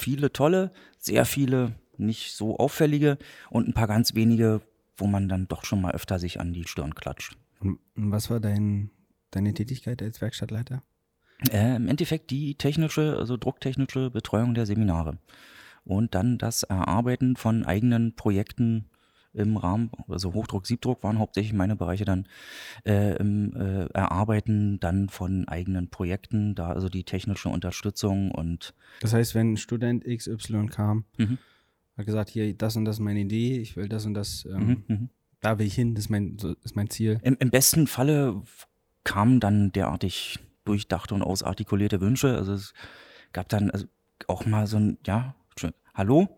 viele 0.00 0.32
tolle, 0.32 0.72
sehr 0.98 1.24
viele 1.24 1.74
nicht 1.96 2.32
so 2.32 2.56
auffällige 2.58 3.18
und 3.50 3.68
ein 3.68 3.74
paar 3.74 3.86
ganz 3.86 4.14
wenige, 4.14 4.62
wo 4.96 5.06
man 5.06 5.28
dann 5.28 5.48
doch 5.48 5.64
schon 5.64 5.80
mal 5.80 5.92
öfter 5.92 6.18
sich 6.18 6.40
an 6.40 6.52
die 6.52 6.66
Stirn 6.66 6.94
klatscht. 6.94 7.36
Und 7.60 7.78
was 7.94 8.30
war 8.30 8.40
dein, 8.40 8.90
deine 9.30 9.54
Tätigkeit 9.54 10.02
als 10.02 10.20
Werkstattleiter? 10.20 10.82
Äh, 11.50 11.76
Im 11.76 11.88
Endeffekt 11.88 12.30
die 12.30 12.54
technische, 12.54 13.16
also 13.16 13.36
drucktechnische 13.36 14.10
Betreuung 14.10 14.54
der 14.54 14.66
Seminare. 14.66 15.18
Und 15.84 16.14
dann 16.14 16.38
das 16.38 16.62
Erarbeiten 16.62 17.36
von 17.36 17.64
eigenen 17.64 18.14
Projekten 18.14 18.89
im 19.32 19.56
Rahmen, 19.56 19.90
also 20.08 20.34
Hochdruck, 20.34 20.66
Siebdruck 20.66 21.02
waren 21.02 21.18
hauptsächlich 21.18 21.52
meine 21.52 21.76
Bereiche 21.76 22.04
dann 22.04 22.26
äh, 22.84 23.16
im 23.16 23.54
äh, 23.54 23.84
Erarbeiten 23.92 24.80
dann 24.80 25.08
von 25.08 25.46
eigenen 25.46 25.88
Projekten, 25.88 26.54
da 26.54 26.72
also 26.72 26.88
die 26.88 27.04
technische 27.04 27.48
Unterstützung 27.48 28.30
und 28.32 28.74
Das 29.00 29.12
heißt, 29.12 29.34
wenn 29.34 29.52
ein 29.52 29.56
Student 29.56 30.04
XY 30.04 30.66
kam, 30.66 31.04
Mhm. 31.16 31.38
hat 31.96 32.06
gesagt, 32.06 32.30
hier, 32.30 32.52
das 32.54 32.76
und 32.76 32.84
das 32.84 32.96
ist 32.96 33.00
meine 33.00 33.20
Idee, 33.20 33.58
ich 33.58 33.76
will 33.76 33.88
das 33.88 34.06
und 34.06 34.14
das, 34.14 34.46
ähm, 34.46 34.66
mhm, 34.66 34.84
mhm. 34.88 35.08
da 35.40 35.58
will 35.58 35.66
ich 35.66 35.74
hin, 35.74 35.94
das 35.94 36.04
ist 36.06 36.10
mein, 36.10 36.38
so 36.38 36.54
ist 36.64 36.74
mein 36.74 36.90
Ziel. 36.90 37.20
Im, 37.22 37.36
Im 37.38 37.50
besten 37.50 37.86
Falle 37.86 38.42
kamen 39.04 39.38
dann 39.40 39.70
derartig 39.72 40.38
durchdachte 40.64 41.14
und 41.14 41.22
ausartikulierte 41.22 42.00
Wünsche. 42.00 42.36
Also 42.36 42.52
es 42.54 42.74
gab 43.32 43.48
dann 43.48 43.70
also 43.70 43.86
auch 44.26 44.44
mal 44.44 44.66
so 44.66 44.76
ein, 44.78 44.98
ja, 45.06 45.34
schön, 45.58 45.72
hallo, 45.94 46.28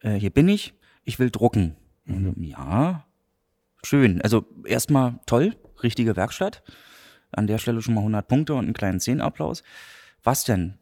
äh, 0.00 0.14
hier 0.14 0.30
bin 0.30 0.48
ich, 0.48 0.74
ich 1.06 1.18
will 1.18 1.30
drucken. 1.30 1.76
Und 2.06 2.24
so, 2.36 2.40
Ja, 2.42 3.06
schön. 3.82 4.20
Also 4.20 4.44
erstmal 4.66 5.18
toll, 5.26 5.56
richtige 5.82 6.14
Werkstatt. 6.16 6.62
An 7.32 7.46
der 7.46 7.58
Stelle 7.58 7.80
schon 7.82 7.94
mal 7.94 8.00
100 8.00 8.28
Punkte 8.28 8.54
und 8.54 8.64
einen 8.66 8.74
kleinen 8.74 9.00
Zehnapplaus. 9.00 9.62
Was 10.22 10.44
denn? 10.44 10.74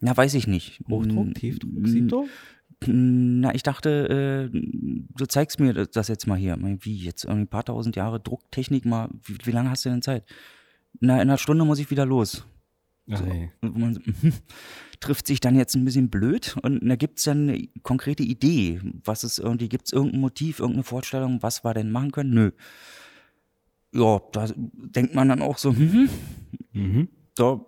Na, 0.00 0.16
weiß 0.16 0.34
ich 0.34 0.46
nicht. 0.46 0.80
Hochdruck, 0.88 1.26
Mm, 1.28 1.34
Tiefdruck, 1.34 1.72
mm, 1.72 1.86
Siebdruck? 1.86 2.28
na, 2.86 3.54
ich 3.54 3.62
dachte, 3.62 4.48
äh, 4.52 4.58
du 5.14 5.26
zeigst 5.26 5.60
mir 5.60 5.74
das 5.86 6.08
jetzt 6.08 6.26
mal 6.26 6.38
hier. 6.38 6.56
Wie 6.80 6.96
jetzt? 6.96 7.24
Irgendwie 7.24 7.42
ein 7.44 7.48
paar 7.48 7.64
tausend 7.64 7.96
Jahre 7.96 8.20
Drucktechnik 8.20 8.86
mal. 8.86 9.10
Wie, 9.24 9.36
wie 9.44 9.50
lange 9.52 9.68
hast 9.70 9.84
du 9.84 9.90
denn 9.90 10.00
Zeit? 10.02 10.24
Na, 11.00 11.14
in 11.16 11.20
einer 11.22 11.36
Stunde 11.38 11.64
muss 11.66 11.78
ich 11.78 11.90
wieder 11.90 12.06
los. 12.06 12.46
Nee. 13.06 13.50
Man 13.60 13.94
so, 13.94 14.00
mhm, 14.04 14.32
trifft 15.00 15.26
sich 15.26 15.40
dann 15.40 15.56
jetzt 15.56 15.74
ein 15.74 15.84
bisschen 15.84 16.10
blöd 16.10 16.56
und 16.62 16.86
da 16.86 16.96
gibt 16.96 17.18
es 17.18 17.24
dann 17.24 17.48
eine 17.48 17.68
konkrete 17.82 18.22
Idee. 18.22 18.80
Was 19.04 19.24
ist 19.24 19.38
irgendwie, 19.38 19.68
gibt 19.68 19.86
es 19.86 19.92
irgendein 19.92 20.20
Motiv, 20.20 20.60
irgendeine 20.60 20.84
Vorstellung, 20.84 21.42
was 21.42 21.64
wir 21.64 21.74
denn 21.74 21.90
machen 21.90 22.12
können? 22.12 22.34
Nö. 22.34 22.50
Ja, 23.92 24.20
da 24.32 24.48
denkt 24.54 25.14
man 25.14 25.28
dann 25.28 25.42
auch 25.42 25.58
so, 25.58 25.74
hm, 25.74 26.08
Mhm. 26.72 27.08
da, 27.34 27.60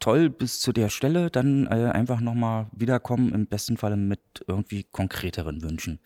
toll 0.00 0.30
bis 0.30 0.60
zu 0.60 0.72
der 0.72 0.88
Stelle, 0.88 1.30
dann 1.30 1.66
äh, 1.66 1.90
einfach 1.92 2.20
nochmal 2.20 2.68
wiederkommen, 2.72 3.32
im 3.32 3.46
besten 3.46 3.76
Falle 3.76 3.96
mit 3.96 4.20
irgendwie 4.46 4.84
konkreteren 4.84 5.62
Wünschen. 5.62 6.00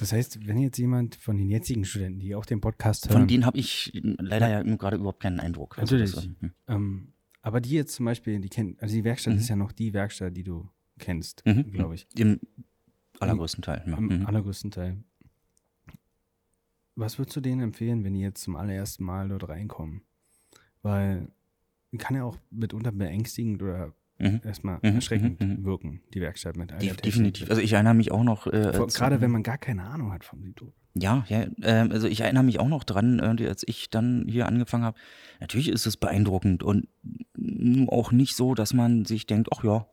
Das 0.00 0.12
heißt, 0.12 0.46
wenn 0.46 0.58
jetzt 0.58 0.78
jemand 0.78 1.16
von 1.16 1.36
den 1.36 1.48
jetzigen 1.50 1.84
Studenten, 1.84 2.20
die 2.20 2.34
auch 2.34 2.46
den 2.46 2.60
Podcast 2.60 3.08
hören, 3.08 3.20
Von 3.20 3.28
denen 3.28 3.44
habe 3.44 3.58
ich 3.58 3.90
leider 4.02 4.48
ja 4.48 4.62
gerade 4.62 4.96
überhaupt 4.96 5.20
keinen 5.20 5.40
Eindruck. 5.40 5.76
Natürlich. 5.76 6.12
das, 6.12 6.24
hm. 6.24 6.52
ähm, 6.68 7.12
aber 7.48 7.62
die 7.62 7.70
jetzt 7.70 7.94
zum 7.94 8.04
Beispiel, 8.04 8.38
die 8.40 8.50
kennen, 8.50 8.76
also 8.78 8.94
die 8.94 9.04
Werkstatt 9.04 9.34
ist 9.34 9.48
ja 9.48 9.56
noch 9.56 9.72
die 9.72 9.94
Werkstatt, 9.94 10.36
die 10.36 10.44
du 10.44 10.68
kennst, 10.98 11.42
Mhm. 11.46 11.70
glaube 11.72 11.94
ich. 11.94 12.06
Im 12.14 12.38
allergrößten 13.20 13.62
Teil. 13.62 13.82
Ja. 13.86 13.96
Im 13.96 14.04
Mhm. 14.20 14.26
allergrößten 14.26 14.70
Teil. 14.70 14.98
Was 16.94 17.18
würdest 17.18 17.36
du 17.36 17.40
denen 17.40 17.62
empfehlen, 17.62 18.04
wenn 18.04 18.12
die 18.12 18.20
jetzt 18.20 18.42
zum 18.42 18.54
allerersten 18.56 19.02
Mal 19.04 19.28
dort 19.28 19.48
reinkommen? 19.48 20.02
Weil 20.82 21.30
kann 21.96 22.14
ja 22.16 22.24
auch 22.24 22.36
mitunter 22.50 22.92
beängstigend 22.92 23.62
oder 23.62 23.94
Mhm. 24.18 24.40
erstmal 24.44 24.78
Mhm, 24.82 24.96
erschreckend 24.96 25.40
mhm, 25.40 25.64
wirken, 25.64 26.00
die 26.12 26.20
Werkstatt 26.20 26.56
mit 26.56 26.72
all 26.72 26.78
Def- 26.78 26.88
der 26.88 26.96
Technik. 26.96 27.04
Definitiv. 27.34 27.50
Also 27.50 27.62
ich 27.62 27.72
erinnere 27.72 27.94
mich 27.94 28.10
auch 28.10 28.24
noch. 28.24 28.46
Äh, 28.48 28.72
Vor- 28.72 28.88
Gerade 28.88 29.20
wenn 29.20 29.30
man 29.30 29.42
gar 29.42 29.58
keine 29.58 29.84
Ahnung 29.84 30.12
hat 30.12 30.24
vom 30.24 30.42
Siebdruck. 30.42 30.72
Ja, 30.94 31.24
ja 31.28 31.46
ähm, 31.62 31.92
also 31.92 32.08
ich 32.08 32.20
erinnere 32.20 32.42
mich 32.42 32.58
auch 32.58 32.68
noch 32.68 32.82
dran, 32.82 33.20
irgendwie, 33.20 33.46
als 33.46 33.62
ich 33.66 33.90
dann 33.90 34.24
hier 34.28 34.46
angefangen 34.46 34.84
habe. 34.84 34.98
Natürlich 35.40 35.68
ist 35.68 35.86
es 35.86 35.96
beeindruckend 35.96 36.62
und 36.64 36.88
auch 37.88 38.10
nicht 38.12 38.34
so, 38.36 38.54
dass 38.54 38.74
man 38.74 39.04
sich 39.04 39.26
denkt, 39.26 39.48
ach 39.54 39.62
ja, 39.62 39.86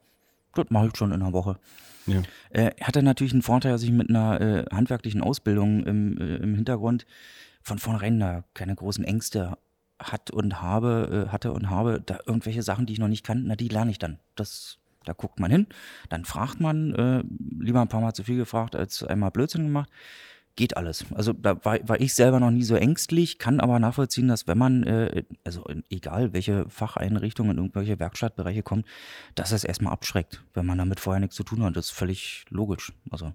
das 0.56 0.66
mache 0.70 0.88
ich 0.88 0.98
schon 0.98 1.12
in 1.12 1.22
einer 1.22 1.34
Woche. 1.34 1.60
Ja. 2.08 2.22
Äh, 2.52 2.72
hatte 2.82 3.04
natürlich 3.04 3.34
einen 3.34 3.42
Vorteil, 3.42 3.72
dass 3.72 3.84
ich 3.84 3.92
mit 3.92 4.10
einer 4.10 4.40
äh, 4.42 4.66
handwerklichen 4.72 5.22
Ausbildung 5.22 5.84
im, 5.86 6.18
äh, 6.18 6.36
im 6.38 6.56
Hintergrund 6.56 7.06
von 7.62 7.78
vornherein 7.80 8.20
da 8.20 8.44
keine 8.54 8.76
großen 8.76 9.04
Ängste 9.04 9.58
hat 10.00 10.32
und 10.32 10.62
habe, 10.62 11.26
äh, 11.28 11.32
hatte 11.32 11.54
und 11.54 11.70
habe, 11.70 12.02
da 12.06 12.20
irgendwelche 12.26 12.64
Sachen, 12.64 12.86
die 12.86 12.94
ich 12.94 13.00
noch 13.00 13.08
nicht 13.08 13.26
kannte, 13.26 13.46
na, 13.48 13.56
die 13.56 13.68
lerne 13.68 13.92
ich 13.92 14.00
dann. 14.00 14.20
Das, 14.36 14.80
da 15.06 15.14
guckt 15.14 15.40
man 15.40 15.52
hin, 15.52 15.68
dann 16.10 16.26
fragt 16.26 16.60
man, 16.60 16.94
äh, 16.96 17.24
lieber 17.60 17.82
ein 17.82 17.88
paar 17.88 18.02
Mal 18.02 18.14
zu 18.14 18.24
viel 18.24 18.38
gefragt, 18.38 18.76
als 18.76 19.04
einmal 19.04 19.32
Blödsinn 19.32 19.66
gemacht. 19.66 19.90
Geht 20.58 20.78
alles. 20.78 21.06
Also 21.14 21.34
da 21.34 21.64
war, 21.66 21.80
war 21.88 22.00
ich 22.00 22.14
selber 22.14 22.40
noch 22.40 22.52
nie 22.52 22.64
so 22.64 22.76
ängstlich, 22.76 23.40
kann 23.40 23.60
aber 23.60 23.78
nachvollziehen, 23.78 24.30
dass 24.30 24.48
wenn 24.48 24.58
man, 24.58 24.84
äh, 24.84 25.24
also 25.44 25.66
egal 25.90 26.32
welche 26.32 26.70
Facheinrichtungen 26.70 27.52
in 27.52 27.58
irgendwelche 27.58 28.00
Werkstattbereiche 28.00 28.64
kommt, 28.64 28.86
dass 29.36 29.52
es 29.52 29.66
erstmal 29.66 29.92
abschreckt, 29.92 30.46
wenn 30.54 30.66
man 30.66 30.78
damit 30.78 31.02
vorher 31.02 31.20
nichts 31.20 31.36
zu 31.36 31.44
tun 31.44 31.62
hat. 31.64 31.76
Das 31.76 31.88
ist 31.88 31.92
völlig 31.92 32.46
logisch. 32.50 32.94
Also 33.12 33.34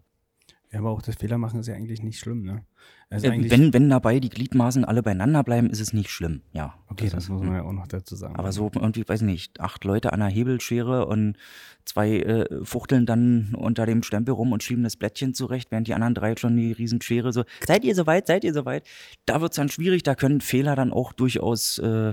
Ja, 0.72 0.78
aber 0.78 0.90
auch 0.90 1.02
das 1.02 1.16
Fehlermachen 1.16 1.58
ist 1.58 1.66
ja 1.66 1.74
eigentlich 1.74 2.02
nicht 2.02 2.20
schlimm, 2.20 2.42
ne? 2.42 2.64
Also 3.08 3.26
äh, 3.26 3.50
wenn, 3.50 3.72
wenn 3.72 3.90
dabei 3.90 4.20
die 4.20 4.28
Gliedmaßen 4.28 4.84
alle 4.84 5.02
beieinander 5.02 5.42
bleiben, 5.42 5.68
ist 5.68 5.80
es 5.80 5.92
nicht 5.92 6.10
schlimm. 6.10 6.42
Ja. 6.52 6.74
okay, 6.88 7.08
das, 7.08 7.28
muss 7.28 7.42
man 7.42 7.54
ja 7.54 7.62
auch 7.64 7.72
noch 7.72 7.88
dazu 7.88 8.14
sagen. 8.14 8.36
Aber 8.36 8.52
so 8.52 8.70
irgendwie, 8.72 9.06
weiß 9.06 9.22
ich 9.22 9.26
nicht, 9.26 9.58
acht 9.60 9.82
Leute 9.84 10.12
an 10.12 10.22
einer 10.22 10.30
Hebelschere 10.30 11.06
und 11.06 11.36
zwei 11.84 12.20
äh, 12.20 12.64
fuchteln 12.64 13.06
dann 13.06 13.56
unter 13.56 13.84
dem 13.84 14.04
Stempel 14.04 14.32
rum 14.34 14.52
und 14.52 14.62
schieben 14.62 14.84
das 14.84 14.96
Blättchen 14.96 15.34
zurecht, 15.34 15.72
während 15.72 15.88
die 15.88 15.94
anderen 15.94 16.14
drei 16.14 16.36
schon 16.36 16.56
die 16.56 16.70
Riesenschere 16.70 17.32
so, 17.32 17.42
seid 17.66 17.82
ihr 17.84 17.96
soweit, 17.96 18.28
seid 18.28 18.44
ihr 18.44 18.54
soweit? 18.54 18.86
Da 19.26 19.40
wird's 19.40 19.56
dann 19.56 19.70
schwierig, 19.70 20.04
da 20.04 20.14
können 20.14 20.40
Fehler 20.40 20.76
dann 20.76 20.92
auch 20.92 21.12
durchaus 21.12 21.78
äh, 21.78 22.12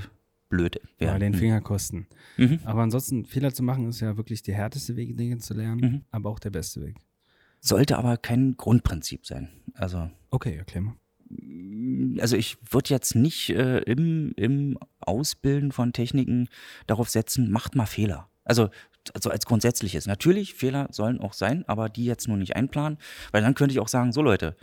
blöd 0.49 0.79
ja, 0.99 1.07
werden. 1.07 1.19
den 1.19 1.33
Finger 1.35 1.61
kosten. 1.61 2.07
Mhm. 2.37 2.59
Aber 2.63 2.81
ansonsten, 2.81 3.25
Fehler 3.25 3.53
zu 3.53 3.61
machen, 3.61 3.87
ist 3.87 3.99
ja 3.99 4.17
wirklich 4.17 4.41
der 4.41 4.55
härteste 4.55 4.95
Weg, 4.95 5.15
Dinge 5.15 5.37
zu 5.37 5.53
lernen, 5.53 5.79
Mhm. 5.81 6.01
aber 6.09 6.31
auch 6.31 6.39
der 6.39 6.49
beste 6.49 6.81
Weg. 6.81 6.95
Sollte 7.59 7.97
aber 7.97 8.17
kein 8.17 8.55
Grundprinzip 8.57 9.25
sein. 9.25 9.49
Also 9.73 10.09
Okay, 10.29 10.55
erklär 10.57 10.81
mal. 10.81 10.95
also 12.21 12.35
ich 12.35 12.57
würde 12.71 12.89
jetzt 12.89 13.15
nicht 13.15 13.49
äh, 13.49 13.79
im, 13.79 14.33
im 14.35 14.77
Ausbilden 14.99 15.71
von 15.71 15.93
Techniken 15.93 16.47
darauf 16.85 17.09
setzen, 17.09 17.51
macht 17.51 17.75
mal 17.75 17.85
Fehler. 17.85 18.29
Also, 18.43 18.69
also 19.13 19.29
als 19.29 19.45
grundsätzliches. 19.45 20.05
Natürlich, 20.07 20.53
Fehler 20.53 20.87
sollen 20.91 21.19
auch 21.19 21.33
sein, 21.33 21.63
aber 21.67 21.89
die 21.89 22.05
jetzt 22.05 22.27
nur 22.27 22.37
nicht 22.37 22.55
einplanen, 22.55 22.97
weil 23.31 23.41
dann 23.41 23.55
könnte 23.55 23.73
ich 23.73 23.79
auch 23.79 23.87
sagen, 23.87 24.11
so 24.11 24.21
Leute, 24.21 24.55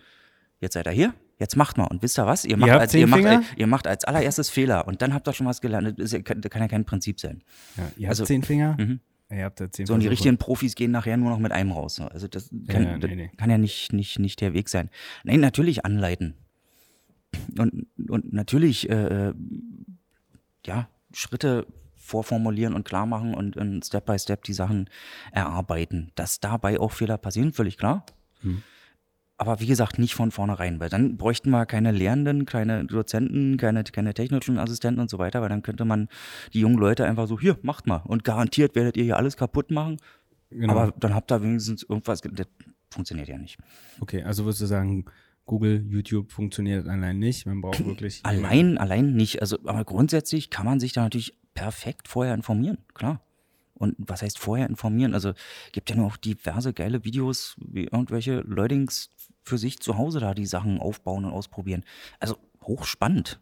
jetzt 0.60 0.74
seid 0.74 0.86
ihr 0.86 0.92
hier, 0.92 1.14
jetzt 1.38 1.56
macht 1.56 1.76
mal. 1.78 1.84
Und 1.84 2.02
wisst 2.02 2.18
ihr 2.18 2.26
was? 2.26 2.44
Ihr 2.44 2.56
macht, 2.56 2.70
habt 2.70 2.80
als, 2.80 2.94
ihr, 2.94 3.06
macht, 3.06 3.22
ihr 3.56 3.66
macht 3.66 3.86
als 3.86 4.04
allererstes 4.04 4.50
Fehler 4.50 4.86
und 4.86 5.02
dann 5.02 5.12
habt 5.14 5.26
ihr 5.28 5.32
schon 5.32 5.46
was 5.46 5.60
gelernt. 5.60 5.98
Das 5.98 6.12
kann, 6.24 6.40
kann 6.40 6.62
ja 6.62 6.68
kein 6.68 6.84
Prinzip 6.84 7.20
sein. 7.20 7.42
Ja, 7.76 7.82
ihr 7.96 8.06
habt 8.08 8.10
Also- 8.10 8.24
zehn 8.24 8.42
Finger? 8.42 8.76
Mhm. 8.78 9.00
Ihr 9.30 9.44
habt 9.44 9.60
ja 9.60 9.70
zehn 9.70 9.86
So, 9.86 9.94
und 9.94 10.00
die 10.00 10.08
richtigen 10.08 10.36
Profis 10.36 10.74
gehen 10.74 10.90
nachher 10.90 11.16
nur 11.16 11.30
noch 11.30 11.38
mit 11.38 11.52
einem 11.52 11.72
raus. 11.72 11.98
ne? 11.98 12.10
Also 12.10 12.28
das 12.28 12.50
kann 12.68 12.84
ja, 12.84 12.98
das 12.98 13.10
nee, 13.10 13.16
nee. 13.16 13.30
kann 13.36 13.50
ja 13.50 13.58
nicht, 13.58 13.92
nicht, 13.92 14.18
nicht 14.18 14.40
der 14.40 14.52
Weg 14.52 14.68
sein. 14.68 14.90
Nein, 15.24 15.40
natürlich 15.40 15.84
anleiten. 15.84 16.34
Und, 17.58 17.86
und 18.08 18.32
natürlich, 18.32 18.88
äh, 18.88 19.28
äh, 19.28 19.34
ja, 20.66 20.88
Schritte 21.12 21.66
vorformulieren 21.96 22.74
und 22.74 22.84
klar 22.84 23.06
machen 23.06 23.34
und, 23.34 23.56
und 23.56 23.84
Step 23.84 24.06
by 24.06 24.18
Step 24.18 24.44
die 24.44 24.52
Sachen 24.52 24.90
erarbeiten. 25.32 26.12
Dass 26.14 26.38
dabei 26.38 26.78
auch 26.78 26.92
Fehler 26.92 27.16
passieren, 27.16 27.52
völlig 27.52 27.78
klar. 27.78 28.04
Hm. 28.42 28.62
Aber 29.36 29.58
wie 29.60 29.66
gesagt, 29.66 29.98
nicht 29.98 30.14
von 30.14 30.30
vornherein, 30.30 30.78
weil 30.78 30.88
dann 30.88 31.16
bräuchten 31.16 31.50
wir 31.50 31.66
keine 31.66 31.90
Lehrenden, 31.90 32.46
keine 32.46 32.84
Dozenten, 32.84 33.56
keine, 33.56 33.82
keine 33.82 34.14
technischen 34.14 34.58
Assistenten 34.58 35.00
und 35.00 35.10
so 35.10 35.18
weiter, 35.18 35.42
weil 35.42 35.48
dann 35.48 35.62
könnte 35.62 35.84
man 35.84 36.08
die 36.52 36.60
jungen 36.60 36.78
Leute 36.78 37.04
einfach 37.04 37.26
so, 37.26 37.40
hier, 37.40 37.58
macht 37.62 37.86
mal. 37.88 38.02
Und 38.04 38.22
garantiert 38.22 38.76
werdet 38.76 38.96
ihr 38.96 39.02
hier 39.04 39.16
alles 39.16 39.36
kaputt 39.36 39.72
machen. 39.72 39.96
Genau. 40.50 40.72
Aber 40.72 40.92
dann 41.00 41.14
habt 41.14 41.32
ihr 41.32 41.42
wenigstens 41.42 41.82
irgendwas. 41.82 42.22
ge- 42.22 42.30
Das 42.32 42.46
funktioniert 42.90 43.26
ja 43.28 43.36
nicht. 43.38 43.58
okay, 44.00 44.22
also 44.22 44.44
würdest 44.44 44.60
du 44.60 44.66
sagen, 44.66 45.04
Google, 45.46 45.84
YouTube 45.90 46.30
funktioniert 46.30 46.86
allein 46.86 47.18
nicht. 47.18 47.44
Man 47.44 47.60
braucht 47.60 47.84
wirklich. 47.84 48.20
Allein, 48.22 48.78
allein 48.78 49.14
nicht. 49.14 49.40
Also, 49.42 49.58
aber 49.64 49.84
grundsätzlich 49.84 50.48
kann 50.48 50.64
man 50.64 50.78
sich 50.80 50.92
da 50.92 51.02
natürlich 51.02 51.36
perfekt 51.54 52.06
vorher 52.08 52.34
informieren, 52.34 52.78
klar. 52.94 53.20
Und 53.84 53.94
was 53.98 54.22
heißt 54.22 54.38
vorher 54.38 54.68
informieren? 54.68 55.14
Also 55.14 55.32
gibt 55.72 55.90
ja 55.90 55.96
nur 55.96 56.06
auch 56.06 56.16
diverse 56.16 56.72
geile 56.72 57.04
Videos, 57.04 57.54
wie 57.58 57.84
irgendwelche 57.84 58.40
Leutings 58.40 59.10
für 59.42 59.58
sich 59.58 59.78
zu 59.80 59.96
Hause 59.98 60.20
da 60.20 60.34
die 60.34 60.46
Sachen 60.46 60.80
aufbauen 60.80 61.24
und 61.24 61.32
ausprobieren. 61.32 61.84
Also 62.18 62.36
hochspannend. 62.62 63.40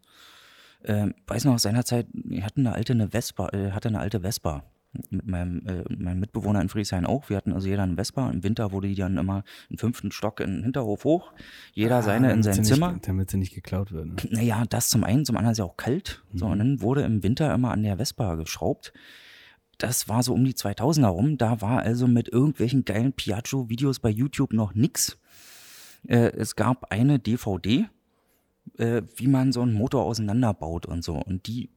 Ähm, 0.85 1.15
weiß 1.27 1.45
noch 1.45 1.55
aus 1.55 1.63
seiner 1.63 1.85
Zeit, 1.85 2.09
ich 2.29 2.43
hatte 2.43 2.59
eine 2.59 2.73
alte 2.73 2.93
eine 2.93 3.11
Vespa, 3.11 3.49
äh, 3.51 3.71
hatte 3.71 3.89
eine 3.89 4.01
alte 4.01 4.21
Vespa. 4.21 4.65
Mit 5.09 5.27
meinem, 5.27 5.67
äh, 5.67 5.85
meinem 5.95 6.21
Mitbewohner 6.21 6.61
in 6.61 6.69
Friesheim 6.69 7.07
auch. 7.07 7.31
Wir 7.31 7.39
hatten 7.39 7.55
also 7.55 7.67
jeder 7.67 7.83
einen 7.83 7.97
Vespa. 7.97 8.29
Im 8.29 8.43
Winter 8.43 8.73
wurde 8.73 8.89
die 8.89 8.95
dann 8.95 9.17
immer 9.17 9.43
im 9.71 9.79
fünften 9.79 10.13
Stock 10.13 10.41
in 10.41 10.57
den 10.57 10.65
Hinterhof 10.65 11.05
hoch. 11.05 11.33
Jeder 11.73 11.97
Ah, 11.99 12.03
seine 12.03 12.31
in 12.31 12.43
sein 12.43 12.63
Zimmer. 12.63 12.93
Nicht, 12.93 13.09
damit 13.09 13.31
sie 13.31 13.39
nicht 13.39 13.55
geklaut 13.55 13.93
wird. 13.93 14.07
Ne? 14.07 14.17
Naja, 14.29 14.65
das 14.69 14.91
zum 14.91 15.03
einen, 15.03 15.25
zum 15.25 15.39
anderen 15.39 15.53
ist 15.53 15.59
ja 15.59 15.65
auch 15.65 15.79
kalt. 15.79 16.23
So, 16.35 16.45
und 16.45 16.59
dann 16.59 16.83
wurde 16.83 17.03
im 17.03 17.23
Winter 17.23 17.55
immer 17.55 17.71
an 17.71 17.83
der 17.83 17.97
Vespa 17.97 18.35
geschraubt. 18.35 18.93
Das 19.83 20.09
war 20.09 20.23
so 20.23 20.33
um 20.33 20.45
die 20.45 20.55
2000er 20.55 21.09
rum. 21.09 21.39
Da 21.39 21.61
war 21.61 21.81
also 21.81 22.07
mit 22.07 22.29
irgendwelchen 22.29 22.85
geilen 22.85 23.13
Piaggio-Videos 23.13 23.99
bei 23.99 24.11
YouTube 24.11 24.53
noch 24.53 24.75
nix. 24.75 25.19
Äh, 26.07 26.31
es 26.37 26.55
gab 26.55 26.93
eine 26.93 27.19
DVD, 27.19 27.89
äh, 28.79 29.03
wie 29.17 29.27
man 29.27 29.51
so 29.51 29.61
einen 29.61 29.73
Motor 29.73 30.05
auseinanderbaut 30.05 30.87
und 30.87 31.03
so. 31.03 31.17
Und 31.17 31.49
die 31.49 31.71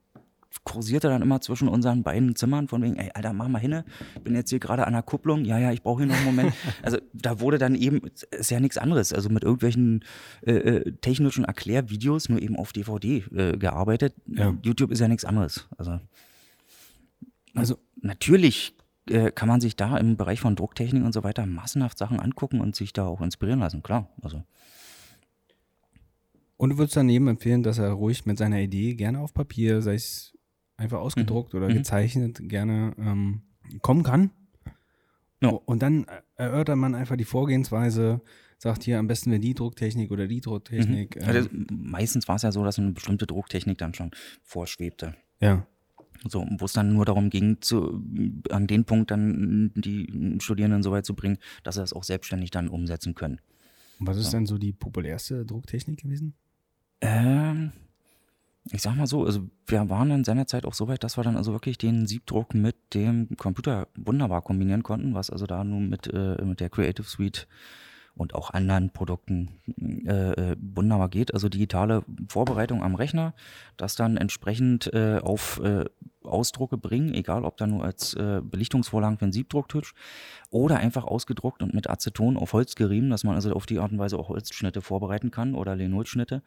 kursierte 0.62 1.08
dann 1.08 1.20
immer 1.20 1.40
zwischen 1.40 1.66
unseren 1.66 2.04
beiden 2.04 2.36
Zimmern 2.36 2.68
von 2.68 2.80
wegen, 2.80 2.94
ey, 2.94 3.10
Alter, 3.12 3.32
mach 3.32 3.48
mal 3.48 3.58
hin, 3.58 3.82
ich 4.14 4.22
bin 4.22 4.36
jetzt 4.36 4.50
hier 4.50 4.60
gerade 4.60 4.86
an 4.86 4.92
der 4.92 5.02
Kupplung, 5.02 5.44
ja, 5.44 5.58
ja, 5.58 5.72
ich 5.72 5.82
brauche 5.82 6.04
hier 6.04 6.06
noch 6.06 6.16
einen 6.16 6.26
Moment. 6.26 6.54
Also 6.82 6.98
da 7.12 7.40
wurde 7.40 7.58
dann 7.58 7.74
eben, 7.74 8.02
ist 8.30 8.52
ja 8.52 8.60
nichts 8.60 8.78
anderes, 8.78 9.12
also 9.12 9.30
mit 9.30 9.42
irgendwelchen 9.42 10.04
äh, 10.42 10.52
äh, 10.52 10.92
technischen 11.00 11.44
Erklärvideos 11.44 12.28
nur 12.28 12.40
eben 12.40 12.56
auf 12.56 12.72
DVD 12.72 13.24
äh, 13.34 13.58
gearbeitet. 13.58 14.14
Ja. 14.26 14.56
YouTube 14.62 14.92
ist 14.92 15.00
ja 15.00 15.08
nichts 15.08 15.24
anderes. 15.24 15.66
Also 15.76 15.98
Also, 17.56 17.78
natürlich 18.00 18.74
äh, 19.08 19.30
kann 19.30 19.48
man 19.48 19.60
sich 19.60 19.76
da 19.76 19.96
im 19.98 20.16
Bereich 20.16 20.40
von 20.40 20.56
Drucktechnik 20.56 21.04
und 21.04 21.12
so 21.12 21.22
weiter 21.24 21.46
massenhaft 21.46 21.98
Sachen 21.98 22.20
angucken 22.20 22.60
und 22.60 22.74
sich 22.76 22.92
da 22.92 23.06
auch 23.06 23.20
inspirieren 23.20 23.60
lassen, 23.60 23.82
klar. 23.82 24.08
Also 24.22 24.42
und 26.58 26.70
du 26.70 26.78
würdest 26.78 26.96
dann 26.96 27.08
jedem 27.08 27.28
empfehlen, 27.28 27.62
dass 27.62 27.78
er 27.78 27.90
ruhig 27.90 28.24
mit 28.24 28.38
seiner 28.38 28.60
Idee 28.60 28.94
gerne 28.94 29.20
auf 29.20 29.34
Papier, 29.34 29.82
sei 29.82 29.94
es 29.94 30.36
einfach 30.78 30.98
ausgedruckt 31.00 31.54
oder 31.54 31.68
Mhm. 31.68 31.74
gezeichnet, 31.74 32.38
gerne 32.48 32.94
ähm, 32.98 33.42
kommen 33.82 34.02
kann. 34.02 34.30
Ja. 35.42 35.50
Und 35.50 35.82
dann 35.82 36.06
erörtert 36.36 36.76
man 36.78 36.94
einfach 36.94 37.16
die 37.16 37.24
Vorgehensweise, 37.24 38.22
sagt 38.58 38.84
hier 38.84 38.98
am 38.98 39.06
besten 39.06 39.30
wäre 39.30 39.40
die 39.40 39.52
Drucktechnik 39.52 40.10
oder 40.10 40.26
die 40.26 40.40
Drucktechnik. 40.40 41.16
ähm, 41.16 41.22
also, 41.28 41.50
meistens 41.70 42.26
war 42.26 42.36
es 42.36 42.42
ja 42.42 42.52
so, 42.52 42.64
dass 42.64 42.78
eine 42.78 42.92
bestimmte 42.92 43.26
Drucktechnik 43.26 43.76
dann 43.76 43.92
schon 43.94 44.10
vorschwebte. 44.42 45.14
ja. 45.40 45.66
So, 46.28 46.46
wo 46.58 46.64
es 46.64 46.72
dann 46.72 46.94
nur 46.94 47.04
darum 47.04 47.30
ging, 47.30 47.60
zu, 47.60 48.02
an 48.50 48.66
den 48.66 48.84
Punkt 48.84 49.10
dann 49.10 49.72
die 49.74 50.36
Studierenden 50.40 50.82
so 50.82 50.92
weit 50.92 51.06
zu 51.06 51.14
bringen, 51.14 51.38
dass 51.62 51.76
sie 51.76 51.80
das 51.80 51.92
auch 51.92 52.04
selbstständig 52.04 52.50
dann 52.50 52.68
umsetzen 52.68 53.14
können. 53.14 53.40
Und 53.98 54.06
was 54.06 54.16
ist 54.18 54.32
denn 54.32 54.46
so 54.46 54.58
die 54.58 54.72
populärste 54.72 55.44
Drucktechnik 55.44 56.02
gewesen? 56.02 56.34
Ähm, 57.00 57.72
ich 58.72 58.82
sag 58.82 58.96
mal 58.96 59.06
so, 59.06 59.24
also 59.24 59.48
wir 59.66 59.88
waren 59.88 60.10
in 60.10 60.24
seiner 60.24 60.46
Zeit 60.46 60.64
auch 60.66 60.74
so 60.74 60.88
weit, 60.88 61.04
dass 61.04 61.16
wir 61.16 61.24
dann 61.24 61.36
also 61.36 61.52
wirklich 61.52 61.78
den 61.78 62.06
Siebdruck 62.06 62.54
mit 62.54 62.76
dem 62.94 63.28
Computer 63.36 63.88
wunderbar 63.96 64.42
kombinieren 64.42 64.82
konnten, 64.82 65.14
was 65.14 65.30
also 65.30 65.46
da 65.46 65.62
nun 65.64 65.88
mit, 65.88 66.12
äh, 66.12 66.42
mit 66.44 66.60
der 66.60 66.70
Creative 66.70 67.06
Suite 67.06 67.46
und 68.16 68.34
auch 68.34 68.50
anderen 68.50 68.90
Produkten 68.90 69.60
äh, 70.06 70.52
äh, 70.52 70.56
wunderbar 70.58 71.08
geht. 71.08 71.34
Also 71.34 71.48
digitale 71.48 72.02
Vorbereitung 72.28 72.82
am 72.82 72.94
Rechner, 72.94 73.34
das 73.76 73.94
dann 73.94 74.16
entsprechend 74.16 74.92
äh, 74.94 75.20
auf 75.22 75.60
äh, 75.62 75.84
Ausdrucke 76.24 76.78
bringen, 76.78 77.14
egal 77.14 77.44
ob 77.44 77.56
dann 77.56 77.70
nur 77.70 77.84
als 77.84 78.14
äh, 78.14 78.40
Belichtungsvorlagen 78.42 79.18
für 79.18 79.26
einen 79.26 79.32
Siebdrucktisch 79.32 79.94
oder 80.50 80.78
einfach 80.78 81.04
ausgedruckt 81.04 81.62
und 81.62 81.74
mit 81.74 81.88
Aceton 81.88 82.36
auf 82.36 82.52
Holz 82.52 82.74
gerieben, 82.74 83.10
dass 83.10 83.22
man 83.22 83.34
also 83.34 83.52
auf 83.52 83.66
die 83.66 83.78
Art 83.78 83.92
und 83.92 83.98
Weise 83.98 84.18
auch 84.18 84.28
Holzschnitte 84.28 84.80
vorbereiten 84.80 85.30
kann 85.30 85.54
oder 85.54 85.76
Linolschnitte. 85.76 86.42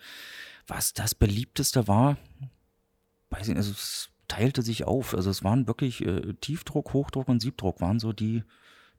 Was 0.67 0.93
das 0.93 1.15
beliebteste 1.15 1.87
war, 1.87 2.17
weiß 3.29 3.43
ich 3.43 3.49
nicht, 3.49 3.57
also 3.57 3.71
es 3.71 4.09
teilte 4.27 4.61
sich 4.63 4.85
auf. 4.85 5.13
Also 5.13 5.29
es 5.29 5.43
waren 5.43 5.67
wirklich 5.67 6.05
äh, 6.05 6.33
Tiefdruck, 6.41 6.93
Hochdruck 6.93 7.27
und 7.27 7.41
Siebdruck 7.41 7.79
waren 7.79 7.99
so 7.99 8.11
die, 8.11 8.43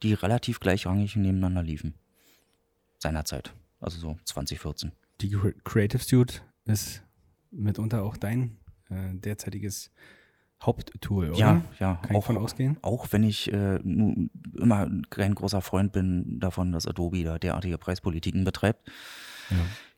die 0.03 0.15
relativ 0.15 0.61
gleichrangig 0.61 1.17
nebeneinander 1.17 1.63
liefen. 1.63 1.95
Seinerzeit. 3.01 3.53
Also 3.81 3.99
so 3.99 4.19
2014. 4.25 4.93
Die 5.21 5.35
Cre- 5.35 5.55
Creative 5.65 6.03
Suite 6.03 6.43
ist 6.67 7.03
mitunter 7.51 8.03
auch 8.05 8.17
dein 8.17 8.57
äh, 8.91 9.15
derzeitiges 9.15 9.91
Haupttool, 10.63 11.31
oder? 11.31 11.39
Ja, 11.39 11.63
ja. 11.79 11.95
Kann 12.03 12.17
ich 12.17 12.25
von 12.25 12.37
ausgehen? 12.37 12.77
Auch 12.83 13.07
wenn 13.13 13.23
ich 13.25 13.51
äh, 13.51 13.77
immer 13.77 14.91
kein 15.09 15.35
großer 15.35 15.63
Freund 15.63 15.93
bin 15.93 16.39
davon, 16.39 16.73
dass 16.73 16.87
Adobe 16.87 17.25
da 17.25 17.39
derartige 17.39 17.79
Preispolitiken 17.79 18.45
betreibt. 18.45 18.91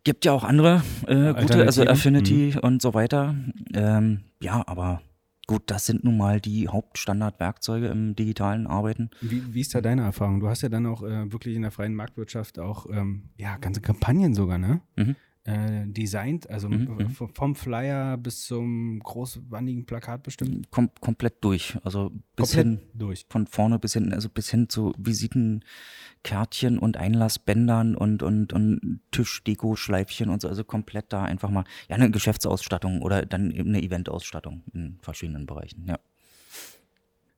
Gibt 0.04 0.24
ja 0.24 0.32
auch 0.32 0.44
andere 0.44 0.82
äh, 1.06 1.34
gute, 1.34 1.64
also? 1.66 1.84
Affinity 1.86 2.56
und 2.62 2.80
so 2.80 2.94
weiter. 2.94 3.34
Ähm, 3.74 4.22
ja, 4.40 4.62
aber 4.66 5.02
gut, 5.47 5.62
das 5.66 5.86
sind 5.86 6.05
nun 6.05 6.16
mal 6.16 6.40
die 6.40 6.69
Hauptstandardwerkzeuge 6.69 7.89
im 7.89 8.14
digitalen 8.14 8.66
Arbeiten. 8.66 9.10
Wie, 9.20 9.55
wie 9.55 9.60
ist 9.60 9.74
da 9.74 9.81
deine 9.81 10.02
Erfahrung? 10.02 10.40
Du 10.40 10.48
hast 10.48 10.62
ja 10.62 10.69
dann 10.69 10.86
auch 10.86 11.02
äh, 11.02 11.32
wirklich 11.32 11.56
in 11.56 11.62
der 11.62 11.70
freien 11.70 11.94
Marktwirtschaft 11.94 12.59
auch 12.59 12.86
ähm, 12.90 13.31
ja, 13.36 13.56
ganze 13.59 13.81
Kampagnen 13.81 14.35
sogar, 14.35 14.59
ne? 14.59 14.81
Mhm. 14.97 15.16
Äh, 15.44 15.89
designt, 15.89 16.48
also 16.48 16.69
Mhm, 16.69 17.09
v- 17.10 17.27
vom 17.35 17.56
Flyer 17.56 18.16
bis 18.16 18.47
zum 18.47 19.01
großwandigen 19.01 19.86
Plakat 19.86 20.23
bestimmt. 20.23 20.70
Kom 20.70 20.89
komplett 21.01 21.43
durch. 21.43 21.77
Also 21.82 22.10
bis 22.36 22.52
Komplett 22.52 22.66
hin, 22.78 22.81
durch. 22.94 23.27
von 23.28 23.48
vorne 23.48 23.81
bis 23.81 23.94
hinten, 23.94 24.12
also 24.12 24.28
bis 24.28 24.51
hin 24.51 24.69
zu 24.69 24.93
Visitenkärtchen 24.98 26.78
und 26.78 26.97
Einlassbändern 26.97 27.97
und, 27.97 28.23
und, 28.23 28.52
und 28.52 29.01
Tischdeko-Schleifchen 29.10 30.28
und 30.31 30.43
so, 30.43 30.48
also 30.48 30.62
komplett 30.62 31.06
da 31.12 31.24
einfach 31.24 31.51
mal, 31.51 31.64
ja, 31.89 31.97
eine 31.97 32.12
Geschäftsausstattung 32.12 33.02
oder 33.02 33.27
dann 33.27 33.51
eben 33.51 33.70
eine 33.70 33.82
Eventausstattung 33.82 34.62
in 34.73 34.98
verschiedenen 35.02 35.47
Bereichen, 35.47 35.86
ja. 35.89 35.98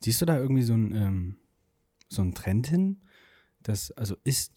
Siehst 0.01 0.21
du 0.21 0.27
da 0.27 0.37
irgendwie 0.37 0.63
so 0.63 0.75
ein 0.75 0.95
ähm, 0.95 1.37
so 2.09 2.21
ein 2.21 2.35
Trend 2.35 2.67
hin? 2.67 3.01
Das, 3.63 3.91
also 3.93 4.17
ist 4.25 4.53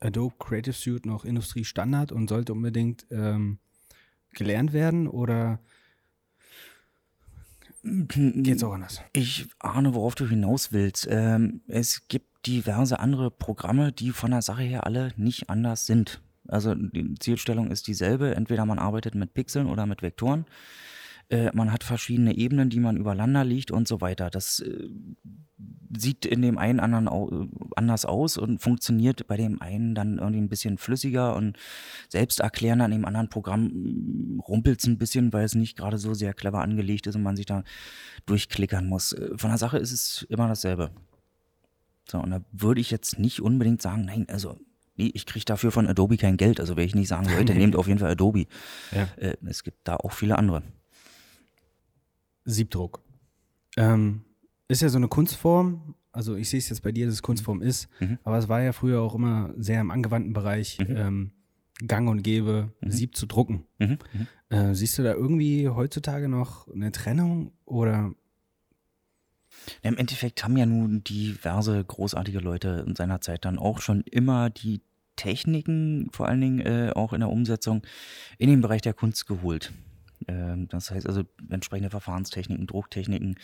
Adobe 0.00 0.34
Creative 0.38 0.72
Suite 0.72 1.06
noch 1.06 1.24
Industriestandard 1.24 2.12
und 2.12 2.28
sollte 2.28 2.52
unbedingt 2.52 3.06
ähm, 3.10 3.58
gelernt 4.32 4.72
werden 4.72 5.06
oder 5.06 5.60
geht's 7.82 8.62
auch 8.62 8.72
anders? 8.72 9.00
Ich 9.12 9.46
ahne, 9.58 9.94
worauf 9.94 10.14
du 10.14 10.26
hinaus 10.26 10.72
willst. 10.72 11.06
Ähm, 11.10 11.62
es 11.66 12.08
gibt 12.08 12.46
diverse 12.46 12.98
andere 12.98 13.30
Programme, 13.30 13.92
die 13.92 14.10
von 14.10 14.30
der 14.30 14.42
Sache 14.42 14.62
her 14.62 14.86
alle 14.86 15.12
nicht 15.16 15.50
anders 15.50 15.86
sind. 15.86 16.22
Also 16.48 16.74
die 16.74 17.14
Zielstellung 17.18 17.70
ist 17.70 17.86
dieselbe. 17.86 18.34
Entweder 18.34 18.66
man 18.66 18.78
arbeitet 18.78 19.14
mit 19.14 19.34
Pixeln 19.34 19.66
oder 19.66 19.86
mit 19.86 20.02
Vektoren. 20.02 20.46
Äh, 21.30 21.50
man 21.54 21.72
hat 21.72 21.84
verschiedene 21.84 22.36
Ebenen, 22.36 22.70
die 22.70 22.80
man 22.80 22.96
übereinander 22.96 23.44
liegt 23.44 23.70
und 23.70 23.86
so 23.86 24.00
weiter. 24.00 24.30
Das 24.30 24.60
äh, 24.60 24.88
sieht 25.96 26.26
in 26.26 26.42
dem 26.42 26.58
einen 26.58 26.80
anderen 26.80 27.08
au 27.08 27.46
anders 27.76 28.04
aus 28.04 28.36
und 28.36 28.60
funktioniert 28.60 29.26
bei 29.26 29.36
dem 29.36 29.62
einen 29.62 29.94
dann 29.94 30.18
irgendwie 30.18 30.40
ein 30.40 30.48
bisschen 30.48 30.76
flüssiger 30.76 31.36
und 31.36 31.56
selbsterklärender. 32.08 32.84
An 32.84 32.90
dem 32.90 33.04
anderen 33.04 33.28
Programm 33.28 34.40
rumpelt 34.46 34.80
es 34.80 34.86
ein 34.86 34.98
bisschen, 34.98 35.32
weil 35.32 35.44
es 35.44 35.54
nicht 35.54 35.76
gerade 35.76 35.98
so 35.98 36.14
sehr 36.14 36.34
clever 36.34 36.62
angelegt 36.62 37.06
ist 37.06 37.14
und 37.14 37.22
man 37.22 37.36
sich 37.36 37.46
da 37.46 37.62
durchklickern 38.26 38.86
muss. 38.86 39.12
Äh, 39.12 39.30
Von 39.36 39.50
der 39.50 39.58
Sache 39.58 39.78
ist 39.78 39.92
es 39.92 40.26
immer 40.28 40.48
dasselbe. 40.48 40.90
So, 42.10 42.18
und 42.18 42.30
da 42.30 42.40
würde 42.50 42.80
ich 42.80 42.90
jetzt 42.90 43.20
nicht 43.20 43.40
unbedingt 43.40 43.80
sagen, 43.80 44.04
nein, 44.04 44.26
also, 44.28 44.58
nee, 44.96 45.12
ich 45.14 45.26
kriege 45.26 45.44
dafür 45.44 45.70
von 45.70 45.86
Adobe 45.86 46.16
kein 46.16 46.36
Geld. 46.36 46.58
Also, 46.58 46.76
wenn 46.76 46.86
ich 46.86 46.96
nicht 46.96 47.06
sagen 47.06 47.28
sollte, 47.28 47.54
nehmt 47.54 47.76
auf 47.76 47.86
jeden 47.86 48.00
Fall 48.00 48.10
Adobe. 48.10 48.46
Ja. 48.90 49.08
Äh, 49.16 49.36
es 49.46 49.62
gibt 49.62 49.86
da 49.86 49.94
auch 49.94 50.12
viele 50.12 50.36
andere. 50.36 50.64
Siebdruck. 52.44 53.02
Ähm, 53.76 54.22
ist 54.68 54.82
ja 54.82 54.88
so 54.88 54.98
eine 54.98 55.08
Kunstform. 55.08 55.94
Also 56.12 56.34
ich 56.36 56.48
sehe 56.50 56.58
es 56.58 56.68
jetzt 56.68 56.82
bei 56.82 56.90
dir, 56.92 57.06
dass 57.06 57.14
es 57.14 57.22
Kunstform 57.22 57.62
ist, 57.62 57.88
Mhm. 58.00 58.18
aber 58.24 58.38
es 58.38 58.48
war 58.48 58.60
ja 58.62 58.72
früher 58.72 59.00
auch 59.00 59.14
immer 59.14 59.52
sehr 59.56 59.80
im 59.80 59.90
angewandten 59.90 60.32
Bereich 60.32 60.78
ähm, 60.80 61.30
Gang 61.86 62.08
und 62.10 62.22
Gäbe, 62.22 62.72
Sieb 62.86 63.14
zu 63.16 63.26
drucken. 63.26 63.64
Mhm. 63.78 63.98
Mhm. 64.12 64.26
Äh, 64.56 64.74
siehst 64.74 64.98
du 64.98 65.02
da 65.04 65.14
irgendwie 65.14 65.68
heutzutage 65.68 66.28
noch 66.28 66.66
eine 66.68 66.90
Trennung 66.92 67.52
oder 67.64 68.12
Ja, 69.82 69.90
Im 69.90 69.96
Endeffekt 69.98 70.42
haben 70.44 70.56
ja 70.56 70.66
nun 70.66 71.04
diverse 71.04 71.82
großartige 71.84 72.38
Leute 72.40 72.84
in 72.86 72.96
seiner 72.96 73.20
Zeit 73.20 73.44
dann 73.44 73.58
auch 73.58 73.80
schon 73.80 74.02
immer 74.02 74.50
die 74.50 74.80
Techniken, 75.16 76.08
vor 76.12 76.26
allen 76.28 76.40
Dingen 76.40 76.60
äh, 76.60 76.92
auch 76.94 77.12
in 77.12 77.20
der 77.20 77.28
Umsetzung, 77.30 77.82
in 78.38 78.48
den 78.50 78.62
Bereich 78.62 78.80
der 78.82 78.94
Kunst 78.94 79.26
geholt. 79.26 79.72
Ähm, 80.28 80.68
das 80.68 80.90
heißt 80.90 81.06
also 81.06 81.22
entsprechende 81.48 81.90
Verfahrenstechniken, 81.90 82.66
Drucktechniken. 82.66 83.36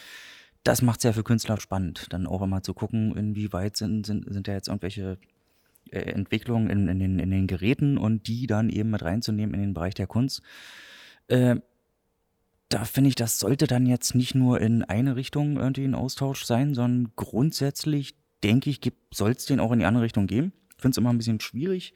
Das 0.62 0.82
macht 0.82 0.98
es 0.98 1.04
ja 1.04 1.12
für 1.12 1.22
Künstler 1.22 1.60
spannend, 1.60 2.06
dann 2.10 2.26
auch 2.26 2.42
immer 2.42 2.62
zu 2.62 2.74
gucken, 2.74 3.16
inwieweit 3.16 3.76
sind, 3.76 4.04
sind, 4.04 4.32
sind 4.32 4.48
da 4.48 4.52
jetzt 4.52 4.68
irgendwelche 4.68 5.18
äh, 5.90 6.00
Entwicklungen 6.00 6.68
in, 6.70 6.88
in, 6.88 6.98
den, 6.98 7.18
in 7.18 7.30
den 7.30 7.46
Geräten 7.46 7.98
und 7.98 8.26
die 8.26 8.46
dann 8.46 8.70
eben 8.70 8.90
mit 8.90 9.02
reinzunehmen 9.02 9.54
in 9.54 9.60
den 9.60 9.74
Bereich 9.74 9.94
der 9.94 10.08
Kunst. 10.08 10.42
Äh, 11.28 11.56
da 12.68 12.84
finde 12.84 13.08
ich, 13.08 13.14
das 13.14 13.38
sollte 13.38 13.66
dann 13.66 13.86
jetzt 13.86 14.14
nicht 14.14 14.34
nur 14.34 14.60
in 14.60 14.82
eine 14.82 15.14
Richtung 15.14 15.56
irgendwie 15.56 15.84
ein 15.84 15.94
Austausch 15.94 16.44
sein, 16.44 16.74
sondern 16.74 17.12
grundsätzlich 17.14 18.16
denke 18.42 18.70
ich, 18.70 18.80
soll 19.12 19.30
es 19.32 19.46
den 19.46 19.60
auch 19.60 19.70
in 19.72 19.78
die 19.78 19.84
andere 19.84 20.04
Richtung 20.04 20.26
geben. 20.26 20.52
Finde 20.78 20.94
es 20.94 20.98
immer 20.98 21.10
ein 21.10 21.18
bisschen 21.18 21.40
schwierig, 21.40 21.94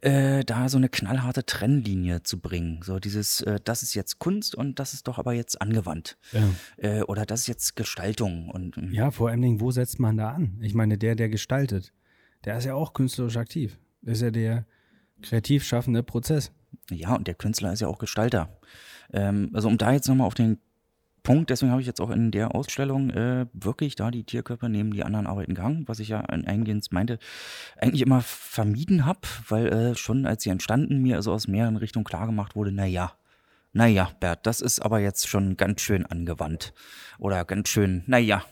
äh, 0.00 0.44
da 0.44 0.68
so 0.68 0.78
eine 0.78 0.88
knallharte 0.88 1.44
Trennlinie 1.44 2.22
zu 2.22 2.38
bringen. 2.38 2.80
So 2.82 2.98
dieses, 2.98 3.40
äh, 3.42 3.58
das 3.62 3.82
ist 3.82 3.94
jetzt 3.94 4.18
Kunst 4.18 4.54
und 4.54 4.78
das 4.78 4.94
ist 4.94 5.08
doch 5.08 5.18
aber 5.18 5.32
jetzt 5.32 5.60
angewandt. 5.60 6.16
Ja. 6.32 6.48
Äh, 6.76 7.02
oder 7.02 7.26
das 7.26 7.40
ist 7.40 7.46
jetzt 7.48 7.76
Gestaltung. 7.76 8.48
Und 8.50 8.76
ähm, 8.78 8.92
Ja, 8.92 9.10
vor 9.10 9.28
allen 9.28 9.42
Dingen, 9.42 9.60
wo 9.60 9.70
setzt 9.70 9.98
man 9.98 10.16
da 10.16 10.30
an? 10.30 10.58
Ich 10.62 10.74
meine, 10.74 10.98
der, 10.98 11.14
der 11.14 11.28
gestaltet, 11.28 11.92
der 12.44 12.58
ist 12.58 12.64
ja 12.64 12.74
auch 12.74 12.92
künstlerisch 12.92 13.36
aktiv. 13.36 13.78
Das 14.02 14.18
ist 14.18 14.22
ja 14.22 14.30
der 14.30 14.66
kreativ 15.22 15.64
schaffende 15.64 16.02
Prozess. 16.02 16.52
Ja, 16.90 17.14
und 17.14 17.26
der 17.26 17.34
Künstler 17.34 17.72
ist 17.72 17.80
ja 17.80 17.88
auch 17.88 17.98
Gestalter. 17.98 18.58
Ähm, 19.12 19.50
also 19.52 19.68
um 19.68 19.78
da 19.78 19.92
jetzt 19.92 20.08
nochmal 20.08 20.26
auf 20.26 20.34
den 20.34 20.58
Punkt, 21.26 21.50
deswegen 21.50 21.72
habe 21.72 21.80
ich 21.80 21.88
jetzt 21.88 22.00
auch 22.00 22.10
in 22.10 22.30
der 22.30 22.54
Ausstellung 22.54 23.10
äh, 23.10 23.46
wirklich 23.52 23.96
da 23.96 24.12
die 24.12 24.22
Tierkörper 24.22 24.68
neben 24.68 24.92
die 24.92 25.02
anderen 25.02 25.26
Arbeiten 25.26 25.54
gehangen, 25.54 25.82
was 25.88 25.98
ich 25.98 26.06
ja 26.08 26.20
ein- 26.20 26.46
eingehend 26.46 26.92
meinte, 26.92 27.18
eigentlich 27.76 28.02
immer 28.02 28.20
vermieden 28.20 29.04
habe, 29.06 29.18
weil 29.48 29.66
äh, 29.66 29.94
schon 29.96 30.24
als 30.24 30.44
sie 30.44 30.50
entstanden, 30.50 31.02
mir 31.02 31.16
also 31.16 31.32
aus 31.32 31.48
mehreren 31.48 31.76
Richtungen 31.76 32.04
klargemacht 32.04 32.54
wurde, 32.54 32.70
naja, 32.70 33.12
naja, 33.72 34.12
Bert, 34.20 34.46
das 34.46 34.60
ist 34.60 34.78
aber 34.78 35.00
jetzt 35.00 35.26
schon 35.28 35.56
ganz 35.56 35.80
schön 35.80 36.06
angewandt. 36.06 36.72
Oder 37.18 37.44
ganz 37.44 37.70
schön, 37.70 38.04
naja, 38.06 38.44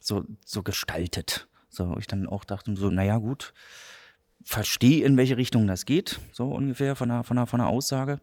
so, 0.00 0.24
so 0.42 0.62
gestaltet. 0.62 1.48
So, 1.68 1.98
ich 1.98 2.06
dann 2.06 2.26
auch 2.26 2.44
dachte, 2.44 2.74
so, 2.76 2.88
naja, 2.88 3.18
gut, 3.18 3.52
verstehe, 4.42 5.04
in 5.04 5.18
welche 5.18 5.36
Richtung 5.36 5.66
das 5.66 5.84
geht, 5.84 6.18
so 6.32 6.46
ungefähr 6.48 6.96
von 6.96 7.10
der, 7.10 7.24
von 7.24 7.36
der, 7.36 7.46
von 7.46 7.58
der 7.60 7.68
Aussage. 7.68 8.20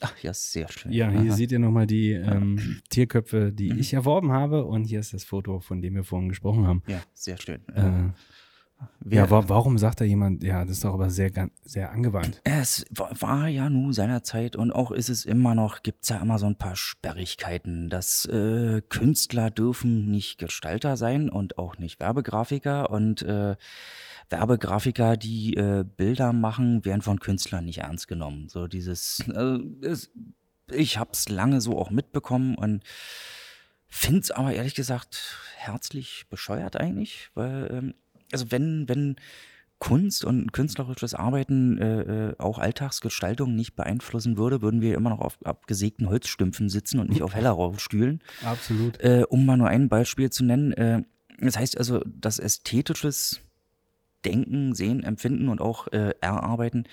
Ach 0.00 0.16
ja, 0.22 0.32
sehr 0.32 0.66
schön. 0.72 0.92
Ja, 0.92 1.10
hier 1.10 1.30
Aha. 1.30 1.36
seht 1.36 1.52
ihr 1.52 1.58
nochmal 1.58 1.86
die 1.86 2.12
ähm, 2.12 2.80
Tierköpfe, 2.88 3.52
die 3.52 3.78
ich 3.78 3.92
erworben 3.92 4.32
habe. 4.32 4.64
Und 4.64 4.84
hier 4.84 5.00
ist 5.00 5.12
das 5.12 5.24
Foto, 5.24 5.60
von 5.60 5.82
dem 5.82 5.94
wir 5.94 6.04
vorhin 6.04 6.28
gesprochen 6.30 6.66
haben. 6.66 6.82
Ja, 6.86 7.00
sehr 7.14 7.36
schön. 7.36 7.60
Äh, 7.74 8.12
Wer- 9.00 9.24
ja, 9.24 9.30
wa 9.30 9.44
warum 9.46 9.76
sagt 9.76 10.00
da 10.00 10.06
jemand, 10.06 10.42
ja, 10.42 10.62
das 10.64 10.76
ist 10.78 10.84
doch 10.84 10.94
aber 10.94 11.10
sehr, 11.10 11.30
sehr 11.66 11.92
angewandt. 11.92 12.40
Es 12.44 12.86
wa- 12.90 13.10
war 13.20 13.46
ja 13.46 13.68
nun 13.68 13.92
seinerzeit 13.92 14.56
und 14.56 14.72
auch 14.72 14.90
ist 14.90 15.10
es 15.10 15.26
immer 15.26 15.54
noch, 15.54 15.82
gibt's 15.82 16.08
ja 16.08 16.16
immer 16.16 16.38
so 16.38 16.46
ein 16.46 16.56
paar 16.56 16.76
Sperrigkeiten, 16.76 17.90
dass 17.90 18.24
äh, 18.24 18.80
Künstler 18.88 19.50
dürfen 19.50 20.10
nicht 20.10 20.38
Gestalter 20.38 20.96
sein 20.96 21.28
und 21.28 21.58
auch 21.58 21.76
nicht 21.76 22.00
Werbegrafiker 22.00 22.88
und 22.90 23.20
äh, 23.20 23.56
Werbegrafiker, 24.30 25.16
die 25.16 25.54
äh, 25.54 25.84
Bilder 25.84 26.32
machen, 26.32 26.84
werden 26.84 27.02
von 27.02 27.20
Künstlern 27.20 27.64
nicht 27.64 27.78
ernst 27.78 28.08
genommen. 28.08 28.48
So 28.48 28.66
dieses, 28.66 29.20
äh, 29.28 29.58
es, 29.82 30.10
ich 30.70 30.98
hab's 30.98 31.28
lange 31.28 31.60
so 31.60 31.78
auch 31.78 31.90
mitbekommen 31.90 32.54
und 32.54 32.84
find's 33.88 34.30
aber 34.30 34.52
ehrlich 34.52 34.74
gesagt 34.74 35.36
herzlich 35.56 36.26
bescheuert 36.30 36.76
eigentlich, 36.76 37.30
weil 37.34 37.68
ähm, 37.70 37.94
also 38.32 38.50
wenn 38.50 38.88
wenn 38.88 39.16
Kunst 39.80 40.26
und 40.26 40.52
künstlerisches 40.52 41.14
Arbeiten 41.14 41.78
äh, 41.78 42.00
äh, 42.28 42.34
auch 42.38 42.58
Alltagsgestaltung 42.58 43.56
nicht 43.56 43.76
beeinflussen 43.76 44.36
würde, 44.36 44.60
würden 44.60 44.82
wir 44.82 44.94
immer 44.94 45.08
noch 45.08 45.20
auf 45.20 45.38
abgesägten 45.42 46.08
Holzstümpfen 46.08 46.68
sitzen 46.68 47.00
und 47.00 47.08
nicht 47.08 47.22
auf 47.22 47.34
Hellerau-Stühlen. 47.34 48.22
Absolut. 48.44 49.00
Äh, 49.00 49.24
um 49.28 49.46
mal 49.46 49.56
nur 49.56 49.68
ein 49.68 49.88
Beispiel 49.88 50.28
zu 50.28 50.44
nennen. 50.44 50.72
Äh, 50.72 51.02
das 51.40 51.56
heißt 51.56 51.78
also, 51.78 52.04
dass 52.04 52.38
ästhetisches 52.38 53.40
Denken, 54.24 54.74
Sehen, 54.74 55.02
Empfinden 55.02 55.48
und 55.48 55.60
auch 55.60 55.88
äh, 55.88 56.14
Erarbeiten 56.20 56.84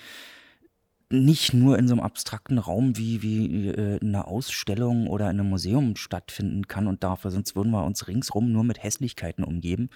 nicht 1.10 1.54
nur 1.54 1.78
in 1.78 1.88
so 1.88 1.94
einem 1.94 2.02
abstrakten 2.02 2.58
Raum 2.58 2.96
wie, 2.98 3.22
wie 3.22 3.68
äh, 3.68 3.96
in 3.98 4.08
einer 4.08 4.28
Ausstellung 4.28 5.06
oder 5.06 5.30
in 5.30 5.40
einem 5.40 5.48
Museum 5.48 5.96
stattfinden 5.96 6.68
kann 6.68 6.86
und 6.86 7.02
darf, 7.02 7.22
sonst 7.22 7.56
würden 7.56 7.72
wir 7.72 7.84
uns 7.84 8.08
ringsrum 8.08 8.52
nur 8.52 8.64
mit 8.64 8.82
Hässlichkeiten 8.82 9.44
umgeben. 9.44 9.88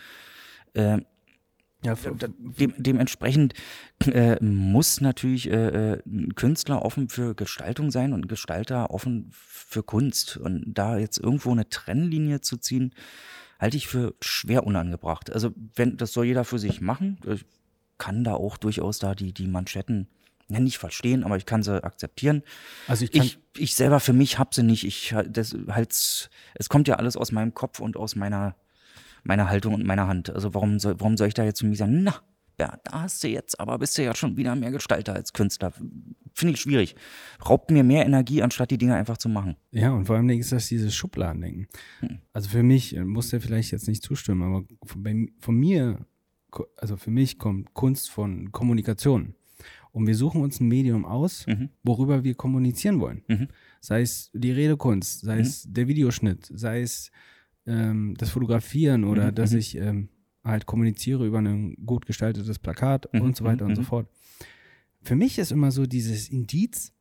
Äh, 0.75 1.01
Ja, 1.85 1.97
dem, 1.97 2.75
dementsprechend 2.79 3.55
äh, 4.07 4.43
muss 4.43 5.01
natürlich 5.01 5.51
äh, 5.51 5.95
äh, 5.95 6.03
ein 6.07 6.35
Künstler 6.37 6.85
offen 6.85 7.09
für 7.09 7.35
Gestaltung 7.35 7.91
sein 7.91 8.13
und 8.13 8.25
ein 8.25 8.29
Gestalter 8.29 8.93
offen 8.93 9.29
für 9.33 9.83
Kunst. 9.83 10.37
Und 10.37 10.63
da 10.67 10.97
jetzt 10.97 11.19
irgendwo 11.19 11.51
eine 11.51 11.69
Trennlinie 11.69 12.41
zu 12.41 12.57
ziehen, 12.57 12.95
halte 13.63 13.77
ich 13.77 13.87
für 13.87 14.15
schwer 14.21 14.67
unangebracht. 14.67 15.33
Also 15.33 15.53
wenn 15.75 15.97
das 15.97 16.13
soll 16.13 16.27
jeder 16.27 16.45
für 16.45 16.59
sich 16.59 16.81
machen, 16.81 17.19
ich 17.27 17.47
kann 17.97 18.25
da 18.25 18.35
auch 18.35 18.57
durchaus 18.57 18.99
da 18.99 19.15
die 19.15 19.33
die 19.33 19.47
Manschetten 19.47 20.09
ja, 20.49 20.59
nicht 20.59 20.79
verstehen, 20.79 21.23
aber 21.23 21.37
ich 21.37 21.47
kann 21.47 21.63
sie 21.63 21.83
akzeptieren. 21.83 22.43
also 22.89 23.05
ich 23.05 23.13
kann, 23.13 23.23
Ich, 23.23 23.39
ich 23.57 23.75
selber 23.75 24.01
für 24.01 24.13
mich 24.13 24.39
hab 24.39 24.53
sie 24.53 24.65
nicht. 24.65 24.85
Ich 24.85 25.15
das 25.29 25.57
halt, 25.69 25.93
es 26.55 26.69
kommt 26.69 26.89
ja 26.89 26.97
alles 26.97 27.17
aus 27.17 27.31
meinem 27.31 27.55
Kopf 27.55 27.79
und 27.79 27.97
aus 27.97 28.17
meiner 28.17 28.57
meiner 29.23 29.49
Haltung 29.49 29.75
und 29.75 29.85
meiner 29.85 30.09
Hand. 30.09 30.31
Also 30.31 30.53
warum 30.53 30.81
soll, 30.81 30.99
warum 30.99 31.17
soll 31.17 31.29
ich 31.29 31.35
da 31.35 31.45
jetzt 31.45 31.59
zu 31.59 31.67
mir 31.67 31.77
sagen, 31.77 32.03
na, 32.03 32.21
ja, 32.61 32.79
da 32.85 33.03
hast 33.03 33.23
du 33.25 33.29
jetzt, 33.29 33.59
aber 33.59 33.79
bist 33.79 33.97
du 33.99 34.03
ja 34.05 34.15
schon 34.15 34.37
wieder 34.37 34.55
mehr 34.55 34.71
Gestalter 34.71 35.15
als 35.15 35.33
Künstler. 35.33 35.73
Finde 36.35 36.55
ich 36.55 36.61
schwierig. 36.61 36.95
Raubt 37.49 37.71
mir 37.71 37.83
mehr 37.85 38.07
Energie, 38.07 38.43
anstatt 38.43 38.71
die 38.71 38.79
Dinge 38.79 38.95
einfach 38.95 39.19
zu 39.19 39.29
machen. 39.29 39.57
Ja, 39.71 39.91
und 39.93 40.07
vor 40.07 40.17
allem 40.17 40.29
ist 40.31 40.53
das 40.53 40.69
dieses 40.69 40.95
Schubladendenken. 40.95 41.67
Hm. 42.01 42.19
Also 42.33 42.49
für 42.49 42.63
mich, 42.63 42.97
äh, 42.97 43.05
muss 43.05 43.31
der 43.31 43.41
vielleicht 43.41 43.73
jetzt 43.73 43.89
nicht 43.89 44.03
zustimmen, 44.03 44.43
aber 44.43 44.65
von, 44.85 45.03
bei, 45.03 45.27
von 45.39 45.57
mir, 45.57 46.07
also 46.77 46.97
für 46.97 47.11
mich 47.11 47.39
kommt 47.39 47.75
Kunst 47.75 48.11
von 48.11 48.53
Kommunikation. 48.53 49.35
Und 49.91 50.07
wir 50.07 50.15
suchen 50.15 50.41
uns 50.41 50.59
ein 50.61 50.69
Medium 50.69 51.05
aus, 51.05 51.47
Mhm. 51.47 51.69
worüber 51.83 52.25
wir 52.25 52.35
kommunizieren 52.35 52.99
wollen. 53.01 53.23
Mhm. 53.29 53.49
Sei 53.81 54.01
es 54.01 54.31
die 54.33 54.53
Redekunst, 54.53 55.21
sei 55.21 55.41
es 55.41 55.67
der 55.71 55.87
Videoschnitt, 55.87 56.51
sei 56.55 56.81
es 56.81 57.11
ähm, 57.67 58.15
das 58.17 58.31
Fotografieren 58.31 59.05
oder 59.05 59.31
Mhm, 59.31 59.35
dass 59.35 59.53
mhm. 59.53 59.59
ich 59.59 59.77
ähm, 59.77 60.09
halt 60.45 60.67
kommuniziere 60.67 61.27
über 61.27 61.39
ein 61.39 61.75
gut 61.87 62.07
gestaltetes 62.07 62.59
Plakat 62.59 63.09
Mhm, 63.13 63.21
und 63.21 63.37
so 63.37 63.45
weiter 63.45 63.65
mhm, 63.65 63.71
und 63.71 63.77
so 63.77 63.83
mhm. 63.83 63.87
fort. 63.87 64.09
Für 65.03 65.17
mich 65.17 65.39
ist 65.39 65.53
immer 65.53 65.71
so 65.73 65.87
dieses 65.87 66.29
Indiz, 66.29 66.93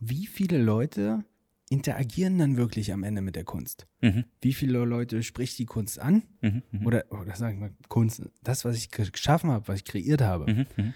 wie 0.00 0.26
viele 0.26 0.58
Leute 0.62 1.24
interagieren 1.70 2.38
dann 2.38 2.56
wirklich 2.56 2.92
am 2.92 3.02
Ende 3.02 3.20
mit 3.20 3.36
der 3.36 3.44
Kunst? 3.44 3.86
Mhm. 4.00 4.24
Wie 4.40 4.54
viele 4.54 4.78
Leute 4.84 5.22
spricht 5.22 5.58
die 5.58 5.66
Kunst 5.66 5.98
an? 5.98 6.22
Mhm. 6.40 6.62
Mhm. 6.70 6.86
Oder, 6.86 7.04
oder 7.10 7.34
sagen 7.36 7.60
wir 7.60 7.68
mal, 7.68 7.74
Kunst, 7.88 8.22
das, 8.42 8.64
was 8.64 8.76
ich 8.76 8.90
ge- 8.90 9.10
geschaffen 9.10 9.50
habe, 9.50 9.68
was 9.68 9.76
ich 9.76 9.84
kreiert 9.84 10.20
habe. 10.22 10.52
Mhm. 10.52 10.66
Mhm. 10.76 10.94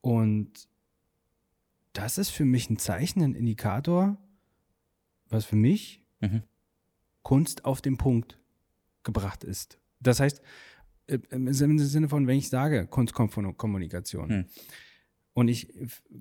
Und 0.00 0.68
das 1.92 2.18
ist 2.18 2.30
für 2.30 2.44
mich 2.44 2.68
ein 2.68 2.76
Zeichen, 2.78 3.22
ein 3.22 3.34
Indikator, 3.34 4.16
was 5.28 5.44
für 5.44 5.56
mich. 5.56 6.00
Kunst 7.22 7.64
auf 7.64 7.80
den 7.82 7.96
Punkt 7.96 8.38
gebracht 9.02 9.44
ist. 9.44 9.78
Das 10.00 10.20
heißt, 10.20 10.40
im 11.06 11.52
Sinne 11.52 12.08
von, 12.08 12.26
wenn 12.26 12.38
ich 12.38 12.48
sage, 12.48 12.86
Kunst 12.86 13.14
kommt 13.14 13.32
von 13.32 13.56
Kommunikation 13.56 14.28
Hm. 14.30 14.44
und 15.34 15.48
ich 15.48 15.72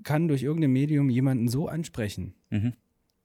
kann 0.04 0.28
durch 0.28 0.44
irgendein 0.44 0.72
Medium 0.72 1.10
jemanden 1.10 1.48
so 1.48 1.68
ansprechen, 1.68 2.34
Mhm. 2.50 2.74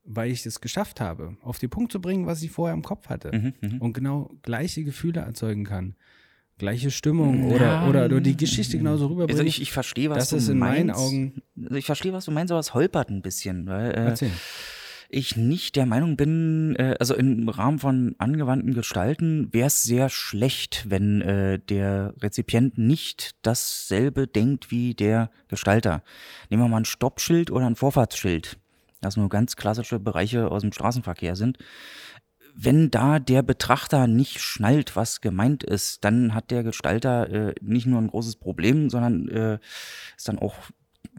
weil 0.05 0.30
ich 0.30 0.47
es 0.47 0.60
geschafft 0.60 1.01
habe, 1.01 1.36
auf 1.43 1.59
den 1.59 1.68
Punkt 1.70 1.93
zu 1.93 2.01
bringen, 2.01 2.26
was 2.26 2.43
ich 2.43 2.51
vorher 2.51 2.74
im 2.74 2.82
Kopf 2.82 3.09
hatte 3.09 3.30
Mhm. 3.36 3.52
Mhm. 3.60 3.78
und 3.80 3.93
genau 3.93 4.30
gleiche 4.43 4.85
Gefühle 4.85 5.20
erzeugen 5.20 5.64
kann, 5.64 5.97
gleiche 6.59 6.90
Stimmung 6.90 7.44
oder, 7.44 7.89
oder, 7.89 8.06
oder 8.06 8.20
die 8.20 8.36
Geschichte 8.36 8.78
genauso 8.78 9.06
rüberbringen. 9.06 9.30
Also 9.40 9.48
ich, 9.48 9.60
ich 9.62 9.70
verstehe, 9.72 10.10
was 10.10 10.18
das 10.18 10.30
du 10.30 10.36
ist 10.36 10.48
in 10.48 10.59
meinst. 10.59 10.86
meinen 10.86 10.90
Augen. 10.90 11.43
Also 11.64 11.74
ich 11.76 11.85
verstehe, 11.86 12.12
was 12.12 12.24
du 12.24 12.30
meinst, 12.32 12.51
aber 12.52 12.60
es 12.60 12.74
holpert 12.74 13.10
ein 13.10 13.22
bisschen, 13.22 13.66
weil 13.66 13.90
äh, 13.93 14.05
Erzähl. 14.06 14.30
Ich 15.09 15.36
nicht 15.36 15.76
der 15.76 15.86
Meinung 15.86 16.16
bin, 16.16 16.76
äh, 16.76 16.97
also 17.01 17.14
im 17.14 17.48
Rahmen 17.48 17.78
von 17.78 18.14
angewandten 18.18 18.74
Gestalten 18.74 19.52
wäre 19.52 19.68
es 19.68 19.82
sehr 19.82 20.09
schlecht, 20.10 20.86
wenn 20.89 21.22
äh, 21.22 21.59
der 21.59 22.14
Rezipient 22.20 22.76
nicht 22.76 23.36
dasselbe 23.43 24.26
denkt 24.26 24.70
wie 24.70 24.94
der 24.94 25.30
Gestalter. 25.48 26.02
Nehmen 26.51 26.62
wir 26.62 26.68
mal 26.68 26.78
ein 26.78 26.85
Stoppschild 26.85 27.51
oder 27.51 27.66
ein 27.66 27.76
Vorfahrtsschild, 27.76 28.59
das 29.01 29.16
nur 29.16 29.30
ganz 29.30 29.56
klassische 29.56 29.98
Bereiche 29.98 30.51
aus 30.51 30.62
dem 30.62 30.72
Straßenverkehr 30.72 31.36
sind. 31.36 31.59
Wenn 32.55 32.90
da 32.90 33.18
der 33.18 33.43
Betrachter 33.43 34.09
nicht 34.09 34.40
schnallt, 34.40 34.97
was 34.97 35.20
gemeint 35.20 35.62
ist, 35.62 36.05
dann 36.05 36.35
hat 36.35 36.51
der 36.51 36.64
Gestalter 36.64 37.30
äh, 37.30 37.55
nicht 37.62 37.86
nur 37.86 38.01
ein 38.01 38.09
großes 38.09 38.36
Problem, 38.36 38.90
sondern 38.90 39.28
äh, 39.28 39.59
ist 40.16 40.28
dann 40.28 40.39
auch 40.39 40.56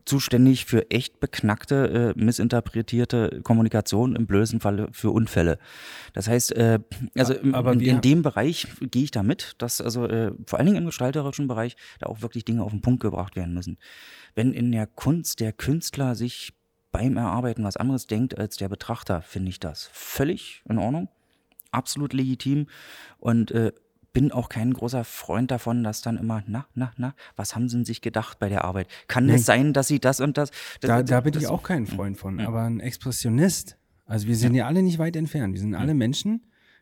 zuständig 0.10 0.66
für 0.66 0.90
echt 0.92 1.20
beknackte, 1.20 2.14
äh, 2.18 2.20
missinterpretierte 2.20 3.42
Kommunikation, 3.44 4.16
im 4.16 4.26
blödesten 4.26 4.60
Falle 4.60 4.90
für 4.92 5.12
Unfälle. 5.12 5.60
Das 6.14 6.28
heißt, 6.28 6.56
äh, 6.56 6.80
also 7.16 7.36
Aber 7.54 7.74
in, 7.74 7.80
in 7.80 8.02
dem 8.02 8.24
Bereich 8.24 8.68
gehe 8.82 9.04
ich 9.04 9.12
da 9.12 9.24
mit, 9.24 9.56
dass 9.60 9.80
also 9.80 10.06
äh, 10.06 10.32
vor 10.46 10.60
allen 10.60 10.66
Dingen 10.66 10.80
im 10.80 10.86
gestalterischen 10.88 11.48
Bereich 11.48 11.78
da 12.00 12.08
auch 12.08 12.22
wirklich 12.22 12.44
Dinge 12.44 12.64
auf 12.64 12.72
den 12.72 12.82
Punkt 12.82 13.02
gebracht 13.02 13.36
werden 13.36 13.54
müssen. 13.54 13.78
Wenn 14.36 14.52
in 14.52 14.72
der 14.72 14.88
Kunst 14.88 15.40
der 15.40 15.54
Künstler 15.54 16.16
sich 16.16 16.54
beim 16.92 17.16
Erarbeiten 17.16 17.64
was 17.64 17.78
anderes 17.78 18.08
denkt 18.08 18.38
als 18.38 18.58
der 18.58 18.68
Betrachter, 18.68 19.22
finde 19.22 19.50
ich 19.50 19.60
das 19.60 19.90
völlig 19.94 20.64
in 20.68 20.80
Ordnung, 20.80 21.08
absolut 21.72 22.14
legitim 22.14 22.68
und 23.20 23.52
äh, 23.52 23.72
bin 24.22 24.32
auch 24.34 24.50
kein 24.50 24.74
großer 24.74 25.04
Freund 25.06 25.50
davon, 25.52 25.84
dass 25.84 26.02
dann 26.02 26.18
immer, 26.18 26.44
na, 26.46 26.66
na, 26.76 26.92
na, 26.98 27.16
was 27.38 27.56
haben 27.56 27.70
sie 27.70 27.78
denn 27.78 27.86
sich 27.86 28.02
gedacht 28.02 28.38
bei 28.40 28.50
der 28.50 28.66
Arbeit? 28.66 28.88
Kann 29.08 29.28
Nee. 29.28 29.36
es 29.36 29.46
sein, 29.46 29.72
dass 29.72 29.88
sie 29.88 30.00
das 30.00 30.20
und 30.20 30.38
das? 30.38 30.50
das 30.82 30.90
Da, 30.90 31.04
da 31.04 31.22
bin 31.22 31.34
ich 31.36 31.44
das- 31.44 31.50
auch 31.52 31.64
kein 31.64 31.88
Freund 31.88 32.18
von. 32.18 32.40
Aber 32.42 32.64
ein 32.64 32.80
Expressionist, 32.82 33.78
also 34.06 34.28
wir 34.28 34.36
sind 34.36 34.56
ja, 34.56 34.68
alle 34.68 34.82
nicht 34.84 35.00
weit 35.00 35.16
entfernt. 35.16 35.54
Wir 35.54 35.62
sind 35.62 35.74
alle 35.76 35.94
Menschen. 35.94 36.42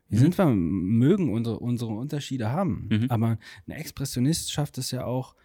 Wir 0.09 0.19
sind 0.19 0.33
zwar, 0.35 0.47
mögen 0.49 1.31
unsere, 1.33 1.59
unsere 1.59 1.91
Unterschiede 1.91 2.49
haben, 2.49 2.87
Mhm. 2.89 3.05
aber 3.11 3.37
ein 3.67 3.71
Expressionist 3.71 4.51
schafft 4.51 4.77
es 4.77 4.89
ja 4.91 5.03
auch, 5.05 5.35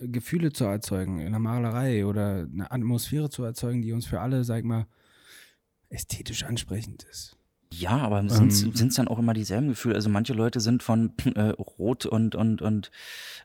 Gefühle 0.00 0.52
zu 0.52 0.64
erzeugen 0.64 1.20
in 1.20 1.30
der 1.30 1.38
Malerei 1.38 2.04
oder 2.04 2.46
eine 2.52 2.70
Atmosphäre 2.70 3.30
zu 3.30 3.44
erzeugen, 3.44 3.80
die 3.80 3.92
uns 3.92 4.04
für 4.04 4.20
alle, 4.20 4.44
sag 4.44 4.58
ich 4.58 4.64
mal, 4.64 4.86
ästhetisch 5.88 6.44
ansprechend 6.44 7.04
ist. 7.04 7.36
Ja, 7.72 7.98
aber 7.98 8.28
sind 8.28 8.80
Ähm. 8.80 8.88
es 8.88 8.94
dann 8.96 9.08
auch 9.08 9.18
immer 9.18 9.32
dieselben 9.32 9.68
Gefühle? 9.68 9.94
Also 9.94 10.10
manche 10.10 10.32
Leute 10.32 10.60
sind 10.60 10.82
von 10.82 11.12
äh, 11.36 11.50
Rot 11.50 12.04
und, 12.04 12.34
und, 12.34 12.62
und, 12.62 12.90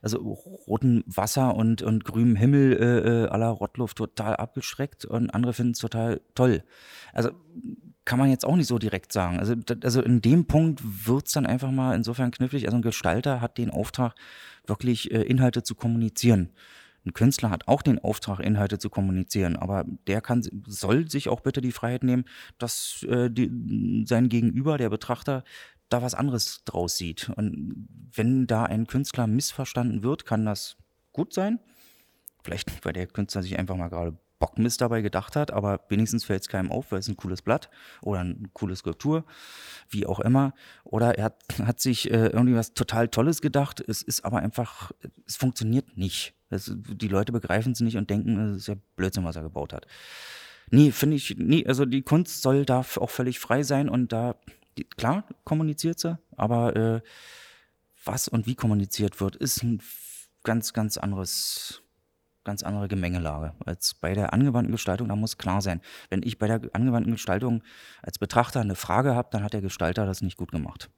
also 0.02 0.18
rotem 0.18 1.04
Wasser 1.06 1.54
und, 1.54 1.82
und 1.82 2.04
grünem 2.04 2.34
Himmel 2.34 2.72
äh, 2.72 3.24
äh, 3.24 3.28
aller 3.28 3.48
Rottluft 3.48 3.98
total 3.98 4.36
abgeschreckt 4.36 5.04
und 5.04 5.30
andere 5.30 5.52
finden 5.52 5.72
es 5.72 5.78
total 5.78 6.20
toll. 6.34 6.64
Also 7.12 7.30
kann 8.04 8.18
man 8.18 8.30
jetzt 8.30 8.44
auch 8.46 8.56
nicht 8.56 8.68
so 8.68 8.78
direkt 8.78 9.12
sagen. 9.12 9.38
Also, 9.38 9.54
also 9.82 10.00
in 10.00 10.20
dem 10.22 10.46
Punkt 10.46 10.80
wird's 11.06 11.32
dann 11.32 11.46
einfach 11.46 11.70
mal 11.70 11.94
insofern 11.94 12.30
knifflig. 12.30 12.64
Also 12.66 12.78
ein 12.78 12.82
Gestalter 12.82 13.40
hat 13.40 13.58
den 13.58 13.70
Auftrag, 13.70 14.14
wirklich 14.66 15.10
äh, 15.12 15.22
Inhalte 15.22 15.62
zu 15.62 15.74
kommunizieren. 15.74 16.50
Ein 17.06 17.14
Künstler 17.14 17.50
hat 17.50 17.68
auch 17.68 17.82
den 17.82 18.00
Auftrag, 18.00 18.40
Inhalte 18.40 18.78
zu 18.78 18.90
kommunizieren, 18.90 19.56
aber 19.56 19.84
der 20.08 20.20
kann, 20.20 20.42
soll 20.66 21.08
sich 21.08 21.28
auch 21.28 21.40
bitte 21.40 21.60
die 21.60 21.70
Freiheit 21.70 22.02
nehmen, 22.02 22.24
dass 22.58 23.04
äh, 23.08 23.30
die, 23.30 24.04
sein 24.06 24.28
Gegenüber, 24.28 24.76
der 24.76 24.90
Betrachter, 24.90 25.44
da 25.88 26.02
was 26.02 26.14
anderes 26.14 26.64
draus 26.64 26.96
sieht. 26.96 27.28
Und 27.30 27.88
wenn 28.12 28.48
da 28.48 28.64
ein 28.64 28.88
Künstler 28.88 29.28
missverstanden 29.28 30.02
wird, 30.02 30.26
kann 30.26 30.44
das 30.44 30.76
gut 31.12 31.32
sein. 31.32 31.60
Vielleicht, 32.42 32.84
weil 32.84 32.92
der 32.92 33.06
Künstler 33.06 33.42
sich 33.42 33.56
einfach 33.56 33.76
mal 33.76 33.88
gerade 33.88 34.18
Bockmist 34.40 34.80
dabei 34.80 35.00
gedacht 35.00 35.36
hat, 35.36 35.52
aber 35.52 35.80
wenigstens 35.88 36.24
fällt 36.24 36.42
es 36.42 36.48
keinem 36.48 36.70
auf, 36.70 36.92
weil 36.92 36.98
es 36.98 37.08
ein 37.08 37.16
cooles 37.16 37.40
Blatt 37.40 37.70
oder 38.02 38.20
eine 38.20 38.36
coole 38.52 38.76
Skulptur, 38.76 39.24
wie 39.88 40.06
auch 40.06 40.20
immer. 40.20 40.54
Oder 40.84 41.16
er 41.16 41.24
hat, 41.26 41.44
hat 41.62 41.80
sich 41.80 42.10
äh, 42.10 42.26
irgendwie 42.26 42.56
was 42.56 42.74
total 42.74 43.08
Tolles 43.08 43.40
gedacht, 43.40 43.80
es 43.80 44.02
ist 44.02 44.24
aber 44.24 44.38
einfach, 44.38 44.90
es 45.24 45.36
funktioniert 45.36 45.96
nicht. 45.96 46.35
Es, 46.50 46.72
die 46.74 47.08
Leute 47.08 47.32
begreifen 47.32 47.72
es 47.72 47.80
nicht 47.80 47.96
und 47.96 48.08
denken, 48.10 48.38
es 48.38 48.56
ist 48.58 48.68
ja 48.68 48.76
Blödsinn, 48.96 49.24
was 49.24 49.36
er 49.36 49.42
gebaut 49.42 49.72
hat. 49.72 49.86
Nee, 50.70 50.90
finde 50.90 51.16
ich, 51.16 51.36
nee, 51.38 51.64
also 51.66 51.84
die 51.84 52.02
Kunst 52.02 52.42
soll 52.42 52.64
da 52.64 52.80
auch 52.80 53.10
völlig 53.10 53.38
frei 53.38 53.62
sein 53.62 53.88
und 53.88 54.12
da, 54.12 54.36
die, 54.78 54.84
klar, 54.84 55.24
kommuniziert 55.44 55.98
sie, 55.98 56.18
aber 56.36 56.76
äh, 56.76 57.00
was 58.04 58.28
und 58.28 58.46
wie 58.46 58.54
kommuniziert 58.54 59.20
wird, 59.20 59.36
ist 59.36 59.62
ein 59.62 59.80
ganz, 60.44 60.72
ganz 60.72 60.96
anderes, 60.96 61.82
ganz 62.44 62.62
andere 62.62 62.88
Gemengelage 62.88 63.54
als 63.64 63.94
bei 63.94 64.14
der 64.14 64.32
angewandten 64.32 64.72
Gestaltung. 64.72 65.08
Da 65.08 65.16
muss 65.16 65.38
klar 65.38 65.60
sein, 65.60 65.80
wenn 66.10 66.22
ich 66.22 66.38
bei 66.38 66.46
der 66.46 66.60
angewandten 66.72 67.12
Gestaltung 67.12 67.62
als 68.02 68.18
Betrachter 68.18 68.60
eine 68.60 68.76
Frage 68.76 69.14
habe, 69.14 69.28
dann 69.32 69.42
hat 69.42 69.52
der 69.52 69.62
Gestalter 69.62 70.06
das 70.06 70.22
nicht 70.22 70.36
gut 70.36 70.52
gemacht. 70.52 70.90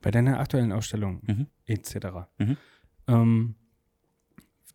Bei 0.00 0.10
deiner 0.10 0.40
aktuellen 0.40 0.72
Ausstellung 0.72 1.20
Mhm. 1.26 1.46
etc. 1.66 2.06
Mhm. 2.38 2.56
Ähm, 3.06 3.54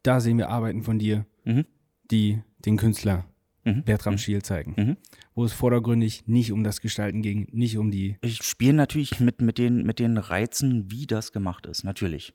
da 0.03 0.19
sehen 0.19 0.37
wir 0.37 0.49
Arbeiten 0.49 0.83
von 0.83 0.99
dir, 0.99 1.25
Mhm. 1.45 1.65
die 2.11 2.41
den 2.65 2.77
Künstler 2.77 3.25
Mhm. 3.65 3.83
Bertram 3.83 4.17
Schiel 4.17 4.41
zeigen, 4.41 4.73
Mhm. 4.77 4.97
wo 5.35 5.43
es 5.45 5.51
vordergründig 5.53 6.27
nicht 6.27 6.51
um 6.51 6.63
das 6.63 6.79
Gestalten 6.81 7.21
ging, 7.21 7.47
nicht 7.51 7.77
um 7.77 7.91
die 7.91 8.17
Ich 8.21 8.41
spiele 8.43 8.73
natürlich 8.73 9.19
mit, 9.19 9.41
mit, 9.41 9.57
den, 9.57 9.83
mit 9.83 9.99
den 9.99 10.17
Reizen, 10.17 10.89
wie 10.91 11.05
das 11.05 11.31
gemacht 11.33 11.65
ist, 11.65 11.83
natürlich. 11.83 12.33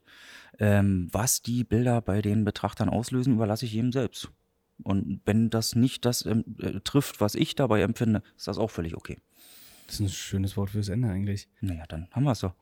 Ähm, 0.59 1.09
was 1.11 1.41
die 1.41 1.63
Bilder 1.63 2.01
bei 2.01 2.21
den 2.21 2.45
Betrachtern 2.45 2.89
auslösen, 2.89 3.33
überlasse 3.33 3.65
ich 3.65 3.73
jedem 3.73 3.91
selbst. 3.91 4.29
Und 4.83 5.21
wenn 5.25 5.49
das 5.49 5.75
nicht 5.75 6.05
das 6.05 6.25
ähm, 6.25 6.43
äh, 6.59 6.79
trifft, 6.81 7.21
was 7.21 7.35
ich 7.35 7.55
dabei 7.55 7.81
empfinde, 7.81 8.21
ist 8.37 8.47
das 8.47 8.57
auch 8.57 8.69
völlig 8.69 8.95
okay. 8.95 9.17
Das 9.87 9.95
ist 9.95 9.99
ein 10.01 10.09
schönes 10.09 10.57
Wort 10.57 10.69
fürs 10.71 10.89
Ende 10.89 11.09
eigentlich. 11.09 11.47
Naja, 11.61 11.85
dann 11.87 12.07
haben 12.11 12.23
wir 12.23 12.31
es 12.33 12.39
so. 12.39 12.53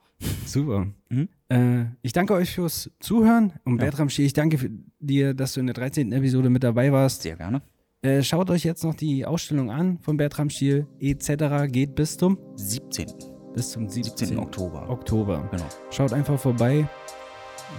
Super. 0.45 0.87
Mhm. 1.09 1.29
Äh, 1.49 1.85
ich 2.01 2.13
danke 2.13 2.33
euch 2.33 2.51
fürs 2.51 2.89
Zuhören. 2.99 3.53
Und 3.65 3.77
Ja. 3.77 3.85
Bertram 3.85 4.09
Schiel, 4.09 4.25
ich 4.25 4.33
danke 4.33 4.71
dir, 4.99 5.33
dass 5.33 5.53
du 5.53 5.59
in 5.59 5.67
der 5.67 5.73
13. 5.73 6.11
Episode 6.11 6.49
mit 6.49 6.63
dabei 6.63 6.91
warst. 6.91 7.21
Sehr 7.23 7.35
gerne. 7.35 7.61
Äh, 8.01 8.21
schaut 8.23 8.49
euch 8.49 8.63
jetzt 8.63 8.83
noch 8.83 8.95
die 8.95 9.25
Ausstellung 9.25 9.71
an 9.71 9.97
von 9.99 10.17
Bertram 10.17 10.49
Schiel 10.49 10.87
etc. 10.99 11.71
geht 11.71 11.95
bis 11.95 12.17
zum 12.17 12.37
17. 12.55 13.07
bis 13.53 13.71
zum 13.71 13.87
17. 13.87 14.27
17. 14.27 14.39
Oktober. 14.39 14.89
Oktober. 14.89 15.47
Genau. 15.51 15.67
Schaut 15.89 16.11
einfach 16.13 16.39
vorbei. 16.39 16.87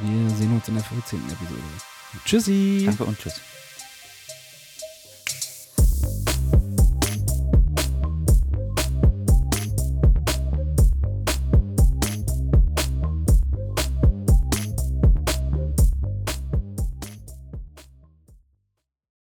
Wir 0.02 0.30
sehen 0.30 0.52
uns 0.52 0.66
in 0.68 0.74
der 0.74 0.84
14. 0.84 1.18
Episode. 1.18 1.60
Tschüssi. 2.24 2.82
Danke 2.86 3.04
und 3.04 3.18
tschüss. 3.18 3.40